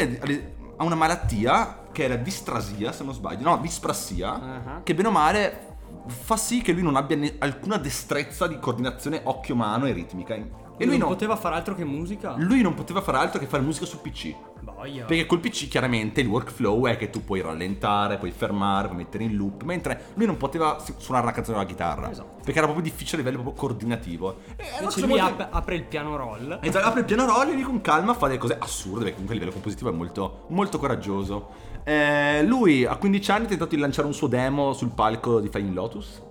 ha 0.77 0.83
una 0.83 0.95
malattia 0.95 1.82
che 1.93 2.03
è 2.05 2.07
la 2.09 2.17
distrasia, 2.17 2.91
se 2.91 3.05
non 3.05 3.13
sbaglio. 3.13 3.43
No, 3.49 3.57
disprassia. 3.59 4.33
Ah. 4.33 4.81
Che 4.83 4.93
bene 4.93 5.07
o 5.07 5.11
male 5.11 5.67
fa 6.07 6.35
sì 6.35 6.61
che 6.61 6.73
lui 6.73 6.81
non 6.83 6.97
abbia 6.97 7.15
ne- 7.15 7.35
alcuna 7.39 7.77
destrezza 7.77 8.47
di 8.47 8.59
coordinazione 8.59 9.21
occhio-mano 9.23 9.85
e 9.85 9.93
ritmica. 9.93 10.35
E 10.75 10.85
lui 10.85 10.97
non 10.97 11.07
no. 11.07 11.13
poteva 11.13 11.35
fare 11.35 11.53
altro 11.53 11.75
che 11.75 11.85
musica? 11.85 12.33
Lui 12.37 12.61
non 12.61 12.73
poteva 12.73 12.99
fare 13.01 13.17
altro 13.17 13.39
che 13.39 13.45
fare 13.45 13.61
musica 13.61 13.85
su 13.85 14.01
PC. 14.01 14.33
Boia. 14.59 15.05
Perché 15.05 15.27
col 15.27 15.39
PC 15.39 15.67
chiaramente 15.67 16.19
il 16.21 16.27
workflow 16.27 16.87
è 16.87 16.97
che 16.97 17.11
tu 17.11 17.23
puoi 17.23 17.41
rallentare, 17.41 18.17
puoi 18.17 18.31
fermare, 18.31 18.87
puoi 18.87 18.97
mettere 18.97 19.23
in 19.23 19.35
loop, 19.35 19.61
mentre 19.63 20.05
lui 20.15 20.25
non 20.25 20.35
poteva 20.35 20.79
su- 20.79 20.95
suonare 20.97 21.25
una 21.27 21.35
canzone 21.35 21.57
alla 21.57 21.67
chitarra. 21.67 22.09
Esatto. 22.09 22.37
Perché 22.43 22.53
era 22.57 22.63
proprio 22.67 22.81
difficile 22.83 23.21
a 23.21 23.23
livello 23.25 23.43
proprio 23.43 23.61
coordinativo. 23.61 24.37
E 24.55 24.65
Invece 24.79 25.01
lui 25.01 25.09
molto- 25.19 25.43
ap- 25.43 25.53
apre 25.53 25.75
il 25.75 25.83
piano 25.83 26.15
roll. 26.15 26.57
Esatto, 26.61 26.85
apre 26.87 26.99
il 27.01 27.05
piano 27.05 27.25
roll 27.27 27.49
e 27.49 27.53
lì 27.55 27.61
con 27.61 27.79
calma 27.81 28.15
fa 28.15 28.25
delle 28.27 28.39
cose 28.39 28.57
assurde, 28.59 28.97
perché 29.03 29.11
comunque 29.11 29.35
a 29.35 29.37
livello 29.37 29.53
compositivo 29.53 29.89
è 29.91 29.93
molto, 29.93 30.45
molto 30.49 30.79
coraggioso. 30.79 31.49
Eh, 31.83 32.43
lui 32.43 32.85
a 32.85 32.95
15 32.95 33.31
anni 33.31 33.45
ha 33.45 33.47
tentato 33.49 33.75
di 33.75 33.81
lanciare 33.81 34.07
un 34.07 34.13
suo 34.13 34.27
demo 34.27 34.73
sul 34.73 34.91
palco 34.93 35.39
di 35.39 35.49
Flying 35.49 35.73
Lotus. 35.73 36.21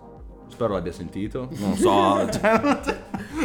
Spero 0.49 0.75
l'abbia 0.75 0.93
sentito. 0.93 1.49
Non 1.57 1.75
so. 1.77 2.29
cioè, 2.33 2.61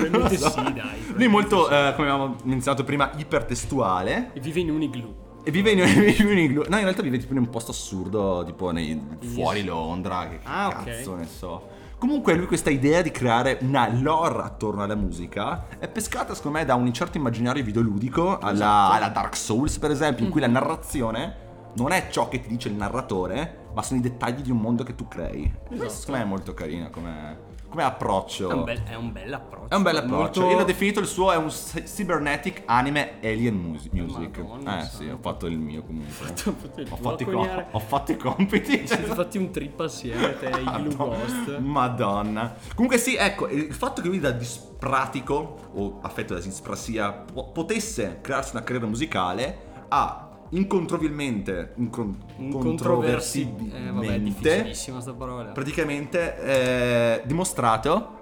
non 0.09 0.21
lo 0.21 0.29
so. 0.29 0.49
Sì, 0.49 0.73
dai. 0.73 1.05
Lui 1.13 1.25
è 1.25 1.27
molto, 1.27 1.69
eh, 1.69 1.93
come 1.95 2.09
avevamo 2.09 2.35
menzionato 2.43 2.83
prima, 2.83 3.11
ipertestuale. 3.15 4.31
E 4.33 4.39
vive 4.39 4.59
in 4.59 4.71
un 4.71 4.81
igloo. 4.81 5.25
E 5.43 5.51
vive 5.51 5.71
in, 5.71 5.83
vive 5.85 6.31
in 6.33 6.37
igloo. 6.37 6.65
No, 6.67 6.75
in 6.77 6.83
realtà 6.83 7.01
vive 7.01 7.17
tipo 7.17 7.31
in 7.33 7.39
un 7.39 7.49
posto 7.49 7.71
assurdo, 7.71 8.43
tipo 8.45 8.71
nei, 8.71 9.01
fuori 9.21 9.63
Londra. 9.63 10.27
Che 10.27 10.39
Ah, 10.43 10.81
cazzo 10.83 11.15
ne 11.15 11.25
so. 11.25 11.67
Comunque 11.97 12.35
lui 12.35 12.45
questa 12.45 12.69
idea 12.69 13.01
di 13.01 13.09
creare 13.09 13.57
una 13.61 13.89
lore 13.91 14.43
attorno 14.43 14.83
alla 14.83 14.93
musica 14.93 15.65
è 15.79 15.87
pescata 15.87 16.35
secondo 16.35 16.59
me 16.59 16.65
da 16.65 16.75
un 16.75 16.93
certo 16.93 17.17
immaginario 17.17 17.63
videoludico 17.63 18.37
alla, 18.37 18.51
Esatto. 18.51 18.93
alla 18.93 19.07
Dark 19.07 19.35
Souls 19.35 19.79
per 19.79 19.89
esempio, 19.89 20.23
in 20.23 20.29
cui 20.29 20.39
la 20.39 20.45
narrazione 20.47 21.45
non 21.77 21.91
è 21.91 22.07
ciò 22.09 22.27
che 22.27 22.39
ti 22.41 22.47
dice 22.49 22.69
il 22.69 22.75
narratore, 22.75 23.65
ma 23.73 23.81
sono 23.83 23.99
i 23.99 24.03
dettagli 24.03 24.41
di 24.41 24.51
un 24.51 24.57
mondo 24.59 24.83
che 24.83 24.95
tu 24.95 25.07
crei. 25.07 25.51
Questo 25.67 25.89
secondo 25.89 26.19
me 26.19 26.25
è 26.25 26.27
molto 26.27 26.53
carino 26.53 26.89
come, 26.89 27.39
come 27.69 27.83
approccio. 27.83 28.49
È 28.49 28.53
un 28.53 28.63
bel, 28.63 28.83
è 28.83 28.95
un 28.95 29.11
bel 29.11 29.33
approccio. 29.33 29.69
È 29.69 29.75
un 29.75 29.83
bel 29.83 29.95
approccio. 29.97 30.39
Molto- 30.41 30.49
Io 30.49 30.57
l'ho 30.57 30.63
definito 30.63 30.99
il 30.99 31.05
suo, 31.05 31.31
è 31.31 31.35
un 31.35 31.49
cy- 31.51 31.83
cybernetic 31.83 32.63
anime 32.65 33.19
alien 33.21 33.55
mus- 33.55 33.89
music. 33.91 34.39
Madonna 34.39 34.79
eh 34.81 34.85
sì, 34.85 35.07
ho 35.07 35.17
fatto 35.21 35.45
il 35.45 35.59
mio 35.59 35.83
comunque. 35.83 36.13
fatto 36.25 36.55
il 36.81 36.87
ho, 36.89 36.95
fatto 36.95 37.23
i 37.23 37.25
co- 37.25 37.65
ho 37.71 37.79
fatto 37.79 38.11
i 38.11 38.17
compiti. 38.17 38.87
Siete 38.87 39.03
fatti 39.13 39.37
un 39.37 39.51
trip 39.51 39.79
assieme, 39.81 40.35
te 40.39 40.47
e 40.49 40.61
Igloo 40.61 40.95
Ghost. 40.95 41.57
Madonna. 41.59 42.55
Comunque 42.73 42.97
sì, 42.97 43.15
ecco, 43.15 43.47
il 43.49 43.73
fatto 43.73 44.01
che 44.01 44.07
lui 44.07 44.19
da 44.19 44.31
dispratico 44.31 45.57
o 45.73 45.99
affetto 46.01 46.33
da 46.33 46.39
disprasia 46.39 47.11
po- 47.11 47.49
potesse 47.51 48.19
crearsi 48.21 48.55
una 48.55 48.63
carriera 48.63 48.87
musicale 48.87 49.65
ha 49.89 50.26
incontroversibilmente 50.49 51.73
incon- 51.75 52.17
Incontroversi. 52.37 53.53
Eh, 53.73 53.91
vabbè, 53.91 54.19
difficilissima 54.19 55.01
sta 55.01 55.13
parola. 55.13 55.51
praticamente 55.51 56.39
eh, 56.41 57.21
dimostrato 57.25 58.15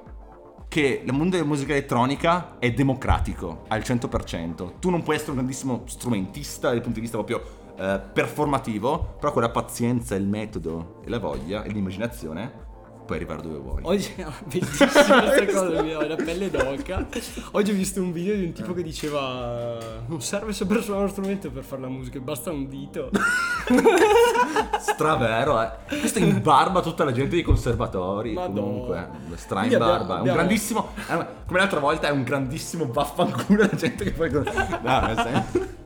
che 0.67 1.01
il 1.05 1.13
mondo 1.13 1.35
della 1.37 1.47
musica 1.47 1.71
elettronica 1.71 2.57
è 2.59 2.71
democratico 2.71 3.63
al 3.69 3.79
100%. 3.79 4.79
Tu 4.79 4.89
non 4.89 5.03
puoi 5.03 5.15
essere 5.15 5.31
un 5.31 5.37
grandissimo 5.37 5.83
strumentista 5.85 6.69
dal 6.69 6.81
punto 6.81 6.95
di 6.95 7.01
vista 7.01 7.21
proprio 7.21 7.41
eh, 7.77 8.01
performativo, 8.11 9.15
però 9.19 9.31
con 9.31 9.41
la 9.41 9.49
pazienza, 9.49 10.15
il 10.15 10.27
metodo 10.27 10.99
e 11.05 11.09
la 11.09 11.19
voglia 11.19 11.63
e 11.63 11.69
l'immaginazione 11.69 12.63
puoi 13.05 13.17
arrivare 13.17 13.41
dove 13.41 13.57
vuoi. 13.59 13.79
Oggi 13.83 14.13
è 14.17 14.25
bellissima 14.45 15.21
questa 15.21 15.45
cosa, 15.53 15.81
mi 15.83 15.93
ho 15.93 16.05
la 16.07 16.15
pelle 16.15 16.49
d'oca. 16.49 17.05
Oggi 17.51 17.71
ho 17.71 17.73
visto 17.73 18.01
un 18.01 18.11
video 18.11 18.35
di 18.35 18.43
un 18.45 18.51
tipo 18.53 18.73
che 18.73 18.81
diceva 18.83 19.77
non 20.07 20.21
serve 20.21 20.51
saper 20.53 20.81
suonare 20.81 21.03
uno 21.05 21.11
strumento 21.13 21.49
per 21.51 21.63
fare 21.63 21.81
la 21.81 21.87
musica, 21.87 22.19
basta 22.19 22.51
un 22.51 22.67
dito. 22.67 23.09
Stravero, 24.79 25.61
eh. 25.61 25.69
Questo 25.99 26.19
in 26.19 26.41
barba 26.41 26.81
tutta 26.81 27.03
la 27.03 27.11
gente 27.11 27.35
dei 27.35 27.43
conservatori. 27.43 28.33
Madonna. 28.33 28.61
Comunque, 28.61 29.09
stra 29.35 29.59
in 29.65 29.65
abbiamo- 29.75 29.85
barba. 29.85 30.03
È 30.05 30.13
un 30.13 30.19
abbiamo- 30.19 30.37
grandissimo. 30.37 30.89
un- 31.09 31.25
come 31.45 31.59
l'altra 31.59 31.79
volta, 31.79 32.07
è 32.07 32.11
un 32.11 32.23
grandissimo 32.23 32.87
vaffanculo 32.91 33.61
la 33.61 33.75
gente 33.75 34.03
che 34.03 34.11
poi. 34.11 34.29
No, 34.31 34.43
nel 34.43 35.15
senso- 35.23 35.83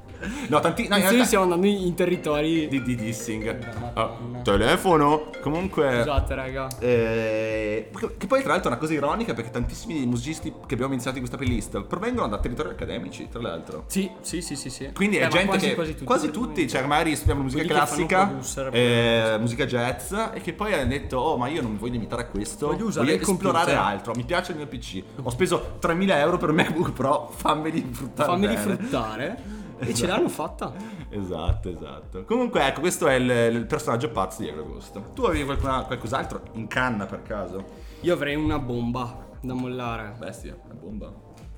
No, 0.47 0.59
tanti. 0.59 0.87
No, 0.87 0.95
in 0.97 1.01
realtà- 1.03 1.23
stiamo 1.25 1.43
andando 1.45 1.65
in, 1.67 1.93
territori. 1.93 2.67
di, 2.67 2.81
di 2.81 2.95
dissing. 2.95 3.57
Ah, 3.93 4.11
telefono. 4.43 5.29
Comunque. 5.41 5.97
Scusate, 5.97 6.35
raga. 6.35 6.67
eh, 6.79 7.89
che 8.17 8.27
poi 8.27 8.41
tra 8.41 8.51
l'altro 8.51 8.69
è 8.69 8.73
una 8.73 8.81
cosa 8.81 8.93
ironica 8.93 9.33
perché 9.33 9.49
tantissimi 9.51 10.05
musicisti 10.05 10.51
che 10.65 10.73
abbiamo 10.73 10.89
menzionato 10.91 11.21
in 11.21 11.27
questa 11.27 11.37
playlist 11.37 11.83
provengono 11.83 12.27
da 12.27 12.37
territori 12.39 12.69
accademici, 12.69 13.27
tra 13.29 13.41
l'altro. 13.41 13.83
Sì, 13.87 14.09
sì, 14.21 14.41
sì, 14.41 14.55
sì. 14.55 14.69
sì. 14.69 14.89
Quindi 14.93 15.17
Eh, 15.17 15.21
è 15.25 15.27
gente 15.27 15.47
quasi, 15.47 15.67
che 15.67 15.75
quasi 15.75 15.91
tutti, 15.93 16.03
quasi 16.05 16.31
tutti, 16.31 16.67
cioè 16.67 16.81
magari 16.85 17.15
studiamo 17.15 17.41
musica 17.41 17.63
Quelli 17.63 17.77
classica, 17.77 18.25
producer, 18.27 18.69
eh, 18.73 19.37
musica 19.39 19.65
jazz 19.65 20.11
e 20.33 20.41
che 20.41 20.53
poi 20.53 20.73
hanno 20.73 20.87
detto 20.87 21.17
"Oh, 21.17 21.37
ma 21.37 21.47
io 21.47 21.61
non 21.61 21.77
voglio 21.77 21.93
limitare 21.93 22.23
a 22.23 22.25
questo, 22.25 22.67
Voglio 22.67 22.85
usare 22.85 23.13
il 23.13 23.19
esplorare 23.21 23.65
computer." 23.65 23.77
altro, 23.77 24.13
mi 24.15 24.23
piace 24.23 24.51
il 24.51 24.57
mio 24.57 24.67
PC. 24.67 25.01
Ho 25.23 25.29
speso 25.29 25.75
3000 25.79 26.19
euro 26.19 26.37
per 26.37 26.51
MacBook 26.51 26.91
Pro, 26.91 27.31
fammeli 27.35 27.87
fruttare 27.91 28.29
Fammeli 28.29 28.53
bene." 28.55 28.75
fruttare. 28.75 29.57
E 29.79 29.93
ce 29.93 30.07
l'hanno 30.07 30.29
fatta. 30.29 30.73
Esatto, 31.09 31.69
esatto. 31.69 32.23
Comunque, 32.25 32.65
ecco, 32.67 32.81
questo 32.81 33.07
è 33.07 33.13
il, 33.15 33.29
il 33.55 33.65
personaggio 33.65 34.09
pazzo 34.09 34.41
di 34.41 34.49
Agosto. 34.49 35.11
Tu 35.13 35.23
avevi 35.23 35.45
qualcuna- 35.45 35.83
qualcos'altro 35.83 36.41
in 36.53 36.67
canna 36.67 37.05
per 37.05 37.21
caso? 37.23 37.63
Io 38.01 38.13
avrei 38.13 38.35
una 38.35 38.59
bomba 38.59 39.27
da 39.41 39.53
mollare. 39.53 40.15
Bestia, 40.17 40.57
una 40.65 40.73
bomba. 40.73 41.13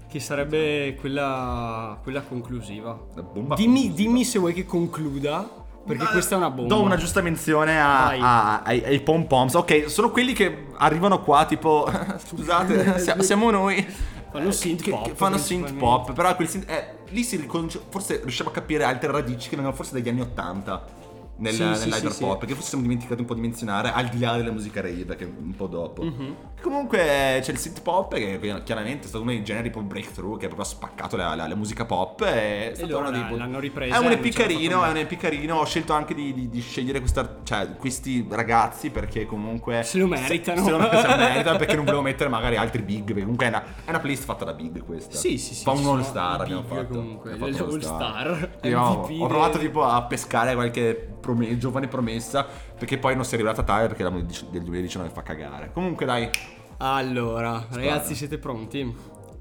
Che 0.07 0.19
sarebbe 0.19 0.95
quella, 0.99 1.97
quella 2.03 2.21
conclusiva. 2.21 2.97
Una 3.13 3.21
bomba. 3.23 3.55
Dimmi, 3.55 3.93
dimmi 3.93 4.23
se 4.23 4.39
vuoi 4.39 4.53
che 4.53 4.65
concluda. 4.65 5.59
Perché 5.83 6.05
questa 6.05 6.35
è 6.35 6.37
una 6.37 6.51
bomba. 6.51 6.75
Do 6.75 6.81
una 6.83 6.95
giusta 6.97 7.21
menzione 7.21 7.79
a- 7.81 8.09
a- 8.09 8.61
ai, 8.61 8.83
ai 8.83 9.01
pom 9.01 9.25
poms. 9.25 9.55
Ok, 9.55 9.89
sono 9.89 10.11
quelli 10.11 10.33
che 10.33 10.67
arrivano 10.77 11.21
qua 11.21 11.45
tipo. 11.45 11.89
Scusate, 12.23 12.99
sia- 12.99 13.21
siamo 13.23 13.49
noi. 13.49 13.83
Fanno 14.31 14.51
synth 14.51 14.83
che- 14.83 14.91
pop, 14.91 15.05
che 15.07 15.15
fanno 15.15 15.37
synth 15.37 15.73
pop. 15.73 16.13
Però 16.13 16.35
quel 16.35 16.47
synth. 16.47 16.69
eh, 16.69 16.99
lì 17.11 17.23
si 17.23 17.37
riconosce. 17.37 17.81
Forse 17.89 18.19
riusciamo 18.21 18.49
a 18.49 18.53
capire 18.53 18.83
altre 18.83 19.11
radici 19.11 19.49
che 19.49 19.55
vengono 19.55 19.75
forse 19.75 19.93
dagli 19.93 20.09
anni 20.09 20.21
80. 20.21 20.99
Nel, 21.41 21.53
Sì, 21.53 21.63
nell'hyperpop, 21.63 22.11
sì, 22.11 22.23
sì. 22.23 22.37
perché 22.37 22.53
forse 22.53 22.69
siamo 22.69 22.83
dimenticati 22.83 23.19
un 23.21 23.25
po' 23.25 23.33
di 23.33 23.41
menzionare, 23.41 23.91
al 23.91 24.07
di 24.09 24.19
là 24.19 24.37
della 24.37 24.51
musica 24.51 24.79
rave, 24.79 25.15
che 25.15 25.23
è 25.23 25.27
un 25.27 25.55
po' 25.55 25.65
dopo. 25.67 26.03
Mhm. 26.03 26.35
Comunque 26.61 26.99
c'è 27.41 27.51
il 27.51 27.57
synth 27.57 27.81
pop, 27.81 28.13
che 28.13 28.39
chiaramente 28.63 29.05
è 29.05 29.07
stato 29.07 29.23
uno 29.23 29.31
dei 29.31 29.43
generi 29.43 29.71
pop 29.71 29.81
breakthrough, 29.83 30.37
che 30.37 30.45
ha 30.45 30.47
proprio 30.49 30.67
spaccato 30.67 31.15
la, 31.15 31.33
la- 31.33 31.47
la 31.47 31.55
musica 31.55 31.85
pop. 31.85 32.21
E, 32.21 32.71
è 32.71 32.75
stato 32.75 32.91
loro 32.91 33.09
la- 33.09 33.29
l'hanno 33.31 33.59
ripresa 33.59 33.95
È 33.95 33.97
un 33.97 34.11
e 34.11 34.13
EP 34.13 34.21
non 34.21 34.31
ce 34.31 34.37
l'hanno 34.37 34.51
carino, 34.53 34.75
fatto 34.77 34.85
è 34.85 34.91
un 34.91 34.97
EP 34.97 35.17
carino. 35.17 35.55
Ho 35.57 35.65
scelto 35.65 35.93
anche 35.93 36.13
di, 36.13 36.33
di- 36.33 36.49
di 36.49 36.61
scegliere 36.61 36.99
questa, 36.99 37.37
cioè, 37.43 37.75
questi 37.75 38.27
ragazzi 38.29 38.91
perché 38.91 39.25
comunque. 39.25 39.81
Se 39.81 39.97
lo 39.97 40.05
meritano. 40.07 40.59
Se, 40.59 40.63
se 40.65 40.71
lo, 40.71 40.79
se 41.01 41.07
lo 41.07 41.15
meritano 41.17 41.57
perché 41.57 41.75
non 41.75 41.85
volevo 41.85 42.03
mettere 42.03 42.29
magari 42.29 42.57
altri 42.57 42.83
big. 42.83 43.05
Perché 43.05 43.21
comunque 43.21 43.45
è 43.47 43.49
una, 43.49 43.63
è 43.85 43.89
una 43.89 43.99
playlist 43.99 44.25
fatta 44.25 44.45
da 44.45 44.53
big 44.53 44.83
questa. 44.85 45.17
Sì, 45.17 45.39
sì, 45.39 45.55
sì. 45.55 45.63
Fa 45.63 45.71
un 45.71 45.77
ci 45.77 45.83
all 45.85 45.89
sono 45.89 46.03
star 46.03 46.39
i 46.39 46.41
abbiamo 46.43 46.63
fatto. 46.63 46.93
comunque, 46.93 47.31
all-star, 47.31 48.49
MVP 48.61 49.21
ho 49.21 49.27
provato 49.27 49.57
tipo 49.57 49.83
a 49.83 50.03
pescare 50.03 50.53
qualche 50.53 51.09
prome- 51.21 51.57
giovane 51.57 51.87
promessa. 51.87 52.45
Perché 52.77 52.97
poi 52.97 53.15
non 53.15 53.23
si 53.23 53.31
è 53.31 53.35
arrivata 53.35 53.63
tale 53.63 53.87
perché 53.87 54.03
la 54.03 54.09
del 54.09 54.63
2019 54.63 55.09
fa 55.13 55.21
cagare. 55.23 55.71
Comunque 55.71 56.05
dai. 56.05 56.29
Allora, 56.77 57.65
ragazzi, 57.69 58.15
siete 58.15 58.37
pronti? 58.37 58.83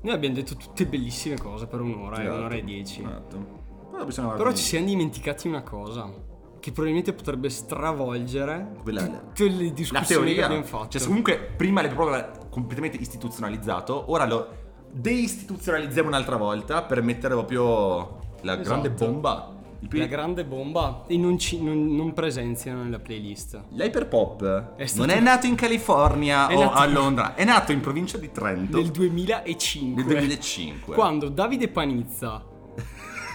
Noi 0.03 0.15
abbiamo 0.15 0.35
detto 0.35 0.55
tutte 0.57 0.87
bellissime 0.87 1.37
cose 1.37 1.67
per 1.67 1.81
un'ora, 1.81 2.19
e 2.19 2.23
Esatto. 2.23 2.37
un'ora 2.39 2.55
e 2.55 2.65
dieci. 2.65 3.01
Esatto. 3.03 3.59
Però, 3.91 4.37
Però 4.37 4.53
ci 4.53 4.63
siamo 4.63 4.87
dimenticati 4.87 5.49
una 5.49 5.63
cosa. 5.63 6.09
Che 6.61 6.73
probabilmente 6.73 7.15
potrebbe 7.15 7.49
stravolgere 7.49 8.73
Quella- 8.83 9.03
tutte 9.07 9.49
le 9.49 9.65
La 9.67 9.71
discussioni 9.73 10.35
che 10.35 10.43
abbiamo 10.43 10.63
fatto. 10.65 10.99
Cioè, 10.99 11.07
comunque, 11.07 11.37
prima 11.57 11.81
l'hai 11.83 11.91
proprio 11.91 12.31
completamente 12.51 12.99
istituzionalizzato, 12.99 14.11
ora 14.11 14.27
lo 14.27 14.49
deistituzionalizziamo 14.93 16.09
un'altra 16.09 16.37
volta 16.37 16.83
per 16.83 17.03
mettere 17.03 17.35
proprio 17.35 18.19
la 18.43 18.53
Esatto. 18.55 18.63
grande 18.69 18.91
bomba. 18.91 19.55
La 19.93 20.07
grande 20.07 20.45
bomba 20.45 21.05
e 21.07 21.17
non, 21.17 21.39
ci, 21.39 21.61
non, 21.63 21.95
non 21.97 22.13
presenziano 22.13 22.83
nella 22.83 22.99
playlist. 22.99 23.61
L'hyperpop 23.71 24.75
È 24.77 24.87
stato- 24.87 25.07
non 25.07 25.17
è 25.17 25.21
nato 25.21 25.47
in 25.47 25.55
California 25.55 26.47
È 26.49 26.55
o 26.57 26.61
nato- 26.65 26.75
a 26.77 26.87
Londra, 26.87 27.35
è 27.35 27.45
nato 27.45 27.73
in 27.73 27.81
provincia 27.81 28.19
di 28.19 28.31
Trento 28.31 28.77
Nel 28.77 28.91
2005. 28.91 30.03
nel 30.03 30.05
2005. 30.05 30.95
Quando 30.95 31.29
Davide 31.29 31.69
Panizza 31.69 32.45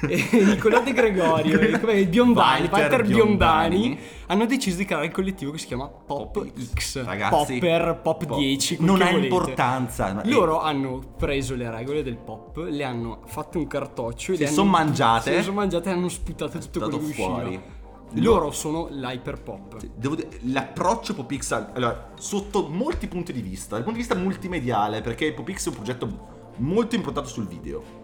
Nicolò 0.31 0.81
De 0.81 0.93
Gregorio 0.93 1.59
e 1.59 1.79
come 1.79 1.99
i 1.99 2.05
Biondani, 2.05 2.67
Walter 2.71 3.03
Biondani, 3.03 3.77
Biondani 3.77 3.99
hanno 4.27 4.45
deciso 4.45 4.77
di 4.77 4.85
creare 4.85 5.05
il 5.07 5.11
collettivo 5.11 5.51
che 5.51 5.57
si 5.57 5.67
chiama 5.67 5.87
Pop, 5.87 6.31
Pop 6.33 6.51
X. 6.73 7.03
Ragazzi, 7.03 7.53
Popper, 7.59 7.99
Pop 8.01 8.25
pop. 8.25 8.37
10. 8.37 8.75
quel 8.77 8.87
Non 8.87 9.01
ha 9.01 9.05
volete. 9.11 9.23
importanza. 9.23 10.21
Loro 10.25 10.61
hanno 10.61 11.01
preso 11.17 11.55
le 11.55 11.69
regole 11.69 12.03
del 12.03 12.17
pop, 12.17 12.57
le 12.69 12.83
hanno 12.83 13.21
fatto 13.25 13.57
un 13.57 13.67
cartoccio 13.67 14.31
e 14.33 14.35
Si 14.35 14.41
le 14.43 14.47
son 14.49 14.67
hanno- 14.67 14.77
mangiate. 14.77 15.29
Se 15.31 15.35
le 15.37 15.43
sono 15.43 15.55
mangiate 15.55 15.89
e 15.89 15.93
hanno 15.93 16.09
sputato 16.09 16.57
tutto 16.59 16.79
quello 16.79 16.97
che 16.97 17.13
fuori. 17.13 17.45
usciva. 17.47 17.73
Loro 18.17 18.51
sono 18.51 18.87
l'hyperpop. 18.89 19.87
Devo 19.95 20.15
dire, 20.15 20.29
l'approccio 20.43 21.13
Popix 21.15 21.51
allora, 21.73 22.11
sotto 22.15 22.67
molti 22.69 23.07
punti 23.07 23.33
di 23.33 23.41
vista, 23.41 23.75
dal 23.75 23.83
punto 23.83 23.99
di 23.99 24.05
vista 24.05 24.15
multimediale, 24.19 25.01
perché 25.01 25.33
Popix 25.33 25.65
è 25.65 25.69
un 25.69 25.75
progetto 25.75 26.27
molto 26.57 26.95
improntato 26.95 27.27
sul 27.27 27.45
video. 27.47 28.03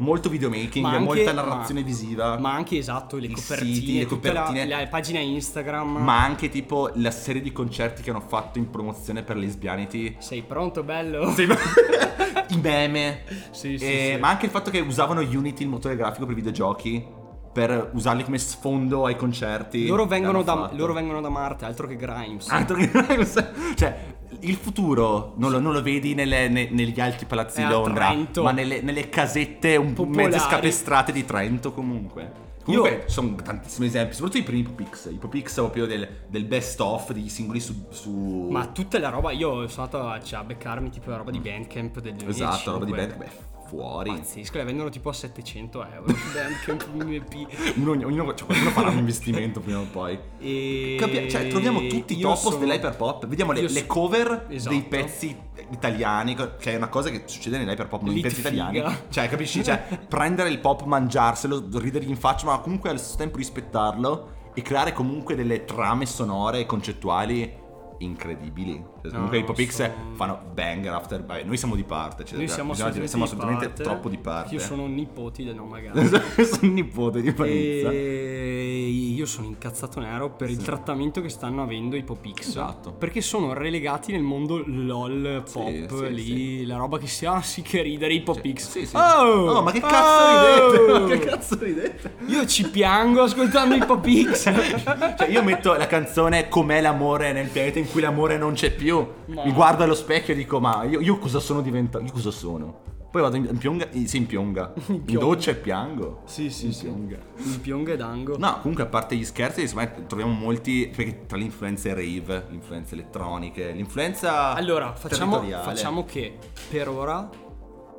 Molto 0.00 0.28
videomaking, 0.28 0.84
Ma 0.84 0.92
anche- 0.92 1.04
molta 1.04 1.32
narrazione 1.32 1.80
ma- 1.80 1.86
visiva. 1.86 2.38
Ma 2.38 2.52
anche 2.54 2.78
esatto, 2.78 3.16
le 3.18 3.28
copertine, 3.28 3.74
siti, 3.74 3.98
le 3.98 4.06
tutta 4.06 4.32
la- 4.32 4.42
copertine. 4.44 4.66
la, 4.66 4.86
pagina 4.88 5.18
Instagram. 5.20 5.96
ma 6.02 6.22
anche 6.22 6.48
tipo 6.48 6.90
la 6.94 7.10
serie 7.10 7.42
di 7.42 7.52
concerti 7.52 8.02
che 8.02 8.10
hanno 8.10 8.20
fatto 8.20 8.58
in 8.58 8.70
promozione 8.70 9.22
per 9.22 9.36
Lesbianity. 9.36 10.16
Sei 10.18 10.42
pronto, 10.42 10.82
bello? 10.82 11.26
Ma- 11.26 11.34
I 12.48 12.56
meme. 12.60 13.22
Sì, 13.50 13.78
sì, 13.78 13.84
Eh, 13.84 14.12
sì. 14.14 14.20
Ma 14.20 14.28
anche 14.30 14.46
il 14.46 14.50
fatto 14.50 14.70
che 14.70 14.80
usavano 14.80 15.20
Unity, 15.20 15.62
il 15.62 15.68
motore 15.68 15.94
grafico 15.96 16.24
per 16.24 16.32
i 16.32 16.36
videogiochi, 16.36 17.04
per 17.52 17.90
usarli 17.94 18.22
come 18.24 18.38
sfondo 18.38 19.06
ai 19.06 19.16
concerti. 19.16 19.86
Loro 19.86 20.06
vengono, 20.06 20.42
da, 20.42 20.70
loro 20.72 20.92
vengono 20.92 21.20
da 21.20 21.28
Marte, 21.28 21.64
altro 21.64 21.86
che 21.86 21.96
Grimes. 21.96 22.48
Altro 22.48 22.76
che 22.76 22.90
cioè, 23.76 23.98
il 24.40 24.54
futuro 24.56 25.34
non 25.36 25.50
lo, 25.50 25.58
non 25.58 25.72
lo 25.72 25.82
vedi 25.82 26.14
nelle- 26.14 26.48
ne- 26.48 26.68
negli 26.70 26.98
alti 27.00 27.24
palazzi 27.24 27.62
di 27.62 27.68
Londra, 27.68 28.14
ma 28.42 28.52
nelle, 28.52 28.80
nelle 28.82 29.08
casette 29.08 29.76
un 29.76 29.92
po' 29.92 30.04
mezze 30.06 30.38
scapestrate 30.38 31.12
di 31.12 31.24
Trento 31.24 31.72
comunque. 31.72 32.48
Comunque 32.62 32.90
Io- 32.90 33.00
ci 33.06 33.10
sono 33.14 33.34
tantissimi 33.36 33.86
esempi, 33.86 34.12
soprattutto 34.14 34.42
i 34.42 34.44
primi 34.44 34.62
Popix. 34.62 35.10
I 35.10 35.16
Popix 35.16 35.54
proprio 35.54 35.86
del, 35.86 36.06
del 36.28 36.44
best 36.44 36.78
of 36.80 37.10
degli 37.12 37.28
singoli 37.30 37.58
su... 37.58 37.86
su- 37.88 38.48
Ma 38.50 38.66
tutta 38.66 38.98
la 38.98 39.08
roba, 39.08 39.32
io 39.32 39.66
sono 39.66 39.86
andato 39.86 40.06
a, 40.08 40.20
cioè, 40.22 40.40
a 40.40 40.44
beccarmi 40.44 40.90
tipo 40.90 41.10
la 41.10 41.16
roba 41.16 41.30
di 41.30 41.40
Bandcamp 41.40 41.98
del 42.00 42.14
2005. 42.14 42.28
Esatto, 42.30 42.70
roba 42.72 42.84
di 42.84 42.92
band, 42.92 43.16
beh, 43.16 43.28
fuori. 43.70 44.10
Pazzesco, 44.10 44.58
la 44.58 44.64
vendono 44.64 44.88
tipo 44.90 45.08
a 45.08 45.12
700 45.12 45.86
euro 45.92 46.12
Bandcamp 46.34 46.88
un 46.92 47.12
EP. 47.12 47.76
Uno, 47.76 47.92
ognuno, 47.92 48.34
cioè, 48.34 48.46
qualcuno 48.46 48.70
farà 48.70 48.90
un 48.90 48.98
investimento 48.98 49.60
prima 49.60 49.78
o 49.78 49.86
poi. 49.90 50.18
E... 50.40 50.96
Capi- 50.98 51.30
cioè, 51.30 51.46
troviamo 51.48 51.86
tutti 51.86 52.18
i 52.18 52.20
topos 52.20 52.40
sono- 52.40 52.56
dell'hyperpop. 52.56 53.26
Vediamo 53.26 53.52
le, 53.52 53.68
le 53.68 53.86
cover 53.86 54.46
Esatto. 54.48 54.74
dei 54.74 54.82
pezzi 54.82 55.36
italiani, 55.70 56.34
che 56.34 56.72
è 56.72 56.76
una 56.76 56.88
cosa 56.88 57.10
che 57.10 57.22
succede 57.26 57.58
nell'hyperpop, 57.58 58.02
nei 58.02 58.20
pezzi 58.20 58.40
italiani. 58.40 58.82
Cioè, 59.08 59.28
capisci? 59.28 59.62
Cioè, 59.62 59.86
prendere 60.08 60.48
il 60.50 60.58
pop, 60.58 60.82
mangiarselo, 60.84 61.68
ridergli 61.74 62.08
in 62.10 62.16
faccia, 62.16 62.46
ma 62.46 62.58
comunque 62.58 62.90
allo 62.90 62.98
stesso 62.98 63.16
tempo 63.16 63.36
rispettarlo 63.36 64.38
e 64.52 64.62
creare 64.62 64.92
comunque 64.92 65.36
delle 65.36 65.64
trame 65.64 66.06
sonore 66.06 66.58
e 66.60 66.66
concettuali 66.66 67.58
incredibili. 67.98 68.82
Cioè, 69.02 69.10
comunque 69.12 69.38
No, 69.38 69.42
i 69.44 69.46
Popix 69.46 69.74
sono- 69.74 69.92
fanno 70.14 70.38
banger 70.52 70.92
after. 70.92 71.24
Vabbè, 71.24 71.42
noi 71.44 71.56
siamo 71.56 71.74
di 71.74 71.84
parte. 71.84 72.24
Cioè, 72.24 72.36
Noi 72.38 72.48
siamo 72.48 72.72
assolutamente, 72.72 73.08
siamo 73.08 73.24
di 73.24 73.30
assolutamente 73.30 73.66
parte. 73.68 73.82
troppo 73.82 74.08
di 74.08 74.18
parte. 74.18 74.54
Io 74.54 74.60
sono 74.60 74.86
nipoti 74.86 75.44
del 75.44 75.54
nome 75.54 75.80
magari. 75.82 76.06
sono 76.44 76.72
nipote 76.72 77.20
di 77.22 77.32
Panizza. 77.32 77.90
E 77.90 78.86
io 79.14 79.26
sono 79.26 79.46
incazzato 79.46 80.00
nero 80.00 80.30
per 80.30 80.50
il 80.50 80.58
trattamento 80.58 81.20
che 81.20 81.28
stanno 81.28 81.62
avendo 81.62 81.96
i 81.96 82.02
Popix. 82.02 82.48
Esatto. 82.48 82.92
Perché 82.92 83.20
sono 83.20 83.52
relegati 83.52 84.12
nel 84.12 84.22
mondo 84.22 84.62
LOL, 84.66 85.42
Sì, 85.46 85.52
pop, 85.52 86.04
sì, 86.06 86.14
lì, 86.14 86.22
sì. 86.24 86.66
la 86.66 86.76
roba 86.76 86.98
che 86.98 87.06
si 87.06 87.26
ha, 87.26 87.40
sì 87.42 87.62
che 87.62 87.82
ridere 87.82 88.12
i 88.14 88.20
Popix. 88.22 88.68
Sì, 88.68 88.86
sì. 88.86 88.96
Oh, 88.96 89.28
Oh, 89.50 89.62
ma 89.62 89.70
che 89.72 89.80
cazzo 89.80 90.22
Oh! 90.22 90.70
ridete? 90.72 90.98
Ma 91.00 91.06
che 91.08 91.18
cazzo 91.18 91.58
ridete? 91.58 92.14
Io 92.26 92.46
ci 92.46 92.68
piango 92.68 93.22
ascoltando 93.22 93.74
i 93.74 93.84
Popix. 93.84 94.48
Cioè, 95.20 95.28
io 95.28 95.42
metto 95.42 95.74
la 95.74 95.86
canzone 95.86 96.48
Com'è 96.48 96.80
l'amore 96.80 97.32
nel 97.32 97.48
pianeta 97.48 97.78
in 97.78 97.90
cui 97.90 98.00
l'amore 98.00 98.36
non 98.38 98.54
c'è 98.54 98.70
più. 98.72 98.89
Ma- 99.26 99.44
Mi 99.44 99.52
guardo 99.52 99.82
allo 99.84 99.94
specchio 99.94 100.32
e 100.34 100.36
dico, 100.36 100.60
ma 100.60 100.84
io, 100.84 101.00
io 101.00 101.18
cosa 101.18 101.38
sono 101.40 101.60
diventato? 101.60 102.04
Io 102.04 102.12
cosa 102.12 102.30
sono? 102.30 102.88
Poi 103.10 103.22
vado 103.22 103.34
in, 103.36 103.46
in 103.50 103.58
pionga, 103.58 103.88
in- 103.90 104.06
sì, 104.06 104.18
in 104.18 104.26
pionga. 104.26 104.72
In, 104.86 105.04
pionga. 105.04 105.26
doccia 105.26 105.50
e 105.50 105.54
piango. 105.56 106.22
sì, 106.26 106.48
sì, 106.48 106.66
In 106.66 106.72
sì. 106.72 106.84
pionga. 106.84 107.18
Il 107.38 107.58
pionga 107.60 107.92
e 107.92 107.96
dango. 107.96 108.38
No, 108.38 108.58
comunque 108.60 108.84
a 108.84 108.86
parte 108.86 109.16
gli 109.16 109.24
scherzi, 109.24 109.68
troviamo 110.06 110.32
molti. 110.32 110.90
Perché 110.94 111.26
tra 111.26 111.36
le 111.36 111.44
influenze 111.44 111.92
rave, 111.92 112.44
le 112.48 112.54
influenze 112.54 112.94
elettroniche, 112.94 113.72
l'influenza. 113.72 114.52
Allora, 114.54 114.94
facciamo, 114.94 115.40
facciamo 115.42 116.04
che 116.04 116.38
per 116.70 116.88
ora 116.88 117.28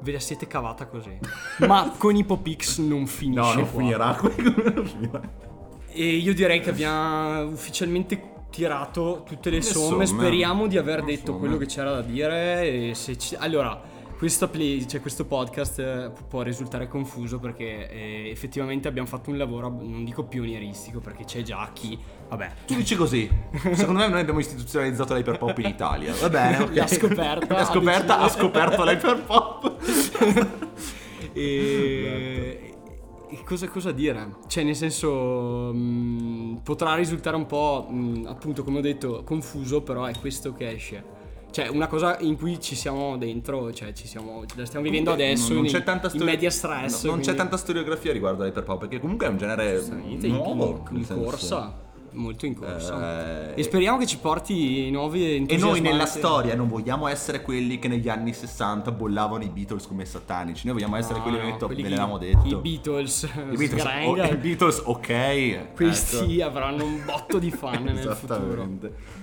ve 0.03 0.11
la 0.13 0.19
siete 0.19 0.47
cavata 0.47 0.85
così. 0.87 1.17
Ma 1.67 1.93
con 1.97 2.15
i 2.15 2.23
Popix 2.23 2.79
non 2.79 3.05
finisce. 3.05 3.41
No, 3.41 3.53
non 3.53 3.69
qua. 3.69 3.79
finirà. 3.81 4.17
E 5.93 6.05
io 6.05 6.33
direi 6.33 6.61
che 6.61 6.69
abbiamo 6.69 7.49
ufficialmente 7.49 8.30
tirato 8.51 9.23
tutte 9.25 9.49
le, 9.49 9.55
Le 9.55 9.61
somme. 9.63 10.05
somme. 10.05 10.05
Speriamo 10.05 10.67
di 10.67 10.77
aver 10.77 10.99
Le 10.99 11.05
detto 11.05 11.25
somme. 11.27 11.39
quello 11.39 11.57
che 11.57 11.65
c'era 11.65 11.91
da 11.93 12.01
dire. 12.03 12.89
E 12.89 12.93
se 12.93 13.17
ci- 13.17 13.35
Allora, 13.35 13.81
play, 14.51 14.85
cioè 14.87 15.01
questo 15.01 15.25
podcast 15.25 15.79
eh, 15.79 16.11
può 16.27 16.43
risultare 16.43 16.87
confuso 16.87 17.39
perché 17.39 17.89
eh, 17.89 18.29
effettivamente 18.29 18.87
abbiamo 18.87 19.07
fatto 19.07 19.31
un 19.31 19.37
lavoro, 19.39 19.67
non 19.69 20.03
dico 20.03 20.23
pionieristico, 20.25 20.99
perché 20.99 21.23
c'è 21.25 21.41
già 21.41 21.67
chi. 21.73 21.97
Vabbè. 22.29 22.51
Tu 22.67 22.75
dici 22.75 22.95
così. 22.95 23.27
Secondo 23.73 24.01
me 24.01 24.07
noi 24.09 24.19
abbiamo 24.21 24.39
istituzionalizzato 24.39 25.15
l'hyperpop 25.15 25.57
in 25.57 25.65
Italia. 25.65 26.13
Va 26.13 26.29
bene, 26.29 26.57
ok. 26.63 26.75
L'ha 26.75 26.87
scoperta, 26.87 27.47
L'ha 27.57 27.65
scoperta, 27.65 28.19
ha 28.19 28.29
scoperto 28.29 28.83
l'hyperpop. 28.83 30.59
E, 31.33 32.59
e 32.61 32.70
cosa, 33.45 33.67
cosa 33.69 33.91
dire? 33.91 34.35
Cioè, 34.47 34.63
nel 34.63 34.75
senso, 34.75 35.71
mh, 35.73 36.61
potrà 36.63 36.95
risultare 36.95 37.35
un 37.35 37.45
po', 37.45 37.87
mh, 37.89 38.25
appunto, 38.27 38.63
come 38.63 38.79
ho 38.79 38.81
detto, 38.81 39.23
confuso, 39.23 39.81
però 39.81 40.05
è 40.05 40.13
questo 40.19 40.53
che 40.53 40.69
esce. 40.71 41.19
Cioè, 41.51 41.67
una 41.67 41.87
cosa 41.87 42.17
in 42.19 42.37
cui 42.37 42.61
ci 42.61 42.75
siamo 42.75 43.17
dentro, 43.17 43.73
cioè, 43.73 43.91
ci 43.91 44.07
siamo, 44.07 44.43
la 44.55 44.65
stiamo 44.65 44.85
vivendo 44.85 45.11
adesso 45.11 45.53
non 45.53 45.65
in, 45.65 45.71
c'è 45.71 45.83
tanta 45.83 46.09
in 46.13 46.23
media 46.23 46.49
stress. 46.49 47.03
no, 47.03 47.09
non 47.09 47.19
c'è 47.19 47.23
quindi- 47.25 47.41
tanta 47.41 47.57
storiografia 47.57 48.13
riguardo 48.13 48.43
all'hyperpop 48.43 48.79
perché 48.79 48.99
comunque 49.01 49.25
è 49.27 49.29
un 49.29 49.37
genere 49.37 49.83
in- 50.07 50.19
nuovo 50.29 50.83
in, 50.91 50.95
nel 50.95 51.05
senso- 51.05 51.21
corsa. 51.23 51.79
Molto 52.13 52.45
in 52.45 52.55
corsa. 52.55 53.53
Eh, 53.55 53.59
e 53.59 53.63
speriamo 53.63 53.97
che 53.97 54.05
ci 54.05 54.17
porti 54.17 54.89
nuovi 54.91 55.23
E 55.23 55.35
entusiasmanti. 55.35 55.81
noi 55.81 55.91
nella 55.91 56.05
storia 56.05 56.55
non 56.55 56.67
vogliamo 56.67 57.07
essere 57.07 57.41
quelli 57.41 57.79
che 57.79 57.87
negli 57.87 58.09
anni 58.09 58.33
60 58.33 58.91
bollavano 58.91 59.43
i 59.43 59.49
Beatles 59.49 59.87
come 59.87 60.03
satanici. 60.03 60.65
Noi 60.65 60.75
vogliamo 60.75 60.97
essere 60.97 61.19
No, 61.19 61.21
quelli 61.23 61.37
che 61.37 61.43
no, 61.45 61.51
detto, 61.51 61.65
quelli 61.67 61.81
ve 61.83 61.89
che- 61.89 61.95
l'avevamo 61.95 62.17
detto. 62.17 62.47
I 62.47 62.55
Beatles. 62.55 63.23
I 63.23 63.55
Beatles, 63.55 63.81
sgrenga. 63.81 64.09
oh, 64.27 64.31
i 64.31 64.35
Beatles, 64.35 64.81
ok. 64.83 65.73
Questi 65.73 66.39
ecco. 66.39 66.49
avranno 66.49 66.83
un 66.83 67.01
botto 67.05 67.39
di 67.39 67.49
fan 67.51 67.83
nel 67.83 68.15
futuro. 68.19 68.67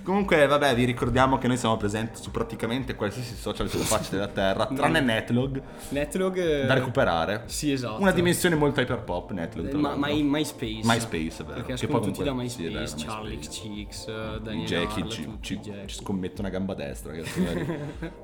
Comunque, 0.08 0.46
vabbè, 0.46 0.74
vi 0.74 0.84
ricordiamo 0.86 1.36
che 1.36 1.48
noi 1.48 1.58
siamo 1.58 1.76
presenti 1.76 2.22
su 2.22 2.30
praticamente 2.30 2.94
qualsiasi 2.94 3.34
social 3.34 3.68
sulla 3.68 3.84
faccia 3.84 4.12
della 4.12 4.28
Terra, 4.28 4.64
tranne 4.74 5.00
Netlog, 5.00 5.60
Netlog. 5.90 6.36
eh, 6.38 6.64
da 6.64 6.72
recuperare. 6.72 7.42
Sì, 7.44 7.72
esatto. 7.72 8.00
Una 8.00 8.12
dimensione 8.12 8.54
molto 8.54 8.80
hyperpop, 8.80 9.32
Netlog. 9.32 9.68
Eh, 9.68 9.74
Ma, 9.74 9.96
my- 9.98 10.22
MySpace. 10.22 10.80
MySpace, 10.82 11.44
vero. 11.44 11.52
Perché 11.56 11.72
escono 11.74 12.00
tutti 12.00 12.22
da 12.22 12.32
MySpace, 12.32 12.86
sì, 12.86 12.96
dai, 12.96 13.04
Charlie 13.06 13.36
MySpace. 13.36 13.60
Cheeks, 13.60 14.06
eh, 14.08 14.12
I 14.12 14.40
Daniel 14.42 14.66
Jackie 14.66 15.02
Arl, 15.02 15.10
ci, 15.10 15.28
ci- 15.42 15.58
Jackie. 15.58 15.86
ci 15.88 15.94
scommetto 15.96 16.40
una 16.40 16.50
gamba 16.50 16.72
destra. 16.72 17.12
che 17.12 17.24
signori. 17.28 17.66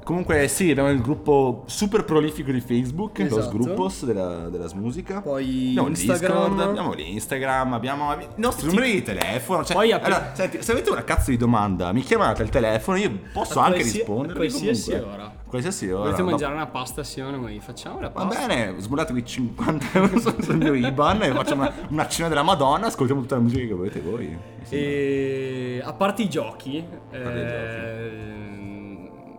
Comunque, 0.04 0.48
sì, 0.48 0.70
abbiamo 0.70 0.88
il 0.90 1.02
gruppo 1.02 1.64
super 1.66 2.04
prolifico 2.06 2.50
di 2.50 2.62
Facebook, 2.62 3.18
Esatto. 3.18 3.36
Los 3.36 3.48
Grupos 3.50 4.04
della, 4.06 4.48
della 4.48 4.68
Musica. 4.74 5.20
Poi 5.20 5.68
abbiamo 5.68 5.88
Instagram. 5.88 6.38
Discord, 6.48 6.60
abbiamo 6.60 6.92
l'Instagram, 6.94 7.72
abbiamo 7.74 8.10
i 8.14 8.26
nostri 8.36 8.68
numeri 8.68 8.92
di 8.92 9.02
telefono. 9.02 9.62
Cioè, 9.64 9.76
Poi 9.76 9.92
allora, 9.92 10.32
senti, 10.34 10.62
se 10.62 10.72
avete 10.72 10.88
una 10.88 11.04
cazzo 11.04 11.28
di 11.30 11.36
domanda, 11.36 11.72
mi 11.92 12.00
chiamate 12.02 12.42
al 12.42 12.48
telefono, 12.48 12.96
io 12.98 13.18
posso 13.32 13.60
A 13.60 13.64
anche 13.66 13.78
qualsi- 13.80 13.96
rispondere. 13.98 14.32
a 14.32 14.36
qualsiasi 14.36 14.92
ora. 14.92 15.32
Qualsiasi 15.46 15.88
ora. 15.90 16.02
Volete 16.04 16.22
no? 16.22 16.30
mangiare 16.30 16.54
una 16.54 16.66
pasta 16.66 17.00
assieme 17.02 17.28
a 17.28 17.32
noi? 17.32 17.60
Facciamo 17.60 18.00
la 18.00 18.08
Va 18.08 18.24
pasta. 18.26 18.46
bene, 18.46 18.74
sbollatevi 18.80 19.24
50 19.24 19.86
euro 19.92 20.18
sul 20.18 20.34
mio 20.56 20.74
IBAN 20.74 21.22
e 21.22 21.30
facciamo 21.32 21.62
una, 21.62 21.72
una 21.90 22.08
cena 22.08 22.28
della 22.28 22.42
Madonna, 22.42 22.86
ascoltiamo 22.86 23.20
tutta 23.20 23.36
la 23.36 23.40
musica 23.42 23.66
che 23.66 23.72
volete 23.74 24.00
voi. 24.00 24.36
E 24.68 25.80
a 25.84 25.92
parte 25.92 26.22
i 26.22 26.28
giochi, 26.28 26.84
parte 27.10 27.38
i 27.38 27.42
ehm, 27.42 28.53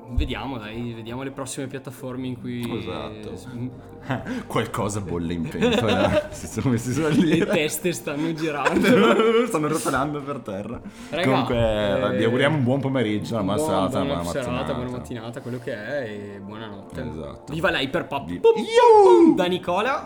vediamo, 0.10 0.57
dai, 0.57 0.94
vediamo 0.94 1.23
le 1.23 1.32
prossime 1.32 1.68
piattaforme 1.68 2.27
in 2.27 2.40
cui 2.40 2.77
Esatto. 2.77 3.84
Qualcosa 4.45 5.02
bolle 5.02 5.34
in 5.34 5.48
pentola. 5.48 6.30
si 6.32 6.48
sono 6.48 6.72
messi 6.72 6.94
su 6.94 7.02
a 7.02 7.10
le 7.10 7.45
teste 7.45 7.91
stanno 7.91 8.34
girando. 8.34 8.88
Stanno 9.48 9.68
rotolando 9.68 10.22
per 10.22 10.40
terra. 10.40 10.80
Raga, 11.10 11.23
Comunque, 11.27 12.14
eh, 12.14 12.18
vi 12.18 12.23
auguriamo 12.23 12.57
un 12.57 12.64
buon 12.64 12.80
pomeriggio, 12.82 13.40
una 13.40 13.57
serata, 13.57 13.73
una 13.73 13.88
buona 13.88 14.06
buona 14.06 14.23
serata, 14.23 14.49
mattinata. 14.52 14.73
buona 14.73 14.90
mattinata, 14.91 15.41
quello 15.41 15.60
che 15.64 15.73
è 15.73 16.10
e 16.10 16.40
buonanotte. 16.40 17.07
Esatto. 17.10 17.53
Viva 17.53 17.69
l'Hyperpop. 17.72 18.30
Iu! 18.30 19.36
Da 19.36 19.45
Nicola. 19.45 20.03